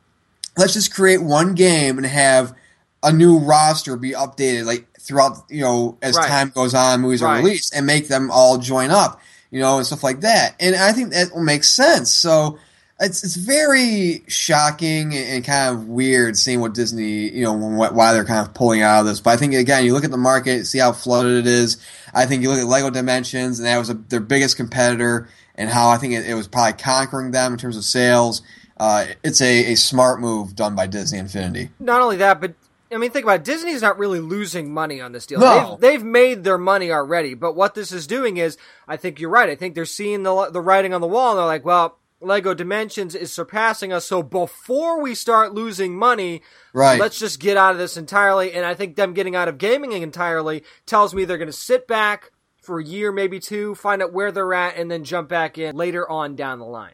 let's 0.56 0.74
just 0.74 0.92
create 0.94 1.22
one 1.22 1.54
game 1.54 1.98
and 1.98 2.06
have 2.06 2.54
a 3.02 3.12
new 3.12 3.38
roster 3.38 3.96
be 3.96 4.10
updated 4.10 4.64
like 4.64 4.84
throughout 4.98 5.44
you 5.48 5.60
know 5.60 5.96
as 6.02 6.16
Right. 6.16 6.28
time 6.28 6.50
goes 6.54 6.74
on 6.74 7.00
movies 7.00 7.22
are 7.22 7.36
released 7.36 7.72
and 7.74 7.86
make 7.86 8.08
them 8.08 8.28
all 8.32 8.58
join 8.58 8.90
up 8.90 9.20
you 9.52 9.60
know 9.60 9.76
and 9.78 9.86
stuff 9.86 10.02
like 10.02 10.20
that. 10.22 10.56
And 10.58 10.74
i 10.74 10.92
think 10.92 11.12
that 11.12 11.32
will 11.32 11.42
make 11.44 11.62
sense. 11.64 12.10
So 12.10 12.58
it's 13.00 13.22
it's 13.22 13.36
very 13.36 14.24
shocking 14.26 15.14
and, 15.14 15.28
and 15.28 15.44
kind 15.44 15.72
of 15.72 15.86
weird 15.86 16.36
seeing 16.36 16.58
what 16.60 16.74
disney 16.74 17.30
you 17.30 17.44
know 17.44 17.52
why 17.52 18.12
they're 18.12 18.24
kind 18.24 18.44
of 18.44 18.52
pulling 18.52 18.82
out 18.82 19.00
of 19.00 19.06
this. 19.06 19.20
But 19.20 19.30
i 19.30 19.36
think 19.36 19.54
again 19.54 19.84
you 19.84 19.92
look 19.92 20.04
at 20.04 20.10
the 20.10 20.16
market 20.16 20.66
see 20.66 20.78
how 20.80 20.90
flooded 20.92 21.38
it 21.38 21.46
is. 21.46 21.76
I 22.12 22.26
think 22.26 22.42
you 22.42 22.50
look 22.50 22.58
at 22.58 22.66
lego 22.66 22.90
dimensions 22.90 23.60
and 23.60 23.66
that 23.68 23.78
was 23.78 23.90
a, 23.90 23.94
their 23.94 24.18
biggest 24.18 24.56
competitor 24.56 25.28
and 25.58 25.68
how 25.68 25.90
i 25.90 25.98
think 25.98 26.14
it, 26.14 26.26
it 26.26 26.34
was 26.34 26.48
probably 26.48 26.72
conquering 26.72 27.32
them 27.32 27.52
in 27.52 27.58
terms 27.58 27.76
of 27.76 27.84
sales 27.84 28.40
uh, 28.80 29.06
it's 29.24 29.40
a, 29.40 29.72
a 29.72 29.74
smart 29.74 30.20
move 30.20 30.54
done 30.54 30.76
by 30.76 30.86
Disney 30.86 31.18
Infinity. 31.18 31.70
Not 31.80 32.00
only 32.00 32.16
that, 32.18 32.40
but 32.40 32.54
I 32.92 32.96
mean, 32.96 33.10
think 33.10 33.24
about 33.24 33.40
it. 33.40 33.44
Disney's 33.44 33.82
not 33.82 33.98
really 33.98 34.20
losing 34.20 34.72
money 34.72 35.00
on 35.00 35.10
this 35.10 35.26
deal. 35.26 35.40
No. 35.40 35.76
They've, 35.80 35.80
they've 35.98 36.04
made 36.04 36.44
their 36.44 36.58
money 36.58 36.92
already. 36.92 37.34
But 37.34 37.56
what 37.56 37.74
this 37.74 37.90
is 37.90 38.06
doing 38.06 38.36
is, 38.36 38.56
I 38.86 38.96
think 38.96 39.18
you're 39.18 39.30
right. 39.30 39.50
I 39.50 39.56
think 39.56 39.74
they're 39.74 39.84
seeing 39.84 40.22
the 40.22 40.50
the 40.52 40.60
writing 40.60 40.94
on 40.94 41.00
the 41.00 41.08
wall, 41.08 41.30
and 41.32 41.38
they're 41.40 41.44
like, 41.46 41.64
well, 41.64 41.98
Lego 42.20 42.54
Dimensions 42.54 43.16
is 43.16 43.32
surpassing 43.32 43.92
us. 43.92 44.06
So 44.06 44.22
before 44.22 45.00
we 45.02 45.14
start 45.14 45.54
losing 45.54 45.96
money, 45.96 46.42
Right. 46.72 47.00
let's 47.00 47.18
just 47.18 47.40
get 47.40 47.56
out 47.56 47.72
of 47.72 47.78
this 47.78 47.96
entirely. 47.96 48.52
And 48.52 48.64
I 48.64 48.74
think 48.74 48.94
them 48.94 49.12
getting 49.12 49.34
out 49.34 49.48
of 49.48 49.58
gaming 49.58 49.90
entirely 49.90 50.62
tells 50.86 51.14
me 51.14 51.24
they're 51.24 51.36
going 51.36 51.46
to 51.46 51.52
sit 51.52 51.88
back 51.88 52.30
for 52.68 52.78
a 52.78 52.84
year, 52.84 53.10
maybe 53.10 53.40
two, 53.40 53.74
find 53.74 54.02
out 54.02 54.12
where 54.12 54.30
they're 54.30 54.52
at, 54.52 54.76
and 54.76 54.90
then 54.90 55.02
jump 55.02 55.26
back 55.26 55.56
in 55.56 55.74
later 55.74 56.08
on 56.08 56.36
down 56.36 56.58
the 56.58 56.66
line. 56.66 56.92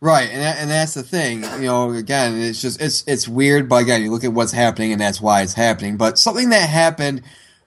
Right, 0.00 0.30
and 0.30 0.40
that, 0.40 0.58
and 0.58 0.70
that's 0.70 0.94
the 0.94 1.02
thing. 1.02 1.42
You 1.42 1.62
know, 1.62 1.90
again, 1.90 2.40
it's 2.40 2.62
just 2.62 2.80
it's 2.80 3.02
it's 3.08 3.26
weird, 3.26 3.68
but 3.68 3.82
again, 3.82 4.02
you 4.02 4.12
look 4.12 4.22
at 4.22 4.32
what's 4.32 4.52
happening, 4.52 4.92
and 4.92 5.00
that's 5.00 5.20
why 5.20 5.42
it's 5.42 5.54
happening. 5.54 5.96
But 5.96 6.16
something 6.16 6.50
that 6.50 6.68
happened 6.68 7.22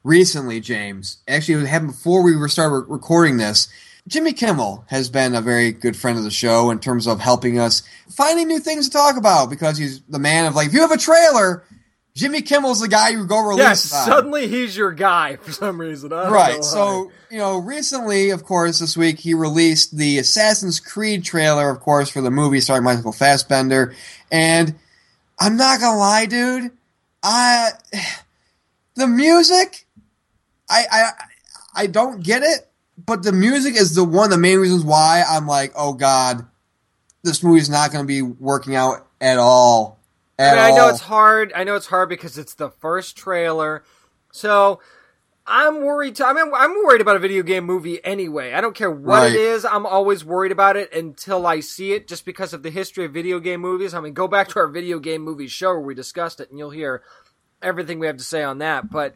recently, 0.06 0.62
James, 0.62 1.18
actually 1.28 1.62
it 1.62 1.68
happened 1.68 1.92
before 1.92 2.24
we 2.24 2.38
were 2.38 2.48
started 2.48 2.86
recording 2.88 3.36
this. 3.36 3.68
Jimmy 4.08 4.32
Kimmel 4.32 4.86
has 4.88 5.10
been 5.10 5.36
a 5.36 5.42
very 5.42 5.74
good 5.74 5.98
friend 5.98 6.18
of 6.18 6.24
the 6.24 6.32
show 6.32 6.72
in 6.72 6.80
terms 6.80 7.08
of 7.08 7.20
helping 7.20 7.60
us 7.60 7.84
finding 8.10 8.48
new 8.48 8.60
things 8.60 8.88
to 8.88 8.94
talk 8.94 9.18
about 9.18 9.50
because 9.50 9.78
he's 9.78 10.02
the 10.04 10.18
man 10.18 10.46
of 10.46 10.56
like, 10.56 10.68
if 10.68 10.74
you 10.74 10.82
have 10.82 10.92
a 10.92 10.98
trailer, 10.98 11.64
Jimmy 12.16 12.42
Kimmel's 12.42 12.82
the 12.82 12.88
guy 12.88 13.10
you 13.10 13.26
go 13.26 13.40
release 13.40 13.60
Yes, 13.64 13.94
on. 13.94 14.06
suddenly 14.08 14.48
he's 14.48 14.76
your 14.76 14.92
guy 14.92 15.38
for 15.38 15.52
some 15.52 15.80
reason. 15.80 16.10
Right. 16.10 16.64
So, 16.64 17.12
you 17.32 17.38
know, 17.38 17.60
recently, 17.60 18.32
of 18.32 18.44
course, 18.44 18.80
this 18.80 18.98
week 18.98 19.20
he 19.20 19.34
released 19.34 19.96
the 19.96 20.18
Assassin's 20.18 20.80
Creed 20.80 21.24
trailer, 21.24 21.70
of 21.70 21.80
course, 21.80 22.10
for 22.10 22.22
the 22.22 22.32
movie 22.32 22.60
starring 22.60 22.84
Michael 22.84 23.14
Fassbender. 23.14 23.96
And 24.32 24.76
I'm 25.40 25.56
not 25.56 25.80
gonna 25.80 25.98
lie, 25.98 26.26
dude. 26.26 26.72
I 27.24 27.70
the 28.96 29.08
music, 29.08 29.86
I 30.70 30.86
I 30.92 31.10
I 31.84 31.88
don't 31.88 32.22
get 32.24 32.42
it, 32.44 32.70
but 33.06 33.24
the 33.24 33.32
music 33.32 33.76
is 33.76 33.96
the 33.96 34.04
one 34.04 34.26
of 34.26 34.32
the 34.32 34.38
main 34.38 34.58
reasons 34.60 34.84
why 34.84 35.24
I'm 35.26 35.48
like, 35.48 35.72
oh 35.76 35.94
god, 35.94 36.46
this 37.24 37.44
movie's 37.44 37.70
not 37.70 37.92
gonna 37.94 38.04
be 38.06 38.22
working 38.24 38.76
out 38.76 39.08
at 39.22 39.38
all. 39.38 39.99
I, 40.40 40.52
mean, 40.52 40.60
I 40.60 40.72
know 40.72 40.88
it's 40.90 41.02
hard. 41.02 41.52
I 41.56 41.64
know 41.64 41.76
it's 41.76 41.88
hard 41.88 42.10
because 42.10 42.38
it's 42.38 42.54
the 42.56 42.70
first 42.70 43.18
trailer. 43.18 43.84
So 44.32 44.80
I'm 45.46 45.82
worried. 45.82 46.16
Too. 46.16 46.24
I 46.24 46.34
mean, 46.34 46.52
I'm 46.56 46.74
worried 46.86 47.02
about 47.02 47.16
a 47.16 47.20
video 47.20 47.44
game 47.44 47.66
movie 47.66 48.04
anyway. 48.06 48.54
I 48.54 48.62
don't 48.62 48.76
care 48.76 48.92
what 48.92 49.24
Right. 49.24 49.34
it 49.34 49.40
is. 49.40 49.66
I'm 49.66 49.86
always 49.86 50.24
worried 50.24 50.52
about 50.52 50.78
it 50.78 50.94
until 50.94 51.46
I 51.48 51.60
see 51.60 51.94
it, 51.94 52.08
just 52.08 52.26
because 52.26 52.54
of 52.54 52.64
the 52.64 52.70
history 52.70 53.06
of 53.06 53.12
video 53.14 53.40
game 53.40 53.60
movies. 53.60 53.94
I 53.94 54.00
mean, 54.00 54.14
go 54.14 54.28
back 54.28 54.48
to 54.50 54.60
our 54.60 54.68
video 54.68 55.00
game 55.00 55.22
movie 55.22 55.48
show 55.48 55.70
where 55.72 55.80
we 55.82 55.96
discussed 55.96 56.40
it, 56.40 56.50
and 56.50 56.60
you'll 56.60 56.70
hear 56.70 57.02
everything 57.62 58.00
we 58.00 58.08
have 58.08 58.18
to 58.18 58.24
say 58.24 58.44
on 58.44 58.60
that. 58.60 58.90
But 58.92 59.16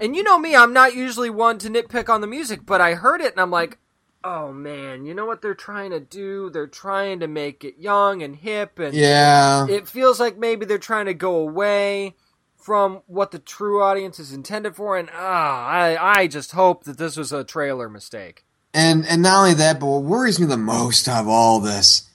and 0.00 0.16
you 0.16 0.22
know 0.22 0.38
me, 0.38 0.56
I'm 0.56 0.72
not 0.72 0.94
usually 0.94 1.30
one 1.30 1.58
to 1.58 1.68
nitpick 1.70 2.08
on 2.08 2.20
the 2.22 2.26
music, 2.26 2.66
but 2.66 2.80
I 2.80 2.94
heard 2.94 3.20
it 3.20 3.32
and 3.32 3.40
I'm 3.40 3.50
like, 3.50 3.78
oh 4.26 4.52
man, 4.52 5.04
you 5.06 5.14
know 5.14 5.24
what 5.24 5.40
they're 5.40 5.54
trying 5.54 5.90
to 5.90 6.00
do? 6.00 6.50
They're 6.50 6.66
trying 6.66 7.20
to 7.20 7.28
make 7.28 7.64
it 7.64 7.78
young 7.78 8.22
and 8.22 8.34
hip 8.34 8.78
and 8.78 8.94
yeah. 8.94 9.66
it 9.68 9.86
feels 9.86 10.18
like 10.18 10.36
maybe 10.36 10.66
they're 10.66 10.78
trying 10.78 11.06
to 11.06 11.14
go 11.14 11.36
away 11.36 12.16
from 12.56 13.02
what 13.06 13.30
the 13.30 13.38
true 13.38 13.80
audience 13.80 14.18
is 14.18 14.32
intended 14.32 14.74
for 14.74 14.96
and 14.96 15.08
ah 15.14 15.66
I 15.66 16.20
I 16.20 16.26
just 16.26 16.52
hope 16.52 16.84
that 16.84 16.98
this 16.98 17.16
was 17.16 17.32
a 17.32 17.44
trailer 17.44 17.88
mistake. 17.88 18.44
And 18.74 19.06
and 19.06 19.22
not 19.22 19.38
only 19.38 19.54
that, 19.54 19.78
but 19.78 19.86
what 19.86 20.02
worries 20.02 20.40
me 20.40 20.46
the 20.46 20.56
most 20.56 21.08
of 21.08 21.28
all 21.28 21.60
this, 21.60 22.10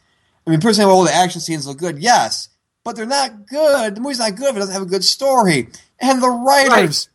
I 0.46 0.50
mean, 0.50 0.60
personally, 0.60 0.92
all 0.92 1.04
the 1.04 1.14
action 1.14 1.42
scenes 1.42 1.66
look 1.66 1.78
good, 1.78 2.00
yes, 2.00 2.50
but 2.84 2.96
they're 2.96 3.06
not 3.06 3.48
good. 3.48 3.96
The 3.96 4.02
movie's 4.02 4.20
not 4.20 4.36
good 4.36 4.50
if 4.50 4.56
it 4.58 4.60
doesn't 4.60 4.74
have 4.74 4.84
a 4.84 4.86
good 4.86 5.04
story. 5.04 5.70
And 6.00 6.22
the 6.22 6.30
writers, 6.30 7.10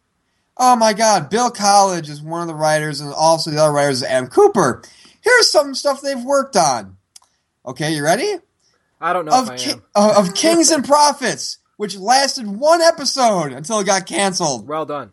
oh 0.57 0.77
my 0.77 0.93
God, 0.93 1.31
Bill 1.31 1.51
Collage 1.51 2.09
is 2.09 2.23
one 2.23 2.43
of 2.43 2.49
the 2.49 2.55
writers, 2.55 3.01
and 3.01 3.13
also 3.13 3.51
the 3.51 3.59
other 3.59 3.73
writers 3.73 3.97
is 3.99 4.03
Adam 4.05 4.29
Cooper. 4.29 4.83
Here's 5.21 5.51
some 5.51 5.75
stuff 5.75 6.01
they've 6.01 6.23
worked 6.23 6.57
on. 6.57 6.97
Okay, 7.65 7.95
you 7.95 8.05
ready? 8.05 8.37
I 9.01 9.13
don't 9.13 9.25
know 9.27 9.33
Of 9.33 9.51
I 9.51 9.57
ki- 9.57 9.73
uh, 9.95 10.15
of 10.17 10.35
Kings 10.35 10.71
and 10.71 10.85
Prophets, 10.85 11.59
which 11.77 11.97
lasted 11.97 12.47
one 12.47 12.81
episode 12.81 13.53
until 13.53 13.81
it 13.81 13.87
got 13.87 14.07
canceled. 14.07 14.67
Well 14.69 14.87
done. 14.87 15.13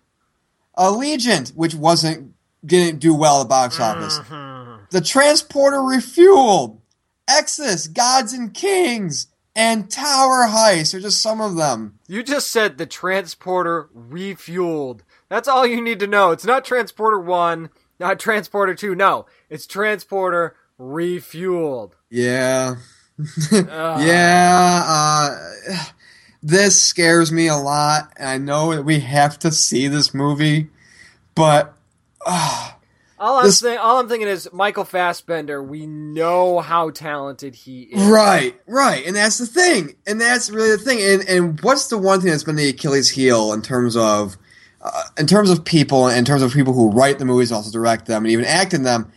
Allegiant, 0.78 1.56
which 1.56 1.76
wasn't 1.76 2.34
didn't 2.66 3.00
do 3.00 3.14
well 3.14 3.42
at 3.42 3.44
the 3.44 3.50
box 3.50 3.80
office. 3.80 4.20
Mm-hmm. 4.20 4.86
The 4.92 5.02
Transporter 5.02 5.78
Refueled, 5.78 6.80
Exodus, 7.28 7.88
Gods 7.88 8.32
and 8.34 8.54
Kings, 8.54 9.28
and 9.56 9.90
Tower 9.90 10.48
Heist 10.48 10.94
are 10.94 11.00
just 11.00 11.22
some 11.22 11.42
of 11.42 11.56
them. 11.56 12.00
You 12.08 12.24
just 12.24 12.50
said 12.50 12.78
the 12.78 12.86
transporter 12.86 13.90
refueled. 13.96 15.02
That's 15.34 15.48
all 15.48 15.66
you 15.66 15.82
need 15.82 15.98
to 16.02 16.06
know. 16.06 16.30
It's 16.30 16.46
not 16.46 16.64
transporter 16.64 17.18
1, 17.20 17.72
not 18.00 18.20
transporter 18.20 18.76
2. 18.76 18.94
No, 18.94 19.26
it's 19.50 19.66
transporter 19.66 20.56
refueled. 20.80 21.94
Yeah. 22.12 22.76
Ugh. 23.20 23.26
yeah, 24.06 24.84
uh, 24.86 25.86
this 26.44 26.80
scares 26.80 27.32
me 27.32 27.48
a 27.48 27.56
lot, 27.58 28.14
I 28.20 28.38
know 28.38 28.76
that 28.76 28.84
we 28.84 29.00
have 29.00 29.40
to 29.40 29.52
see 29.52 29.88
this 29.88 30.14
movie, 30.14 30.70
but 31.34 31.74
uh, 32.28 32.70
All 33.18 33.40
I'm 33.40 33.46
This- 33.46 33.58
saying, 33.58 33.80
all 33.80 34.00
I'm 34.00 34.08
thinking 34.08 34.28
is 34.28 34.48
Michael 34.54 34.84
Fassbender. 34.86 35.64
We 35.64 35.88
know 35.88 36.60
how 36.60 36.92
talented 36.92 37.56
he 37.56 37.84
is. 37.84 38.04
Right, 38.04 38.60
right, 38.68 39.04
and 39.04 39.16
that's 39.16 39.40
the 39.40 39.48
thing, 39.48 39.96
and 40.06 40.22
that's 40.22 40.52
really 40.52 40.72
the 40.72 40.78
thing. 40.78 41.00
And 41.02 41.28
and 41.28 41.62
what's 41.62 41.88
the 41.88 41.98
one 41.98 42.22
thing 42.22 42.30
that's 42.30 42.44
been 42.44 42.56
the 42.56 42.70
Achilles 42.70 43.10
heel 43.10 43.52
in 43.54 43.64
terms 43.64 43.96
of, 43.98 44.38
uh, 44.84 45.04
in 45.18 45.26
terms 45.26 45.50
of 45.50 45.66
people, 45.66 46.08
in 46.08 46.26
terms 46.26 46.42
of 46.44 46.54
people 46.54 46.74
who 46.74 46.92
write 46.92 47.18
the 47.18 47.26
movies, 47.26 47.52
also 47.52 47.72
direct 47.72 48.06
them, 48.06 48.24
and 48.26 48.32
even 48.32 48.46
act 48.46 48.74
in 48.74 48.84
them. 48.84 49.12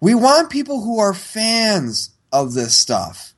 We 0.00 0.14
want 0.14 0.50
people 0.50 0.82
who 0.82 0.98
are 1.00 1.12
fans 1.14 2.10
of 2.32 2.54
this 2.54 2.74
stuff, 2.74 3.34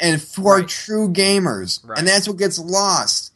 and 0.00 0.20
who 0.36 0.48
are 0.48 0.62
true 0.62 1.08
gamers, 1.12 1.78
Right. 1.86 1.98
and 1.98 2.08
that's 2.08 2.26
what 2.26 2.38
gets 2.38 2.58
lost. 2.58 3.32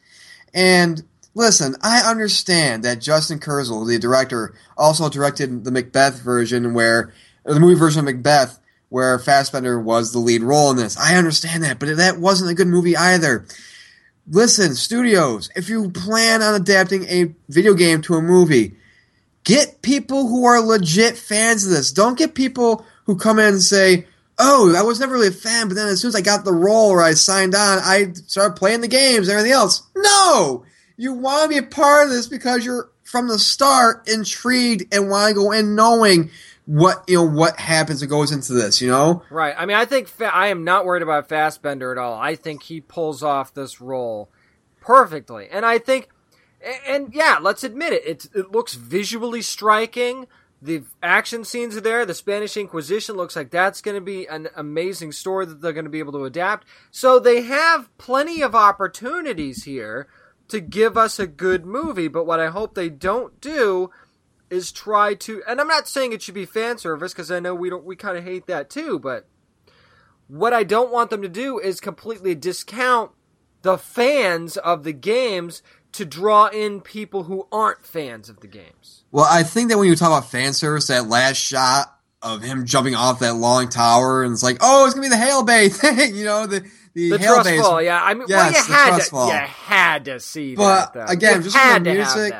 And 0.53 1.03
listen, 1.33 1.75
I 1.81 2.01
understand 2.01 2.83
that 2.83 2.99
Justin 2.99 3.39
Kurzel, 3.39 3.87
the 3.87 3.99
director, 3.99 4.53
also 4.77 5.07
directed 5.09 5.63
the 5.63 5.71
Macbeth 5.71 6.19
version, 6.19 6.73
where 6.73 7.13
the 7.45 7.59
movie 7.59 7.79
version 7.79 7.99
of 7.99 8.05
Macbeth, 8.05 8.59
where 8.89 9.17
Fassbender 9.19 9.79
was 9.79 10.11
the 10.13 10.19
lead 10.19 10.41
role 10.43 10.71
in 10.71 10.77
this. 10.77 10.97
I 10.97 11.15
understand 11.15 11.63
that, 11.63 11.79
but 11.79 11.95
that 11.97 12.19
wasn't 12.19 12.51
a 12.51 12.55
good 12.55 12.67
movie 12.67 12.97
either. 12.97 13.45
Listen, 14.29 14.75
studios, 14.75 15.49
if 15.55 15.69
you 15.69 15.89
plan 15.89 16.41
on 16.41 16.53
adapting 16.53 17.05
a 17.05 17.33
video 17.47 17.73
game 17.73 18.01
to 18.01 18.15
a 18.15 18.21
movie, 18.21 18.75
get 19.45 19.81
people 19.81 20.27
who 20.27 20.43
are 20.43 20.59
legit 20.59 21.17
fans 21.17 21.63
of 21.63 21.71
this. 21.71 21.93
Don't 21.93 22.17
get 22.17 22.35
people 22.35 22.85
who 23.05 23.15
come 23.15 23.39
in 23.39 23.53
and 23.53 23.63
say, 23.63 24.05
"Oh, 24.37 24.75
I 24.75 24.81
was 24.81 24.99
never 24.99 25.13
really 25.13 25.29
a 25.29 25.31
fan, 25.31 25.69
but 25.69 25.75
then 25.75 25.87
as 25.87 26.01
soon 26.01 26.09
as 26.09 26.15
I 26.15 26.21
got 26.21 26.43
the 26.43 26.51
role 26.51 26.89
or 26.89 27.01
I 27.01 27.13
signed 27.13 27.55
on, 27.55 27.79
I 27.79 28.11
started 28.25 28.57
playing 28.57 28.81
the 28.81 28.89
games 28.89 29.29
and 29.29 29.37
everything 29.37 29.53
else." 29.53 29.83
No, 29.95 30.65
you 30.97 31.13
want 31.13 31.43
to 31.43 31.49
be 31.49 31.57
a 31.57 31.63
part 31.63 32.07
of 32.07 32.13
this 32.13 32.27
because 32.27 32.65
you're 32.65 32.89
from 33.05 33.29
the 33.29 33.39
start 33.39 34.09
intrigued 34.09 34.93
and 34.93 35.09
want 35.09 35.29
to 35.29 35.35
go 35.35 35.53
in 35.53 35.73
knowing 35.73 36.31
what 36.67 37.03
you 37.07 37.15
know 37.15 37.23
what 37.27 37.57
happens 37.59 38.01
and 38.03 38.11
goes 38.11 38.31
into 38.31 38.53
this. 38.53 38.81
You 38.81 38.89
know, 38.91 39.23
Right. 39.31 39.55
I 39.57 39.65
mean, 39.65 39.75
I 39.77 39.85
think 39.85 40.07
Fa- 40.07 40.35
I 40.35 40.47
am 40.47 40.63
not 40.63 40.85
worried 40.85 41.01
about 41.01 41.27
Fassbender 41.29 41.91
at 41.91 41.97
all. 41.97 42.13
I 42.13 42.35
think 42.35 42.61
he 42.63 42.79
pulls 42.81 43.23
off 43.23 43.53
this 43.53 43.81
role 43.81 44.29
perfectly, 44.81 45.47
and 45.49 45.65
I 45.65 45.77
think, 45.79 46.09
a- 46.63 46.89
and 46.89 47.13
yeah, 47.13 47.39
let's 47.41 47.63
admit 47.63 47.93
it. 47.93 48.05
It 48.05 48.27
it 48.35 48.51
looks 48.51 48.73
visually 48.75 49.41
striking. 49.41 50.27
The 50.61 50.83
action 51.03 51.43
scenes 51.45 51.77
are 51.77 51.81
there. 51.81 52.03
The 52.05 52.15
Spanish 52.15 52.57
Inquisition 52.57 53.15
looks 53.15 53.35
like 53.35 53.51
that's 53.51 53.79
going 53.79 53.93
to 53.95 54.01
be 54.01 54.27
an 54.27 54.49
amazing 54.55 55.11
story 55.11 55.45
that 55.45 55.61
they're 55.61 55.71
going 55.71 55.85
to 55.85 55.91
be 55.91 55.99
able 55.99 56.13
to 56.13 56.25
adapt. 56.25 56.67
So 56.89 57.19
they 57.19 57.43
have 57.43 57.95
plenty 57.99 58.41
of 58.41 58.55
opportunities 58.55 59.65
here 59.65 60.07
to 60.47 60.59
give 60.59 60.97
us 60.97 61.19
a 61.19 61.27
good 61.27 61.63
movie. 61.65 62.07
But 62.07 62.25
what 62.25 62.39
I 62.39 62.47
hope 62.47 62.73
they 62.73 62.89
don't 62.89 63.39
do 63.39 63.91
is 64.49 64.71
try 64.71 65.13
to 65.13 65.41
and 65.47 65.59
I'm 65.59 65.67
not 65.67 65.87
saying 65.87 66.13
it 66.13 66.21
should 66.21 66.33
be 66.35 66.45
fan 66.45 66.77
service 66.77 67.13
because 67.13 67.31
I 67.31 67.39
know 67.39 67.53
we 67.55 67.69
don't 67.69 67.83
we 67.83 67.95
kind 67.95 68.17
of 68.17 68.23
hate 68.23 68.47
that 68.47 68.69
too, 68.69 68.99
but 68.99 69.27
what 70.27 70.53
I 70.53 70.63
don't 70.63 70.91
want 70.91 71.09
them 71.09 71.21
to 71.21 71.29
do 71.29 71.59
is 71.59 71.79
completely 71.79 72.35
discount 72.35 73.11
the 73.61 73.77
fans 73.77 74.57
of 74.57 74.83
the 74.83 74.93
games 74.93 75.61
to 75.93 76.05
draw 76.05 76.47
in 76.47 76.81
people 76.81 77.23
who 77.23 77.47
aren't 77.51 77.85
fans 77.85 78.29
of 78.29 78.41
the 78.41 78.47
games. 78.47 79.03
Well, 79.11 79.25
I 79.29 79.43
think 79.43 79.69
that 79.69 79.77
when 79.77 79.87
you 79.87 79.95
talk 79.95 80.09
about 80.09 80.29
fan 80.29 80.53
service, 80.53 80.87
that 80.87 81.07
last 81.07 81.37
shot 81.37 81.93
of 82.21 82.41
him 82.41 82.65
jumping 82.65 82.93
off 82.95 83.19
that 83.19 83.35
long 83.35 83.69
tower, 83.69 84.23
and 84.23 84.33
it's 84.33 84.43
like, 84.43 84.57
oh, 84.61 84.85
it's 84.85 84.93
gonna 84.93 85.05
be 85.05 85.09
the 85.09 85.17
hail 85.17 85.43
bay 85.43 85.69
thing, 85.69 86.15
you 86.15 86.25
know, 86.25 86.45
the 86.45 86.61
the, 86.93 87.11
The 87.11 87.17
hail 87.19 87.35
trust 87.35 87.49
fall, 87.61 87.81
yeah. 87.81 88.01
I 88.03 88.13
mean, 88.15 88.25
Yes, 88.27 88.67
well, 88.67 88.77
you 88.77 88.93
had 88.93 88.97
to, 88.99 89.09
fall. 89.09 89.27
you 89.27 89.33
had 89.39 90.05
to 90.05 90.19
see 90.19 90.55
But, 90.55 90.93
that. 90.93 91.07
Though. 91.07 91.13
again, 91.13 91.37
you 91.37 91.43
just 91.43 91.55
had 91.55 91.83
the 91.83 91.93
music-. 91.93 92.33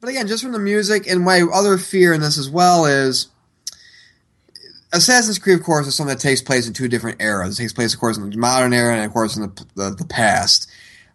But 0.00 0.10
again, 0.10 0.28
just 0.28 0.42
from 0.42 0.52
the 0.52 0.58
music, 0.58 1.08
and 1.08 1.22
my 1.22 1.42
other 1.52 1.76
fear 1.76 2.12
in 2.12 2.20
this 2.20 2.38
as 2.38 2.48
well 2.48 2.86
is 2.86 3.28
Assassin's 4.92 5.38
Creed, 5.38 5.58
of 5.58 5.64
course, 5.64 5.86
is 5.86 5.94
something 5.94 6.14
that 6.14 6.22
takes 6.22 6.40
place 6.40 6.66
in 6.66 6.72
two 6.72 6.88
different 6.88 7.20
eras. 7.20 7.58
It 7.58 7.62
takes 7.62 7.72
place, 7.72 7.94
of 7.94 8.00
course, 8.00 8.16
in 8.16 8.30
the 8.30 8.36
modern 8.36 8.72
era 8.72 8.94
and, 8.94 9.04
of 9.04 9.12
course, 9.12 9.36
in 9.36 9.42
the, 9.42 9.66
the, 9.74 9.90
the 9.90 10.04
past. 10.04 10.70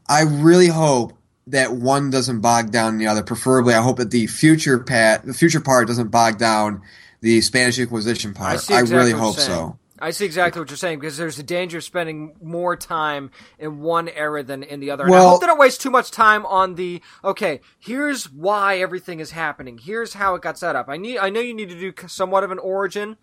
I 0.08 0.24
really 0.24 0.68
hope 0.68 1.14
that 1.48 1.74
one 1.74 2.10
doesn't 2.10 2.42
bog 2.42 2.72
down 2.72 2.98
the 2.98 3.08
other. 3.08 3.24
Preferably, 3.24 3.74
I 3.74 3.82
hope 3.82 3.98
that 3.98 4.12
the 4.12 4.28
future 4.28 4.80
pat, 4.80 5.26
the 5.26 5.34
future 5.34 5.60
part 5.60 5.88
doesn't 5.88 6.10
bog 6.10 6.38
down 6.38 6.82
the 7.22 7.42
Spanish 7.42 7.80
Inquisition 7.80 8.34
part. 8.34 8.54
I 8.54 8.58
see 8.58 8.74
I 8.74 8.82
really 8.82 9.12
hope 9.12 9.38
so. 9.38 9.78
I 10.04 10.12
see 10.12 10.26
exactly 10.26 10.60
what 10.60 10.70
you're 10.70 10.76
saying 10.76 11.00
because 11.00 11.16
there's 11.16 11.40
a 11.40 11.44
danger 11.44 11.78
of 11.78 11.84
spending 11.86 12.36
more 12.42 12.76
time 12.76 13.32
in 13.58 13.80
one 13.80 14.10
era 14.10 14.44
than 14.44 14.62
in 14.62 14.82
the 14.82 14.92
other. 14.92 15.06
And 15.06 15.16
I 15.16 15.20
hope 15.22 15.40
they 15.40 15.48
don't 15.48 15.58
waste 15.58 15.80
too 15.80 15.90
much 15.90 16.12
time 16.12 16.46
on 16.46 16.76
the 16.76 17.02
okay. 17.24 17.62
Here's 17.80 18.30
why 18.30 18.80
everything 18.80 19.22
is 19.22 19.32
happening. 19.32 19.78
Here's 19.78 20.16
how 20.16 20.36
it 20.36 20.42
got 20.42 20.60
set 20.60 20.76
up. 20.76 20.90
I 20.90 20.98
need. 20.98 21.20
I 21.20 21.30
know 21.30 21.40
you 21.40 21.54
need 21.54 21.70
to 21.70 21.80
do 21.80 21.94
somewhat 22.08 22.44
of 22.44 22.52
an 22.52 22.60
origin 22.60 23.16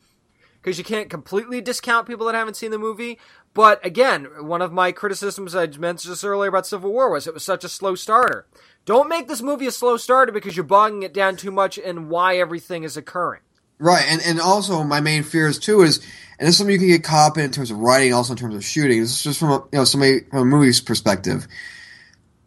because 0.62 0.78
you 0.78 0.84
can't 0.84 1.10
completely 1.10 1.60
discount 1.60 2.06
people 2.06 2.24
that 2.26 2.34
haven't 2.34 2.56
seen 2.56 2.70
the 2.70 2.78
movie. 2.78 3.18
But 3.52 3.84
again, 3.84 4.28
one 4.40 4.62
of 4.62 4.72
my 4.72 4.90
criticisms 4.90 5.54
I 5.54 5.66
mentioned 5.66 6.12
just 6.12 6.24
earlier 6.24 6.48
about 6.48 6.66
Civil 6.66 6.92
War 6.92 7.10
was 7.10 7.26
it 7.26 7.34
was 7.34 7.44
such 7.44 7.62
a 7.62 7.68
slow 7.68 7.94
starter. 7.94 8.46
Don't 8.86 9.08
make 9.08 9.28
this 9.28 9.42
movie 9.42 9.66
a 9.66 9.70
slow 9.70 9.98
starter 9.98 10.32
because 10.32 10.56
you're 10.56 10.64
bogging 10.64 11.02
it 11.02 11.12
down 11.12 11.36
too 11.36 11.50
much 11.50 11.76
in 11.76 12.08
why 12.08 12.38
everything 12.38 12.84
is 12.84 12.96
occurring. 12.96 13.42
Right, 13.82 14.04
and 14.06 14.20
and 14.26 14.40
also 14.40 14.84
my 14.84 15.00
main 15.00 15.22
fear 15.22 15.48
is 15.48 15.58
too 15.58 15.80
is, 15.80 16.04
and 16.38 16.46
this 16.46 16.50
is 16.50 16.58
something 16.58 16.74
you 16.74 16.78
can 16.78 16.88
get 16.88 17.02
caught 17.02 17.30
up 17.30 17.38
in 17.38 17.44
in 17.44 17.50
terms 17.50 17.70
of 17.70 17.78
writing, 17.78 18.12
also 18.12 18.34
in 18.34 18.36
terms 18.36 18.54
of 18.54 18.62
shooting. 18.62 19.00
This 19.00 19.10
is 19.10 19.22
just 19.22 19.40
from 19.40 19.48
a, 19.48 19.56
you 19.56 19.68
know 19.72 19.84
somebody 19.84 20.20
from 20.20 20.40
a 20.40 20.44
movie's 20.44 20.82
perspective. 20.82 21.48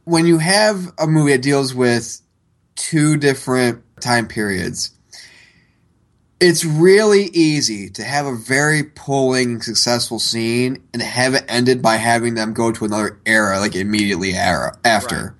When 0.03 0.27
you 0.27 0.37
have 0.37 0.93
a 0.99 1.07
movie 1.07 1.31
that 1.31 1.41
deals 1.41 1.73
with 1.73 2.21
two 2.75 3.17
different 3.17 3.81
time 3.99 4.27
periods, 4.27 4.91
it's 6.39 6.63
really 6.63 7.23
easy 7.33 7.89
to 7.89 8.03
have 8.03 8.27
a 8.27 8.35
very 8.35 8.83
pulling, 8.83 9.63
successful 9.63 10.19
scene 10.19 10.83
and 10.93 11.01
have 11.01 11.33
it 11.33 11.45
ended 11.47 11.81
by 11.81 11.95
having 11.95 12.35
them 12.35 12.53
go 12.53 12.71
to 12.71 12.85
another 12.85 13.19
era, 13.25 13.59
like 13.59 13.75
immediately 13.75 14.35
era 14.35 14.77
after. 14.85 15.35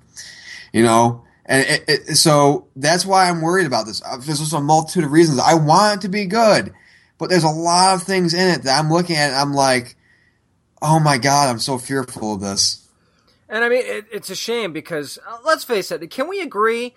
You 0.72 0.82
know, 0.82 1.23
and 1.46 1.66
it, 1.66 1.84
it, 1.88 2.16
so 2.16 2.68
that's 2.76 3.04
why 3.04 3.28
I'm 3.28 3.42
worried 3.42 3.66
about 3.66 3.86
this. 3.86 4.02
Uh, 4.04 4.16
There's 4.16 4.38
just 4.38 4.52
a 4.52 4.60
multitude 4.60 5.04
of 5.04 5.12
reasons. 5.12 5.38
I 5.38 5.54
want 5.54 5.98
it 5.98 6.00
to 6.02 6.08
be 6.08 6.26
good, 6.26 6.72
but 7.18 7.28
there's 7.28 7.44
a 7.44 7.48
lot 7.48 7.94
of 7.94 8.02
things 8.02 8.34
in 8.34 8.48
it 8.48 8.62
that 8.62 8.78
I'm 8.78 8.90
looking 8.90 9.16
at 9.16 9.30
and 9.30 9.36
I'm 9.36 9.52
like, 9.52 9.96
oh 10.80 11.00
my 11.00 11.18
god, 11.18 11.48
I'm 11.48 11.58
so 11.58 11.78
fearful 11.78 12.34
of 12.34 12.40
this. 12.40 12.86
And 13.48 13.62
I 13.62 13.68
mean, 13.68 13.82
it, 13.84 14.06
it's 14.12 14.30
a 14.30 14.34
shame 14.34 14.72
because 14.72 15.18
uh, 15.28 15.38
let's 15.44 15.64
face 15.64 15.90
it. 15.90 16.10
Can 16.10 16.28
we 16.28 16.40
agree 16.40 16.94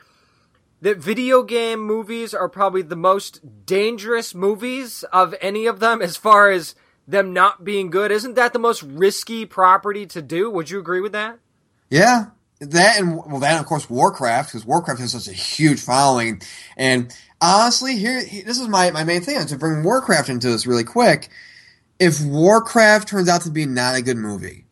that 0.81 0.97
video 0.97 1.43
game 1.43 1.79
movies 1.79 2.33
are 2.33 2.49
probably 2.49 2.81
the 2.81 2.95
most 2.95 3.65
dangerous 3.65 4.33
movies 4.33 5.03
of 5.11 5.35
any 5.41 5.65
of 5.65 5.79
them, 5.79 6.01
as 6.01 6.17
far 6.17 6.49
as 6.51 6.75
them 7.07 7.33
not 7.33 7.63
being 7.63 7.89
good? 7.89 8.11
Isn't 8.11 8.35
that 8.35 8.53
the 8.53 8.59
most 8.59 8.81
risky 8.83 9.45
property 9.45 10.05
to 10.07 10.21
do? 10.21 10.49
Would 10.49 10.69
you 10.69 10.79
agree 10.79 11.01
with 11.01 11.11
that? 11.11 11.39
Yeah, 11.89 12.27
that 12.59 12.99
and 12.99 13.17
well, 13.17 13.39
that 13.39 13.51
and 13.51 13.59
of 13.59 13.65
course 13.65 13.89
Warcraft 13.89 14.49
because 14.49 14.65
Warcraft 14.65 14.99
has 15.01 15.11
such 15.11 15.27
a 15.27 15.33
huge 15.33 15.79
following. 15.79 16.41
And 16.75 17.15
honestly, 17.41 17.97
here 17.97 18.21
this 18.21 18.59
is 18.59 18.67
my 18.67 18.91
my 18.91 19.03
main 19.03 19.21
thing 19.21 19.45
to 19.45 19.57
bring 19.57 19.83
Warcraft 19.83 20.29
into 20.29 20.49
this 20.49 20.67
really 20.67 20.83
quick. 20.83 21.29
If 21.99 22.21
Warcraft 22.21 23.07
turns 23.07 23.29
out 23.29 23.41
to 23.41 23.51
be 23.51 23.65
not 23.65 23.95
a 23.95 24.01
good 24.01 24.17
movie, 24.17 24.66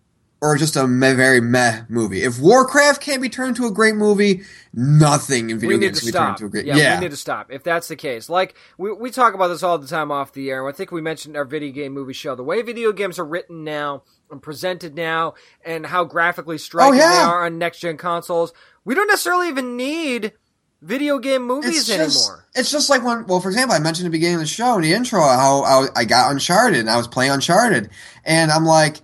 or 0.46 0.58
just 0.58 0.76
a 0.76 0.88
meh, 0.88 1.16
very 1.16 1.42
meh 1.42 1.82
movie, 1.90 2.22
if 2.22 2.40
Warcraft 2.40 3.02
can't 3.02 3.22
be 3.22 3.30
turned 3.30 3.50
into 3.58 3.66
a 3.66 3.72
great 3.72 3.96
movie, 3.96 4.44
nothing 4.74 5.50
in 5.50 5.58
video 5.58 5.80
games 5.80 6.00
to 6.00 6.06
can 6.06 6.08
be 6.08 6.12
turned 6.12 6.24
stop. 6.24 6.30
into 6.38 6.46
a 6.46 6.50
great. 6.50 6.66
Yeah, 6.66 6.76
Yeah, 6.76 7.00
we 7.00 7.06
need 7.06 7.12
to 7.12 7.18
stop. 7.18 7.52
If 7.52 7.64
that's 7.64 7.88
the 7.88 7.96
case, 7.96 8.30
like 8.30 8.56
we 8.78 8.94
we 8.94 9.10
talk 9.10 9.34
about 9.34 9.48
this 9.48 9.64
all 9.64 9.80
the 9.80 9.88
time 9.88 10.12
off 10.12 10.34
the 10.34 10.52
air. 10.52 10.66
and 10.66 10.74
I 10.74 10.78
think 10.78 10.92
we 10.92 11.02
mentioned 11.02 11.36
our 11.36 11.46
video 11.46 11.72
game 11.72 11.94
movie 11.94 12.14
show 12.14 12.36
the 12.36 12.44
way 12.44 12.62
video 12.62 12.92
games 12.92 13.18
are 13.18 13.26
written 13.26 13.64
now 13.64 14.04
and 14.30 14.42
presented 14.42 14.96
now, 14.96 15.34
and 15.66 15.88
how 15.88 16.04
graphically 16.04 16.56
oh, 16.56 16.58
striking 16.58 17.00
yeah. 17.00 17.12
they 17.12 17.24
are 17.24 17.46
on 17.46 17.58
next 17.58 17.80
gen 17.80 17.98
consoles. 17.98 18.54
We 18.84 18.94
don't 18.94 19.08
necessarily 19.08 19.48
even 19.48 19.76
need 19.76 20.34
video 20.82 21.18
game 21.18 21.42
movies 21.42 21.78
it's 21.78 21.88
just, 21.88 22.30
anymore. 22.30 22.46
It's 22.54 22.70
just 22.70 22.90
like 22.92 23.04
when, 23.04 23.26
well, 23.26 23.40
for 23.40 23.50
example, 23.50 23.76
I 23.76 23.80
mentioned 23.80 24.06
at 24.06 24.12
the 24.12 24.18
beginning 24.18 24.36
of 24.36 24.42
the 24.42 24.48
show 24.48 24.76
in 24.76 24.84
the 24.84 24.94
intro 24.94 25.22
how 25.22 25.64
I, 25.64 25.88
I 25.96 26.06
got 26.06 26.32
Uncharted 26.32 26.80
and 26.80 26.90
I 26.90 26.98
was 26.98 27.08
playing 27.08 27.32
Uncharted, 27.32 27.90
and 28.24 28.52
I'm 28.52 28.66
like, 28.66 29.02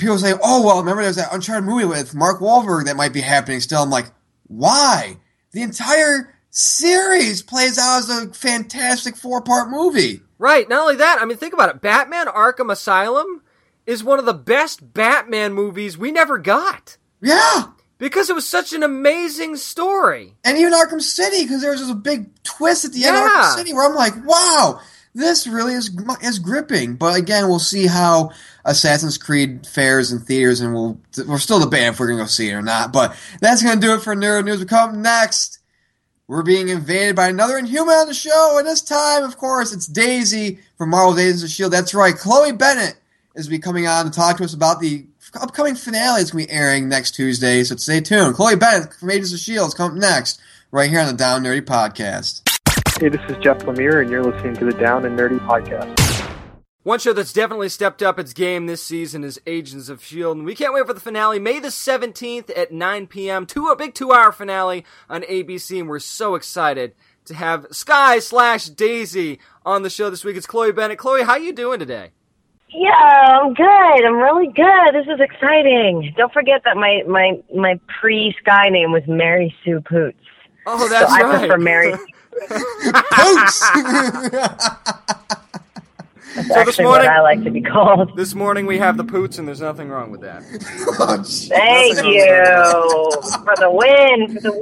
people 0.00 0.18
say, 0.18 0.32
"Oh, 0.42 0.64
well, 0.66 0.78
remember 0.78 1.02
there's 1.02 1.16
that 1.16 1.32
Uncharted 1.32 1.64
movie 1.64 1.84
with 1.84 2.14
Mark 2.14 2.40
Wahlberg 2.40 2.86
that 2.86 2.96
might 2.96 3.12
be 3.12 3.20
happening 3.20 3.60
still." 3.60 3.82
I'm 3.82 3.90
like, 3.90 4.10
why? 4.48 5.18
The 5.52 5.62
entire 5.62 6.34
series 6.50 7.42
plays 7.42 7.78
out 7.78 7.98
as 7.98 8.10
a 8.10 8.28
fantastic 8.34 9.16
four 9.16 9.40
part 9.42 9.70
movie. 9.70 10.20
Right. 10.38 10.68
Not 10.68 10.80
only 10.82 10.96
that, 10.96 11.18
I 11.20 11.24
mean, 11.24 11.36
think 11.36 11.54
about 11.54 11.68
it. 11.68 11.80
Batman 11.80 12.26
Arkham 12.26 12.72
Asylum 12.72 13.42
is 13.86 14.02
one 14.02 14.18
of 14.18 14.24
the 14.24 14.34
best 14.34 14.92
Batman 14.94 15.52
movies 15.52 15.96
we 15.98 16.10
never 16.12 16.38
got 16.38 16.96
Yeah. 17.20 17.64
because 17.98 18.30
it 18.30 18.34
was 18.34 18.48
such 18.48 18.72
an 18.72 18.82
amazing 18.82 19.56
story. 19.56 20.36
And 20.44 20.56
even 20.58 20.72
Arkham 20.72 21.00
City, 21.02 21.42
because 21.44 21.60
there 21.62 21.70
was 21.70 21.80
just 21.80 21.92
a 21.92 21.96
big 21.96 22.42
twist 22.42 22.84
at 22.84 22.92
the 22.92 23.04
end 23.04 23.16
of 23.16 23.22
Arkham 23.22 23.54
City 23.56 23.72
where 23.72 23.88
I'm 23.88 23.94
like, 23.94 24.14
wow, 24.24 24.80
this 25.14 25.46
really 25.46 25.74
is 25.74 25.90
is 26.22 26.38
gripping. 26.38 26.96
But 26.96 27.16
again, 27.16 27.48
we'll 27.48 27.58
see 27.58 27.86
how 27.86 28.30
Assassin's 28.64 29.18
Creed 29.18 29.66
fares 29.66 30.12
in 30.12 30.20
theaters, 30.20 30.60
and 30.60 30.72
we'll 30.72 31.00
we're 31.26 31.38
still 31.38 31.60
debating 31.60 31.88
if 31.88 32.00
we're 32.00 32.08
gonna 32.08 32.22
go 32.22 32.26
see 32.26 32.48
it 32.48 32.54
or 32.54 32.62
not. 32.62 32.92
But 32.92 33.16
that's 33.40 33.62
gonna 33.62 33.80
do 33.80 33.94
it 33.94 34.02
for 34.02 34.14
Neuro 34.14 34.42
News. 34.42 34.60
We 34.60 34.66
come 34.66 35.02
next. 35.02 35.58
We're 36.28 36.44
being 36.44 36.68
invaded 36.68 37.16
by 37.16 37.28
another 37.28 37.58
Inhuman 37.58 37.92
on 37.92 38.06
the 38.06 38.14
show, 38.14 38.56
and 38.56 38.66
this 38.66 38.82
time, 38.82 39.24
of 39.24 39.36
course, 39.36 39.72
it's 39.72 39.86
Daisy 39.86 40.60
from 40.78 40.90
Marvel's 40.90 41.18
Agents 41.18 41.42
of 41.42 41.50
Shield. 41.50 41.72
That's 41.72 41.92
right, 41.92 42.14
Chloe 42.14 42.52
Bennet 42.52 42.96
is 43.34 43.48
be 43.48 43.58
coming 43.58 43.88
on 43.88 44.04
to 44.04 44.12
talk 44.12 44.36
to 44.36 44.44
us 44.44 44.54
about 44.54 44.80
the 44.80 45.06
upcoming 45.40 45.74
finale 45.74 46.20
that's 46.20 46.30
to 46.30 46.36
be 46.36 46.50
airing 46.50 46.88
next 46.88 47.12
Tuesday. 47.16 47.64
So 47.64 47.76
stay 47.76 48.00
tuned. 48.00 48.36
Chloe 48.36 48.56
Bennet 48.56 48.94
from 48.94 49.10
Agents 49.10 49.32
of 49.32 49.40
Shield 49.40 49.68
is 49.68 49.74
coming 49.74 49.98
next, 49.98 50.40
right 50.70 50.88
here 50.88 51.00
on 51.00 51.08
the 51.08 51.14
Down 51.14 51.42
Nerdy 51.42 51.62
Podcast. 51.62 52.49
Hey, 53.00 53.08
this 53.08 53.22
is 53.30 53.38
Jeff 53.38 53.60
Lemire, 53.60 54.02
and 54.02 54.10
you're 54.10 54.22
listening 54.22 54.54
to 54.56 54.66
the 54.66 54.74
Down 54.74 55.06
and 55.06 55.18
Nerdy 55.18 55.38
podcast. 55.46 55.98
One 56.82 56.98
show 56.98 57.14
that's 57.14 57.32
definitely 57.32 57.70
stepped 57.70 58.02
up 58.02 58.18
its 58.18 58.34
game 58.34 58.66
this 58.66 58.82
season 58.82 59.24
is 59.24 59.40
Agents 59.46 59.88
of 59.88 60.00
S.H.I.E.L.D. 60.00 60.40
And 60.40 60.46
we 60.46 60.54
can't 60.54 60.74
wait 60.74 60.86
for 60.86 60.92
the 60.92 61.00
finale, 61.00 61.38
May 61.38 61.60
the 61.60 61.68
17th 61.68 62.50
at 62.54 62.72
9 62.72 63.06
p.m. 63.06 63.46
Two, 63.46 63.68
a 63.68 63.76
big 63.76 63.94
two 63.94 64.12
hour 64.12 64.32
finale 64.32 64.84
on 65.08 65.22
ABC. 65.22 65.80
And 65.80 65.88
we're 65.88 65.98
so 65.98 66.34
excited 66.34 66.94
to 67.24 67.32
have 67.32 67.66
Skye 67.70 68.18
slash 68.18 68.66
Daisy 68.66 69.40
on 69.64 69.80
the 69.82 69.88
show 69.88 70.10
this 70.10 70.22
week. 70.22 70.36
It's 70.36 70.46
Chloe 70.46 70.70
Bennet. 70.70 70.98
Chloe, 70.98 71.22
how 71.22 71.36
you 71.36 71.54
doing 71.54 71.78
today? 71.78 72.10
Yeah, 72.68 72.90
I'm 72.90 73.54
good. 73.54 73.64
I'm 74.04 74.16
really 74.16 74.52
good. 74.52 74.92
This 74.92 75.06
is 75.06 75.20
exciting. 75.20 76.12
Don't 76.18 76.34
forget 76.34 76.60
that 76.66 76.76
my 76.76 77.02
my 77.08 77.40
my 77.56 77.80
pre 77.98 78.36
Skye 78.42 78.68
name 78.68 78.92
was 78.92 79.04
Mary 79.08 79.54
Sue 79.64 79.80
Poots. 79.80 80.18
Oh, 80.66 80.86
that's 80.90 81.10
so 81.10 81.16
I 81.16 81.38
prefer 81.38 81.56
Mary. 81.56 81.94
That's 82.48 83.58
So 86.46 86.46
this 86.46 86.56
actually 86.68 86.84
morning- 86.84 87.06
what 87.06 87.16
I 87.16 87.20
like 87.22 87.42
to 87.44 87.50
be 87.50 87.60
called. 87.60 88.16
This 88.16 88.34
morning 88.34 88.66
we 88.66 88.78
have 88.78 88.96
the 88.96 89.02
poots, 89.04 89.38
and 89.38 89.46
there's 89.48 89.60
nothing 89.60 89.88
wrong 89.88 90.10
with 90.12 90.20
that. 90.20 90.42
Oh. 91.02 91.22
Thank 91.22 91.96
That's 91.96 92.06
you 92.06 92.44
for 93.44 93.54
the 93.56 93.70
win. 93.70 94.34
For 94.34 94.40
the 94.40 94.52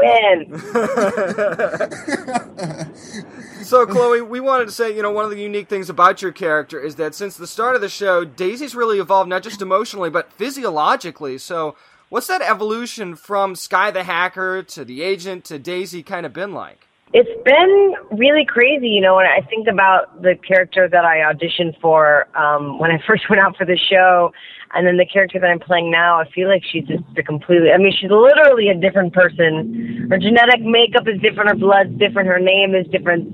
win. 2.88 2.94
So, 3.68 3.84
Chloe, 3.84 4.22
we 4.22 4.40
wanted 4.40 4.64
to 4.66 4.72
say, 4.72 4.96
you 4.96 5.02
know, 5.02 5.10
one 5.10 5.26
of 5.26 5.30
the 5.30 5.38
unique 5.38 5.68
things 5.68 5.90
about 5.90 6.22
your 6.22 6.32
character 6.32 6.80
is 6.80 6.94
that 6.96 7.14
since 7.14 7.36
the 7.36 7.46
start 7.46 7.74
of 7.74 7.82
the 7.82 7.90
show, 7.90 8.24
Daisy's 8.24 8.74
really 8.74 8.98
evolved 8.98 9.28
not 9.28 9.42
just 9.42 9.60
emotionally, 9.60 10.08
but 10.08 10.32
physiologically. 10.32 11.36
So, 11.36 11.76
what's 12.08 12.28
that 12.28 12.40
evolution 12.40 13.14
from 13.14 13.54
Skye 13.54 13.90
the 13.90 14.04
Hacker 14.04 14.62
to 14.62 14.86
the 14.86 15.02
agent 15.02 15.44
to 15.46 15.58
Daisy 15.58 16.02
kind 16.02 16.24
of 16.24 16.32
been 16.32 16.54
like? 16.54 16.88
It's 17.14 17.42
been 17.42 18.18
really 18.18 18.44
crazy, 18.44 18.88
you 18.88 19.00
know, 19.00 19.16
when 19.16 19.24
I 19.24 19.40
think 19.48 19.66
about 19.66 20.20
the 20.20 20.34
character 20.46 20.88
that 20.88 21.04
I 21.06 21.18
auditioned 21.18 21.80
for 21.80 22.28
um, 22.36 22.78
when 22.78 22.90
I 22.90 22.98
first 23.06 23.30
went 23.30 23.40
out 23.40 23.56
for 23.56 23.64
the 23.64 23.78
show, 23.78 24.32
and 24.74 24.86
then 24.86 24.98
the 24.98 25.06
character 25.06 25.40
that 25.40 25.48
I'm 25.48 25.59
playing 25.61 25.90
now, 25.90 26.20
I 26.20 26.28
feel 26.30 26.48
like 26.48 26.62
she's 26.70 26.84
just 26.84 27.02
a 27.16 27.22
completely, 27.22 27.72
I 27.72 27.78
mean, 27.78 27.92
she's 27.98 28.11
literally 28.11 28.68
a 28.68 28.76
different 28.76 29.14
person. 29.14 30.06
Her 30.11 30.18
genetic 30.18 30.61
makeup 30.61 31.09
is 31.09 31.18
different, 31.22 31.48
her 31.48 31.56
blood's 31.56 31.96
different, 31.98 32.28
her 32.28 32.38
name 32.38 32.74
is 32.74 32.86
different. 32.92 33.24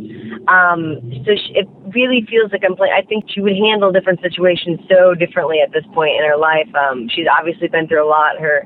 Um, 0.46 1.02
so 1.26 1.34
she, 1.34 1.58
it 1.58 1.66
really 1.90 2.24
feels 2.30 2.52
like 2.52 2.62
I'm 2.62 2.76
playing, 2.76 2.94
I 2.94 3.02
think 3.02 3.24
she 3.26 3.40
would 3.40 3.56
handle 3.56 3.90
different 3.90 4.20
situations 4.22 4.78
so 4.88 5.14
differently 5.14 5.58
at 5.58 5.72
this 5.72 5.84
point 5.92 6.14
in 6.14 6.22
her 6.22 6.36
life. 6.36 6.70
Um, 6.78 7.08
she's 7.10 7.26
obviously 7.26 7.66
been 7.66 7.88
through 7.88 8.06
a 8.06 8.08
lot. 8.08 8.38
Her, 8.38 8.62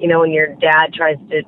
you 0.00 0.08
know, 0.08 0.18
when 0.18 0.32
your 0.32 0.54
dad 0.56 0.94
tries 0.94 1.18
to 1.30 1.42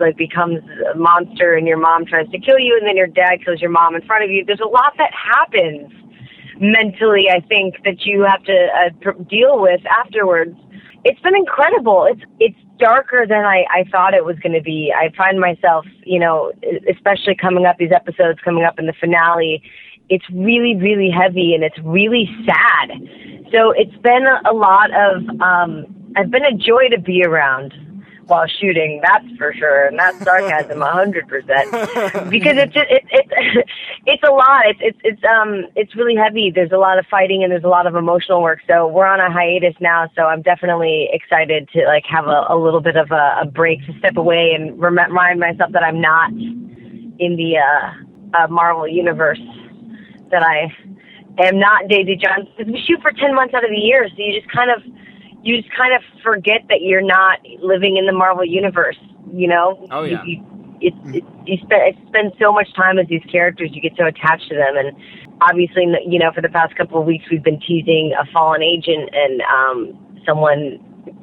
like 0.00 0.16
becomes 0.16 0.60
a 0.92 0.96
monster 0.96 1.54
and 1.54 1.66
your 1.66 1.78
mom 1.78 2.06
tries 2.06 2.28
to 2.30 2.38
kill 2.38 2.58
you 2.58 2.76
and 2.78 2.88
then 2.88 2.96
your 2.96 3.06
dad 3.06 3.44
kills 3.44 3.60
your 3.60 3.70
mom 3.70 3.94
in 3.94 4.02
front 4.02 4.24
of 4.24 4.30
you. 4.30 4.44
There's 4.44 4.60
a 4.60 4.68
lot 4.68 4.94
that 4.98 5.10
happens 5.12 5.92
mentally, 6.60 7.26
I 7.30 7.40
think, 7.40 7.76
that 7.84 8.04
you 8.04 8.22
have 8.22 8.42
to 8.44 8.68
uh, 8.76 8.90
pr- 9.00 9.22
deal 9.28 9.60
with 9.60 9.80
afterwards. 9.86 10.56
It's 11.04 11.20
been 11.20 11.36
incredible. 11.36 12.06
It's 12.10 12.22
it's 12.38 12.58
darker 12.78 13.26
than 13.28 13.44
I, 13.44 13.64
I 13.70 13.84
thought 13.90 14.14
it 14.14 14.24
was 14.24 14.36
going 14.42 14.54
to 14.54 14.62
be. 14.62 14.92
I 14.94 15.14
find 15.16 15.40
myself, 15.40 15.86
you 16.04 16.18
know, 16.18 16.52
especially 16.90 17.34
coming 17.34 17.66
up 17.66 17.76
these 17.78 17.92
episodes 17.94 18.38
coming 18.44 18.64
up 18.64 18.78
in 18.78 18.86
the 18.86 18.94
finale, 19.00 19.62
it's 20.08 20.24
really 20.30 20.76
really 20.76 21.10
heavy 21.10 21.54
and 21.54 21.64
it's 21.64 21.78
really 21.84 22.28
sad. 22.44 22.90
So 23.52 23.70
it's 23.70 23.96
been 24.02 24.26
a, 24.26 24.50
a 24.50 24.54
lot 24.54 24.90
of 24.92 25.40
um 25.40 25.86
I've 26.16 26.30
been 26.30 26.44
a 26.44 26.56
joy 26.56 26.88
to 26.90 27.00
be 27.00 27.22
around 27.24 27.72
while 28.30 28.46
shooting. 28.46 29.02
That's 29.02 29.26
for 29.36 29.52
sure, 29.52 29.86
and 29.86 29.98
that's 29.98 30.22
sarcasm, 30.24 30.80
a 30.82 30.92
hundred 30.92 31.28
percent. 31.28 31.70
Because 32.30 32.56
it's 32.56 32.72
just, 32.72 32.86
it, 32.88 33.04
it's 33.10 33.70
it's 34.06 34.22
a 34.22 34.30
lot. 34.30 34.66
It's 34.66 34.78
it's 34.80 34.98
it's 35.02 35.22
um 35.24 35.66
it's 35.74 35.94
really 35.96 36.16
heavy. 36.16 36.50
There's 36.54 36.72
a 36.72 36.78
lot 36.78 36.98
of 36.98 37.06
fighting 37.10 37.42
and 37.42 37.52
there's 37.52 37.64
a 37.64 37.68
lot 37.68 37.86
of 37.86 37.96
emotional 37.96 38.40
work. 38.40 38.60
So 38.66 38.86
we're 38.86 39.06
on 39.06 39.20
a 39.20 39.30
hiatus 39.30 39.74
now. 39.80 40.08
So 40.16 40.22
I'm 40.22 40.42
definitely 40.42 41.08
excited 41.12 41.68
to 41.74 41.84
like 41.86 42.04
have 42.08 42.26
a, 42.26 42.46
a 42.48 42.56
little 42.56 42.80
bit 42.80 42.96
of 42.96 43.10
a, 43.10 43.40
a 43.42 43.46
break 43.46 43.84
to 43.86 43.98
step 43.98 44.16
away 44.16 44.52
and 44.54 44.78
rem- 44.80 44.98
remind 44.98 45.40
myself 45.40 45.72
that 45.72 45.82
I'm 45.82 46.00
not 46.00 46.30
in 46.30 47.36
the 47.36 47.58
uh, 47.58 48.38
uh, 48.38 48.48
Marvel 48.48 48.86
universe. 48.88 49.40
That 50.30 50.44
I 50.44 50.72
am 51.42 51.58
not 51.58 51.88
Daisy 51.88 52.14
Jones. 52.14 52.48
We 52.58 52.80
shoot 52.86 53.02
for 53.02 53.10
ten 53.10 53.34
months 53.34 53.52
out 53.52 53.64
of 53.64 53.70
the 53.70 53.82
year, 53.82 54.08
so 54.08 54.14
you 54.16 54.40
just 54.40 54.50
kind 54.52 54.70
of 54.70 54.80
you 55.42 55.60
just 55.60 55.74
kind 55.76 55.94
of 55.94 56.02
forget 56.22 56.62
that 56.68 56.82
you're 56.82 57.02
not 57.04 57.38
living 57.62 57.96
in 57.96 58.06
the 58.06 58.12
Marvel 58.12 58.44
universe. 58.44 58.98
You 59.32 59.48
know? 59.48 59.86
Oh, 59.90 60.02
yeah. 60.02 60.22
You, 60.24 60.36
you, 60.36 60.44
it, 60.80 60.94
it, 61.16 61.24
you 61.44 61.56
spend 61.62 61.96
spend 62.08 62.32
so 62.40 62.52
much 62.52 62.68
time 62.74 62.96
with 62.96 63.08
these 63.08 63.22
characters, 63.30 63.70
you 63.72 63.82
get 63.82 63.92
so 63.98 64.06
attached 64.06 64.48
to 64.48 64.56
them, 64.56 64.76
and 64.76 64.96
obviously, 65.40 65.84
you 66.06 66.18
know, 66.18 66.32
for 66.34 66.40
the 66.40 66.48
past 66.48 66.74
couple 66.76 67.00
of 67.00 67.06
weeks, 67.06 67.24
we've 67.30 67.44
been 67.44 67.60
teasing 67.60 68.14
a 68.18 68.24
fallen 68.32 68.62
agent, 68.62 69.10
and 69.12 69.42
um, 69.42 70.22
someone 70.26 70.78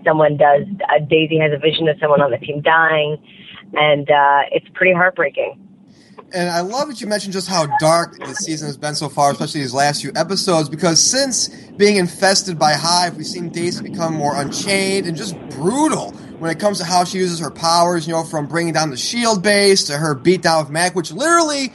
someone 0.06 0.38
does. 0.38 0.64
Uh, 0.90 1.00
Daisy 1.10 1.40
has 1.40 1.52
a 1.54 1.60
vision 1.60 1.88
of 1.88 1.98
someone 2.00 2.22
on 2.22 2.32
the 2.32 2.38
team 2.38 2.62
dying, 2.62 3.18
and 3.74 4.10
uh, 4.10 4.42
it's 4.52 4.68
pretty 4.74 4.94
heartbreaking. 4.94 5.60
And 6.34 6.50
I 6.50 6.62
love 6.62 6.90
that 6.90 7.00
you 7.00 7.08
mentioned 7.08 7.34
just 7.34 7.48
how 7.48 7.68
dark 7.80 8.18
the 8.18 8.34
season 8.34 8.68
has 8.68 8.78
been 8.78 8.96
so 8.96 9.08
far, 9.08 9.32
especially 9.32 9.62
these 9.62 9.74
last 9.74 10.02
few 10.02 10.12
episodes, 10.16 10.68
because 10.68 11.02
since 11.02 11.48
being 11.78 11.96
infested 11.96 12.60
by 12.60 12.74
Hive, 12.74 13.16
we've 13.16 13.26
seen 13.26 13.50
Daisy 13.50 13.82
become 13.82 14.14
more 14.14 14.36
unchained 14.36 15.08
and 15.08 15.16
just 15.16 15.38
brutal 15.52 16.12
when 16.40 16.52
it 16.52 16.60
comes 16.60 16.80
to 16.80 16.84
how 16.86 17.04
she 17.04 17.20
uses 17.20 17.40
her 17.40 17.50
powers, 17.50 18.08
you 18.08 18.14
know, 18.14 18.24
from 18.24 18.46
bringing 18.48 18.74
down 18.74 18.90
the 18.90 18.98
shield 18.98 19.42
base 19.42 19.86
to 19.86 19.98
her 19.98 20.16
beatdown 20.16 20.62
of 20.62 20.70
Mack, 20.70 20.96
which 20.96 21.12
literally, 21.12 21.72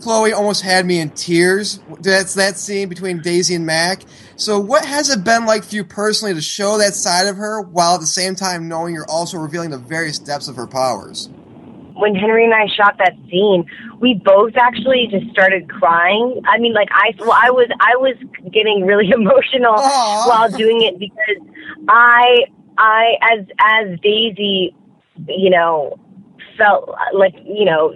Chloe 0.00 0.32
almost 0.32 0.62
had 0.62 0.84
me 0.84 1.00
in 1.00 1.10
tears. 1.10 1.80
That's 2.00 2.34
that 2.34 2.58
scene 2.58 2.88
between 2.88 3.22
Daisy 3.22 3.54
and 3.54 3.64
Mack. 3.64 4.02
So, 4.36 4.60
what 4.60 4.84
has 4.84 5.08
it 5.08 5.24
been 5.24 5.46
like 5.46 5.64
for 5.64 5.76
you 5.76 5.84
personally 5.84 6.34
to 6.34 6.42
show 6.42 6.78
that 6.78 6.94
side 6.94 7.26
of 7.26 7.36
her 7.36 7.62
while 7.62 7.94
at 7.94 8.00
the 8.00 8.06
same 8.06 8.34
time 8.34 8.68
knowing 8.68 8.94
you're 8.94 9.08
also 9.08 9.38
revealing 9.38 9.70
the 9.70 9.78
various 9.78 10.18
depths 10.18 10.48
of 10.48 10.56
her 10.56 10.66
powers? 10.66 11.30
When 11.94 12.14
Henry 12.14 12.44
and 12.44 12.54
I 12.54 12.66
shot 12.66 12.96
that 12.98 13.14
scene, 13.30 13.64
we 14.00 14.14
both 14.14 14.52
actually 14.56 15.06
just 15.10 15.30
started 15.30 15.68
crying. 15.70 16.42
I 16.46 16.58
mean, 16.58 16.74
like 16.74 16.88
I, 16.92 17.12
well, 17.18 17.32
I 17.32 17.50
was, 17.50 17.68
I 17.80 17.96
was 17.96 18.16
getting 18.52 18.84
really 18.84 19.10
emotional 19.14 19.74
Aww. 19.74 20.28
while 20.28 20.50
doing 20.50 20.82
it 20.82 20.98
because 20.98 21.46
I, 21.88 22.44
I, 22.78 23.16
as, 23.32 23.46
as 23.58 24.00
Daisy, 24.00 24.74
you 25.28 25.50
know, 25.50 25.98
felt 26.58 26.94
like, 27.14 27.34
you 27.44 27.64
know, 27.64 27.94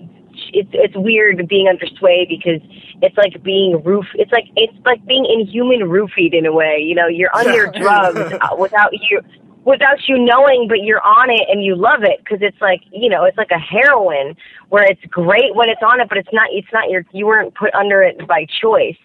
it's, 0.53 0.71
it's 0.73 0.97
weird 0.97 1.49
being 1.49 1.67
under 1.67 1.87
sway 1.99 2.25
because 2.29 2.61
it's 3.03 3.17
like 3.17 3.43
being 3.43 3.83
roof, 3.83 4.07
it's 4.15 4.31
like, 4.31 4.47
it's 4.55 4.79
like 4.87 5.05
being 5.07 5.27
inhuman 5.27 5.81
roofied 5.81 6.33
in 6.33 6.47
a 6.47 6.53
way, 6.53 6.79
you 6.79 6.95
know, 6.95 7.09
you're 7.09 7.35
under 7.35 7.73
drugs 7.73 8.33
without 8.59 8.93
you, 8.93 9.21
without 9.65 10.09
you 10.09 10.19
knowing, 10.19 10.67
but 10.69 10.83
you're 10.83 11.03
on 11.03 11.31
it 11.31 11.47
and 11.49 11.65
you 11.65 11.77
love 11.77 12.03
it 12.03 12.19
because 12.19 12.39
it's 12.41 12.61
like 12.61 12.83
you 12.93 13.09
know 13.09 13.25
it's 13.25 13.39
like 13.39 13.51
a 13.51 13.59
heroin 13.59 14.37
where 14.69 14.85
it's 14.85 15.05
great 15.11 15.55
when 15.55 15.69
it's 15.69 15.83
on 15.83 16.01
it, 16.01 16.09
but 16.09 16.19
it's 16.19 16.33
not 16.33 16.49
it's 16.53 16.73
not 16.73 16.91
your 16.91 17.05
you 17.13 17.27
weren't 17.27 17.55
put 17.55 17.75
under 17.75 18.03
it 18.03 18.27
by 18.27 18.47
choice. 18.61 18.97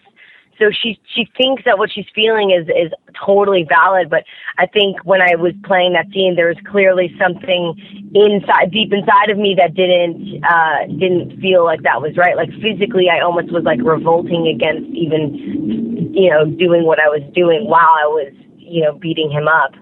So 0.58 0.70
she 0.70 1.00
she 1.14 1.28
thinks 1.36 1.64
that 1.64 1.78
what 1.78 1.90
she's 1.90 2.06
feeling 2.14 2.50
is 2.50 2.68
is 2.68 2.92
totally 3.14 3.66
valid, 3.68 4.08
but 4.08 4.24
I 4.58 4.66
think 4.66 5.04
when 5.04 5.20
I 5.20 5.34
was 5.34 5.52
playing 5.64 5.94
that 5.94 6.06
scene, 6.12 6.36
there 6.36 6.48
was 6.48 6.56
clearly 6.70 7.14
something 7.18 7.74
inside 8.14 8.70
deep 8.70 8.92
inside 8.92 9.30
of 9.30 9.38
me 9.38 9.54
that 9.58 9.74
didn't 9.74 10.44
uh, 10.44 10.86
didn't 10.86 11.40
feel 11.40 11.64
like 11.64 11.82
that 11.82 12.00
was 12.00 12.16
right. 12.16 12.36
Like 12.36 12.50
physically, 12.62 13.08
I 13.10 13.20
almost 13.20 13.52
was 13.52 13.64
like 13.64 13.80
revolting 13.82 14.46
against 14.46 14.90
even 14.94 16.14
you 16.14 16.30
know 16.30 16.46
doing 16.46 16.84
what 16.86 17.00
I 17.00 17.08
was 17.08 17.22
doing 17.34 17.66
while 17.66 17.90
I 17.90 18.06
was 18.06 18.32
you 18.58 18.82
know 18.82 18.94
beating 18.98 19.30
him 19.30 19.48
up. 19.48 19.74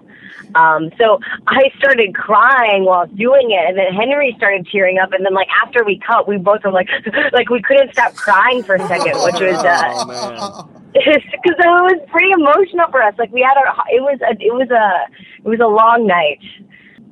Um, 0.55 0.91
so 0.97 1.19
I 1.47 1.71
started 1.77 2.13
crying 2.15 2.85
while 2.85 3.07
doing 3.07 3.51
it, 3.51 3.69
and 3.69 3.77
then 3.77 3.93
Henry 3.93 4.33
started 4.37 4.67
tearing 4.71 4.99
up, 4.99 5.11
and 5.13 5.25
then 5.25 5.33
like 5.33 5.47
after 5.65 5.83
we 5.83 5.99
cut, 5.99 6.27
we 6.27 6.37
both 6.37 6.63
were 6.63 6.71
like, 6.71 6.87
like 7.33 7.49
we 7.49 7.61
couldn't 7.61 7.91
stop 7.93 8.13
crying 8.15 8.63
for 8.63 8.75
a 8.75 8.87
second, 8.87 9.13
which 9.23 9.39
was 9.39 9.57
uh, 9.57 10.63
because 10.93 11.23
it 11.43 11.57
was 11.57 11.99
pretty 12.11 12.31
emotional 12.31 12.87
for 12.91 13.01
us. 13.01 13.15
Like 13.17 13.31
we 13.31 13.41
had 13.41 13.57
our, 13.57 13.73
it 13.91 14.01
was 14.01 14.19
a, 14.21 14.31
it 14.39 14.53
was 14.53 14.69
a, 14.69 15.11
it 15.43 15.49
was 15.49 15.59
a 15.59 15.67
long 15.67 16.05
night. 16.07 16.39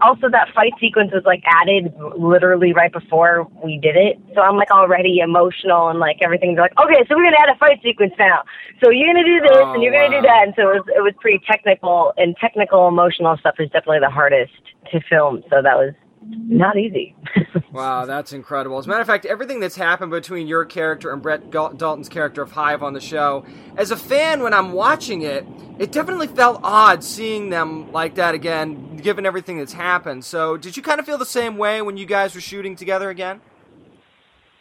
Also, 0.01 0.29
that 0.29 0.49
fight 0.53 0.73
sequence 0.79 1.11
was 1.13 1.23
like 1.25 1.43
added 1.45 1.93
literally 2.17 2.73
right 2.73 2.91
before 2.91 3.47
we 3.63 3.77
did 3.77 3.95
it, 3.95 4.19
so 4.35 4.41
I'm 4.41 4.57
like 4.57 4.71
already 4.71 5.19
emotional 5.19 5.89
and 5.89 5.99
like 5.99 6.17
everything's 6.21 6.57
like, 6.57 6.73
okay, 6.77 7.05
so 7.07 7.15
we're 7.15 7.23
gonna 7.23 7.37
add 7.41 7.53
a 7.53 7.57
fight 7.57 7.79
sequence 7.83 8.13
now. 8.17 8.43
So 8.83 8.89
you're 8.89 9.13
gonna 9.13 9.25
do 9.25 9.39
this 9.41 9.51
Oh, 9.53 9.73
and 9.73 9.83
you're 9.83 9.93
gonna 9.93 10.09
do 10.09 10.25
oh, 10.25 10.29
that, 10.29 10.43
and 10.45 10.53
so 10.55 10.69
it 10.69 10.81
was 10.81 10.85
it 10.95 11.01
was 11.01 11.13
pretty 11.19 11.41
technical 11.45 12.13
and 12.17 12.35
technical 12.37 12.87
emotional 12.87 13.37
stuff 13.37 13.55
is 13.59 13.69
definitely 13.69 13.99
the 13.99 14.09
hardest 14.09 14.53
to 14.91 14.99
film. 15.09 15.43
So 15.49 15.61
that 15.61 15.77
was 15.77 15.93
not 16.21 16.77
easy. 16.77 17.15
Wow, 17.71 18.05
that's 18.05 18.33
incredible. 18.33 18.77
As 18.79 18.85
a 18.85 18.89
matter 18.89 18.99
of 18.99 19.07
fact, 19.07 19.25
everything 19.25 19.61
that's 19.61 19.77
happened 19.77 20.11
between 20.11 20.45
your 20.45 20.65
character 20.65 21.13
and 21.13 21.21
Brett 21.21 21.51
Dalton's 21.51 22.09
character 22.09 22.41
of 22.41 22.51
Hive 22.51 22.83
on 22.83 22.91
the 22.91 22.99
show, 22.99 23.45
as 23.77 23.91
a 23.91 23.95
fan, 23.95 24.43
when 24.43 24.53
I'm 24.53 24.73
watching 24.73 25.21
it, 25.21 25.45
it 25.79 25.93
definitely 25.93 26.27
felt 26.27 26.59
odd 26.63 27.01
seeing 27.01 27.49
them 27.49 27.89
like 27.93 28.15
that 28.15 28.35
again, 28.35 28.97
given 28.97 29.25
everything 29.25 29.57
that's 29.57 29.71
happened. 29.71 30.25
So, 30.25 30.57
did 30.57 30.75
you 30.75 30.83
kind 30.83 30.99
of 30.99 31.05
feel 31.05 31.17
the 31.17 31.25
same 31.25 31.57
way 31.57 31.81
when 31.81 31.95
you 31.95 32.05
guys 32.05 32.35
were 32.35 32.41
shooting 32.41 32.75
together 32.75 33.09
again? 33.09 33.39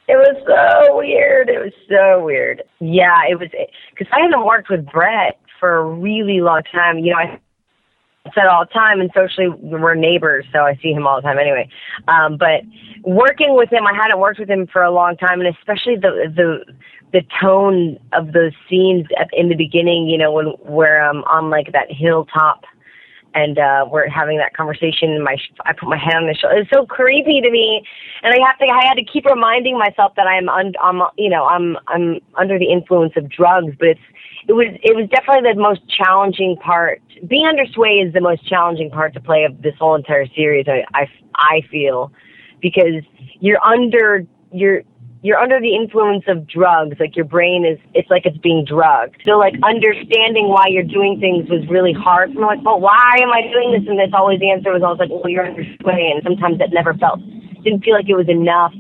It 0.07 0.15
was 0.15 0.37
so 0.47 0.97
weird. 0.97 1.49
It 1.49 1.59
was 1.59 1.73
so 1.89 2.25
weird. 2.25 2.63
Yeah, 2.79 3.17
it 3.29 3.41
was 3.41 3.49
because 3.91 4.07
I 4.13 4.21
haven't 4.21 4.45
worked 4.45 4.71
with 4.71 4.87
Brett 4.87 5.41
for 5.59 5.79
a 5.79 5.85
really 5.85 6.41
long 6.41 6.63
time. 6.73 6.99
You 6.99 7.13
know, 7.13 7.19
I 7.19 7.41
said 8.35 8.47
all 8.47 8.65
the 8.65 8.73
time, 8.73 9.01
and 9.01 9.11
socially 9.15 9.49
we're 9.49 9.95
neighbors, 9.95 10.45
so 10.53 10.61
I 10.61 10.79
see 10.83 10.93
him 10.93 11.07
all 11.07 11.17
the 11.17 11.23
time 11.23 11.39
anyway. 11.39 11.69
Um, 12.09 12.37
but 12.37 12.63
working 13.03 13.55
with 13.57 13.73
him, 13.73 13.87
I 13.87 13.95
hadn't 13.95 14.19
worked 14.19 14.39
with 14.39 14.51
him 14.51 14.67
for 14.67 14.83
a 14.83 14.91
long 14.91 15.17
time, 15.17 15.41
and 15.41 15.55
especially 15.57 15.97
the 15.97 16.33
the 16.35 16.73
the 17.13 17.23
tone 17.41 17.99
of 18.13 18.33
those 18.33 18.53
scenes 18.69 19.07
at, 19.19 19.29
in 19.33 19.49
the 19.49 19.57
beginning. 19.57 20.09
You 20.09 20.19
know, 20.19 20.33
when 20.33 20.47
where 20.63 21.03
I'm 21.03 21.25
on 21.25 21.51
like 21.51 21.73
that 21.73 21.91
hilltop 21.91 22.65
and 23.35 23.59
uh 23.59 23.87
we're 23.91 24.09
having 24.09 24.39
that 24.39 24.57
conversation 24.57 25.11
and 25.11 25.25
my 25.25 25.37
I 25.65 25.73
put 25.73 25.89
my 25.89 25.97
hand 25.97 26.25
on 26.25 26.29
his 26.29 26.39
shoulder. 26.39 26.59
It's 26.59 26.71
so 26.71 26.87
creepy 26.87 27.41
to 27.41 27.51
me, 27.51 27.87
and 28.23 28.35
I 28.35 28.47
have 28.47 28.59
to 28.59 28.65
I 28.67 28.87
had 28.87 28.95
to 28.95 29.05
keep 29.05 29.25
reminding 29.25 29.79
myself 29.79 30.15
that 30.17 30.27
I'm 30.27 30.49
un, 30.49 30.73
I'm 30.83 31.03
you 31.17 31.31
know 31.31 31.45
I'm 31.45 31.77
I'm 31.87 32.21
under 32.37 32.59
the 32.59 32.71
influence 32.71 33.13
of 33.17 33.29
drugs, 33.29 33.75
but 33.79 33.89
it's 33.89 34.01
it 34.49 34.53
was 34.53 34.69
it 34.83 34.97
was 34.97 35.09
definitely 35.11 35.53
the 35.53 35.61
most 35.61 35.81
challenging 35.89 36.57
part. 36.57 37.03
Being 37.27 37.47
under 37.47 37.67
sway 37.73 38.01
is 38.01 38.13
the 38.13 38.21
most 38.21 38.47
challenging 38.49 38.91
part 38.91 39.15
to 39.15 39.21
play 39.21 39.45
of 39.45 39.63
this 39.63 39.75
whole 39.79 39.95
entire 39.95 40.27
series. 40.35 40.67
I 40.69 40.85
I, 40.95 41.07
I 41.37 41.61
feel 41.71 42.13
because 42.61 43.03
you're 43.41 43.63
under 43.65 44.27
you're 44.53 44.83
you're 45.23 45.39
under 45.39 45.61
the 45.61 45.75
influence 45.75 46.25
of 46.29 46.47
drugs. 46.47 46.97
Like 46.99 47.15
your 47.15 47.27
brain 47.27 47.65
is, 47.67 47.79
it's 47.93 48.09
like 48.09 48.25
it's 48.25 48.39
being 48.39 48.65
drugged. 48.65 49.21
So 49.27 49.33
like 49.33 49.55
understanding 49.63 50.49
why 50.49 50.67
you're 50.69 50.83
doing 50.83 51.21
things 51.21 51.49
was 51.51 51.67
really 51.69 51.93
hard. 51.93 52.31
I'm 52.31 52.41
like, 52.41 52.65
well, 52.65 52.81
why 52.81 53.19
am 53.21 53.31
I 53.31 53.43
doing 53.53 53.73
this? 53.73 53.87
And 53.87 53.99
this 53.99 54.09
always 54.15 54.41
the 54.41 54.51
answer 54.51 54.73
was 54.73 54.83
always 54.83 54.99
like, 54.99 55.11
well, 55.11 55.29
you're 55.29 55.45
under 55.45 55.65
sway. 55.83 56.11
And 56.15 56.23
sometimes 56.25 56.59
that 56.59 56.73
never 56.73 56.95
felt, 56.95 57.21
didn't 57.63 57.85
feel 57.85 57.95
like 57.95 58.09
it 58.09 58.17
was 58.17 58.29
enough 58.29 58.73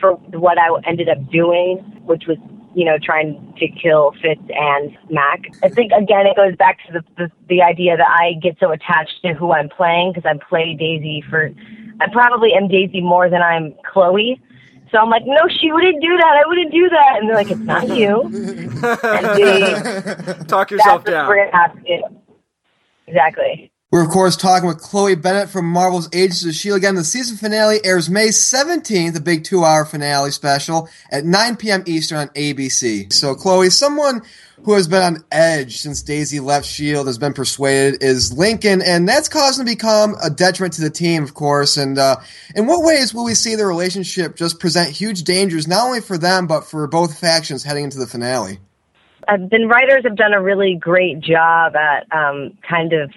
for 0.00 0.14
what 0.32 0.56
I 0.58 0.68
ended 0.88 1.08
up 1.08 1.18
doing, 1.30 1.78
which 2.06 2.24
was, 2.26 2.38
you 2.74 2.84
know, 2.84 2.98
trying 3.02 3.54
to 3.58 3.68
kill 3.68 4.12
Fitz 4.22 4.40
and 4.50 4.96
Mack. 5.10 5.44
I 5.62 5.68
think 5.68 5.92
again, 5.92 6.26
it 6.26 6.36
goes 6.36 6.56
back 6.56 6.78
to 6.86 6.92
the, 6.92 7.04
the, 7.16 7.30
the 7.48 7.62
idea 7.62 7.96
that 7.96 8.08
I 8.08 8.34
get 8.40 8.56
so 8.60 8.70
attached 8.70 9.20
to 9.22 9.34
who 9.34 9.52
I'm 9.52 9.68
playing 9.68 10.12
because 10.12 10.28
I 10.28 10.38
play 10.48 10.74
Daisy 10.78 11.24
for, 11.28 11.50
I 12.00 12.06
probably 12.12 12.52
am 12.54 12.68
Daisy 12.68 13.00
more 13.00 13.28
than 13.28 13.42
I'm 13.42 13.74
Chloe. 13.90 14.40
So 14.90 14.98
I'm 14.98 15.10
like, 15.10 15.24
no, 15.26 15.36
she 15.60 15.70
wouldn't 15.70 16.00
do 16.00 16.16
that. 16.16 16.42
I 16.44 16.48
wouldn't 16.48 16.72
do 16.72 16.88
that. 16.88 17.18
And 17.18 17.28
they're 17.28 17.36
like, 17.36 17.50
it's 17.50 17.60
not 17.60 17.88
you. 17.88 18.22
and 19.02 20.38
they, 20.38 20.44
Talk 20.46 20.70
yourself 20.70 21.04
down. 21.04 21.26
what 21.26 21.36
we're 21.36 21.50
gonna 21.50 21.56
have 21.56 21.74
to 21.74 21.82
do. 21.82 22.02
Exactly. 23.06 23.70
We're, 23.90 24.04
of 24.04 24.10
course, 24.10 24.36
talking 24.36 24.68
with 24.68 24.82
Chloe 24.82 25.14
Bennet 25.14 25.48
from 25.48 25.64
Marvel's 25.64 26.10
Agents 26.12 26.42
of 26.42 26.50
S.H.I.E.L.D. 26.50 26.76
again. 26.76 26.94
The 26.94 27.04
season 27.04 27.38
finale 27.38 27.78
airs 27.82 28.10
May 28.10 28.28
17th, 28.28 29.16
a 29.16 29.20
big 29.20 29.44
two 29.44 29.64
hour 29.64 29.86
finale 29.86 30.30
special 30.30 30.90
at 31.10 31.24
9 31.24 31.56
p.m. 31.56 31.84
Eastern 31.86 32.18
on 32.18 32.28
ABC. 32.28 33.10
So, 33.10 33.34
Chloe, 33.34 33.70
someone 33.70 34.20
who 34.64 34.74
has 34.74 34.86
been 34.88 35.00
on 35.00 35.24
edge 35.32 35.78
since 35.78 36.02
Daisy 36.02 36.38
left 36.38 36.66
S.H.I.E.L.D., 36.66 37.06
has 37.06 37.16
been 37.16 37.32
persuaded, 37.32 38.02
is 38.02 38.30
Lincoln, 38.30 38.82
and 38.82 39.08
that's 39.08 39.26
caused 39.26 39.58
him 39.58 39.64
to 39.64 39.72
become 39.72 40.16
a 40.22 40.28
detriment 40.28 40.74
to 40.74 40.82
the 40.82 40.90
team, 40.90 41.22
of 41.22 41.32
course. 41.32 41.78
And 41.78 41.96
uh, 41.96 42.16
in 42.54 42.66
what 42.66 42.84
ways 42.84 43.14
will 43.14 43.24
we 43.24 43.32
see 43.32 43.54
the 43.54 43.64
relationship 43.64 44.36
just 44.36 44.60
present 44.60 44.90
huge 44.90 45.24
dangers, 45.24 45.66
not 45.66 45.86
only 45.86 46.02
for 46.02 46.18
them, 46.18 46.46
but 46.46 46.66
for 46.66 46.86
both 46.88 47.18
factions 47.18 47.64
heading 47.64 47.84
into 47.84 47.98
the 47.98 48.06
finale? 48.06 48.58
Uh, 49.26 49.38
the 49.38 49.64
writers 49.66 50.04
have 50.04 50.16
done 50.16 50.34
a 50.34 50.42
really 50.42 50.74
great 50.74 51.20
job 51.20 51.74
at 51.74 52.06
um, 52.12 52.58
kind 52.68 52.92
of 52.92 53.10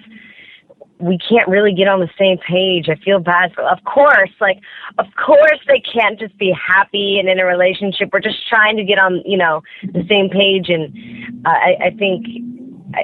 we 1.02 1.18
can't 1.18 1.48
really 1.48 1.74
get 1.74 1.88
on 1.88 1.98
the 1.98 2.10
same 2.16 2.38
page. 2.38 2.88
I 2.88 2.94
feel 3.04 3.18
bad. 3.18 3.52
For, 3.54 3.62
of 3.62 3.82
course, 3.84 4.30
like, 4.40 4.60
of 4.98 5.06
course 5.14 5.58
they 5.66 5.80
can't 5.80 6.18
just 6.18 6.36
be 6.38 6.54
happy 6.54 7.18
and 7.18 7.28
in 7.28 7.40
a 7.40 7.44
relationship. 7.44 8.10
We're 8.12 8.20
just 8.20 8.48
trying 8.48 8.76
to 8.76 8.84
get 8.84 8.98
on, 8.98 9.20
you 9.26 9.36
know, 9.36 9.62
the 9.82 10.06
same 10.08 10.30
page. 10.30 10.68
And 10.68 11.44
uh, 11.44 11.50
I, 11.50 11.86
I 11.86 11.90
think 11.90 12.26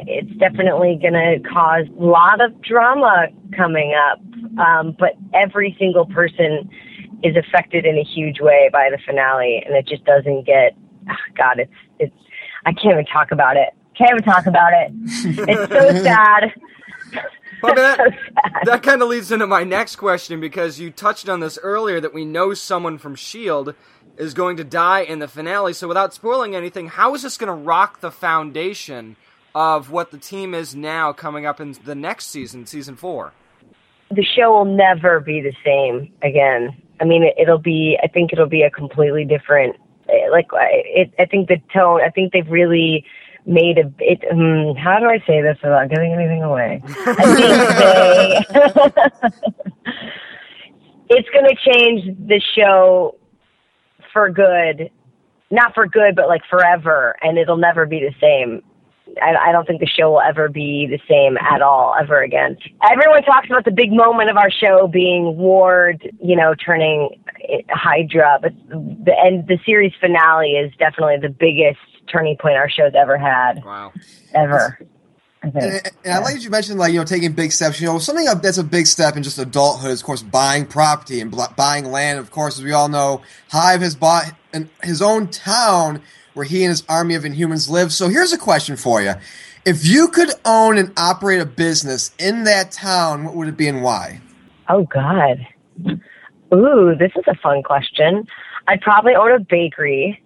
it's 0.06 0.30
definitely 0.38 0.98
going 1.02 1.14
to 1.14 1.40
cause 1.48 1.86
a 1.88 2.04
lot 2.04 2.40
of 2.40 2.60
drama 2.62 3.26
coming 3.56 3.94
up. 3.94 4.20
Um, 4.58 4.96
but 4.96 5.14
every 5.34 5.76
single 5.78 6.06
person 6.06 6.70
is 7.24 7.34
affected 7.36 7.84
in 7.84 7.98
a 7.98 8.04
huge 8.04 8.40
way 8.40 8.70
by 8.72 8.90
the 8.90 8.98
finale, 9.04 9.62
and 9.66 9.74
it 9.76 9.86
just 9.86 10.04
doesn't 10.04 10.46
get. 10.46 10.76
Oh 11.10 11.32
God, 11.36 11.58
it's 11.58 11.72
it's. 11.98 12.14
I 12.64 12.72
can't 12.72 12.92
even 12.92 13.06
talk 13.06 13.30
about 13.32 13.56
it. 13.56 13.70
Can't 13.96 14.10
even 14.12 14.22
talk 14.22 14.46
about 14.46 14.72
it. 14.72 14.92
It's 15.48 15.72
so 15.72 16.02
sad. 16.02 16.52
Well, 17.62 17.74
that, 17.74 18.00
that 18.64 18.82
kind 18.82 19.02
of 19.02 19.08
leads 19.08 19.32
into 19.32 19.46
my 19.46 19.64
next 19.64 19.96
question 19.96 20.40
because 20.40 20.78
you 20.78 20.90
touched 20.90 21.28
on 21.28 21.40
this 21.40 21.58
earlier 21.62 22.00
that 22.00 22.14
we 22.14 22.24
know 22.24 22.54
someone 22.54 22.98
from 22.98 23.14
S.H.I.E.L.D. 23.14 23.72
is 24.16 24.34
going 24.34 24.56
to 24.58 24.64
die 24.64 25.00
in 25.00 25.18
the 25.18 25.28
finale. 25.28 25.72
So, 25.72 25.88
without 25.88 26.14
spoiling 26.14 26.54
anything, 26.54 26.88
how 26.88 27.14
is 27.14 27.22
this 27.22 27.36
going 27.36 27.48
to 27.48 27.64
rock 27.64 28.00
the 28.00 28.10
foundation 28.10 29.16
of 29.54 29.90
what 29.90 30.10
the 30.10 30.18
team 30.18 30.54
is 30.54 30.74
now 30.74 31.12
coming 31.12 31.46
up 31.46 31.60
in 31.60 31.76
the 31.84 31.94
next 31.94 32.26
season, 32.26 32.66
season 32.66 32.96
four? 32.96 33.32
The 34.10 34.24
show 34.24 34.52
will 34.52 34.76
never 34.76 35.20
be 35.20 35.40
the 35.40 35.54
same 35.64 36.12
again. 36.22 36.80
I 37.00 37.04
mean, 37.04 37.24
it, 37.24 37.34
it'll 37.38 37.58
be, 37.58 37.98
I 38.02 38.06
think 38.06 38.32
it'll 38.32 38.46
be 38.46 38.62
a 38.62 38.70
completely 38.70 39.24
different, 39.24 39.76
eh, 40.08 40.28
like, 40.30 40.46
it, 40.52 41.12
I 41.18 41.26
think 41.26 41.48
the 41.48 41.60
tone, 41.72 42.00
I 42.00 42.10
think 42.10 42.32
they've 42.32 42.48
really 42.48 43.04
made 43.48 43.78
a 43.78 43.90
it 43.98 44.22
um, 44.30 44.76
how 44.76 45.00
do 45.00 45.06
I 45.06 45.18
say 45.26 45.40
this 45.40 45.56
without 45.62 45.88
giving 45.88 46.12
anything 46.12 46.42
away? 46.42 46.82
I 47.06 48.42
think 48.42 48.48
they 48.48 50.08
it's 51.16 51.28
going 51.30 51.46
to 51.46 51.56
change 51.72 52.18
the 52.28 52.40
show 52.54 53.16
for 54.12 54.30
good, 54.30 54.90
not 55.50 55.74
for 55.74 55.86
good, 55.86 56.14
but 56.14 56.28
like 56.28 56.42
forever, 56.50 57.16
and 57.22 57.38
it'll 57.38 57.56
never 57.56 57.86
be 57.86 58.00
the 58.00 58.14
same. 58.20 58.62
I, 59.22 59.48
I 59.48 59.52
don't 59.52 59.66
think 59.66 59.80
the 59.80 59.86
show 59.86 60.10
will 60.10 60.20
ever 60.20 60.50
be 60.50 60.86
the 60.86 61.00
same 61.08 61.38
at 61.38 61.62
all 61.62 61.94
ever 61.98 62.22
again. 62.22 62.58
Everyone 62.90 63.22
talks 63.22 63.46
about 63.48 63.64
the 63.64 63.70
big 63.70 63.90
moment 63.90 64.28
of 64.28 64.36
our 64.36 64.50
show 64.50 64.86
being 64.86 65.38
Ward, 65.38 66.10
you 66.22 66.36
know, 66.36 66.54
turning 66.54 67.22
Hydra, 67.70 68.38
but 68.42 68.52
the 68.68 69.14
end, 69.18 69.48
the 69.48 69.58
series 69.64 69.92
finale 69.98 70.50
is 70.50 70.72
definitely 70.78 71.16
the 71.22 71.30
biggest 71.30 71.78
turning 72.10 72.36
point 72.36 72.56
our 72.56 72.70
show's 72.70 72.92
ever 72.94 73.16
had. 73.16 73.64
Wow. 73.64 73.92
Ever. 74.34 74.78
I 75.42 75.46
and, 75.46 75.56
and, 75.56 75.90
and 76.04 76.14
I 76.14 76.18
like 76.18 76.34
that 76.34 76.42
you 76.42 76.50
mentioned, 76.50 76.78
like, 76.78 76.92
you 76.92 76.98
know, 76.98 77.04
taking 77.04 77.32
big 77.32 77.52
steps. 77.52 77.80
You 77.80 77.86
know, 77.86 77.98
something 77.98 78.26
that's 78.42 78.58
a 78.58 78.64
big 78.64 78.86
step 78.86 79.16
in 79.16 79.22
just 79.22 79.38
adulthood 79.38 79.92
is, 79.92 80.00
of 80.00 80.06
course, 80.06 80.22
buying 80.22 80.66
property 80.66 81.20
and 81.20 81.34
buying 81.56 81.84
land. 81.84 82.18
Of 82.18 82.30
course, 82.30 82.58
as 82.58 82.64
we 82.64 82.72
all 82.72 82.88
know, 82.88 83.22
Hive 83.50 83.80
has 83.80 83.94
bought 83.94 84.32
an, 84.52 84.68
his 84.82 85.00
own 85.00 85.28
town 85.28 86.02
where 86.34 86.44
he 86.44 86.64
and 86.64 86.70
his 86.70 86.84
army 86.88 87.14
of 87.14 87.22
Inhumans 87.22 87.70
live. 87.70 87.92
So 87.92 88.08
here's 88.08 88.32
a 88.32 88.38
question 88.38 88.76
for 88.76 89.00
you. 89.00 89.14
If 89.64 89.86
you 89.86 90.08
could 90.08 90.30
own 90.44 90.78
and 90.78 90.92
operate 90.96 91.40
a 91.40 91.46
business 91.46 92.12
in 92.18 92.44
that 92.44 92.72
town, 92.72 93.24
what 93.24 93.34
would 93.34 93.48
it 93.48 93.56
be 93.56 93.68
and 93.68 93.82
why? 93.82 94.20
Oh, 94.68 94.84
God. 94.84 95.46
Ooh, 96.54 96.94
this 96.98 97.12
is 97.16 97.24
a 97.26 97.34
fun 97.36 97.62
question. 97.62 98.26
I'd 98.66 98.80
probably 98.80 99.14
own 99.14 99.32
a 99.32 99.40
bakery 99.40 100.22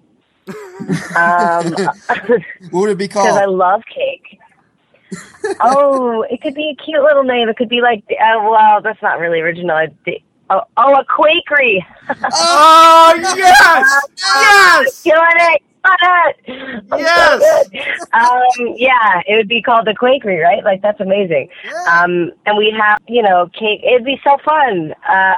um, 0.48 1.72
what 2.70 2.80
would 2.80 2.90
it 2.90 2.98
be 2.98 3.08
called? 3.08 3.26
Because 3.26 3.36
I 3.36 3.46
love 3.46 3.82
cake. 3.92 4.38
oh, 5.60 6.24
it 6.30 6.40
could 6.40 6.54
be 6.54 6.70
a 6.70 6.82
cute 6.82 7.02
little 7.02 7.24
name. 7.24 7.48
It 7.48 7.56
could 7.56 7.68
be 7.68 7.80
like, 7.80 8.02
uh, 8.10 8.48
well, 8.48 8.80
that's 8.82 9.02
not 9.02 9.18
really 9.18 9.40
original. 9.40 9.86
Oh, 10.50 10.62
oh, 10.76 10.94
a 10.94 11.04
Quakery. 11.04 11.84
oh 12.32 13.14
yes, 13.36 14.00
yes, 14.16 15.02
killing 15.02 15.22
it. 15.34 15.62
it. 15.84 16.84
yes. 16.98 17.68
So 17.70 18.18
um, 18.18 18.74
yeah, 18.76 19.20
it 19.26 19.36
would 19.36 19.48
be 19.48 19.62
called 19.62 19.86
the 19.86 19.94
Quakery, 19.94 20.42
right? 20.42 20.64
Like 20.64 20.82
that's 20.82 21.00
amazing. 21.00 21.48
Yeah. 21.64 22.02
Um, 22.02 22.32
and 22.46 22.56
we 22.56 22.74
have, 22.78 22.98
you 23.08 23.22
know, 23.22 23.48
cake. 23.58 23.80
It'd 23.82 24.04
be 24.04 24.20
so 24.24 24.36
fun. 24.44 24.94
Uh, 25.08 25.34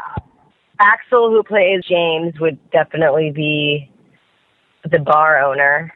Axle, 0.81 1.31
who 1.31 1.43
plays 1.43 1.83
James, 1.89 2.39
would 2.41 2.59
definitely 2.71 3.31
be 3.31 3.91
the 4.91 4.99
bar 4.99 5.39
owner. 5.39 5.95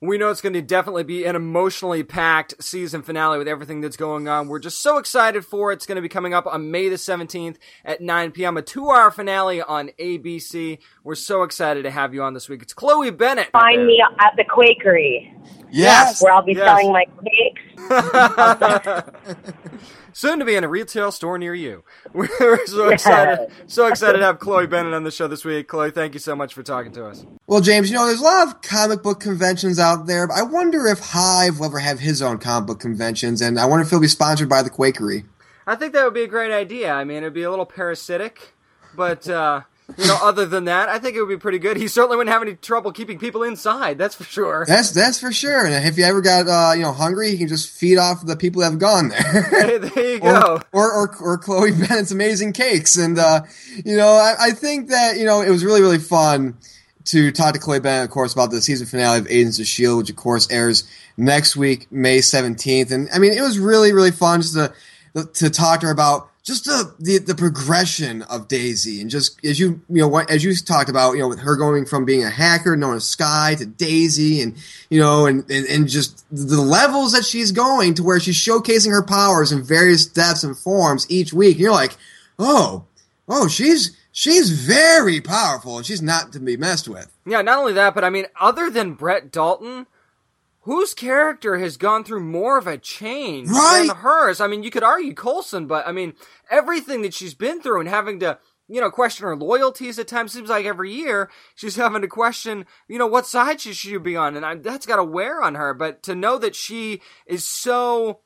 We 0.00 0.16
know 0.16 0.30
it's 0.30 0.40
going 0.40 0.52
to 0.52 0.62
definitely 0.62 1.02
be 1.02 1.24
an 1.24 1.34
emotionally 1.34 2.04
packed 2.04 2.62
season 2.62 3.02
finale 3.02 3.36
with 3.36 3.48
everything 3.48 3.80
that's 3.80 3.96
going 3.96 4.28
on. 4.28 4.46
We're 4.46 4.60
just 4.60 4.80
so 4.80 4.98
excited 4.98 5.44
for 5.44 5.72
it. 5.72 5.76
It's 5.76 5.86
going 5.86 5.96
to 5.96 6.02
be 6.02 6.08
coming 6.08 6.34
up 6.34 6.46
on 6.46 6.70
May 6.70 6.88
the 6.88 6.94
17th 6.94 7.56
at 7.84 8.00
9 8.00 8.30
p.m. 8.30 8.56
A 8.56 8.62
two 8.62 8.90
hour 8.90 9.10
finale 9.10 9.60
on 9.60 9.90
ABC. 9.98 10.78
We're 11.02 11.16
so 11.16 11.42
excited 11.42 11.82
to 11.82 11.90
have 11.90 12.14
you 12.14 12.22
on 12.22 12.32
this 12.32 12.48
week. 12.48 12.62
It's 12.62 12.72
Chloe 12.72 13.10
Bennet. 13.10 13.48
Find 13.50 13.86
me 13.86 14.00
at 14.20 14.36
the 14.36 14.44
Quakery. 14.44 15.34
Yes. 15.70 16.22
Where 16.22 16.32
I'll 16.32 16.44
be 16.44 16.52
Yes. 16.52 16.64
selling 16.64 16.92
my 16.92 17.04
cakes. 17.24 17.60
Soon 20.18 20.40
to 20.40 20.44
be 20.44 20.56
in 20.56 20.64
a 20.64 20.68
retail 20.68 21.12
store 21.12 21.38
near 21.38 21.54
you. 21.54 21.84
We're 22.12 22.66
so 22.66 22.88
excited, 22.88 23.52
so 23.68 23.86
excited 23.86 24.18
to 24.18 24.24
have 24.24 24.40
Chloe 24.40 24.66
Bennet 24.66 24.92
on 24.92 25.04
the 25.04 25.12
show 25.12 25.28
this 25.28 25.44
week. 25.44 25.68
Chloe, 25.68 25.92
thank 25.92 26.12
you 26.12 26.18
so 26.18 26.34
much 26.34 26.54
for 26.54 26.64
talking 26.64 26.90
to 26.94 27.06
us. 27.06 27.24
Well, 27.46 27.60
James, 27.60 27.88
you 27.88 27.94
know, 27.94 28.04
there's 28.04 28.18
a 28.18 28.24
lot 28.24 28.48
of 28.48 28.60
comic 28.60 29.04
book 29.04 29.20
conventions 29.20 29.78
out 29.78 30.08
there, 30.08 30.26
but 30.26 30.34
I 30.34 30.42
wonder 30.42 30.88
if 30.88 30.98
Hive 30.98 31.60
will 31.60 31.66
ever 31.66 31.78
have 31.78 32.00
his 32.00 32.20
own 32.20 32.38
comic 32.38 32.66
book 32.66 32.80
conventions, 32.80 33.40
and 33.40 33.60
I 33.60 33.66
wonder 33.66 33.84
if 33.84 33.90
he'll 33.90 34.00
be 34.00 34.08
sponsored 34.08 34.48
by 34.48 34.60
the 34.60 34.70
Quakery. 34.70 35.24
I 35.68 35.76
think 35.76 35.92
that 35.92 36.04
would 36.04 36.14
be 36.14 36.24
a 36.24 36.26
great 36.26 36.50
idea. 36.50 36.92
I 36.92 37.04
mean, 37.04 37.18
it'd 37.18 37.32
be 37.32 37.44
a 37.44 37.50
little 37.50 37.64
parasitic, 37.64 38.54
but 38.96 39.28
uh, 39.28 39.60
you 39.96 40.06
know, 40.06 40.18
other 40.22 40.44
than 40.44 40.66
that, 40.66 40.88
I 40.88 40.98
think 40.98 41.16
it 41.16 41.20
would 41.20 41.30
be 41.30 41.38
pretty 41.38 41.58
good. 41.58 41.76
He 41.78 41.88
certainly 41.88 42.16
wouldn't 42.16 42.32
have 42.32 42.42
any 42.42 42.54
trouble 42.54 42.92
keeping 42.92 43.18
people 43.18 43.42
inside. 43.42 43.96
That's 43.96 44.14
for 44.14 44.24
sure. 44.24 44.66
That's 44.66 44.90
that's 44.90 45.18
for 45.18 45.32
sure. 45.32 45.64
And 45.64 45.86
if 45.86 45.96
you 45.96 46.04
ever 46.04 46.20
got 46.20 46.46
uh, 46.46 46.74
you 46.74 46.82
know 46.82 46.92
hungry, 46.92 47.30
you 47.30 47.38
can 47.38 47.48
just 47.48 47.70
feed 47.70 47.96
off 47.96 48.24
the 48.24 48.36
people 48.36 48.60
that 48.60 48.70
have 48.70 48.78
gone 48.78 49.08
there. 49.08 49.42
Hey, 49.68 49.78
there 49.78 50.14
you 50.14 50.20
go. 50.20 50.60
or, 50.72 50.92
or, 50.92 51.08
or 51.08 51.16
or 51.20 51.38
Chloe 51.38 51.72
Bennet's 51.88 52.10
amazing 52.10 52.52
cakes, 52.52 52.96
and 52.96 53.18
uh, 53.18 53.42
you 53.84 53.96
know 53.96 54.08
I, 54.08 54.34
I 54.38 54.50
think 54.50 54.90
that 54.90 55.16
you 55.16 55.24
know 55.24 55.40
it 55.40 55.50
was 55.50 55.64
really 55.64 55.80
really 55.80 55.98
fun 55.98 56.58
to 57.06 57.32
talk 57.32 57.54
to 57.54 57.58
Chloe 57.58 57.80
Bennet, 57.80 58.04
of 58.04 58.10
course, 58.10 58.34
about 58.34 58.50
the 58.50 58.60
season 58.60 58.86
finale 58.86 59.18
of 59.18 59.26
Agents 59.30 59.58
of 59.58 59.66
Shield, 59.66 59.98
which 59.98 60.10
of 60.10 60.16
course 60.16 60.46
airs 60.50 60.84
next 61.16 61.56
week, 61.56 61.90
May 61.90 62.20
seventeenth. 62.20 62.90
And 62.90 63.08
I 63.12 63.18
mean, 63.18 63.32
it 63.32 63.40
was 63.40 63.58
really 63.58 63.92
really 63.92 64.10
fun 64.10 64.42
just 64.42 64.54
to 64.54 64.72
to 65.34 65.50
talk 65.50 65.80
to 65.80 65.86
her 65.86 65.92
about 65.92 66.28
just 66.48 66.64
the, 66.64 66.94
the 66.98 67.18
the 67.18 67.34
progression 67.34 68.22
of 68.22 68.48
Daisy, 68.48 69.02
and 69.02 69.10
just 69.10 69.44
as 69.44 69.60
you 69.60 69.82
you 69.88 70.00
know 70.00 70.08
what 70.08 70.30
as 70.30 70.42
you 70.42 70.56
talked 70.56 70.88
about, 70.88 71.12
you 71.12 71.18
know, 71.18 71.28
with 71.28 71.40
her 71.40 71.56
going 71.56 71.84
from 71.84 72.06
being 72.06 72.24
a 72.24 72.30
hacker 72.30 72.74
known 72.74 72.96
as 72.96 73.06
Skye 73.06 73.54
to 73.58 73.66
Daisy, 73.66 74.40
and 74.40 74.56
you 74.88 74.98
know, 74.98 75.26
and, 75.26 75.48
and 75.50 75.66
and 75.66 75.88
just 75.88 76.24
the 76.30 76.60
levels 76.60 77.12
that 77.12 77.26
she's 77.26 77.52
going 77.52 77.92
to 77.94 78.02
where 78.02 78.18
she's 78.18 78.36
showcasing 78.36 78.90
her 78.90 79.02
powers 79.02 79.52
in 79.52 79.62
various 79.62 80.06
depths 80.06 80.42
and 80.42 80.56
forms 80.56 81.06
each 81.10 81.34
week. 81.34 81.56
And 81.56 81.60
you're 81.60 81.70
like, 81.70 81.96
oh, 82.38 82.86
oh, 83.28 83.46
she's 83.46 83.94
she's 84.10 84.50
very 84.50 85.20
powerful, 85.20 85.76
and 85.76 85.84
she's 85.84 86.00
not 86.00 86.32
to 86.32 86.40
be 86.40 86.56
messed 86.56 86.88
with. 86.88 87.12
Yeah, 87.26 87.42
not 87.42 87.58
only 87.58 87.74
that, 87.74 87.94
but 87.94 88.04
I 88.04 88.10
mean, 88.10 88.24
other 88.40 88.70
than 88.70 88.94
Brett 88.94 89.30
Dalton, 89.30 89.86
whose 90.68 90.92
character 90.92 91.56
has 91.58 91.78
gone 91.78 92.04
through 92.04 92.20
more 92.20 92.58
of 92.58 92.66
a 92.66 92.76
change 92.76 93.48
Right. 93.48 93.86
than 93.86 93.96
hers? 93.96 94.38
I 94.38 94.48
mean, 94.48 94.62
you 94.62 94.70
could 94.70 94.82
argue 94.82 95.14
Coulson, 95.14 95.66
but 95.66 95.86
I 95.88 95.92
mean, 95.92 96.12
everything 96.50 97.00
that 97.02 97.14
she's 97.14 97.32
been 97.32 97.62
through 97.62 97.80
and 97.80 97.88
having 97.88 98.20
to, 98.20 98.38
you 98.68 98.78
know, 98.78 98.90
question 98.90 99.24
her 99.24 99.34
loyalties 99.34 99.98
at 99.98 100.08
times 100.08 100.32
seems 100.32 100.50
like 100.50 100.66
every 100.66 100.92
year 100.92 101.30
she's 101.54 101.76
having 101.76 102.02
to 102.02 102.06
question, 102.06 102.66
you 102.86 102.98
know, 102.98 103.06
what 103.06 103.26
side 103.26 103.62
she 103.62 103.72
should 103.72 104.02
be 104.02 104.14
on, 104.14 104.36
and 104.36 104.44
I, 104.44 104.56
that's 104.56 104.84
got 104.84 104.96
to 104.96 105.04
wear 105.04 105.40
on 105.42 105.54
her. 105.54 105.72
But 105.72 106.02
to 106.02 106.14
know 106.14 106.36
that 106.36 106.54
she 106.54 107.00
is 107.26 107.46
so 107.48 108.20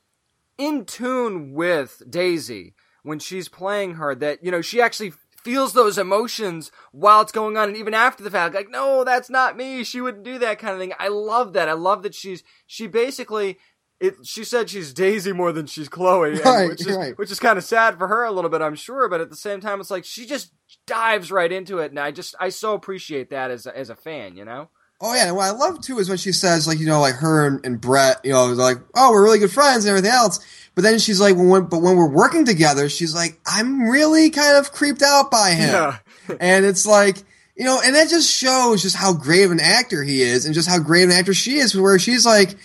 in 0.57 0.83
tune 0.83 1.53
with 1.53 2.03
Daisy 2.09 2.75
when 3.03 3.19
she's 3.19 3.47
playing 3.47 3.93
her 3.93 4.15
that, 4.15 4.43
you 4.43 4.51
know, 4.51 4.61
she 4.61 4.81
actually 4.81 5.13
feels 5.43 5.73
those 5.73 5.97
emotions 5.97 6.71
while 6.91 7.21
it's 7.21 7.31
going 7.31 7.57
on 7.57 7.67
and 7.69 7.77
even 7.77 7.93
after 7.93 8.23
the 8.23 8.31
fact 8.31 8.55
like 8.55 8.69
no 8.69 9.03
that's 9.03 9.29
not 9.29 9.57
me. 9.57 9.83
She 9.83 10.01
wouldn't 10.01 10.23
do 10.23 10.39
that 10.39 10.59
kind 10.59 10.73
of 10.73 10.79
thing. 10.79 10.93
I 10.99 11.09
love 11.09 11.53
that. 11.53 11.69
I 11.69 11.73
love 11.73 12.03
that 12.03 12.15
she's 12.15 12.43
she 12.67 12.87
basically 12.87 13.57
it 13.99 14.15
she 14.25 14.43
said 14.43 14.69
she's 14.69 14.93
daisy 14.93 15.31
more 15.31 15.51
than 15.51 15.65
she's 15.65 15.87
chloe 15.87 16.39
Right, 16.39 16.67
which 16.69 16.85
is 16.85 16.95
right. 16.95 17.17
which 17.17 17.31
is 17.31 17.39
kind 17.39 17.57
of 17.57 17.63
sad 17.63 17.97
for 17.97 18.07
her 18.07 18.23
a 18.23 18.31
little 18.31 18.49
bit 18.49 18.61
i'm 18.61 18.73
sure 18.75 19.07
but 19.07 19.21
at 19.21 19.29
the 19.29 19.35
same 19.35 19.61
time 19.61 19.79
it's 19.79 19.91
like 19.91 20.03
she 20.03 20.25
just 20.25 20.51
dives 20.87 21.31
right 21.31 21.51
into 21.51 21.77
it 21.77 21.91
and 21.91 21.99
i 21.99 22.09
just 22.09 22.33
i 22.39 22.49
so 22.49 22.73
appreciate 22.73 23.29
that 23.29 23.51
as 23.51 23.65
a, 23.67 23.77
as 23.77 23.89
a 23.91 23.95
fan 23.95 24.35
you 24.35 24.43
know 24.43 24.67
Oh 25.01 25.13
yeah, 25.13 25.27
and 25.27 25.35
what 25.35 25.45
I 25.45 25.51
love 25.51 25.81
too 25.81 25.99
is 25.99 26.07
when 26.07 26.17
she 26.17 26.31
says 26.31 26.67
like 26.67 26.79
you 26.79 26.85
know 26.85 27.01
like 27.01 27.15
her 27.15 27.45
and, 27.47 27.65
and 27.65 27.79
Brett, 27.81 28.21
you 28.23 28.31
know, 28.31 28.45
like 28.47 28.77
oh 28.95 29.11
we're 29.11 29.23
really 29.23 29.39
good 29.39 29.51
friends 29.51 29.85
and 29.85 29.89
everything 29.89 30.11
else. 30.11 30.39
But 30.75 30.81
then 30.83 30.97
she's 30.97 31.21
like, 31.21 31.35
when, 31.35 31.49
when- 31.49 31.65
but 31.65 31.81
when 31.83 31.95
we're 31.97 32.09
working 32.09 32.45
together, 32.45 32.89
she's 32.89 33.13
like, 33.13 33.39
I'm 33.45 33.87
really 33.89 34.31
kind 34.31 34.57
of 34.57 34.71
creeped 34.71 35.03
out 35.03 35.29
by 35.29 35.51
him. 35.51 35.69
Yeah. 35.71 35.97
and 36.39 36.65
it's 36.65 36.85
like, 36.87 37.17
you 37.55 37.63
know, 37.65 37.79
and 37.83 37.93
that 37.95 38.09
just 38.09 38.31
shows 38.33 38.81
just 38.81 38.95
how 38.95 39.13
great 39.13 39.43
of 39.43 39.51
an 39.51 39.59
actor 39.59 40.01
he 40.03 40.23
is 40.23 40.45
and 40.47 40.55
just 40.55 40.67
how 40.67 40.79
great 40.79 41.03
of 41.03 41.11
an 41.11 41.15
actor 41.15 41.33
she 41.35 41.57
is, 41.57 41.75
where 41.79 41.99
she's 41.99 42.25
like, 42.25 42.55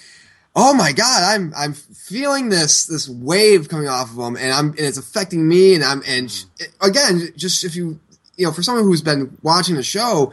oh 0.57 0.73
my 0.73 0.93
god, 0.93 1.23
I'm 1.23 1.53
I'm 1.57 1.73
feeling 1.75 2.49
this 2.49 2.87
this 2.87 3.09
wave 3.09 3.69
coming 3.69 3.89
off 3.89 4.11
of 4.11 4.17
him 4.19 4.37
and 4.37 4.53
I'm 4.53 4.69
and 4.71 4.81
it's 4.81 4.97
affecting 4.97 5.47
me, 5.47 5.75
and 5.75 5.85
I'm 5.85 6.03
and 6.07 6.31
sh- 6.31 6.45
again, 6.81 7.29
just 7.37 7.63
if 7.65 7.77
you 7.77 8.01
you 8.39 8.47
know, 8.47 8.53
for 8.53 8.63
someone 8.63 8.85
who's 8.85 9.03
been 9.03 9.37
watching 9.43 9.75
the 9.75 9.83
show, 9.83 10.33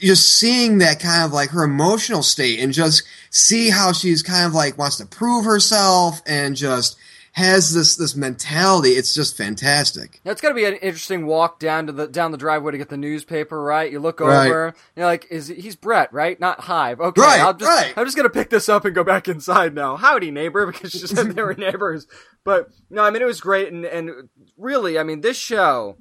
just 0.00 0.38
seeing 0.38 0.78
that 0.78 1.00
kind 1.00 1.24
of 1.24 1.32
like 1.32 1.50
her 1.50 1.64
emotional 1.64 2.22
state, 2.22 2.60
and 2.60 2.72
just 2.72 3.02
see 3.30 3.70
how 3.70 3.92
she's 3.92 4.22
kind 4.22 4.46
of 4.46 4.54
like 4.54 4.78
wants 4.78 4.96
to 4.96 5.06
prove 5.06 5.44
herself, 5.44 6.22
and 6.26 6.56
just 6.56 6.96
has 7.32 7.74
this 7.74 7.96
this 7.96 8.16
mentality. 8.16 8.90
It's 8.92 9.12
just 9.12 9.36
fantastic. 9.36 10.22
Now, 10.24 10.30
it's 10.32 10.40
going 10.40 10.54
to 10.54 10.58
be 10.58 10.64
an 10.64 10.76
interesting 10.76 11.26
walk 11.26 11.58
down 11.58 11.86
to 11.86 11.92
the 11.92 12.06
down 12.06 12.32
the 12.32 12.38
driveway 12.38 12.72
to 12.72 12.78
get 12.78 12.88
the 12.88 12.96
newspaper. 12.96 13.62
Right, 13.62 13.92
you 13.92 14.00
look 14.00 14.20
Right. 14.20 14.46
over, 14.46 14.74
you're 14.96 15.04
like, 15.04 15.26
"Is 15.30 15.48
he's 15.48 15.76
Brett? 15.76 16.10
Right, 16.14 16.40
not 16.40 16.60
Hive? 16.60 16.98
Okay, 16.98 17.20
Right, 17.20 17.40
I'll 17.40 17.52
just 17.52 17.68
right. 17.70 17.92
I'm 17.94 18.06
just 18.06 18.16
going 18.16 18.28
to 18.28 18.32
pick 18.32 18.48
this 18.48 18.70
up 18.70 18.86
and 18.86 18.94
go 18.94 19.04
back 19.04 19.28
inside 19.28 19.74
now. 19.74 19.96
Howdy, 19.96 20.30
neighbor, 20.30 20.64
because 20.72 20.92
she 20.92 20.98
said 21.06 21.32
they 21.32 21.42
were 21.42 21.52
neighbors. 21.54 22.06
But 22.42 22.70
no, 22.88 23.02
I 23.02 23.10
mean 23.10 23.20
it 23.20 23.26
was 23.26 23.40
great, 23.42 23.70
and 23.70 23.84
and 23.84 24.30
really, 24.56 24.98
I 24.98 25.02
mean 25.02 25.20
this 25.20 25.36
show 25.36 25.98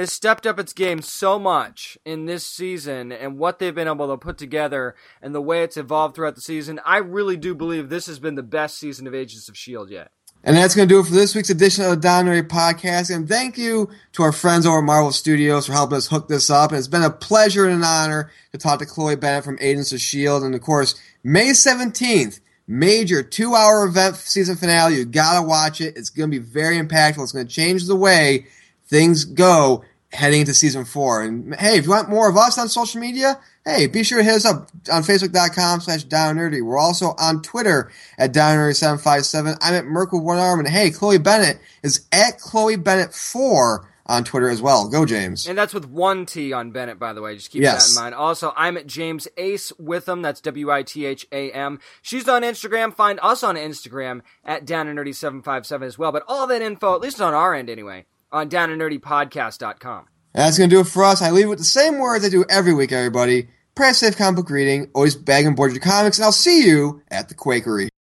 has 0.00 0.12
stepped 0.12 0.46
up 0.46 0.58
its 0.58 0.72
game 0.72 1.00
so 1.02 1.38
much 1.38 1.96
in 2.04 2.26
this 2.26 2.44
season 2.44 3.12
and 3.12 3.38
what 3.38 3.58
they've 3.58 3.74
been 3.74 3.88
able 3.88 4.08
to 4.08 4.16
put 4.16 4.38
together 4.38 4.94
and 5.22 5.34
the 5.34 5.40
way 5.40 5.62
it's 5.62 5.76
evolved 5.76 6.16
throughout 6.16 6.34
the 6.34 6.40
season. 6.40 6.80
I 6.84 6.98
really 6.98 7.36
do 7.36 7.54
believe 7.54 7.88
this 7.88 8.06
has 8.06 8.18
been 8.18 8.34
the 8.34 8.42
best 8.42 8.78
season 8.78 9.06
of 9.06 9.14
Agents 9.14 9.48
of 9.48 9.56
Shield 9.56 9.90
yet. 9.90 10.10
And 10.42 10.56
that's 10.56 10.74
going 10.74 10.88
to 10.88 10.94
do 10.94 11.00
it 11.00 11.06
for 11.06 11.12
this 11.12 11.34
week's 11.34 11.50
edition 11.50 11.84
of 11.84 11.90
the 11.90 11.96
Down 11.96 12.24
Podcast. 12.48 13.14
And 13.14 13.28
thank 13.28 13.58
you 13.58 13.90
to 14.12 14.22
our 14.22 14.32
friends 14.32 14.64
over 14.64 14.78
at 14.78 14.84
Marvel 14.84 15.12
Studios 15.12 15.66
for 15.66 15.74
helping 15.74 15.98
us 15.98 16.06
hook 16.06 16.28
this 16.28 16.48
up. 16.48 16.70
And 16.70 16.78
it's 16.78 16.88
been 16.88 17.02
a 17.02 17.10
pleasure 17.10 17.66
and 17.66 17.74
an 17.74 17.84
honor 17.84 18.30
to 18.52 18.58
talk 18.58 18.78
to 18.78 18.86
Chloe 18.86 19.16
Bennet 19.16 19.44
from 19.44 19.58
Agents 19.60 19.92
of 19.92 19.96
S.H.I.E.L.D. 19.96 20.46
And 20.46 20.54
of 20.54 20.62
course, 20.62 20.98
May 21.22 21.50
17th, 21.50 22.40
major 22.66 23.22
two 23.22 23.54
hour 23.54 23.84
event 23.84 24.16
season 24.16 24.56
finale. 24.56 24.96
You 24.96 25.04
got 25.04 25.38
to 25.38 25.46
watch 25.46 25.82
it. 25.82 25.94
It's 25.98 26.08
going 26.08 26.30
to 26.30 26.40
be 26.40 26.42
very 26.42 26.78
impactful. 26.78 27.22
It's 27.22 27.32
going 27.32 27.46
to 27.46 27.52
change 27.52 27.86
the 27.86 27.96
way 27.96 28.46
things 28.86 29.24
go 29.24 29.84
heading 30.12 30.40
into 30.40 30.54
season 30.54 30.84
four. 30.84 31.22
And 31.22 31.54
hey, 31.54 31.78
if 31.78 31.84
you 31.84 31.90
want 31.90 32.08
more 32.08 32.28
of 32.28 32.36
us 32.36 32.58
on 32.58 32.68
social 32.68 33.00
media, 33.00 33.38
hey, 33.64 33.86
be 33.86 34.02
sure 34.02 34.18
to 34.18 34.24
hit 34.24 34.34
us 34.34 34.44
up 34.44 34.68
on 34.92 35.02
Facebook.com 35.02 35.80
slash 35.80 36.04
Down 36.04 36.36
Nerdy. 36.36 36.62
We're 36.62 36.78
also 36.78 37.14
on 37.18 37.42
Twitter 37.42 37.90
at 38.18 38.32
Down 38.32 38.56
Nerdy757. 38.56 39.58
I'm 39.60 39.74
at 39.74 39.84
Merc 39.86 40.12
with 40.12 40.22
one 40.22 40.38
arm. 40.38 40.58
And 40.60 40.68
hey, 40.68 40.90
Chloe 40.90 41.18
Bennet 41.18 41.58
is 41.82 42.06
at 42.12 42.38
Chloe 42.38 42.76
Bennet4 42.76 43.84
on 44.06 44.24
Twitter 44.24 44.48
as 44.48 44.60
well. 44.60 44.88
Go, 44.88 45.06
James. 45.06 45.46
And 45.46 45.56
that's 45.56 45.72
with 45.72 45.86
one 45.88 46.26
T 46.26 46.52
on 46.52 46.72
Bennet, 46.72 46.98
by 46.98 47.12
the 47.12 47.22
way. 47.22 47.36
Just 47.36 47.50
keep 47.52 47.62
Yes. 47.62 47.94
that 47.94 48.00
in 48.00 48.02
mind. 48.04 48.14
Also, 48.16 48.52
I'm 48.56 48.76
at 48.76 48.88
James 48.88 49.28
Ace 49.36 49.72
Witham. 49.78 50.22
That's 50.22 50.40
W 50.40 50.70
I 50.70 50.82
T 50.82 51.06
H 51.06 51.28
A 51.30 51.52
M. 51.52 51.78
She's 52.02 52.28
on 52.28 52.42
Instagram. 52.42 52.92
Find 52.92 53.20
us 53.22 53.44
on 53.44 53.54
Instagram 53.54 54.22
at 54.44 54.64
Down 54.64 54.88
and 54.88 54.98
Nerdy 54.98 55.14
seven 55.14 55.42
five 55.42 55.64
seven 55.64 55.86
as 55.86 55.96
well. 55.96 56.10
But 56.10 56.24
all 56.26 56.48
that 56.48 56.60
info, 56.62 56.94
at 56.96 57.00
least 57.00 57.20
on 57.20 57.34
our 57.34 57.54
end 57.54 57.70
anyway, 57.70 58.04
on 58.32 58.48
downandnerdypodcast.com. 58.50 60.06
That's 60.32 60.58
going 60.58 60.70
to 60.70 60.76
do 60.76 60.80
it 60.80 60.86
for 60.86 61.04
us. 61.04 61.22
I 61.22 61.30
leave 61.30 61.48
with 61.48 61.58
the 61.58 61.64
same 61.64 61.98
words 61.98 62.24
I 62.24 62.28
do 62.28 62.44
every 62.48 62.72
week, 62.72 62.92
everybody. 62.92 63.48
Press 63.74 63.98
safe 63.98 64.16
comic 64.16 64.36
book 64.36 64.50
reading. 64.50 64.90
Always 64.94 65.16
bag 65.16 65.44
and 65.46 65.56
board 65.56 65.72
your 65.72 65.80
comics. 65.80 66.18
And 66.18 66.24
I'll 66.24 66.32
see 66.32 66.66
you 66.66 67.02
at 67.08 67.28
the 67.28 67.34
Quakery. 67.34 67.90